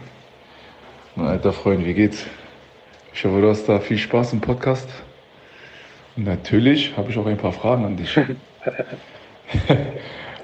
mein 1.16 1.26
alter 1.26 1.52
Freund, 1.52 1.84
wie 1.84 1.92
geht's? 1.92 2.26
Ich 3.16 3.24
hoffe, 3.24 3.40
du 3.40 3.48
hast 3.48 3.68
da 3.68 3.78
viel 3.78 3.96
Spaß 3.96 4.32
im 4.32 4.40
Podcast. 4.40 4.88
Und 6.16 6.24
natürlich 6.24 6.96
habe 6.96 7.12
ich 7.12 7.16
auch 7.16 7.26
ein 7.26 7.36
paar 7.36 7.52
Fragen 7.52 7.84
an 7.84 7.96
dich. 7.96 8.12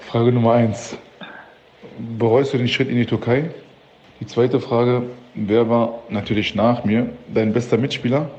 Frage 0.06 0.30
Nummer 0.30 0.52
eins. 0.52 0.96
Bereust 2.16 2.54
du 2.54 2.58
den 2.58 2.68
Schritt 2.68 2.88
in 2.88 2.94
die 2.94 3.06
Türkei? 3.06 3.50
Die 4.20 4.26
zweite 4.26 4.60
Frage, 4.60 5.02
wer 5.34 5.68
war 5.68 6.04
natürlich 6.10 6.54
nach 6.54 6.84
mir 6.84 7.10
dein 7.34 7.52
bester 7.52 7.76
Mitspieler? 7.76 8.30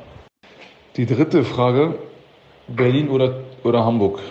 Die 0.95 1.05
dritte 1.05 1.43
Frage, 1.43 1.95
Berlin 2.69 3.09
oder, 3.09 3.41
oder 3.65 3.83
Hamburg? 3.83 4.21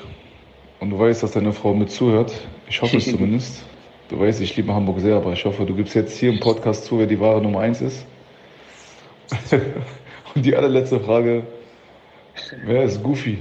Und 0.80 0.90
du 0.90 0.98
weißt, 0.98 1.22
dass 1.22 1.32
deine 1.32 1.52
Frau 1.52 1.74
mit 1.74 1.90
zuhört. 1.90 2.32
Ich 2.70 2.80
hoffe 2.80 2.96
es 2.96 3.04
zumindest. 3.10 3.66
Du 4.08 4.18
weißt, 4.18 4.40
ich 4.40 4.56
liebe 4.56 4.72
Hamburg 4.72 5.00
sehr, 5.00 5.16
aber 5.16 5.34
ich 5.34 5.44
hoffe, 5.44 5.66
du 5.66 5.74
gibst 5.74 5.94
jetzt 5.94 6.16
hier 6.18 6.30
im 6.30 6.40
Podcast 6.40 6.86
zu, 6.86 6.98
wer 6.98 7.06
die 7.06 7.20
wahre 7.20 7.42
Nummer 7.42 7.60
eins 7.60 7.82
ist. 7.82 8.06
Und 10.34 10.44
die 10.44 10.54
allerletzte 10.54 11.00
Frage, 11.00 11.44
wer 12.64 12.84
ist 12.84 13.02
Goofy? 13.02 13.38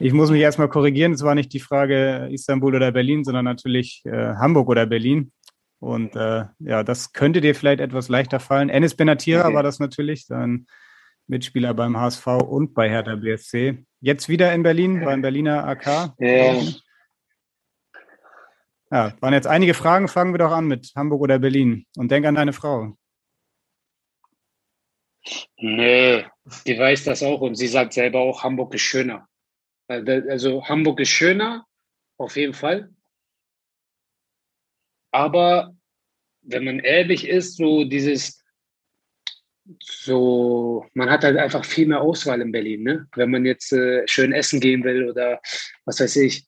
Ich 0.00 0.12
muss 0.12 0.30
mich 0.30 0.40
erstmal 0.40 0.68
korrigieren, 0.68 1.12
es 1.12 1.24
war 1.24 1.34
nicht 1.34 1.52
die 1.52 1.60
Frage 1.60 2.28
Istanbul 2.30 2.76
oder 2.76 2.92
Berlin, 2.92 3.24
sondern 3.24 3.44
natürlich 3.44 4.02
äh, 4.04 4.34
Hamburg 4.36 4.68
oder 4.68 4.86
Berlin. 4.86 5.32
Und 5.80 6.16
äh, 6.16 6.44
ja, 6.58 6.82
das 6.82 7.12
könnte 7.12 7.40
dir 7.40 7.54
vielleicht 7.54 7.80
etwas 7.80 8.08
leichter 8.08 8.40
fallen. 8.40 8.68
Enes 8.68 8.94
Benatira 8.94 9.46
okay. 9.46 9.54
war 9.54 9.62
das 9.62 9.78
natürlich, 9.78 10.26
sein 10.26 10.66
Mitspieler 11.26 11.74
beim 11.74 11.96
HSV 11.96 12.26
und 12.26 12.74
bei 12.74 12.88
Hertha 12.88 13.16
BSC. 13.16 13.84
Jetzt 14.00 14.28
wieder 14.28 14.52
in 14.52 14.62
Berlin, 14.62 15.04
beim 15.04 15.22
Berliner 15.22 15.66
AK. 15.66 16.14
Ja. 16.18 16.54
ja, 18.90 19.12
waren 19.20 19.34
jetzt 19.34 19.46
einige 19.46 19.74
Fragen. 19.74 20.08
Fangen 20.08 20.32
wir 20.32 20.38
doch 20.38 20.52
an 20.52 20.66
mit 20.66 20.92
Hamburg 20.96 21.20
oder 21.20 21.38
Berlin. 21.38 21.86
Und 21.96 22.10
denk 22.10 22.26
an 22.26 22.34
deine 22.34 22.52
Frau. 22.52 22.96
Nö, 25.58 26.22
die 26.66 26.78
weiß 26.78 27.04
das 27.04 27.22
auch 27.22 27.40
und 27.40 27.54
sie 27.54 27.68
sagt 27.68 27.92
selber 27.92 28.20
auch, 28.20 28.42
Hamburg 28.42 28.74
ist 28.74 28.82
schöner. 28.82 29.28
Also 29.88 30.64
Hamburg 30.68 31.00
ist 31.00 31.08
schöner, 31.08 31.66
auf 32.18 32.36
jeden 32.36 32.54
Fall. 32.54 32.90
Aber 35.10 35.74
wenn 36.42 36.64
man 36.64 36.78
ehrlich 36.80 37.26
ist, 37.26 37.56
so 37.56 37.84
dieses, 37.84 38.42
so, 39.80 40.86
man 40.94 41.10
hat 41.10 41.24
halt 41.24 41.36
einfach 41.36 41.64
viel 41.64 41.86
mehr 41.86 42.00
Auswahl 42.00 42.40
in 42.40 42.52
Berlin, 42.52 42.82
ne? 42.82 43.08
Wenn 43.14 43.30
man 43.30 43.44
jetzt 43.44 43.72
äh, 43.72 44.06
schön 44.06 44.32
essen 44.32 44.60
gehen 44.60 44.84
will 44.84 45.10
oder 45.10 45.40
was 45.84 46.00
weiß 46.00 46.16
ich, 46.16 46.46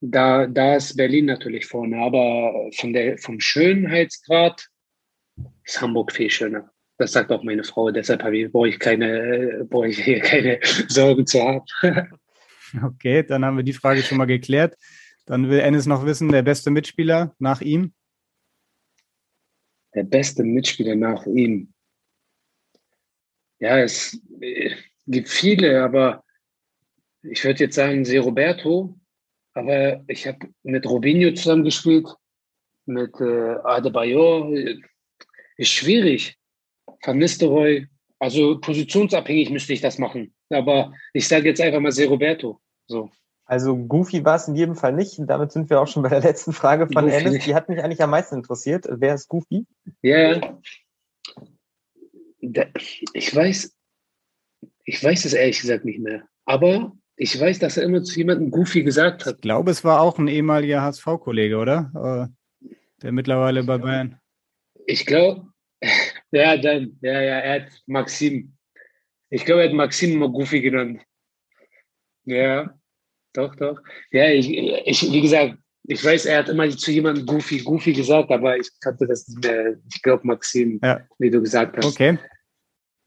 da, 0.00 0.46
da 0.46 0.76
ist 0.76 0.96
Berlin 0.96 1.26
natürlich 1.26 1.66
vorne. 1.66 1.98
Aber 1.98 2.70
von 2.76 2.92
der, 2.92 3.18
vom 3.18 3.40
Schönheitsgrad 3.40 4.68
ist 5.64 5.80
Hamburg 5.80 6.12
viel 6.12 6.30
schöner. 6.30 6.70
Das 6.98 7.12
sagt 7.12 7.30
auch 7.30 7.44
meine 7.44 7.62
Frau, 7.62 7.90
deshalb 7.92 8.22
brauche 8.52 8.68
ich 8.68 8.78
keine, 8.78 9.64
brauche 9.70 9.88
ich 9.88 10.02
hier 10.02 10.18
keine 10.18 10.58
Sorgen 10.88 11.26
zu 11.26 11.40
haben. 11.40 11.64
Okay, 12.84 13.22
dann 13.22 13.46
haben 13.46 13.56
wir 13.56 13.64
die 13.64 13.72
Frage 13.72 14.02
schon 14.02 14.18
mal 14.18 14.26
geklärt. 14.26 14.76
Dann 15.24 15.48
will 15.48 15.58
Ennis 15.58 15.86
noch 15.86 16.04
wissen, 16.04 16.28
der 16.28 16.42
beste 16.42 16.70
Mitspieler 16.70 17.34
nach 17.38 17.62
ihm? 17.62 17.94
Der 19.94 20.04
beste 20.04 20.44
Mitspieler 20.44 20.94
nach 20.94 21.24
ihm. 21.24 21.72
Ja, 23.58 23.78
es 23.78 24.20
äh, 24.42 24.74
gibt 25.06 25.30
viele, 25.30 25.82
aber 25.82 26.22
ich 27.22 27.42
würde 27.44 27.64
jetzt 27.64 27.76
sagen, 27.76 28.04
Se 28.04 28.18
Roberto. 28.18 28.98
Aber 29.54 30.04
ich 30.06 30.26
habe 30.26 30.48
mit 30.62 30.86
Robinho 30.86 31.32
zusammengespielt, 31.32 32.06
mit 32.86 33.18
äh, 33.18 33.56
Adebayor. 33.64 34.54
Ist 35.56 35.72
schwierig. 35.72 36.37
Van 37.04 37.18
Nistelrooy. 37.18 37.86
Also 38.18 38.58
positionsabhängig 38.60 39.50
müsste 39.50 39.72
ich 39.72 39.80
das 39.80 39.98
machen. 39.98 40.34
Aber 40.50 40.92
ich 41.12 41.28
sage 41.28 41.48
jetzt 41.48 41.60
einfach 41.60 41.80
mal 41.80 41.92
Se 41.92 42.06
Roberto. 42.06 42.60
So. 42.86 43.10
Also 43.44 43.76
Goofy 43.76 44.24
war 44.24 44.36
es 44.36 44.48
in 44.48 44.56
jedem 44.56 44.74
Fall 44.74 44.92
nicht. 44.92 45.18
Und 45.18 45.28
damit 45.28 45.52
sind 45.52 45.70
wir 45.70 45.80
auch 45.80 45.86
schon 45.86 46.02
bei 46.02 46.08
der 46.08 46.20
letzten 46.20 46.52
Frage 46.52 46.86
von 46.86 47.04
Goofy. 47.04 47.16
Alice. 47.16 47.44
Die 47.44 47.54
hat 47.54 47.68
mich 47.68 47.82
eigentlich 47.82 48.02
am 48.02 48.10
meisten 48.10 48.34
interessiert. 48.34 48.86
Wer 48.90 49.14
ist 49.14 49.28
Goofy? 49.28 49.66
Ja, 50.02 50.40
ich 53.12 53.34
weiß, 53.34 53.74
ich 54.84 55.04
weiß 55.04 55.24
es 55.24 55.32
ehrlich 55.32 55.60
gesagt 55.60 55.84
nicht 55.84 56.00
mehr. 56.00 56.24
Aber 56.44 56.92
ich 57.16 57.38
weiß, 57.38 57.58
dass 57.58 57.76
er 57.76 57.82
immer 57.82 58.02
zu 58.02 58.16
jemandem 58.16 58.50
Goofy 58.50 58.82
gesagt 58.82 59.26
hat. 59.26 59.36
Ich 59.36 59.40
glaube, 59.40 59.70
es 59.70 59.84
war 59.84 60.00
auch 60.00 60.18
ein 60.18 60.28
ehemaliger 60.28 60.82
HSV-Kollege, 60.82 61.58
oder? 61.58 62.30
Äh, 62.62 62.68
der 63.02 63.12
mittlerweile 63.12 63.64
bei 63.64 63.78
Bayern. 63.78 64.20
Ich 64.86 65.04
glaube, 65.04 65.48
ja, 66.30 66.56
dann, 66.56 66.98
ja, 67.00 67.20
ja, 67.20 67.38
er 67.38 67.62
hat 67.62 67.72
Maxim. 67.86 68.56
Ich 69.30 69.44
glaube, 69.44 69.62
er 69.62 69.68
hat 69.68 69.74
Maxim 69.74 70.12
immer 70.12 70.28
Goofy 70.28 70.60
genannt. 70.60 71.02
Ja, 72.24 72.78
doch, 73.32 73.54
doch. 73.54 73.80
Ja, 74.10 74.28
ich, 74.28 74.50
ich, 74.50 75.12
wie 75.12 75.20
gesagt, 75.20 75.56
ich 75.84 76.04
weiß, 76.04 76.26
er 76.26 76.40
hat 76.40 76.48
immer 76.48 76.68
zu 76.68 76.90
jemandem 76.90 77.24
Goofy, 77.24 77.60
Goofy 77.60 77.92
gesagt, 77.92 78.30
aber 78.30 78.58
ich 78.58 78.68
kannte 78.80 79.06
das 79.06 79.26
nicht 79.28 79.42
mehr. 79.42 79.78
Ich 79.92 80.02
glaube, 80.02 80.26
Maxim, 80.26 80.80
ja. 80.82 81.00
wie 81.18 81.30
du 81.30 81.40
gesagt 81.40 81.76
hast. 81.76 81.86
Okay. 81.86 82.18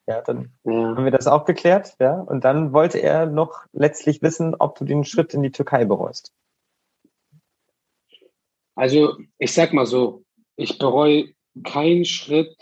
Ja, 0.07 0.21
dann 0.21 0.51
ja. 0.63 0.73
haben 0.73 1.03
wir 1.03 1.11
das 1.11 1.27
auch 1.27 1.45
geklärt, 1.45 1.95
ja. 1.99 2.19
Und 2.19 2.43
dann 2.43 2.73
wollte 2.73 2.99
er 2.99 3.27
noch 3.27 3.65
letztlich 3.71 4.21
wissen, 4.21 4.55
ob 4.55 4.77
du 4.77 4.85
den 4.85 5.05
Schritt 5.05 5.33
in 5.33 5.43
die 5.43 5.51
Türkei 5.51 5.85
bereust. 5.85 6.33
Also, 8.75 9.17
ich 9.37 9.53
sag 9.53 9.73
mal 9.73 9.85
so, 9.85 10.23
ich 10.55 10.79
bereue 10.79 11.33
keinen 11.63 12.05
Schritt 12.05 12.55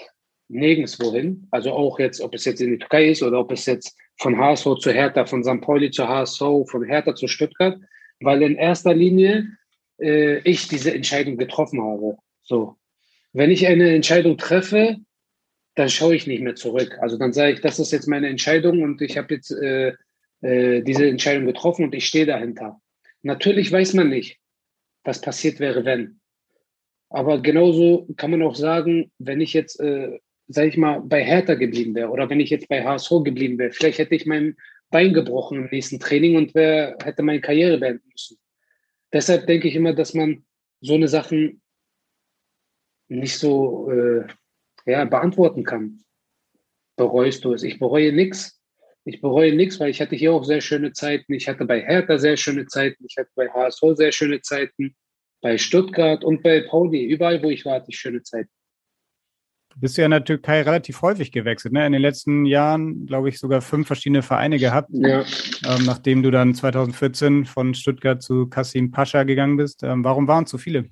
nirgendwo 0.50 1.14
hin. 1.14 1.48
Also 1.52 1.72
auch 1.72 2.00
jetzt, 2.00 2.20
ob 2.22 2.34
es 2.34 2.46
jetzt 2.46 2.62
in 2.62 2.72
die 2.72 2.80
Türkei 2.80 3.10
ist 3.10 3.24
oder 3.24 3.40
ob 3.40 3.52
es 3.52 3.66
jetzt 3.66 3.96
von 4.18 4.38
HSV 4.38 4.76
zu 4.80 4.92
Hertha, 4.92 5.26
von 5.26 5.44
St. 5.44 5.62
Pauli 5.62 5.92
zu 5.92 6.08
HSV, 6.08 6.42
von 6.66 6.84
Hertha 6.84 7.16
zu 7.16 7.28
Stuttgart, 7.28 7.80
weil 8.20 8.42
in 8.42 8.56
erster 8.56 8.94
Linie 8.94 9.48
äh, 10.00 10.40
ich 10.40 10.68
diese 10.68 10.94
Entscheidung 10.94 11.38
getroffen 11.38 11.82
habe. 11.82 12.18
So. 12.44 12.76
Wenn 13.32 13.52
ich 13.52 13.68
eine 13.68 13.94
Entscheidung 13.94 14.38
treffe, 14.38 14.98
dann 15.76 15.90
schaue 15.90 16.16
ich 16.16 16.28
nicht 16.28 16.42
mehr 16.42 16.56
zurück. 16.56 16.98
Also 17.00 17.18
dann 17.18 17.32
sage 17.32 17.54
ich, 17.54 17.62
das 17.62 17.80
ist 17.80 17.92
jetzt 17.92 18.08
meine 18.08 18.28
Entscheidung 18.28 18.82
und 18.82 19.02
ich 19.02 19.18
habe 19.18 19.36
jetzt 19.36 19.52
äh, 19.52 19.94
äh, 20.42 20.82
diese 20.82 21.08
Entscheidung 21.08 21.46
getroffen 21.46 21.86
und 21.86 21.96
ich 21.96 22.08
stehe 22.08 22.26
dahinter. 22.26 22.82
Natürlich 23.22 23.72
weiß 23.72 23.94
man 23.94 24.10
nicht, 24.10 24.40
was 25.04 25.22
passiert 25.22 25.60
wäre, 25.60 25.86
wenn. 25.86 26.20
Aber 27.10 27.42
genauso 27.42 28.08
kann 28.18 28.32
man 28.32 28.42
auch 28.42 28.56
sagen, 28.56 29.12
wenn 29.20 29.42
ich 29.42 29.54
jetzt 29.54 29.80
äh, 29.80 30.20
sag 30.50 30.68
ich 30.68 30.78
mal, 30.78 31.00
bei 31.02 31.24
Hertha 31.24 31.54
geblieben 31.54 31.94
wäre 31.96 32.10
oder 32.10 32.30
wenn 32.30 32.40
ich 32.40 32.50
jetzt 32.50 32.68
bei 32.68 32.84
HSV 32.84 33.24
geblieben 33.24 33.58
wäre, 33.60 33.72
vielleicht 33.72 34.00
hätte 34.00 34.16
ich 34.16 34.26
mein 34.26 34.58
Bein 34.90 35.14
gebrochen 35.14 35.60
im 35.60 35.70
nächsten 35.72 36.00
Training 36.00 36.36
und 36.36 36.56
wär, 36.56 36.98
hätte 37.04 37.22
meine 37.22 37.40
Karriere 37.40 37.78
beenden 37.78 38.10
müssen. 38.12 38.38
Deshalb 39.14 39.46
denke 39.46 39.68
ich 39.68 39.76
immer, 39.76 39.94
dass 39.94 40.16
man 40.16 40.44
so 40.82 40.96
eine 40.96 41.08
Sachen 41.08 41.62
nicht 43.08 43.38
so 43.38 43.92
äh, 43.92 44.26
ja, 44.88 45.06
beantworten 45.06 45.64
kann. 45.64 46.02
Bereust 46.96 47.46
du 47.46 47.54
es? 47.54 47.62
Ich 47.62 47.78
bereue 47.78 48.12
nichts. 48.12 48.60
Ich 49.06 49.22
bereue 49.22 49.56
nichts, 49.56 49.80
weil 49.80 49.92
ich 49.92 50.02
hatte 50.02 50.16
hier 50.16 50.34
auch 50.34 50.44
sehr 50.44 50.62
schöne 50.62 50.94
Zeiten. 50.94 51.34
Ich 51.34 51.48
hatte 51.48 51.66
bei 51.66 51.82
Hertha 51.82 52.18
sehr 52.18 52.38
schöne 52.38 52.66
Zeiten. 52.66 53.06
Ich 53.08 53.18
hatte 53.18 53.32
bei 53.36 53.50
HSV 53.50 53.82
sehr 53.94 54.12
schöne 54.12 54.42
Zeiten. 54.42 54.96
Bei 55.42 55.58
Stuttgart 55.58 56.24
und 56.24 56.42
bei 56.42 56.62
Pauli. 56.62 57.06
Überall, 57.06 57.42
wo 57.44 57.50
ich 57.50 57.66
war, 57.66 57.76
hatte 57.76 57.90
ich 57.90 58.00
schöne 58.00 58.24
Zeiten. 58.24 58.50
Du 59.70 59.80
bist 59.80 59.98
ja 59.98 60.06
in 60.06 60.12
der 60.12 60.24
Türkei 60.24 60.62
relativ 60.62 61.02
häufig 61.02 61.32
gewechselt. 61.32 61.74
Ne? 61.74 61.86
In 61.86 61.94
den 61.94 62.02
letzten 62.02 62.46
Jahren, 62.46 63.06
glaube 63.06 63.30
ich, 63.30 63.40
sogar 63.40 63.62
fünf 63.62 63.88
verschiedene 63.88 64.24
Vereine 64.24 64.58
gehabt. 64.58 64.90
Ja. 64.92 65.22
Ähm, 65.22 65.86
nachdem 65.86 66.24
du 66.24 66.32
dann 66.32 66.56
2014 66.56 67.46
von 67.46 67.74
Stuttgart 67.76 68.22
zu 68.22 68.48
Kasim 68.48 68.92
Pascha 68.92 69.24
gegangen 69.24 69.58
bist. 69.58 69.84
Ähm, 69.84 70.04
warum 70.04 70.28
waren 70.28 70.46
es 70.46 70.50
so 70.50 70.58
viele? 70.58 70.90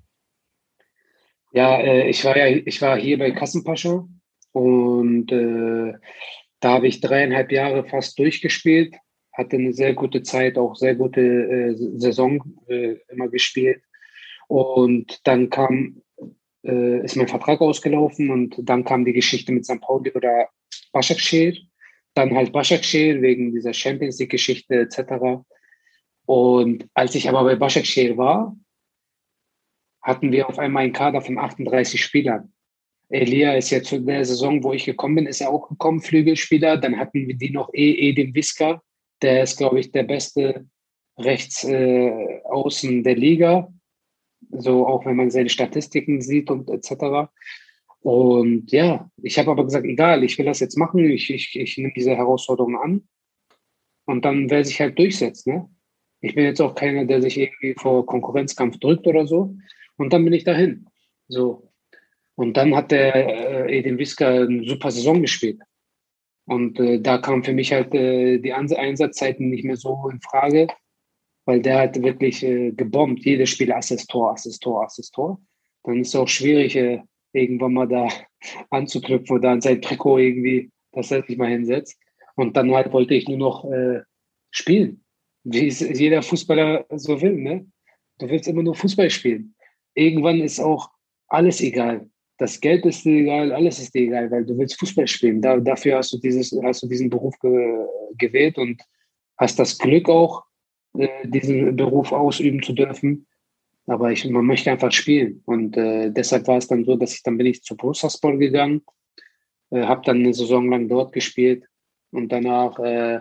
Ja, 1.51 1.79
äh, 1.79 2.09
ich, 2.09 2.23
war 2.23 2.37
ja 2.37 2.47
ich 2.47 2.81
war 2.81 2.97
hier 2.97 3.17
bei 3.17 3.31
Kasim 3.31 3.63
Pascha 3.63 4.07
und 4.51 5.31
äh, 5.31 5.93
da 6.59 6.73
habe 6.73 6.87
ich 6.87 7.01
dreieinhalb 7.01 7.51
Jahre 7.51 7.83
fast 7.83 8.17
durchgespielt. 8.19 8.95
Hatte 9.33 9.57
eine 9.57 9.73
sehr 9.73 9.93
gute 9.93 10.23
Zeit, 10.23 10.57
auch 10.57 10.75
sehr 10.75 10.95
gute 10.95 11.21
äh, 11.21 11.75
Saison 11.99 12.43
äh, 12.67 12.97
immer 13.09 13.27
gespielt. 13.27 13.81
Und 14.47 15.19
dann 15.27 15.49
kam 15.49 16.01
äh, 16.63 17.03
ist 17.03 17.15
mein 17.15 17.27
Vertrag 17.27 17.61
ausgelaufen 17.61 18.29
und 18.29 18.55
dann 18.57 18.83
kam 18.83 19.05
die 19.05 19.13
Geschichte 19.13 19.51
mit 19.51 19.65
St. 19.65 19.81
Pauli 19.81 20.11
oder 20.13 20.49
Başakşehir. 20.93 21.57
Dann 22.13 22.35
halt 22.35 22.51
Başakşehir 22.53 23.21
wegen 23.21 23.51
dieser 23.51 23.73
Champions 23.73 24.19
League-Geschichte 24.19 24.75
etc. 24.75 25.43
Und 26.25 26.87
als 26.93 27.15
ich 27.15 27.29
aber 27.29 27.43
bei 27.43 27.55
Başakşehir 27.55 28.17
war, 28.17 28.55
hatten 30.01 30.31
wir 30.31 30.47
auf 30.47 30.57
einmal 30.57 30.83
einen 30.83 30.93
Kader 30.93 31.21
von 31.21 31.37
38 31.37 32.01
Spielern. 32.01 32.53
Elia 33.09 33.53
ist 33.53 33.69
ja 33.69 33.81
zu 33.81 33.99
der 33.99 34.25
Saison, 34.25 34.63
wo 34.63 34.73
ich 34.73 34.85
gekommen 34.85 35.15
bin, 35.15 35.27
ist 35.27 35.41
er 35.41 35.49
auch 35.49 35.69
gekommen, 35.69 36.01
Flügelspieler. 36.01 36.77
Dann 36.77 36.97
hatten 36.97 37.27
wir 37.27 37.35
die 37.35 37.51
noch 37.51 37.73
E. 37.73 38.09
Edin 38.09 38.33
Wiska, 38.33 38.81
der 39.21 39.43
ist, 39.43 39.57
glaube 39.57 39.79
ich, 39.79 39.91
der 39.91 40.03
beste 40.03 40.65
Rechtsaußen 41.17 42.99
äh, 42.99 43.03
der 43.03 43.15
Liga 43.15 43.69
so 44.51 44.87
auch 44.87 45.05
wenn 45.05 45.15
man 45.15 45.31
seine 45.31 45.49
Statistiken 45.49 46.21
sieht 46.21 46.49
und 46.49 46.69
etc. 46.69 47.29
Und 48.01 48.71
ja, 48.71 49.09
ich 49.21 49.37
habe 49.37 49.51
aber 49.51 49.65
gesagt, 49.65 49.85
egal, 49.85 50.23
ich 50.23 50.37
will 50.37 50.45
das 50.45 50.59
jetzt 50.59 50.77
machen, 50.77 51.03
ich, 51.09 51.29
ich, 51.29 51.55
ich 51.59 51.77
nehme 51.77 51.93
diese 51.95 52.15
Herausforderung 52.15 52.77
an 52.77 53.07
und 54.05 54.23
dann 54.25 54.49
werde 54.49 54.69
ich 54.69 54.79
halt 54.79 54.97
durchsetzen. 54.97 55.53
Ne? 55.53 55.69
Ich 56.21 56.35
bin 56.35 56.45
jetzt 56.45 56.61
auch 56.61 56.75
keiner, 56.75 57.05
der 57.05 57.21
sich 57.21 57.37
irgendwie 57.37 57.75
vor 57.77 58.05
Konkurrenzkampf 58.05 58.79
drückt 58.79 59.05
oder 59.07 59.27
so. 59.27 59.55
Und 59.97 60.13
dann 60.13 60.23
bin 60.23 60.33
ich 60.33 60.43
dahin. 60.43 60.87
So. 61.27 61.71
Und 62.35 62.55
dann 62.55 62.75
hat 62.75 62.91
der 62.91 63.67
äh, 63.67 63.77
Edin 63.77 63.97
Wiska 63.97 64.43
eine 64.43 64.63
super 64.63 64.91
Saison 64.91 65.21
gespielt. 65.21 65.61
Und 66.45 66.79
äh, 66.79 67.01
da 67.01 67.17
kamen 67.17 67.43
für 67.43 67.53
mich 67.53 67.73
halt 67.73 67.93
äh, 67.93 68.39
die 68.39 68.53
Einsatzzeiten 68.53 69.49
nicht 69.49 69.65
mehr 69.65 69.75
so 69.75 70.09
in 70.09 70.21
Frage 70.21 70.67
weil 71.47 71.61
der 71.61 71.79
hat 71.79 72.01
wirklich 72.03 72.43
äh, 72.43 72.71
gebombt. 72.71 73.23
Jedes 73.23 73.49
Spiel 73.49 73.71
Assist-Tor, 73.71 74.33
Assist-Tor, 74.33 74.83
Assist-Tor. 74.83 75.41
Dann 75.83 76.01
ist 76.01 76.09
es 76.09 76.15
auch 76.15 76.27
schwierig, 76.27 76.75
äh, 76.75 77.01
irgendwann 77.31 77.73
mal 77.73 77.87
da 77.87 78.09
anzuknüpfen 78.69 79.37
oder 79.37 79.51
an 79.51 79.61
sein 79.61 79.81
Trikot 79.81 80.19
irgendwie, 80.19 80.69
sich 80.93 81.37
mal 81.37 81.49
hinsetzt. 81.49 81.97
Und 82.35 82.57
dann 82.57 82.71
halt 82.73 82.91
wollte 82.91 83.15
ich 83.15 83.29
nur 83.29 83.37
noch 83.37 83.63
äh, 83.71 84.01
spielen, 84.51 85.05
wie 85.45 85.67
es 85.67 85.79
jeder 85.79 86.21
Fußballer 86.21 86.85
so 86.95 87.21
will. 87.21 87.35
Ne? 87.35 87.65
Du 88.19 88.29
willst 88.29 88.49
immer 88.49 88.63
nur 88.63 88.75
Fußball 88.75 89.09
spielen. 89.09 89.55
Irgendwann 89.93 90.41
ist 90.41 90.59
auch 90.59 90.89
alles 91.29 91.61
egal. 91.61 92.09
Das 92.39 92.59
Geld 92.59 92.85
ist 92.85 93.05
dir 93.05 93.21
egal, 93.21 93.53
alles 93.53 93.79
ist 93.79 93.95
dir 93.95 94.03
egal, 94.03 94.29
weil 94.31 94.45
du 94.45 94.57
willst 94.57 94.77
Fußball 94.79 95.07
spielen. 95.07 95.41
Da, 95.41 95.57
dafür 95.57 95.97
hast 95.97 96.11
du, 96.11 96.19
dieses, 96.19 96.51
hast 96.61 96.83
du 96.83 96.87
diesen 96.87 97.09
Beruf 97.09 97.39
ge, 97.39 97.85
gewählt 98.17 98.57
und 98.57 98.81
hast 99.37 99.57
das 99.57 99.77
Glück 99.77 100.09
auch, 100.09 100.46
äh, 100.97 101.27
diesen 101.27 101.75
Beruf 101.75 102.11
ausüben 102.11 102.61
zu 102.61 102.73
dürfen. 102.73 103.27
Aber 103.85 104.11
ich, 104.11 104.25
man 104.25 104.45
möchte 104.45 104.71
einfach 104.71 104.91
spielen. 104.91 105.41
Und 105.45 105.77
äh, 105.77 106.11
deshalb 106.11 106.47
war 106.47 106.57
es 106.57 106.67
dann 106.67 106.83
so, 106.83 106.95
dass 106.95 107.13
ich 107.13 107.23
dann 107.23 107.37
bin 107.37 107.47
ich 107.47 107.63
zu 107.63 107.75
Bursaspor 107.77 108.37
gegangen, 108.37 108.81
äh, 109.71 109.83
habe 109.83 110.01
dann 110.05 110.17
eine 110.17 110.33
Saison 110.33 110.69
lang 110.69 110.89
dort 110.89 111.13
gespielt 111.13 111.65
und 112.11 112.31
danach 112.31 112.77
äh, 112.79 113.19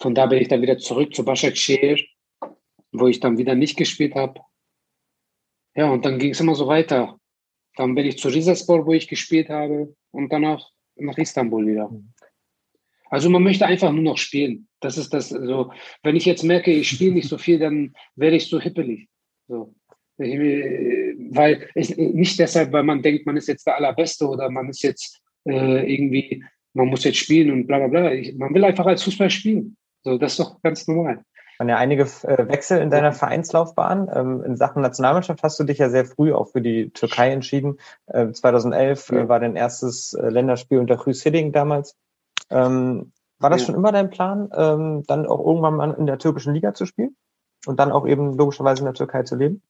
von 0.00 0.14
da 0.14 0.26
bin 0.26 0.40
ich 0.40 0.48
dann 0.48 0.62
wieder 0.62 0.78
zurück 0.78 1.14
zu 1.14 1.24
Başakşehir, 1.24 2.04
wo 2.92 3.08
ich 3.08 3.20
dann 3.20 3.36
wieder 3.36 3.54
nicht 3.54 3.76
gespielt 3.76 4.14
habe. 4.14 4.40
Ja, 5.74 5.90
und 5.90 6.04
dann 6.04 6.18
ging 6.18 6.30
es 6.30 6.40
immer 6.40 6.54
so 6.54 6.66
weiter. 6.66 7.18
Dann 7.76 7.94
bin 7.94 8.06
ich 8.06 8.18
zu 8.18 8.28
Rizaspor, 8.28 8.86
wo 8.86 8.92
ich 8.92 9.08
gespielt 9.08 9.48
habe 9.48 9.94
und 10.10 10.32
danach 10.32 10.70
nach 10.96 11.18
Istanbul 11.18 11.66
wieder. 11.66 11.90
Also 13.10 13.30
man 13.30 13.42
möchte 13.42 13.66
einfach 13.66 13.92
nur 13.92 14.02
noch 14.02 14.18
spielen. 14.18 14.68
Das 14.80 14.98
ist 14.98 15.12
das. 15.14 15.32
Also 15.32 15.72
wenn 16.02 16.16
ich 16.16 16.24
jetzt 16.24 16.42
merke, 16.42 16.70
ich 16.70 16.88
spiele 16.88 17.14
nicht 17.14 17.28
so 17.28 17.38
viel, 17.38 17.58
dann 17.58 17.94
werde 18.16 18.36
ich 18.36 18.48
so 18.48 18.60
hippelig. 18.60 19.08
So. 19.48 19.74
Weil 20.18 21.68
ich, 21.74 21.96
nicht 21.96 22.38
deshalb, 22.38 22.72
weil 22.72 22.82
man 22.82 23.02
denkt, 23.02 23.24
man 23.26 23.36
ist 23.36 23.48
jetzt 23.48 23.66
der 23.66 23.76
Allerbeste 23.76 24.26
oder 24.26 24.50
man 24.50 24.68
ist 24.68 24.82
jetzt 24.82 25.20
äh, 25.44 25.92
irgendwie, 25.92 26.44
man 26.74 26.88
muss 26.88 27.04
jetzt 27.04 27.18
spielen 27.18 27.52
und 27.52 27.66
bla 27.66 27.78
bla 27.78 27.88
bla. 27.88 28.12
Ich, 28.12 28.36
man 28.36 28.52
will 28.52 28.64
einfach 28.64 28.86
als 28.86 29.02
Fußball 29.04 29.30
spielen. 29.30 29.76
So, 30.02 30.18
das 30.18 30.32
ist 30.32 30.40
doch 30.40 30.60
ganz 30.62 30.86
normal. 30.86 31.22
Waren 31.58 31.68
ja 31.68 31.76
einige 31.76 32.04
äh, 32.04 32.48
Wechsel 32.48 32.80
in 32.80 32.90
deiner 32.90 33.12
Vereinslaufbahn. 33.12 34.08
Ähm, 34.14 34.44
in 34.44 34.56
Sachen 34.56 34.80
Nationalmannschaft 34.80 35.42
hast 35.42 35.58
du 35.58 35.64
dich 35.64 35.78
ja 35.78 35.90
sehr 35.90 36.04
früh 36.04 36.32
auch 36.32 36.52
für 36.52 36.60
die 36.60 36.90
Türkei 36.90 37.32
entschieden. 37.32 37.78
Äh, 38.06 38.30
2011 38.30 39.10
ja. 39.10 39.28
war 39.28 39.40
dein 39.40 39.56
erstes 39.56 40.14
äh, 40.14 40.28
Länderspiel 40.28 40.78
unter 40.78 40.96
Chris 40.96 41.22
Hidding 41.22 41.50
damals. 41.50 41.96
Ähm, 42.50 43.12
war 43.38 43.50
das 43.50 43.64
schon 43.64 43.74
immer 43.74 43.92
dein 43.92 44.10
Plan, 44.10 44.50
ähm, 44.56 45.04
dann 45.06 45.26
auch 45.26 45.44
irgendwann 45.46 45.76
mal 45.76 45.92
in 45.92 46.06
der 46.06 46.18
türkischen 46.18 46.54
Liga 46.54 46.74
zu 46.74 46.86
spielen 46.86 47.16
und 47.66 47.78
dann 47.78 47.92
auch 47.92 48.06
eben 48.06 48.36
logischerweise 48.36 48.80
in 48.80 48.86
der 48.86 48.94
Türkei 48.94 49.22
zu 49.22 49.36
leben? 49.36 49.62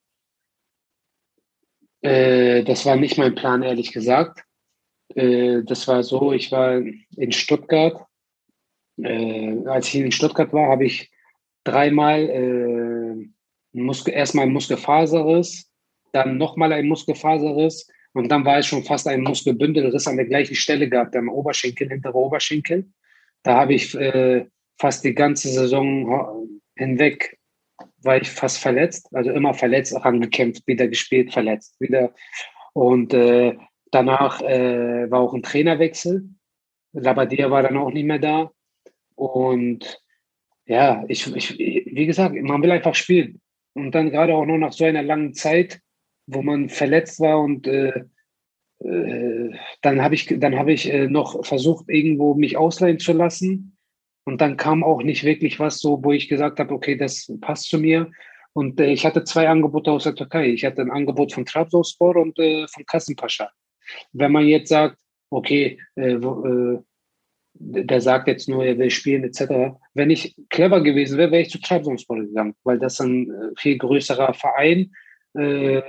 Äh, 2.00 2.64
das 2.64 2.86
war 2.86 2.96
nicht 2.96 3.18
mein 3.18 3.34
Plan, 3.34 3.62
ehrlich 3.62 3.92
gesagt. 3.92 4.44
Äh, 5.14 5.62
das 5.64 5.86
war 5.88 6.02
so, 6.02 6.32
ich 6.32 6.50
war 6.50 6.76
in 6.76 7.32
Stuttgart. 7.32 8.06
Äh, 8.96 9.66
als 9.66 9.88
ich 9.88 9.96
in 9.96 10.12
Stuttgart 10.12 10.52
war, 10.52 10.70
habe 10.70 10.86
ich 10.86 11.10
dreimal 11.64 12.20
äh, 12.20 13.28
Muskel, 13.72 14.14
erstmal 14.14 14.46
ein 14.46 14.52
Muskelfaserriss, 14.52 15.70
dann 16.12 16.38
nochmal 16.38 16.72
ein 16.72 16.88
Muskelfaserriss 16.88 17.88
und 18.12 18.28
dann 18.28 18.44
war 18.44 18.58
es 18.58 18.66
schon 18.66 18.84
fast 18.84 19.06
ein 19.06 19.22
Muskelbündelriss 19.22 20.06
an 20.06 20.16
der 20.16 20.26
gleichen 20.26 20.54
Stelle 20.54 20.88
gehabt, 20.88 21.14
am 21.16 21.28
Oberschenkel, 21.28 21.88
hintere 21.88 22.16
Oberschenkel. 22.16 22.86
Da 23.42 23.56
habe 23.56 23.74
ich 23.74 23.94
äh, 23.94 24.46
fast 24.78 25.04
die 25.04 25.14
ganze 25.14 25.48
Saison 25.48 26.48
hinweg 26.76 27.38
war 28.02 28.16
ich 28.20 28.30
fast 28.30 28.58
verletzt, 28.58 29.08
also 29.12 29.30
immer 29.30 29.54
verletzt, 29.54 29.94
rangekämpft, 29.94 30.66
wieder 30.66 30.88
gespielt, 30.88 31.32
verletzt, 31.32 31.80
wieder. 31.80 32.14
Und 32.72 33.12
äh, 33.14 33.56
danach 33.90 34.40
äh, 34.40 35.10
war 35.10 35.20
auch 35.20 35.34
ein 35.34 35.42
Trainerwechsel. 35.42 36.28
Labadia 36.92 37.50
war 37.50 37.62
dann 37.62 37.76
auch 37.76 37.90
nicht 37.90 38.06
mehr 38.06 38.18
da. 38.18 38.50
Und 39.14 40.00
ja, 40.66 41.04
ich, 41.08 41.34
ich, 41.34 41.58
wie 41.58 42.06
gesagt, 42.06 42.34
man 42.34 42.62
will 42.62 42.70
einfach 42.70 42.94
spielen. 42.94 43.40
Und 43.74 43.94
dann 43.94 44.10
gerade 44.10 44.34
auch 44.34 44.46
noch 44.46 44.58
nach 44.58 44.72
so 44.72 44.84
einer 44.84 45.02
langen 45.02 45.34
Zeit, 45.34 45.80
wo 46.28 46.42
man 46.42 46.68
verletzt 46.68 47.20
war 47.20 47.40
und 47.40 47.66
äh, 47.66 48.04
äh, 48.80 49.50
dann 49.82 50.02
habe 50.02 50.14
ich, 50.14 50.26
dann 50.38 50.56
habe 50.56 50.72
ich 50.72 50.92
äh, 50.92 51.08
noch 51.08 51.44
versucht, 51.44 51.88
irgendwo 51.88 52.34
mich 52.34 52.56
ausleihen 52.56 52.98
zu 52.98 53.12
lassen. 53.12 53.76
Und 54.24 54.40
dann 54.42 54.58
kam 54.58 54.84
auch 54.84 55.02
nicht 55.02 55.24
wirklich 55.24 55.58
was 55.58 55.80
so, 55.80 56.04
wo 56.04 56.12
ich 56.12 56.28
gesagt 56.28 56.60
habe, 56.60 56.74
okay, 56.74 56.96
das 56.96 57.32
passt 57.40 57.68
zu 57.68 57.78
mir. 57.78 58.10
Und 58.52 58.78
äh, 58.78 58.92
ich 58.92 59.06
hatte 59.06 59.24
zwei 59.24 59.48
Angebote 59.48 59.90
aus 59.90 60.04
der 60.04 60.14
Türkei. 60.14 60.50
Ich 60.50 60.64
hatte 60.64 60.82
ein 60.82 60.90
Angebot 60.90 61.32
von 61.32 61.46
Trabzonspor 61.46 62.16
und 62.16 62.38
äh, 62.38 62.68
von 62.68 62.84
Kassenpascha. 62.84 63.50
Wenn 64.12 64.32
man 64.32 64.46
jetzt 64.46 64.68
sagt, 64.68 64.98
okay, 65.30 65.80
äh, 65.96 66.16
wo, 66.20 66.84
der 67.60 68.00
sagt 68.00 68.28
jetzt 68.28 68.48
nur, 68.48 68.64
er 68.64 68.78
will 68.78 68.90
spielen 68.90 69.24
etc. 69.24 69.74
Wenn 69.94 70.10
ich 70.10 70.36
clever 70.50 70.80
gewesen 70.82 71.18
wäre, 71.18 71.32
wäre 71.32 71.42
ich 71.42 71.50
zu 71.50 71.60
Trabzonspor 71.60 72.18
gegangen, 72.18 72.54
weil 72.62 72.78
das 72.78 73.00
ein 73.00 73.32
viel 73.56 73.78
größerer 73.78 74.34
Verein. 74.34 74.92
Äh, 75.34 75.82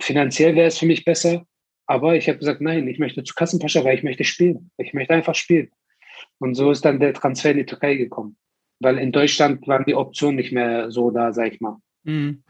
finanziell 0.00 0.54
wäre 0.54 0.68
es 0.68 0.78
für 0.78 0.86
mich 0.86 1.04
besser. 1.04 1.46
Aber 1.86 2.16
ich 2.16 2.28
habe 2.28 2.38
gesagt, 2.38 2.60
nein, 2.60 2.88
ich 2.88 2.98
möchte 2.98 3.22
zu 3.24 3.34
Kassenpascha, 3.34 3.84
weil 3.84 3.96
ich 3.96 4.02
möchte 4.02 4.24
spielen. 4.24 4.70
Ich 4.78 4.94
möchte 4.94 5.12
einfach 5.12 5.34
spielen. 5.34 5.70
Und 6.38 6.54
so 6.54 6.70
ist 6.70 6.84
dann 6.84 7.00
der 7.00 7.12
Transfer 7.12 7.50
in 7.50 7.58
die 7.58 7.66
Türkei 7.66 7.96
gekommen. 7.96 8.36
Weil 8.80 8.98
in 8.98 9.12
Deutschland 9.12 9.66
waren 9.68 9.84
die 9.86 9.94
Optionen 9.94 10.36
nicht 10.36 10.52
mehr 10.52 10.90
so 10.90 11.10
da, 11.10 11.32
sag 11.32 11.52
ich 11.52 11.60
mal. 11.60 11.78
Mhm. 12.04 12.42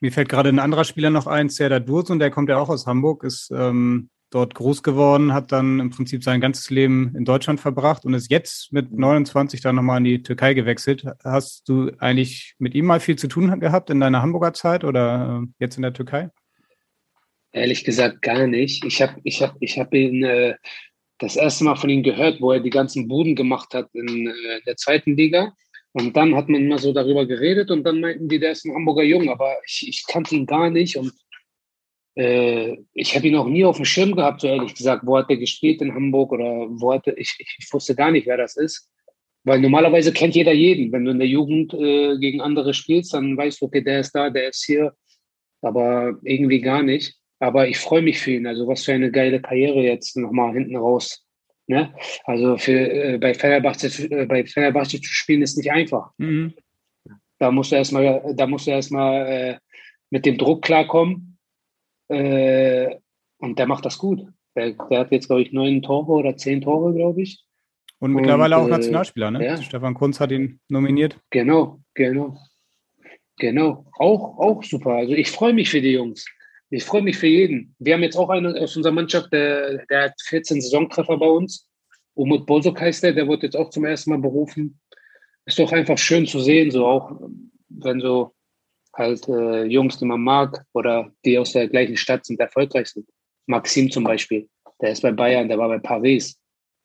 Mir 0.00 0.12
fällt 0.12 0.28
gerade 0.28 0.50
ein 0.50 0.58
anderer 0.58 0.84
Spieler 0.84 1.10
noch 1.10 1.26
ein, 1.26 1.48
Serdar 1.48 1.80
Dursun, 1.80 2.18
der 2.18 2.30
kommt 2.30 2.50
ja 2.50 2.58
auch 2.58 2.68
aus 2.68 2.86
Hamburg, 2.86 3.24
ist 3.24 3.50
ähm, 3.50 4.10
dort 4.30 4.54
groß 4.54 4.82
geworden, 4.82 5.32
hat 5.32 5.52
dann 5.52 5.80
im 5.80 5.90
Prinzip 5.90 6.24
sein 6.24 6.40
ganzes 6.40 6.70
Leben 6.70 7.14
in 7.16 7.24
Deutschland 7.24 7.60
verbracht 7.60 8.04
und 8.04 8.14
ist 8.14 8.30
jetzt 8.30 8.72
mit 8.72 8.92
29 8.92 9.60
dann 9.60 9.76
nochmal 9.76 9.98
in 9.98 10.04
die 10.04 10.22
Türkei 10.22 10.54
gewechselt. 10.54 11.04
Hast 11.24 11.68
du 11.68 11.90
eigentlich 11.98 12.54
mit 12.58 12.74
ihm 12.74 12.86
mal 12.86 13.00
viel 13.00 13.16
zu 13.16 13.28
tun 13.28 13.60
gehabt 13.60 13.90
in 13.90 14.00
deiner 14.00 14.22
Hamburger 14.22 14.52
Zeit 14.52 14.84
oder 14.84 15.42
äh, 15.42 15.46
jetzt 15.58 15.76
in 15.76 15.82
der 15.82 15.92
Türkei? 15.92 16.30
Ehrlich 17.52 17.84
gesagt 17.84 18.20
gar 18.22 18.46
nicht. 18.46 18.84
Ich 18.84 19.00
habe 19.00 19.20
ich 19.22 19.42
hab, 19.42 19.56
ich 19.60 19.78
hab 19.78 19.94
ihn 19.94 20.24
äh, 20.24 20.56
das 21.18 21.36
erste 21.36 21.64
Mal 21.64 21.76
von 21.76 21.88
ihm 21.88 22.02
gehört, 22.02 22.40
wo 22.40 22.52
er 22.52 22.60
die 22.60 22.70
ganzen 22.70 23.08
Buden 23.08 23.34
gemacht 23.34 23.72
hat 23.74 23.88
in, 23.94 24.26
äh, 24.26 24.60
der 24.66 24.76
zweiten 24.76 25.16
Liga. 25.16 25.52
Und 25.92 26.14
dann 26.14 26.36
hat 26.36 26.50
man 26.50 26.60
immer 26.60 26.78
so 26.78 26.92
darüber 26.92 27.24
geredet 27.24 27.70
und 27.70 27.84
dann 27.84 28.00
meinten 28.00 28.28
die, 28.28 28.38
der 28.38 28.52
ist 28.52 28.66
ein 28.66 28.74
Hamburger 28.74 29.02
Jung, 29.02 29.30
aber 29.30 29.56
ich, 29.66 29.86
ich 29.88 30.04
kannte 30.06 30.34
ihn 30.34 30.44
gar 30.44 30.68
nicht 30.68 30.98
und 30.98 31.10
äh, 32.16 32.78
ich 32.94 33.14
habe 33.14 33.28
ihn 33.28 33.36
auch 33.36 33.46
nie 33.46 33.64
auf 33.64 33.76
dem 33.76 33.84
Schirm 33.84 34.16
gehabt, 34.16 34.40
so 34.40 34.48
ehrlich 34.48 34.74
gesagt. 34.74 35.06
Wo 35.06 35.18
hat 35.18 35.30
er 35.30 35.36
gespielt 35.36 35.82
in 35.82 35.94
Hamburg 35.94 36.32
oder 36.32 36.66
wo 36.68 36.92
hat 36.92 37.06
er, 37.06 37.16
ich, 37.18 37.36
ich 37.38 37.68
wusste 37.72 37.94
gar 37.94 38.10
nicht, 38.10 38.26
wer 38.26 38.38
das 38.38 38.56
ist. 38.56 38.90
Weil 39.44 39.60
normalerweise 39.60 40.12
kennt 40.12 40.34
jeder 40.34 40.52
jeden. 40.52 40.90
Wenn 40.90 41.04
du 41.04 41.12
in 41.12 41.18
der 41.18 41.28
Jugend 41.28 41.72
äh, 41.74 42.18
gegen 42.18 42.40
andere 42.40 42.74
spielst, 42.74 43.14
dann 43.14 43.36
weißt 43.36 43.60
du, 43.60 43.66
okay, 43.66 43.82
der 43.82 44.00
ist 44.00 44.12
da, 44.12 44.30
der 44.30 44.48
ist 44.48 44.64
hier. 44.64 44.92
Aber 45.60 46.18
irgendwie 46.22 46.60
gar 46.60 46.82
nicht. 46.82 47.14
Aber 47.38 47.68
ich 47.68 47.78
freue 47.78 48.02
mich 48.02 48.18
für 48.18 48.32
ihn. 48.32 48.46
Also 48.46 48.66
was 48.66 48.84
für 48.84 48.94
eine 48.94 49.10
geile 49.10 49.40
Karriere 49.40 49.82
jetzt 49.82 50.16
nochmal 50.16 50.54
hinten 50.54 50.76
raus. 50.76 51.22
Ne? 51.68 51.94
Also 52.24 52.56
für, 52.56 52.72
äh, 52.72 53.18
bei, 53.18 53.34
Fenerbahce, 53.34 54.10
äh, 54.10 54.26
bei 54.26 54.44
Fenerbahce 54.44 55.00
zu 55.00 55.12
spielen 55.12 55.42
ist 55.42 55.56
nicht 55.56 55.70
einfach. 55.70 56.10
Mhm. 56.16 56.54
Da 57.38 57.50
musst 57.50 57.72
du 57.72 57.76
erstmal, 57.76 58.34
da 58.34 58.46
musst 58.46 58.66
du 58.66 58.70
erstmal 58.70 59.26
äh, 59.26 59.58
mit 60.10 60.24
dem 60.24 60.38
Druck 60.38 60.62
klarkommen. 60.62 61.35
Äh, 62.08 62.96
und 63.38 63.58
der 63.58 63.66
macht 63.66 63.84
das 63.84 63.98
gut. 63.98 64.22
Der, 64.54 64.72
der 64.72 65.00
hat 65.00 65.12
jetzt, 65.12 65.26
glaube 65.26 65.42
ich, 65.42 65.52
neun 65.52 65.82
Tore 65.82 66.12
oder 66.12 66.36
zehn 66.36 66.60
Tore, 66.60 66.94
glaube 66.94 67.22
ich. 67.22 67.44
Und 67.98 68.12
mittlerweile 68.12 68.56
und, 68.56 68.62
auch 68.62 68.66
äh, 68.66 68.70
Nationalspieler, 68.70 69.30
ne? 69.30 69.44
Ja. 69.44 69.56
Stefan 69.62 69.94
Kunz 69.94 70.20
hat 70.20 70.30
ihn 70.30 70.60
nominiert. 70.68 71.18
Genau, 71.30 71.80
genau. 71.94 72.38
Genau. 73.38 73.86
Auch, 73.98 74.38
auch 74.38 74.62
super. 74.62 74.92
Also 74.92 75.12
ich 75.12 75.30
freue 75.30 75.52
mich 75.52 75.70
für 75.70 75.80
die 75.80 75.92
Jungs. 75.92 76.24
Ich 76.70 76.84
freue 76.84 77.02
mich 77.02 77.16
für 77.16 77.26
jeden. 77.26 77.74
Wir 77.78 77.94
haben 77.94 78.02
jetzt 78.02 78.16
auch 78.16 78.28
einen 78.28 78.56
aus 78.56 78.76
unserer 78.76 78.92
Mannschaft, 78.92 79.32
der, 79.32 79.84
der 79.86 80.04
hat 80.04 80.14
14 80.22 80.60
Saisontreffer 80.60 81.16
bei 81.16 81.26
uns. 81.26 81.68
Umut 82.14 82.46
Bozok 82.46 82.80
heißt 82.80 83.02
der, 83.02 83.12
der 83.12 83.28
wird 83.28 83.42
jetzt 83.42 83.56
auch 83.56 83.70
zum 83.70 83.84
ersten 83.84 84.10
Mal 84.10 84.18
berufen. 84.18 84.80
Ist 85.44 85.58
doch 85.58 85.70
einfach 85.72 85.98
schön 85.98 86.26
zu 86.26 86.40
sehen, 86.40 86.70
so 86.70 86.86
auch 86.86 87.20
wenn 87.68 88.00
so 88.00 88.32
halt 88.96 89.28
äh, 89.28 89.64
Jungs, 89.64 89.98
die 89.98 90.06
man 90.06 90.20
mag 90.20 90.64
oder 90.72 91.10
die 91.24 91.38
aus 91.38 91.52
der 91.52 91.68
gleichen 91.68 91.96
Stadt 91.96 92.24
sind, 92.24 92.40
erfolgreich 92.40 92.88
sind. 92.88 93.06
Maxim 93.46 93.90
zum 93.90 94.04
Beispiel, 94.04 94.48
der 94.80 94.90
ist 94.90 95.02
bei 95.02 95.12
Bayern, 95.12 95.48
der 95.48 95.58
war 95.58 95.68
bei 95.68 95.78
Paris. 95.78 96.38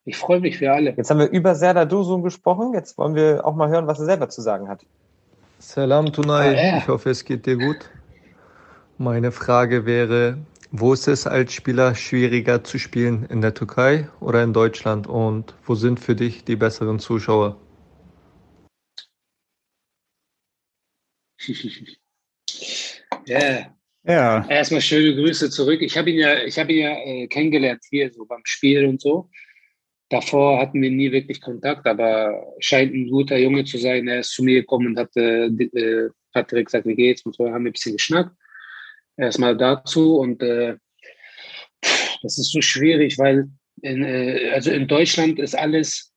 Ich 0.04 0.16
freue 0.16 0.40
mich 0.40 0.58
für 0.58 0.72
alle. 0.72 0.94
Jetzt 0.96 1.10
haben 1.10 1.18
wir 1.18 1.30
über 1.30 1.54
Serdar 1.54 1.86
Dursun 1.86 2.22
gesprochen. 2.22 2.74
Jetzt 2.74 2.98
wollen 2.98 3.14
wir 3.14 3.46
auch 3.46 3.54
mal 3.54 3.68
hören, 3.68 3.86
was 3.86 4.00
er 4.00 4.06
selber 4.06 4.28
zu 4.28 4.40
sagen 4.42 4.68
hat. 4.68 4.84
Salam 5.58 6.12
Tunai, 6.12 6.48
ah, 6.48 6.52
ja. 6.52 6.78
ich 6.78 6.88
hoffe, 6.88 7.10
es 7.10 7.24
geht 7.24 7.46
dir 7.46 7.56
gut. 7.56 7.88
Meine 8.98 9.30
Frage 9.30 9.86
wäre, 9.86 10.38
wo 10.72 10.92
ist 10.92 11.06
es 11.06 11.26
als 11.26 11.52
Spieler 11.52 11.94
schwieriger 11.94 12.64
zu 12.64 12.78
spielen, 12.78 13.26
in 13.26 13.40
der 13.40 13.54
Türkei 13.54 14.08
oder 14.18 14.42
in 14.42 14.52
Deutschland? 14.52 15.06
Und 15.06 15.54
wo 15.64 15.76
sind 15.76 16.00
für 16.00 16.16
dich 16.16 16.44
die 16.44 16.56
besseren 16.56 16.98
Zuschauer? 16.98 17.56
ja. 23.26 23.74
ja. 24.04 24.46
Erstmal 24.48 24.80
schöne 24.80 25.14
Grüße 25.14 25.50
zurück. 25.50 25.80
Ich 25.82 25.96
habe 25.96 26.10
ihn 26.10 26.18
ja, 26.18 26.42
ich 26.42 26.58
habe 26.58 26.72
ihn 26.72 26.80
ja 26.80 26.92
äh, 26.92 27.26
kennengelernt 27.28 27.82
hier 27.88 28.12
so 28.12 28.24
beim 28.24 28.42
Spiel 28.44 28.86
und 28.86 29.00
so. 29.00 29.28
Davor 30.08 30.60
hatten 30.60 30.82
wir 30.82 30.90
nie 30.90 31.10
wirklich 31.10 31.40
Kontakt, 31.40 31.86
aber 31.86 32.54
scheint 32.58 32.92
ein 32.92 33.08
guter 33.08 33.38
Junge 33.38 33.64
zu 33.64 33.78
sein. 33.78 34.06
Er 34.08 34.20
ist 34.20 34.32
zu 34.32 34.42
mir 34.44 34.60
gekommen 34.60 34.88
und 34.88 34.98
hat, 34.98 35.16
äh, 35.16 35.48
direkt 35.50 36.66
gesagt, 36.66 36.86
wie 36.86 36.94
geht's? 36.94 37.22
Und 37.22 37.34
so 37.34 37.46
haben 37.50 37.64
wir 37.64 37.70
ein 37.70 37.72
bisschen 37.72 37.96
geschnackt 37.96 38.36
erstmal 39.16 39.56
dazu. 39.56 40.16
Und 40.16 40.42
äh, 40.42 40.76
das 41.80 42.38
ist 42.38 42.52
so 42.52 42.60
schwierig, 42.60 43.18
weil 43.18 43.48
in, 43.82 44.04
äh, 44.04 44.50
also 44.52 44.70
in 44.70 44.88
Deutschland 44.88 45.38
ist 45.38 45.56
alles 45.56 46.12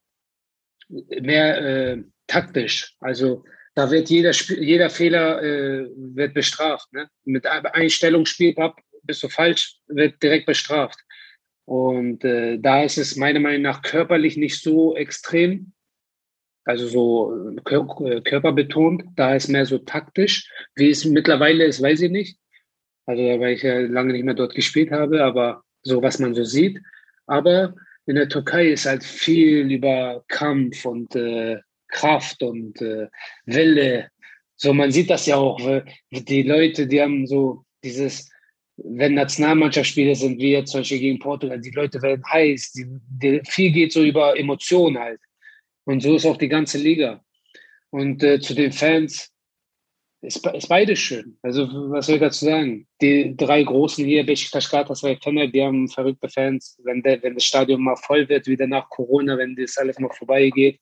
mehr 0.90 1.62
äh, 1.62 2.04
taktisch. 2.28 2.96
Also 3.00 3.44
da 3.76 3.92
wird 3.92 4.10
jeder, 4.10 4.32
jeder 4.32 4.90
Fehler 4.90 5.44
äh, 5.44 5.88
wird 5.96 6.34
bestraft. 6.34 6.92
Ne? 6.94 7.10
Mit 7.26 7.46
Einstellung 7.46 8.26
Spielpapp 8.26 8.80
bist 9.04 9.22
du 9.22 9.28
falsch, 9.28 9.78
wird 9.88 10.24
direkt 10.24 10.46
bestraft. 10.46 10.98
Und 11.66 12.24
äh, 12.24 12.58
da 12.58 12.84
ist 12.84 12.98
es 12.98 13.18
meiner 13.18 13.40
Meinung 13.40 13.64
nach 13.64 13.82
körperlich 13.82 14.38
nicht 14.38 14.62
so 14.62 14.96
extrem, 14.96 15.74
also 16.64 16.88
so 16.88 17.58
kör 17.66 17.86
körperbetont. 18.24 19.04
Da 19.16 19.36
ist 19.36 19.50
mehr 19.50 19.66
so 19.66 19.80
taktisch. 19.80 20.50
Wie 20.76 20.90
es 20.90 21.04
mittlerweile 21.06 21.66
ist, 21.66 21.82
weiß 21.82 22.02
ich 22.02 22.12
nicht. 22.12 22.40
Also 23.06 23.22
weil 23.22 23.54
ich 23.54 23.64
ja 23.64 23.80
lange 23.80 24.14
nicht 24.14 24.24
mehr 24.26 24.34
dort 24.34 24.56
gespielt 24.56 24.92
habe, 24.92 25.24
aber 25.24 25.64
so 25.84 26.02
was 26.02 26.18
man 26.20 26.34
so 26.34 26.44
sieht. 26.44 26.80
Aber 27.28 27.76
in 28.06 28.16
der 28.16 28.30
Türkei 28.30 28.70
ist 28.70 28.86
halt 28.86 29.04
viel 29.04 29.72
über 29.72 30.24
Kampf 30.28 30.86
und 30.86 31.16
äh, 31.16 31.58
Kraft 31.96 32.44
und 32.44 32.82
äh, 32.82 33.08
Wille. 33.46 34.10
So, 34.58 34.74
man 34.74 34.92
sieht 34.92 35.10
das 35.10 35.26
ja 35.26 35.38
auch. 35.38 35.60
Die 36.12 36.44
Leute, 36.44 36.88
die 36.88 37.02
haben 37.02 37.26
so 37.26 37.64
dieses, 37.84 38.30
wenn 38.78 39.14
Nationalmannschaftsspiele 39.14 40.16
sind, 40.16 40.40
wie 40.40 40.52
jetzt 40.52 40.72
zum 40.72 40.82
Beispiel 40.82 41.00
gegen 41.00 41.20
Portugal, 41.20 41.60
die 41.60 41.72
Leute 41.72 42.02
werden 42.02 42.24
heiß. 42.30 42.74
Die, 42.74 42.86
die, 43.22 43.42
viel 43.46 43.72
geht 43.72 43.94
so 43.94 44.04
über 44.04 44.38
Emotionen 44.38 45.00
halt. 45.00 45.22
Und 45.86 46.02
so 46.02 46.16
ist 46.16 46.26
auch 46.26 46.38
die 46.38 46.50
ganze 46.50 46.78
Liga. 46.78 47.22
Und 47.92 48.24
äh, 48.24 48.40
zu 48.40 48.54
den 48.54 48.72
Fans, 48.72 49.32
ist, 50.22 50.46
ist 50.46 50.68
beides 50.68 51.00
schön. 51.00 51.38
Also, 51.44 51.68
was 51.92 52.08
soll 52.08 52.16
ich 52.16 52.22
dazu 52.22 52.46
sagen? 52.46 52.88
Die 53.02 53.36
drei 53.38 53.64
Großen 53.64 54.04
hier, 54.04 54.26
Besiktas, 54.26 54.70
Galatasaray, 54.70 55.18
Fener, 55.22 55.48
die 55.48 55.62
haben 55.62 55.88
verrückte 55.88 56.28
Fans. 56.28 56.78
Wenn, 56.84 57.02
der, 57.04 57.22
wenn 57.24 57.36
das 57.36 57.46
Stadion 57.46 57.82
mal 57.82 57.96
voll 57.96 58.28
wird, 58.28 58.48
wieder 58.48 58.68
nach 58.68 58.90
Corona, 58.90 59.38
wenn 59.38 59.56
das 59.56 59.78
alles 59.78 60.00
mal 60.00 60.10
vorbeigeht, 60.12 60.80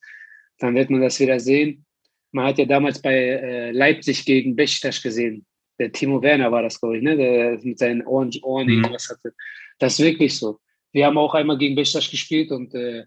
dann 0.60 0.76
wird 0.76 0.90
man 0.90 1.02
das 1.02 1.20
wieder 1.20 1.40
sehen. 1.40 1.86
Man 2.32 2.48
hat 2.48 2.58
ja 2.58 2.66
damals 2.66 3.02
bei 3.02 3.14
äh, 3.14 3.72
Leipzig 3.72 4.26
gegen 4.26 4.56
Besiktas 4.56 5.02
gesehen. 5.02 5.46
Der 5.80 5.92
Timo 5.92 6.22
Werner 6.22 6.52
war 6.52 6.64
das, 6.64 6.80
glaube 6.80 6.98
ich, 6.98 7.04
ne? 7.04 7.16
der 7.16 7.60
mit 7.64 7.80
seinen 7.80 8.06
Ohren, 8.06 8.32
Ohren 8.42 8.68
mhm. 8.68 8.74
irgendwas 8.74 9.10
hatte. 9.10 9.34
Das 9.80 9.94
ist 9.94 10.06
wirklich 10.06 10.38
so. 10.38 10.60
Wir 10.92 11.06
haben 11.08 11.18
auch 11.18 11.34
einmal 11.34 11.58
gegen 11.58 11.76
Besiktas 11.76 12.10
gespielt 12.10 12.52
und 12.52 12.74
äh, 12.76 13.06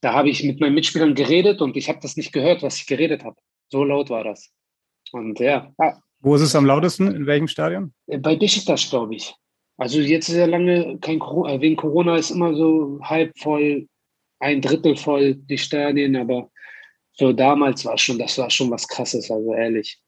da 0.00 0.12
habe 0.14 0.30
ich 0.30 0.44
mit 0.44 0.60
meinen 0.60 0.74
Mitspielern 0.74 1.14
geredet 1.14 1.60
und 1.60 1.76
ich 1.76 1.88
habe 1.88 1.98
das 2.00 2.16
nicht 2.16 2.32
gehört, 2.32 2.62
was 2.62 2.76
ich 2.76 2.86
geredet 2.86 3.24
habe. 3.24 3.36
So 3.68 3.84
laut 3.84 4.10
war 4.10 4.24
das. 4.24 4.50
Und 5.12 5.40
ja. 5.40 5.74
Wo 6.20 6.34
ist 6.34 6.42
es 6.42 6.54
am 6.54 6.66
lautesten? 6.66 7.14
In 7.14 7.26
welchem 7.26 7.48
Stadion? 7.48 7.92
Äh, 8.06 8.18
bei 8.18 8.36
Besiktas, 8.36 8.88
glaube 8.88 9.16
ich. 9.16 9.34
Also 9.76 10.00
jetzt 10.00 10.28
ist 10.28 10.36
ja 10.36 10.46
lange 10.46 10.98
kein 11.00 11.20
Corona, 11.20 11.54
äh, 11.54 11.60
wegen 11.60 11.76
Corona 11.76 12.16
ist 12.16 12.30
immer 12.30 12.54
so 12.54 12.98
halb 13.02 13.36
voll, 13.38 13.88
ein 14.40 14.60
Drittel 14.60 14.96
voll 14.96 15.34
die 15.34 15.58
Stadien, 15.58 16.16
aber 16.16 16.50
so 17.18 17.32
damals 17.32 17.84
war 17.84 17.98
schon, 17.98 18.18
das 18.18 18.38
war 18.38 18.50
schon 18.50 18.70
was 18.70 18.86
krasses, 18.86 19.30
also 19.30 19.52
ehrlich. 19.52 20.00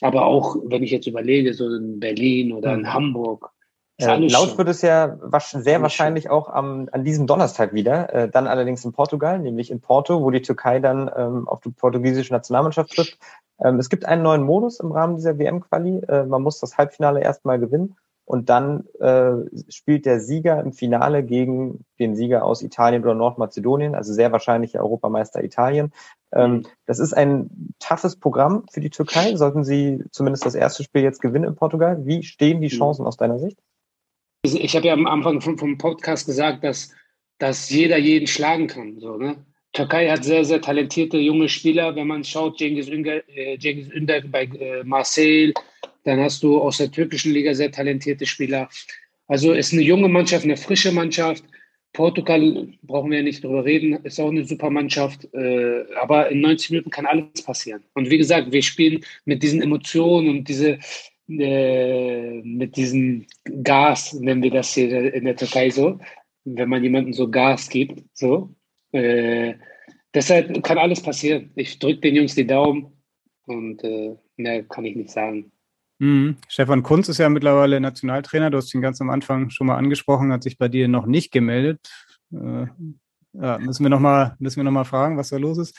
Aber 0.00 0.26
auch, 0.26 0.56
wenn 0.66 0.82
ich 0.82 0.90
jetzt 0.90 1.06
überlege, 1.06 1.54
so 1.54 1.66
in 1.66 2.00
Berlin 2.00 2.52
oder 2.52 2.74
in 2.74 2.80
mhm. 2.80 2.92
Hamburg. 2.92 3.50
Äh, 3.98 4.16
laut 4.16 4.48
schon. 4.48 4.58
wird 4.58 4.68
es 4.68 4.82
ja 4.82 5.18
sehr 5.40 5.80
wahrscheinlich 5.80 6.28
auch 6.28 6.48
am, 6.48 6.88
an 6.90 7.04
diesem 7.04 7.28
Donnerstag 7.28 7.74
wieder, 7.74 8.12
äh, 8.12 8.28
dann 8.28 8.48
allerdings 8.48 8.84
in 8.84 8.92
Portugal, 8.92 9.38
nämlich 9.38 9.70
in 9.70 9.80
Porto, 9.80 10.20
wo 10.20 10.30
die 10.32 10.42
Türkei 10.42 10.80
dann 10.80 11.08
ähm, 11.16 11.46
auf 11.46 11.60
die 11.60 11.70
portugiesische 11.70 12.32
Nationalmannschaft 12.32 12.90
trifft. 12.90 13.18
Ähm, 13.64 13.78
es 13.78 13.88
gibt 13.88 14.04
einen 14.04 14.22
neuen 14.22 14.42
Modus 14.42 14.80
im 14.80 14.90
Rahmen 14.90 15.16
dieser 15.16 15.38
WM-Quali. 15.38 16.00
Äh, 16.08 16.24
man 16.24 16.42
muss 16.42 16.58
das 16.58 16.76
Halbfinale 16.76 17.22
erstmal 17.22 17.60
gewinnen 17.60 17.96
und 18.24 18.48
dann 18.48 18.84
äh, 19.00 19.32
spielt 19.68 20.06
der 20.06 20.20
Sieger 20.20 20.60
im 20.60 20.72
Finale 20.72 21.22
gegen 21.22 21.84
den 21.98 22.16
Sieger 22.16 22.44
aus 22.44 22.62
Italien 22.62 23.02
oder 23.02 23.14
Nordmazedonien, 23.14 23.94
also 23.94 24.12
sehr 24.12 24.32
wahrscheinlich 24.32 24.78
Europameister 24.78 25.44
Italien. 25.44 25.92
Ähm, 26.32 26.52
mhm. 26.52 26.66
das 26.86 26.98
ist 26.98 27.12
ein 27.12 27.74
toughes 27.78 28.16
Programm 28.16 28.64
für 28.70 28.80
die 28.80 28.90
Türkei. 28.90 29.36
Sollten 29.36 29.62
sie 29.62 30.02
zumindest 30.10 30.46
das 30.46 30.54
erste 30.54 30.82
Spiel 30.82 31.02
jetzt 31.02 31.20
gewinnen 31.20 31.44
in 31.44 31.54
Portugal? 31.54 32.06
Wie 32.06 32.22
stehen 32.22 32.60
die 32.60 32.74
mhm. 32.74 32.78
Chancen 32.78 33.06
aus 33.06 33.16
deiner 33.16 33.38
Sicht? 33.38 33.58
Ich 34.42 34.76
habe 34.76 34.86
ja 34.86 34.92
am 34.92 35.06
Anfang 35.06 35.40
vom, 35.40 35.58
vom 35.58 35.78
Podcast 35.78 36.26
gesagt, 36.26 36.64
dass, 36.64 36.92
dass 37.38 37.70
jeder 37.70 37.98
jeden 37.98 38.26
schlagen 38.26 38.66
kann. 38.66 38.98
So, 38.98 39.16
ne? 39.16 39.36
Türkei 39.72 40.08
hat 40.08 40.24
sehr, 40.24 40.44
sehr 40.44 40.60
talentierte 40.60 41.18
junge 41.18 41.48
Spieler. 41.48 41.96
Wenn 41.96 42.06
man 42.06 42.24
schaut, 42.24 42.58
Cengiz 42.58 42.88
Ünder, 42.88 43.28
äh, 43.28 43.58
Cengiz 43.58 43.88
Ünder 43.88 44.22
bei 44.22 44.44
äh, 44.44 44.84
Marseille, 44.84 45.52
dann 46.04 46.20
hast 46.20 46.42
du 46.42 46.60
aus 46.60 46.78
der 46.78 46.90
türkischen 46.90 47.32
Liga 47.32 47.54
sehr 47.54 47.70
talentierte 47.70 48.26
Spieler. 48.26 48.68
Also 49.26 49.52
ist 49.52 49.72
eine 49.72 49.82
junge 49.82 50.08
Mannschaft, 50.08 50.44
eine 50.44 50.56
frische 50.56 50.92
Mannschaft. 50.92 51.44
Portugal 51.92 52.68
brauchen 52.82 53.10
wir 53.10 53.18
ja 53.18 53.24
nicht 53.24 53.42
drüber 53.42 53.64
reden, 53.64 53.94
ist 54.04 54.20
auch 54.20 54.30
eine 54.30 54.44
super 54.44 54.68
Mannschaft. 54.68 55.32
Äh, 55.32 55.84
aber 56.00 56.30
in 56.30 56.40
90 56.40 56.70
Minuten 56.70 56.90
kann 56.90 57.06
alles 57.06 57.42
passieren. 57.42 57.84
Und 57.94 58.10
wie 58.10 58.18
gesagt, 58.18 58.52
wir 58.52 58.62
spielen 58.62 59.04
mit 59.24 59.42
diesen 59.42 59.62
Emotionen 59.62 60.28
und 60.28 60.48
diese, 60.48 60.78
äh, 61.28 62.42
mit 62.42 62.76
diesem 62.76 63.26
Gas, 63.62 64.12
nennen 64.14 64.42
wir 64.42 64.50
das 64.50 64.74
hier 64.74 65.14
in 65.14 65.24
der 65.24 65.36
Türkei 65.36 65.70
so, 65.70 66.00
wenn 66.44 66.68
man 66.68 66.82
jemandem 66.82 67.12
so 67.12 67.30
Gas 67.30 67.68
gibt, 67.70 68.02
so, 68.12 68.54
äh, 68.92 69.54
deshalb 70.12 70.62
kann 70.62 70.78
alles 70.78 71.02
passieren. 71.02 71.50
Ich 71.54 71.78
drücke 71.78 72.00
den 72.00 72.16
Jungs 72.16 72.34
die 72.34 72.46
Daumen 72.46 72.92
und 73.46 73.82
äh, 73.84 74.16
mehr 74.36 74.62
kann 74.64 74.84
ich 74.84 74.96
nicht 74.96 75.10
sagen. 75.10 75.52
Mhm. 75.98 76.36
Stefan 76.48 76.82
Kunz 76.82 77.08
ist 77.08 77.18
ja 77.18 77.28
mittlerweile 77.28 77.80
Nationaltrainer. 77.80 78.50
Du 78.50 78.58
hast 78.58 78.74
ihn 78.74 78.82
ganz 78.82 79.00
am 79.00 79.10
Anfang 79.10 79.50
schon 79.50 79.66
mal 79.66 79.76
angesprochen, 79.76 80.32
hat 80.32 80.42
sich 80.42 80.58
bei 80.58 80.68
dir 80.68 80.88
noch 80.88 81.06
nicht 81.06 81.32
gemeldet. 81.32 81.80
Äh, 82.32 82.66
ja, 83.32 83.58
müssen 83.58 83.84
wir 83.84 83.90
nochmal 83.90 84.36
noch 84.38 84.86
fragen, 84.86 85.16
was 85.16 85.30
da 85.30 85.36
los 85.36 85.58
ist. 85.58 85.78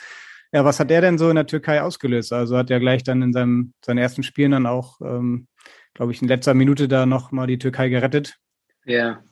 Ja, 0.52 0.64
was 0.64 0.78
hat 0.78 0.90
der 0.90 1.00
denn 1.00 1.18
so 1.18 1.28
in 1.28 1.36
der 1.36 1.46
Türkei 1.46 1.82
ausgelöst? 1.82 2.32
Also 2.32 2.56
hat 2.56 2.70
er 2.70 2.80
gleich 2.80 3.02
dann 3.02 3.22
in 3.22 3.32
seinem, 3.32 3.72
seinen 3.84 3.98
ersten 3.98 4.22
Spielen 4.22 4.52
dann 4.52 4.66
auch, 4.66 5.00
ähm, 5.00 5.48
glaube 5.94 6.12
ich, 6.12 6.22
in 6.22 6.28
letzter 6.28 6.54
Minute 6.54 6.88
da 6.88 7.04
nochmal 7.04 7.46
die 7.46 7.58
Türkei 7.58 7.88
gerettet? 7.88 8.36
Ja, 8.84 9.22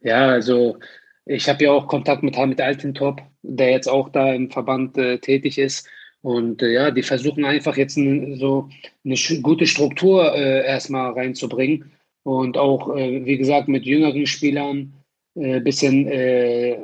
ja, 0.00 0.28
also 0.28 0.78
ich 1.26 1.48
habe 1.48 1.64
ja 1.64 1.72
auch 1.72 1.88
Kontakt 1.88 2.22
mit 2.22 2.36
Hamid 2.36 2.60
Altintop, 2.60 3.20
der 3.42 3.70
jetzt 3.70 3.88
auch 3.88 4.08
da 4.08 4.32
im 4.32 4.50
Verband 4.50 4.96
äh, 4.96 5.18
tätig 5.18 5.58
ist. 5.58 5.88
Und 6.22 6.62
äh, 6.62 6.72
ja, 6.72 6.90
die 6.90 7.02
versuchen 7.02 7.44
einfach 7.44 7.76
jetzt 7.76 7.96
ein, 7.96 8.36
so 8.36 8.68
eine 9.04 9.16
gute 9.42 9.66
Struktur 9.66 10.34
äh, 10.34 10.66
erstmal 10.66 11.12
reinzubringen. 11.12 11.92
Und 12.24 12.58
auch, 12.58 12.94
äh, 12.96 13.24
wie 13.24 13.38
gesagt, 13.38 13.68
mit 13.68 13.84
jüngeren 13.84 14.26
Spielern 14.26 14.92
ein 15.36 15.54
äh, 15.54 15.60
bisschen 15.60 16.08
äh, 16.08 16.78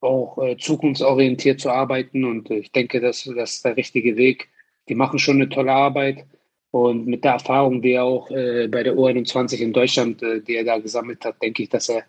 auch 0.00 0.36
äh, 0.38 0.56
zukunftsorientiert 0.56 1.60
zu 1.60 1.70
arbeiten. 1.70 2.24
Und 2.24 2.50
ich 2.50 2.72
denke, 2.72 3.00
das, 3.00 3.24
das 3.36 3.54
ist 3.54 3.64
der 3.64 3.76
richtige 3.76 4.16
Weg. 4.16 4.48
Die 4.88 4.94
machen 4.94 5.18
schon 5.18 5.36
eine 5.36 5.48
tolle 5.48 5.72
Arbeit. 5.72 6.26
Und 6.72 7.06
mit 7.06 7.24
der 7.24 7.32
Erfahrung, 7.32 7.82
die 7.82 7.92
er 7.92 8.04
auch 8.04 8.30
bei 8.30 8.82
der 8.82 8.94
U21 8.94 9.58
in 9.58 9.74
Deutschland, 9.74 10.22
die 10.22 10.54
er 10.54 10.64
da 10.64 10.78
gesammelt 10.78 11.22
hat, 11.22 11.36
denke 11.42 11.64
ich, 11.64 11.68
dass 11.68 11.90
er 11.90 12.02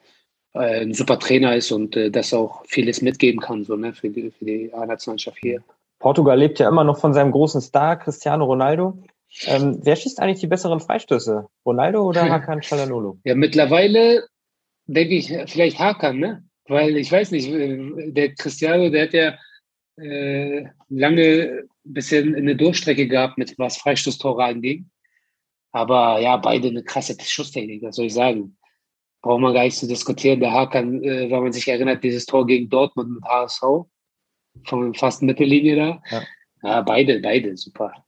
ein 0.53 0.93
super 0.93 1.19
Trainer 1.19 1.55
ist 1.55 1.71
und 1.71 1.95
äh, 1.95 2.09
das 2.09 2.33
auch 2.33 2.63
vieles 2.67 3.01
mitgeben 3.01 3.41
kann 3.41 3.63
so, 3.63 3.75
ne, 3.75 3.93
für 3.93 4.09
die, 4.09 4.31
für 4.31 4.45
die 4.45 4.73
A-Nationalmannschaft 4.73 5.39
hier. 5.41 5.63
Portugal 6.03 6.38
lebt 6.38 6.59
ja 6.59 6.67
immer 6.67 6.84
noch 6.84 6.99
von 6.99 7.13
seinem 7.13 7.31
großen 7.31 7.61
Star 7.61 7.97
Cristiano 7.97 8.43
Ronaldo. 8.43 9.01
Ähm, 9.45 9.80
wer 9.84 9.95
schießt 9.95 10.19
eigentlich 10.19 10.41
die 10.41 10.47
besseren 10.47 10.81
Freistöße? 10.81 11.47
Ronaldo 11.65 12.03
oder 12.03 12.23
Hakan 12.30 12.59
Çalhanoğlu? 12.59 13.19
Ja, 13.23 13.35
mittlerweile 13.35 14.27
denke 14.85 15.15
ich 15.15 15.34
vielleicht 15.47 15.80
Hakan, 15.80 16.19
ne? 16.19 16.43
Weil 16.67 16.97
ich 16.97 17.09
weiß 17.09 17.31
nicht, 17.31 17.47
äh, 17.49 18.11
der 18.11 18.35
Cristiano, 18.35 18.89
der 18.89 19.03
hat 19.03 19.13
ja 19.13 19.38
äh, 19.95 20.65
lange 20.89 21.63
ein 21.85 21.93
bisschen 21.93 22.35
eine 22.35 22.57
Durchstrecke 22.57 23.07
gehabt, 23.07 23.38
mit 23.38 23.57
was 23.57 23.77
Freistoßtore 23.77 24.43
anging. 24.43 24.89
Aber 25.71 26.19
ja, 26.19 26.35
beide 26.35 26.67
eine 26.67 26.84
krasse 26.84 27.15
Schusstechnik, 27.19 27.81
was 27.81 27.95
soll 27.95 28.05
ich 28.05 28.13
sagen 28.13 28.57
braucht 29.23 29.39
man 29.39 29.53
gar 29.53 29.63
nicht 29.63 29.77
zu 29.77 29.88
diskutieren. 29.88 30.41
Der 30.41 30.51
Hakan, 30.51 31.01
äh, 31.01 31.31
wenn 31.31 31.43
man 31.43 31.53
sich 31.53 31.65
erinnert, 31.67 32.03
dieses 32.03 32.25
Tor 32.25 32.45
gegen 32.45 32.69
Dortmund 32.69 33.09
mit 33.09 33.23
HSV, 33.23 33.88
von 34.65 34.93
fast 34.93 35.21
Mittellinie 35.21 35.75
da. 35.75 36.01
Ja. 36.09 36.23
ja, 36.63 36.81
beide, 36.81 37.19
beide, 37.19 37.57
super. 37.57 38.05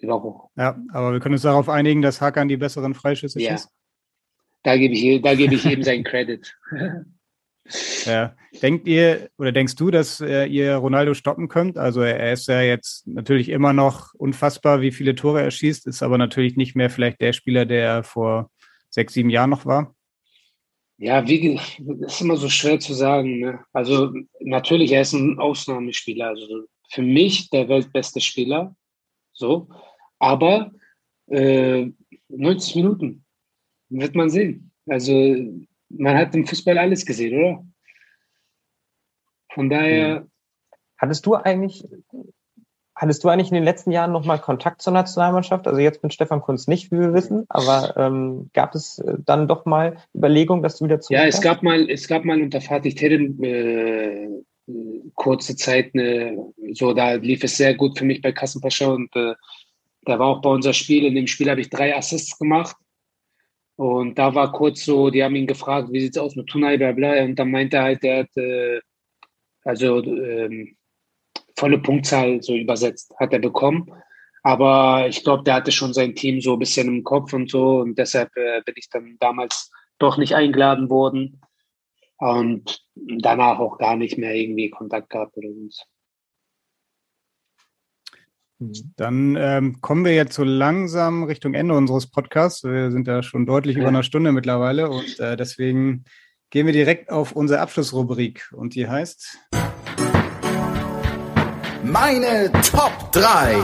Überhoch. 0.00 0.48
Ja, 0.56 0.78
aber 0.92 1.12
wir 1.12 1.20
können 1.20 1.34
uns 1.34 1.42
darauf 1.42 1.68
einigen, 1.68 2.02
dass 2.02 2.20
Hakan 2.20 2.48
die 2.48 2.56
besseren 2.56 2.94
Freischüsse 2.94 3.40
ja. 3.40 3.52
schießt. 3.52 3.68
Da 4.62 4.76
gebe 4.76 4.94
ich, 4.94 5.22
da 5.22 5.34
gebe 5.34 5.54
ich 5.54 5.64
ihm 5.66 5.82
seinen 5.82 6.04
Credit. 6.04 6.56
Ja. 8.06 8.34
Denkt 8.60 8.86
ihr 8.86 9.30
oder 9.38 9.52
denkst 9.52 9.76
du, 9.76 9.90
dass 9.90 10.20
äh, 10.20 10.46
ihr 10.46 10.74
Ronaldo 10.74 11.14
stoppen 11.14 11.48
könnt? 11.48 11.78
Also 11.78 12.02
er 12.02 12.32
ist 12.32 12.48
ja 12.48 12.60
jetzt 12.60 13.06
natürlich 13.06 13.48
immer 13.48 13.72
noch 13.72 14.14
unfassbar, 14.14 14.80
wie 14.80 14.92
viele 14.92 15.14
Tore 15.14 15.42
er 15.42 15.50
schießt, 15.50 15.86
ist 15.86 16.02
aber 16.02 16.18
natürlich 16.18 16.56
nicht 16.56 16.74
mehr 16.74 16.90
vielleicht 16.90 17.20
der 17.20 17.32
Spieler, 17.32 17.64
der 17.64 18.02
vor 18.02 18.50
sechs, 18.90 19.14
sieben 19.14 19.30
Jahren 19.30 19.50
noch 19.50 19.64
war? 19.64 19.94
Ja, 21.02 21.26
wie 21.26 21.56
das 21.80 22.14
ist 22.14 22.20
immer 22.20 22.36
so 22.36 22.48
schwer 22.48 22.78
zu 22.78 22.94
sagen. 22.94 23.40
Ne? 23.40 23.64
Also 23.72 24.12
natürlich, 24.38 24.92
er 24.92 25.00
ist 25.00 25.14
ein 25.14 25.36
Ausnahmespieler. 25.36 26.28
Also 26.28 26.68
für 26.90 27.02
mich 27.02 27.50
der 27.50 27.68
weltbeste 27.68 28.20
Spieler. 28.20 28.76
So, 29.32 29.68
aber 30.20 30.70
äh, 31.26 31.90
90 32.28 32.76
Minuten 32.76 33.24
wird 33.88 34.14
man 34.14 34.30
sehen. 34.30 34.70
Also 34.86 35.12
man 35.88 36.16
hat 36.16 36.36
im 36.36 36.46
Fußball 36.46 36.78
alles 36.78 37.04
gesehen, 37.04 37.36
oder? 37.36 37.66
Von 39.54 39.68
daher. 39.68 40.20
Hm. 40.20 40.30
Hattest 40.98 41.26
du 41.26 41.34
eigentlich, 41.34 41.84
hattest 43.02 43.24
du 43.24 43.28
eigentlich 43.28 43.48
in 43.48 43.56
den 43.56 43.64
letzten 43.64 43.90
Jahren 43.90 44.12
nochmal 44.12 44.38
Kontakt 44.38 44.80
zur 44.80 44.92
Nationalmannschaft? 44.92 45.66
Also 45.66 45.80
jetzt 45.80 46.02
mit 46.04 46.14
Stefan 46.14 46.40
Kunz 46.40 46.68
nicht, 46.68 46.92
wie 46.92 47.00
wir 47.00 47.12
wissen, 47.12 47.44
aber 47.48 47.94
ähm, 47.96 48.48
gab 48.54 48.74
es 48.76 49.00
äh, 49.00 49.16
dann 49.26 49.48
doch 49.48 49.66
mal 49.66 49.96
Überlegungen, 50.14 50.62
dass 50.62 50.78
du 50.78 50.84
wieder 50.84 51.00
zurück 51.00 51.18
Ja, 51.18 51.26
es 51.26 51.40
gab 51.40 51.62
mal, 51.62 51.90
es 51.90 52.06
gab 52.06 52.24
mal 52.24 52.40
unter 52.40 52.60
Fatih 52.60 52.94
Terim 52.94 53.42
äh, 53.42 54.28
kurze 55.16 55.56
Zeit 55.56 55.90
eine, 55.94 56.52
so 56.74 56.94
da 56.94 57.14
lief 57.14 57.42
es 57.42 57.56
sehr 57.56 57.74
gut 57.74 57.98
für 57.98 58.04
mich 58.04 58.22
bei 58.22 58.30
Kassenpascha 58.30 58.86
und 58.86 59.14
äh, 59.16 59.34
da 60.04 60.18
war 60.18 60.28
auch 60.28 60.40
bei 60.40 60.50
unser 60.50 60.72
Spiel. 60.72 61.04
In 61.04 61.16
dem 61.16 61.26
Spiel 61.26 61.50
habe 61.50 61.60
ich 61.60 61.70
drei 61.70 61.96
Assists 61.96 62.38
gemacht. 62.38 62.76
Und 63.76 64.18
da 64.18 64.34
war 64.34 64.52
kurz 64.52 64.84
so, 64.84 65.10
die 65.10 65.24
haben 65.24 65.34
ihn 65.34 65.46
gefragt, 65.46 65.88
wie 65.92 66.00
sieht 66.00 66.16
es 66.16 66.22
aus 66.22 66.36
mit 66.36 66.46
Tunai, 66.46 66.76
bla 66.76 66.92
bla. 66.92 67.22
Und 67.22 67.36
dann 67.36 67.50
meinte 67.50 67.78
er 67.78 67.82
halt, 67.84 68.02
der 68.02 68.18
hat 68.20 68.36
äh, 68.36 68.80
also 69.64 70.02
ähm, 70.02 70.76
volle 71.62 71.78
Punktzahl 71.78 72.42
so 72.42 72.56
übersetzt, 72.56 73.14
hat 73.20 73.32
er 73.32 73.38
bekommen. 73.38 73.88
Aber 74.42 75.06
ich 75.06 75.22
glaube, 75.22 75.44
der 75.44 75.54
hatte 75.54 75.70
schon 75.70 75.94
sein 75.94 76.16
Team 76.16 76.40
so 76.40 76.54
ein 76.54 76.58
bisschen 76.58 76.88
im 76.88 77.04
Kopf 77.04 77.32
und 77.32 77.48
so. 77.48 77.78
Und 77.82 77.96
deshalb 77.96 78.36
äh, 78.36 78.60
bin 78.66 78.74
ich 78.76 78.88
dann 78.90 79.16
damals 79.20 79.70
doch 80.00 80.18
nicht 80.18 80.34
eingeladen 80.34 80.90
worden. 80.90 81.40
Und 82.18 82.84
danach 82.96 83.60
auch 83.60 83.78
gar 83.78 83.94
nicht 83.94 84.18
mehr 84.18 84.34
irgendwie 84.34 84.70
Kontakt 84.70 85.10
gehabt 85.10 85.36
oder 85.36 85.48
so. 85.68 85.84
Dann 88.96 89.36
ähm, 89.38 89.80
kommen 89.80 90.04
wir 90.04 90.14
jetzt 90.14 90.34
so 90.34 90.44
langsam 90.44 91.22
Richtung 91.24 91.54
Ende 91.54 91.74
unseres 91.74 92.10
Podcasts. 92.10 92.64
Wir 92.64 92.90
sind 92.90 93.06
ja 93.06 93.22
schon 93.22 93.46
deutlich 93.46 93.76
ja. 93.76 93.82
über 93.82 93.88
einer 93.88 94.04
Stunde 94.04 94.32
mittlerweile 94.32 94.90
und 94.90 95.18
äh, 95.20 95.36
deswegen 95.36 96.04
gehen 96.50 96.66
wir 96.66 96.72
direkt 96.72 97.10
auf 97.10 97.32
unsere 97.32 97.60
Abschlussrubrik 97.60 98.52
und 98.52 98.76
die 98.76 98.86
heißt 98.86 99.38
Meine 101.84 102.52
Top 102.70 103.10
3. 103.12 103.56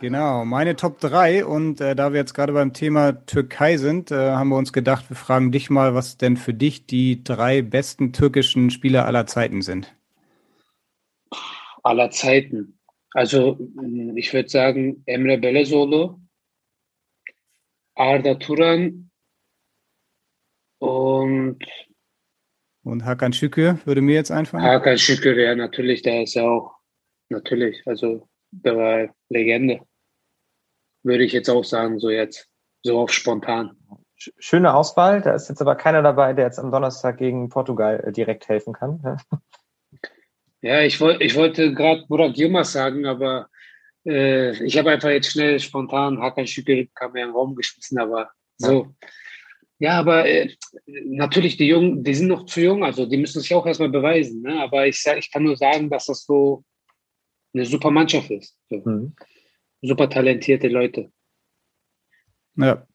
Genau, 0.00 0.44
meine 0.44 0.76
Top 0.76 0.98
3 1.00 1.44
und 1.46 1.80
äh, 1.80 1.94
da 1.94 2.12
wir 2.12 2.20
jetzt 2.20 2.34
gerade 2.34 2.52
beim 2.52 2.72
Thema 2.72 3.24
Türkei 3.24 3.78
sind, 3.78 4.10
äh, 4.10 4.32
haben 4.32 4.50
wir 4.50 4.56
uns 4.56 4.72
gedacht, 4.72 5.08
wir 5.08 5.16
fragen 5.16 5.50
dich 5.50 5.70
mal, 5.70 5.94
was 5.94 6.18
denn 6.18 6.36
für 6.36 6.52
dich 6.52 6.86
die 6.86 7.24
drei 7.24 7.62
besten 7.62 8.12
türkischen 8.12 8.70
Spieler 8.70 9.06
aller 9.06 9.26
Zeiten 9.26 9.62
sind. 9.62 9.94
Aller 11.82 12.10
Zeiten. 12.10 12.78
Also 13.12 13.58
ich 14.14 14.32
würde 14.32 14.48
sagen 14.48 15.02
Emre 15.06 15.38
Belezoğlu, 15.38 16.20
Arda 17.94 18.38
Turan 18.38 19.10
und 20.78 21.64
und 22.82 23.04
Hakan 23.04 23.32
Şükür 23.32 23.78
würde 23.84 24.00
mir 24.00 24.14
jetzt 24.14 24.30
einfallen. 24.30 24.64
Hakan 24.64 24.96
Şükür, 24.96 25.36
ja 25.36 25.54
natürlich, 25.54 26.02
der 26.02 26.22
ist 26.22 26.34
ja 26.34 26.44
auch 26.44 26.79
natürlich, 27.30 27.82
also 27.86 28.28
der 28.50 28.76
war 28.76 29.14
Legende. 29.28 29.80
Würde 31.02 31.24
ich 31.24 31.32
jetzt 31.32 31.48
auch 31.48 31.64
sagen, 31.64 31.98
so 31.98 32.10
jetzt, 32.10 32.48
so 32.82 33.00
auf 33.00 33.12
spontan. 33.12 33.76
Schöne 34.16 34.74
Auswahl, 34.74 35.22
da 35.22 35.34
ist 35.34 35.48
jetzt 35.48 35.62
aber 35.62 35.76
keiner 35.76 36.02
dabei, 36.02 36.34
der 36.34 36.44
jetzt 36.44 36.58
am 36.58 36.70
Donnerstag 36.70 37.16
gegen 37.16 37.48
Portugal 37.48 38.04
äh, 38.06 38.12
direkt 38.12 38.48
helfen 38.48 38.72
kann. 38.72 39.22
Ja, 40.62 40.82
ich, 40.82 41.00
wollt, 41.00 41.22
ich 41.22 41.36
wollte 41.36 41.72
gerade 41.72 42.04
Burak 42.06 42.36
Yilmaz 42.36 42.72
sagen, 42.72 43.06
aber 43.06 43.48
äh, 44.04 44.62
ich 44.62 44.76
habe 44.76 44.90
einfach 44.90 45.08
jetzt 45.08 45.32
schnell 45.32 45.58
spontan 45.58 46.20
Hakan 46.20 46.46
Şükür 46.46 46.86
kam 46.94 47.12
mir 47.12 47.22
in 47.22 47.28
den 47.28 47.34
Raum 47.34 47.56
geschmissen, 47.56 47.98
aber 47.98 48.30
so. 48.58 48.94
Ja, 49.78 49.92
ja 49.92 49.98
aber 49.98 50.26
äh, 50.26 50.54
natürlich, 50.84 51.56
die 51.56 51.68
Jungen, 51.68 52.04
die 52.04 52.14
sind 52.14 52.28
noch 52.28 52.44
zu 52.44 52.60
jung, 52.60 52.84
also 52.84 53.06
die 53.06 53.16
müssen 53.16 53.40
sich 53.40 53.54
auch 53.54 53.64
erstmal 53.64 53.88
beweisen. 53.88 54.42
Ne? 54.42 54.60
Aber 54.60 54.86
ich, 54.86 55.02
ich 55.16 55.32
kann 55.32 55.44
nur 55.44 55.56
sagen, 55.56 55.88
dass 55.88 56.04
das 56.04 56.26
so 56.26 56.62
eine 57.52 57.64
super 57.64 57.90
Mannschaft 57.90 58.30
ist. 58.30 58.56
So. 58.68 58.76
Mhm. 58.84 59.14
Super 59.82 60.08
talentierte 60.08 60.68
Leute. 60.68 61.10
Ja, 62.56 62.86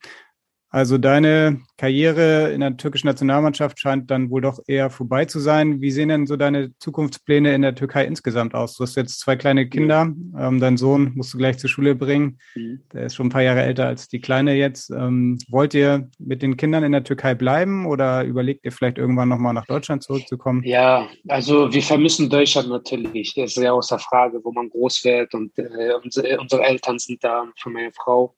also 0.76 0.97
deine 0.97 1.61
Karriere 1.77 2.52
in 2.52 2.60
der 2.60 2.76
türkischen 2.76 3.07
Nationalmannschaft 3.07 3.80
scheint 3.80 4.11
dann 4.11 4.30
wohl 4.30 4.41
doch 4.41 4.60
eher 4.68 4.89
vorbei 4.89 5.23
zu 5.23 5.39
sein. 5.39 5.80
Wie 5.80 5.89
sehen 5.89 6.10
denn 6.10 6.27
so 6.27 6.35
deine 6.35 6.77
Zukunftspläne 6.80 7.56
in 7.56 7.61
der 7.61 7.76
Türkei 7.76 8.03
insgesamt 8.03 8.53
aus? 8.53 8.76
Du 8.76 8.84
hast 8.84 8.97
jetzt 8.97 9.22
zwei 9.22 9.38
kleine 9.38 9.69
Kinder. 9.69 10.14
Ähm, 10.38 10.60
deinen 10.60 10.76
Sohn 10.76 11.14
musst 11.15 11.34
du 11.34 11.38
gleich 11.38 11.60
zur 11.60 11.69
Schule 11.69 11.95
bringen. 11.95 12.39
Mhm. 12.56 12.81
Der 12.91 13.06
ist 13.06 13.15
schon 13.15 13.27
ein 13.27 13.30
paar 13.30 13.43
Jahre 13.43 13.64
älter 13.64 13.88
als 13.88 14.10
die 14.10 14.19
Kleine 14.19 14.56
jetzt. 14.56 14.89
Ähm, 14.89 15.39
wollt 15.47 15.73
ihr 15.73 16.10
mit 16.19 16.41
den 16.41 16.57
Kindern 16.57 16.84
in 16.84 16.91
der 16.91 17.06
Türkei 17.06 17.35
bleiben 17.35 17.85
oder 17.85 18.26
überlegt 18.26 18.65
ihr 18.65 18.73
vielleicht 18.73 18.97
irgendwann 18.97 19.30
nochmal 19.30 19.53
nach 19.53 19.68
Deutschland 19.68 20.03
zurückzukommen? 20.03 20.61
Ja, 20.65 21.07
also 21.30 21.72
wir 21.72 21.84
vermissen 21.84 22.30
Deutschland 22.30 22.68
natürlich. 22.68 23.34
Das 23.34 23.56
ist 23.56 23.64
ja 23.64 23.72
außer 23.72 23.97
Frage, 23.97 24.41
wo 24.43 24.52
man 24.52 24.69
groß 24.69 25.06
wird 25.06 25.34
und 25.35 25.57
äh, 25.57 25.93
unsere, 26.03 26.38
unsere 26.38 26.64
Eltern 26.64 26.99
sind 26.99 27.23
da 27.23 27.45
von 27.61 27.72
meiner 27.72 27.93
Frau. 27.93 28.35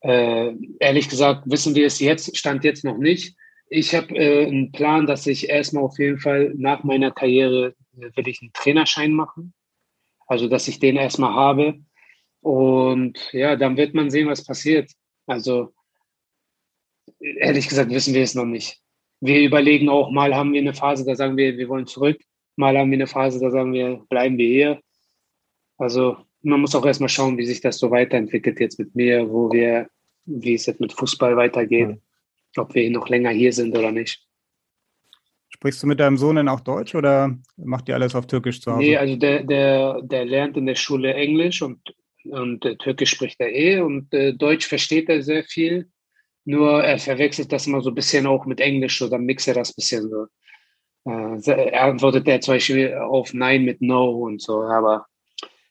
Äh, 0.00 0.54
ehrlich 0.78 1.08
gesagt 1.08 1.42
wissen 1.46 1.74
wir 1.74 1.86
es 1.86 1.98
jetzt, 1.98 2.36
stand 2.36 2.64
jetzt 2.64 2.84
noch 2.84 2.98
nicht. 2.98 3.36
Ich 3.68 3.94
habe 3.94 4.14
äh, 4.16 4.46
einen 4.46 4.72
Plan, 4.72 5.06
dass 5.06 5.26
ich 5.26 5.48
erstmal 5.48 5.84
auf 5.84 5.98
jeden 5.98 6.18
Fall 6.18 6.52
nach 6.56 6.84
meiner 6.84 7.10
Karriere 7.10 7.74
äh, 7.96 8.10
will 8.16 8.28
ich 8.28 8.40
einen 8.40 8.52
Trainerschein 8.52 9.12
machen. 9.12 9.52
Also, 10.26 10.48
dass 10.48 10.68
ich 10.68 10.78
den 10.78 10.96
erstmal 10.96 11.32
habe. 11.34 11.80
Und 12.40 13.18
ja, 13.32 13.56
dann 13.56 13.76
wird 13.76 13.94
man 13.94 14.10
sehen, 14.10 14.28
was 14.28 14.44
passiert. 14.44 14.90
Also, 15.26 15.72
ehrlich 17.20 17.68
gesagt 17.68 17.90
wissen 17.90 18.14
wir 18.14 18.22
es 18.22 18.34
noch 18.34 18.44
nicht. 18.44 18.80
Wir 19.20 19.40
überlegen 19.40 19.88
auch, 19.88 20.10
mal 20.10 20.34
haben 20.34 20.52
wir 20.52 20.60
eine 20.60 20.74
Phase, 20.74 21.04
da 21.04 21.16
sagen 21.16 21.36
wir, 21.36 21.56
wir 21.56 21.68
wollen 21.68 21.86
zurück. 21.86 22.20
Mal 22.56 22.78
haben 22.78 22.90
wir 22.90 22.96
eine 22.96 23.06
Phase, 23.06 23.40
da 23.40 23.50
sagen 23.50 23.72
wir, 23.72 24.04
bleiben 24.08 24.38
wir 24.38 24.48
hier. 24.48 24.80
Also, 25.76 26.18
man 26.42 26.60
muss 26.60 26.74
auch 26.74 26.86
erstmal 26.86 27.08
schauen, 27.08 27.38
wie 27.38 27.46
sich 27.46 27.60
das 27.60 27.78
so 27.78 27.90
weiterentwickelt 27.90 28.60
jetzt 28.60 28.78
mit 28.78 28.94
mir, 28.94 29.28
wo 29.28 29.50
wir, 29.52 29.88
wie 30.24 30.54
es 30.54 30.66
jetzt 30.66 30.80
mit 30.80 30.92
Fußball 30.92 31.36
weitergeht, 31.36 31.88
mhm. 31.88 32.00
ob 32.56 32.74
wir 32.74 32.90
noch 32.90 33.08
länger 33.08 33.30
hier 33.30 33.52
sind 33.52 33.76
oder 33.76 33.92
nicht. 33.92 34.24
Sprichst 35.50 35.82
du 35.82 35.86
mit 35.86 35.98
deinem 35.98 36.18
Sohn 36.18 36.36
denn 36.36 36.48
auch 36.48 36.60
Deutsch 36.60 36.94
oder 36.94 37.36
macht 37.56 37.88
ihr 37.88 37.94
alles 37.94 38.14
auf 38.14 38.26
Türkisch 38.26 38.60
zu 38.60 38.72
Hause? 38.72 38.82
Nee, 38.82 38.96
also 38.96 39.16
der, 39.16 39.42
der, 39.42 40.02
der 40.02 40.24
lernt 40.24 40.56
in 40.56 40.66
der 40.66 40.74
Schule 40.74 41.14
Englisch 41.14 41.62
und, 41.62 41.80
und 42.24 42.64
äh, 42.64 42.76
Türkisch 42.76 43.10
spricht 43.10 43.40
er 43.40 43.52
eh 43.52 43.80
und 43.80 44.12
äh, 44.12 44.34
Deutsch 44.34 44.66
versteht 44.66 45.08
er 45.08 45.22
sehr 45.22 45.44
viel. 45.44 45.90
Nur 46.44 46.84
er 46.84 46.98
verwechselt 46.98 47.50
das 47.50 47.66
immer 47.66 47.80
so 47.80 47.90
ein 47.90 47.94
bisschen 47.94 48.26
auch 48.26 48.46
mit 48.46 48.60
Englisch 48.60 49.00
oder 49.02 49.18
mixt 49.18 49.48
er 49.48 49.54
das 49.54 49.70
ein 49.70 49.74
bisschen 49.76 50.10
so. 50.10 50.26
Äh, 51.10 51.70
er 51.70 51.84
antwortet 51.84 52.28
er 52.28 52.40
zum 52.40 52.54
Beispiel 52.54 52.94
auf 52.94 53.32
Nein 53.32 53.64
mit 53.64 53.80
No 53.80 54.10
und 54.10 54.42
so, 54.42 54.62
aber 54.62 55.06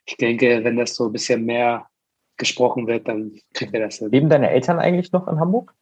ich 0.07 0.15
denke, 0.15 0.63
wenn 0.63 0.77
das 0.77 0.95
so 0.95 1.07
ein 1.07 1.11
bisschen 1.11 1.45
mehr 1.45 1.89
gesprochen 2.37 2.87
wird, 2.87 3.07
dann 3.07 3.39
kriegt 3.53 3.73
er 3.73 3.81
das 3.81 3.97
hin. 3.97 4.09
Leben 4.09 4.29
deine 4.29 4.49
Eltern 4.49 4.79
eigentlich 4.79 5.11
noch 5.11 5.27
in 5.27 5.39
Hamburg? 5.39 5.75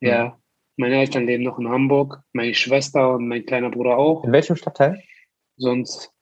Ja, 0.00 0.40
meine 0.76 0.96
Eltern 0.96 1.26
leben 1.26 1.44
noch 1.44 1.58
in 1.58 1.68
Hamburg, 1.68 2.22
meine 2.32 2.54
Schwester 2.54 3.14
und 3.14 3.28
mein 3.28 3.46
kleiner 3.46 3.70
Bruder 3.70 3.96
auch. 3.96 4.24
In 4.24 4.32
welchem 4.32 4.56
Stadtteil? 4.56 5.02
Sonst 5.56 6.12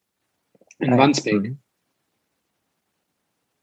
in 0.79 0.93
ah, 0.93 0.99
Wandsbek. 0.99 1.57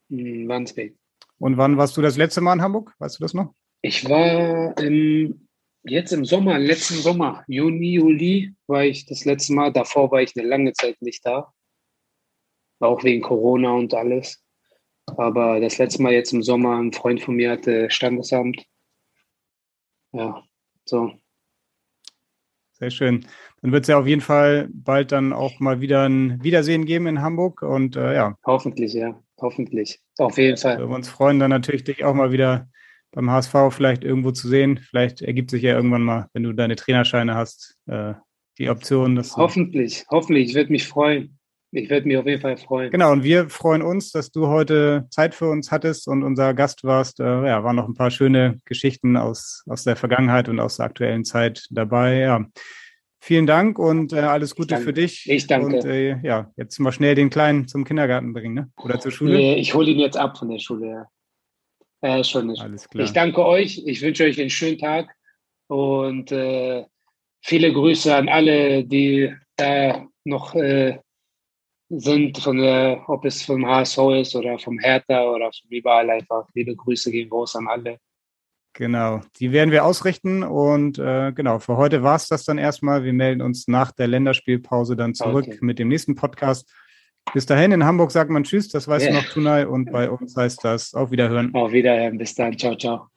In 0.09 0.47
Wandsbek. 0.47 0.97
Und 1.39 1.57
wann 1.57 1.77
warst 1.77 1.97
du 1.97 2.01
das 2.01 2.17
letzte 2.17 2.41
Mal 2.41 2.53
in 2.53 2.61
Hamburg? 2.61 2.93
Weißt 2.99 3.19
du 3.19 3.23
das 3.23 3.33
noch? 3.33 3.53
Ich 3.81 4.07
war 4.07 4.77
im, 4.77 5.47
jetzt 5.83 6.13
im 6.13 6.25
Sommer, 6.25 6.57
letzten 6.57 6.95
Sommer, 6.95 7.43
Juni, 7.47 7.93
Juli 7.93 8.55
war 8.67 8.83
ich 8.83 9.05
das 9.05 9.25
letzte 9.25 9.53
Mal. 9.53 9.73
Davor 9.73 10.11
war 10.11 10.21
ich 10.21 10.35
eine 10.37 10.47
lange 10.47 10.73
Zeit 10.73 11.01
nicht 11.01 11.25
da 11.25 11.53
auch 12.83 13.03
wegen 13.03 13.21
Corona 13.21 13.71
und 13.71 13.93
alles. 13.93 14.43
Aber 15.17 15.59
das 15.59 15.77
letzte 15.77 16.01
Mal 16.01 16.13
jetzt 16.13 16.33
im 16.33 16.43
Sommer, 16.43 16.77
ein 16.77 16.93
Freund 16.93 17.21
von 17.21 17.35
mir 17.35 17.51
hatte 17.51 17.89
Standesamt. 17.89 18.65
Ja, 20.13 20.43
so. 20.85 21.11
Sehr 22.73 22.91
schön. 22.91 23.25
Dann 23.61 23.71
wird 23.71 23.83
es 23.83 23.87
ja 23.87 23.97
auf 23.97 24.07
jeden 24.07 24.21
Fall 24.21 24.69
bald 24.73 25.11
dann 25.11 25.33
auch 25.33 25.59
mal 25.59 25.81
wieder 25.81 26.07
ein 26.07 26.43
Wiedersehen 26.43 26.85
geben 26.85 27.07
in 27.07 27.21
Hamburg 27.21 27.61
und 27.61 27.95
äh, 27.95 28.13
ja. 28.13 28.37
Hoffentlich, 28.45 28.93
ja. 28.93 29.21
Hoffentlich. 29.39 29.99
Auf 30.17 30.37
jeden 30.37 30.57
Fall. 30.57 30.79
Wir 30.79 30.89
uns 30.89 31.09
freuen 31.09 31.39
dann 31.39 31.49
natürlich, 31.49 31.83
dich 31.83 32.03
auch 32.03 32.13
mal 32.13 32.31
wieder 32.31 32.69
beim 33.11 33.29
HSV 33.29 33.55
vielleicht 33.69 34.03
irgendwo 34.03 34.31
zu 34.31 34.47
sehen. 34.47 34.79
Vielleicht 34.79 35.21
ergibt 35.21 35.51
sich 35.51 35.63
ja 35.63 35.75
irgendwann 35.75 36.03
mal, 36.03 36.27
wenn 36.33 36.43
du 36.43 36.53
deine 36.53 36.75
Trainerscheine 36.75 37.35
hast, 37.35 37.77
äh, 37.85 38.13
die 38.57 38.69
Option. 38.69 39.15
Dass 39.15 39.37
hoffentlich, 39.37 40.05
hoffentlich. 40.09 40.49
Ich 40.49 40.55
würde 40.55 40.71
mich 40.71 40.87
freuen. 40.87 41.37
Ich 41.75 41.89
werde 41.89 42.07
mich 42.07 42.17
auf 42.17 42.27
jeden 42.27 42.39
Fall 42.39 42.55
freuen. 42.55 42.91
Genau, 42.91 43.11
und 43.11 43.23
wir 43.23 43.49
freuen 43.49 43.81
uns, 43.81 44.11
dass 44.11 44.31
du 44.31 44.45
heute 44.47 45.07
Zeit 45.09 45.33
für 45.33 45.49
uns 45.49 45.71
hattest 45.71 46.07
und 46.07 46.21
unser 46.21 46.53
Gast 46.53 46.83
warst. 46.83 47.19
Äh, 47.19 47.23
ja, 47.23 47.63
waren 47.63 47.75
noch 47.75 47.87
ein 47.87 47.95
paar 47.95 48.11
schöne 48.11 48.59
Geschichten 48.65 49.17
aus, 49.17 49.63
aus 49.67 49.83
der 49.83 49.95
Vergangenheit 49.95 50.47
und 50.49 50.59
aus 50.59 50.77
der 50.77 50.85
aktuellen 50.85 51.25
Zeit 51.25 51.65
dabei. 51.71 52.19
Ja. 52.19 52.45
Vielen 53.19 53.47
Dank 53.47 53.79
und 53.79 54.13
äh, 54.13 54.19
alles 54.19 54.53
Gute 54.53 54.77
für 54.77 54.93
dich. 54.93 55.27
Ich 55.27 55.47
danke. 55.47 55.77
Und 55.77 55.85
äh, 55.85 56.19
ja, 56.21 56.51
jetzt 56.57 56.77
mal 56.77 56.91
schnell 56.91 57.15
den 57.15 57.31
Kleinen 57.31 57.67
zum 57.67 57.85
Kindergarten 57.85 58.33
bringen, 58.33 58.53
ne? 58.53 58.71
Oder 58.77 58.99
zur 58.99 59.11
Schule? 59.11 59.33
Nee, 59.33 59.55
ich 59.55 59.73
hole 59.73 59.89
ihn 59.89 59.99
jetzt 59.99 60.17
ab 60.17 60.37
von 60.37 60.49
der 60.49 60.59
Schule, 60.59 61.07
ja. 62.01 62.17
Äh, 62.19 62.23
schon 62.23 62.47
nicht. 62.47 62.61
Alles 62.61 62.87
klar. 62.87 63.03
Ich 63.03 63.13
danke 63.13 63.43
euch. 63.43 63.81
Ich 63.87 64.01
wünsche 64.03 64.25
euch 64.25 64.39
einen 64.39 64.51
schönen 64.51 64.77
Tag 64.77 65.07
Und 65.67 66.31
äh, 66.31 66.85
viele 67.41 67.73
Grüße 67.73 68.13
an 68.13 68.29
alle, 68.29 68.83
die 68.83 69.33
da 69.55 70.05
noch 70.25 70.53
äh, 70.53 70.99
sind, 71.99 72.37
von 72.37 72.57
der, 72.57 73.03
ob 73.07 73.25
es 73.25 73.43
vom 73.43 73.65
HSV 73.65 73.97
ist 74.21 74.35
oder 74.35 74.57
vom 74.59 74.79
Hertha 74.79 75.23
oder 75.23 75.45
von 75.45 75.69
überall 75.69 76.09
einfach. 76.09 76.47
Liebe 76.53 76.75
Grüße 76.75 77.11
gehen 77.11 77.29
raus 77.29 77.55
an 77.55 77.67
alle. 77.67 77.97
Genau, 78.75 79.21
die 79.39 79.51
werden 79.51 79.69
wir 79.69 79.85
ausrichten 79.85 80.41
und 80.41 80.97
äh, 80.97 81.31
genau, 81.31 81.59
für 81.59 81.77
heute 81.77 82.01
war 82.01 82.15
es 82.15 82.27
das 82.27 82.43
dann 82.43 82.57
erstmal. 82.57 83.03
Wir 83.03 83.13
melden 83.13 83.43
uns 83.43 83.67
nach 83.67 83.91
der 83.91 84.07
Länderspielpause 84.07 84.95
dann 84.95 85.13
zurück 85.13 85.45
okay. 85.47 85.59
mit 85.61 85.77
dem 85.77 85.89
nächsten 85.89 86.15
Podcast. 86.15 86.67
Bis 87.33 87.45
dahin, 87.45 87.71
in 87.71 87.85
Hamburg 87.85 88.11
sagt 88.11 88.31
man 88.31 88.43
Tschüss, 88.43 88.69
das 88.69 88.87
weißt 88.87 89.05
yeah. 89.05 89.13
du 89.13 89.21
noch, 89.21 89.29
Tunai, 89.31 89.67
und 89.67 89.91
bei 89.91 90.09
uns 90.09 90.35
heißt 90.35 90.63
das 90.63 90.93
Auf 90.95 91.11
Wiederhören. 91.11 91.53
Auf 91.53 91.71
Wiederhören, 91.71 92.17
bis 92.17 92.33
dann, 92.33 92.57
ciao, 92.57 92.75
ciao. 92.75 93.07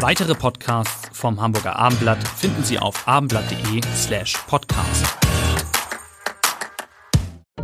Weitere 0.00 0.34
Podcasts 0.34 1.16
vom 1.16 1.40
Hamburger 1.40 1.76
Abendblatt 1.76 2.26
finden 2.26 2.64
Sie 2.64 2.78
auf 2.78 3.06
abendblatt.de 3.06 3.82
slash 3.94 4.36
podcast. 4.48 5.21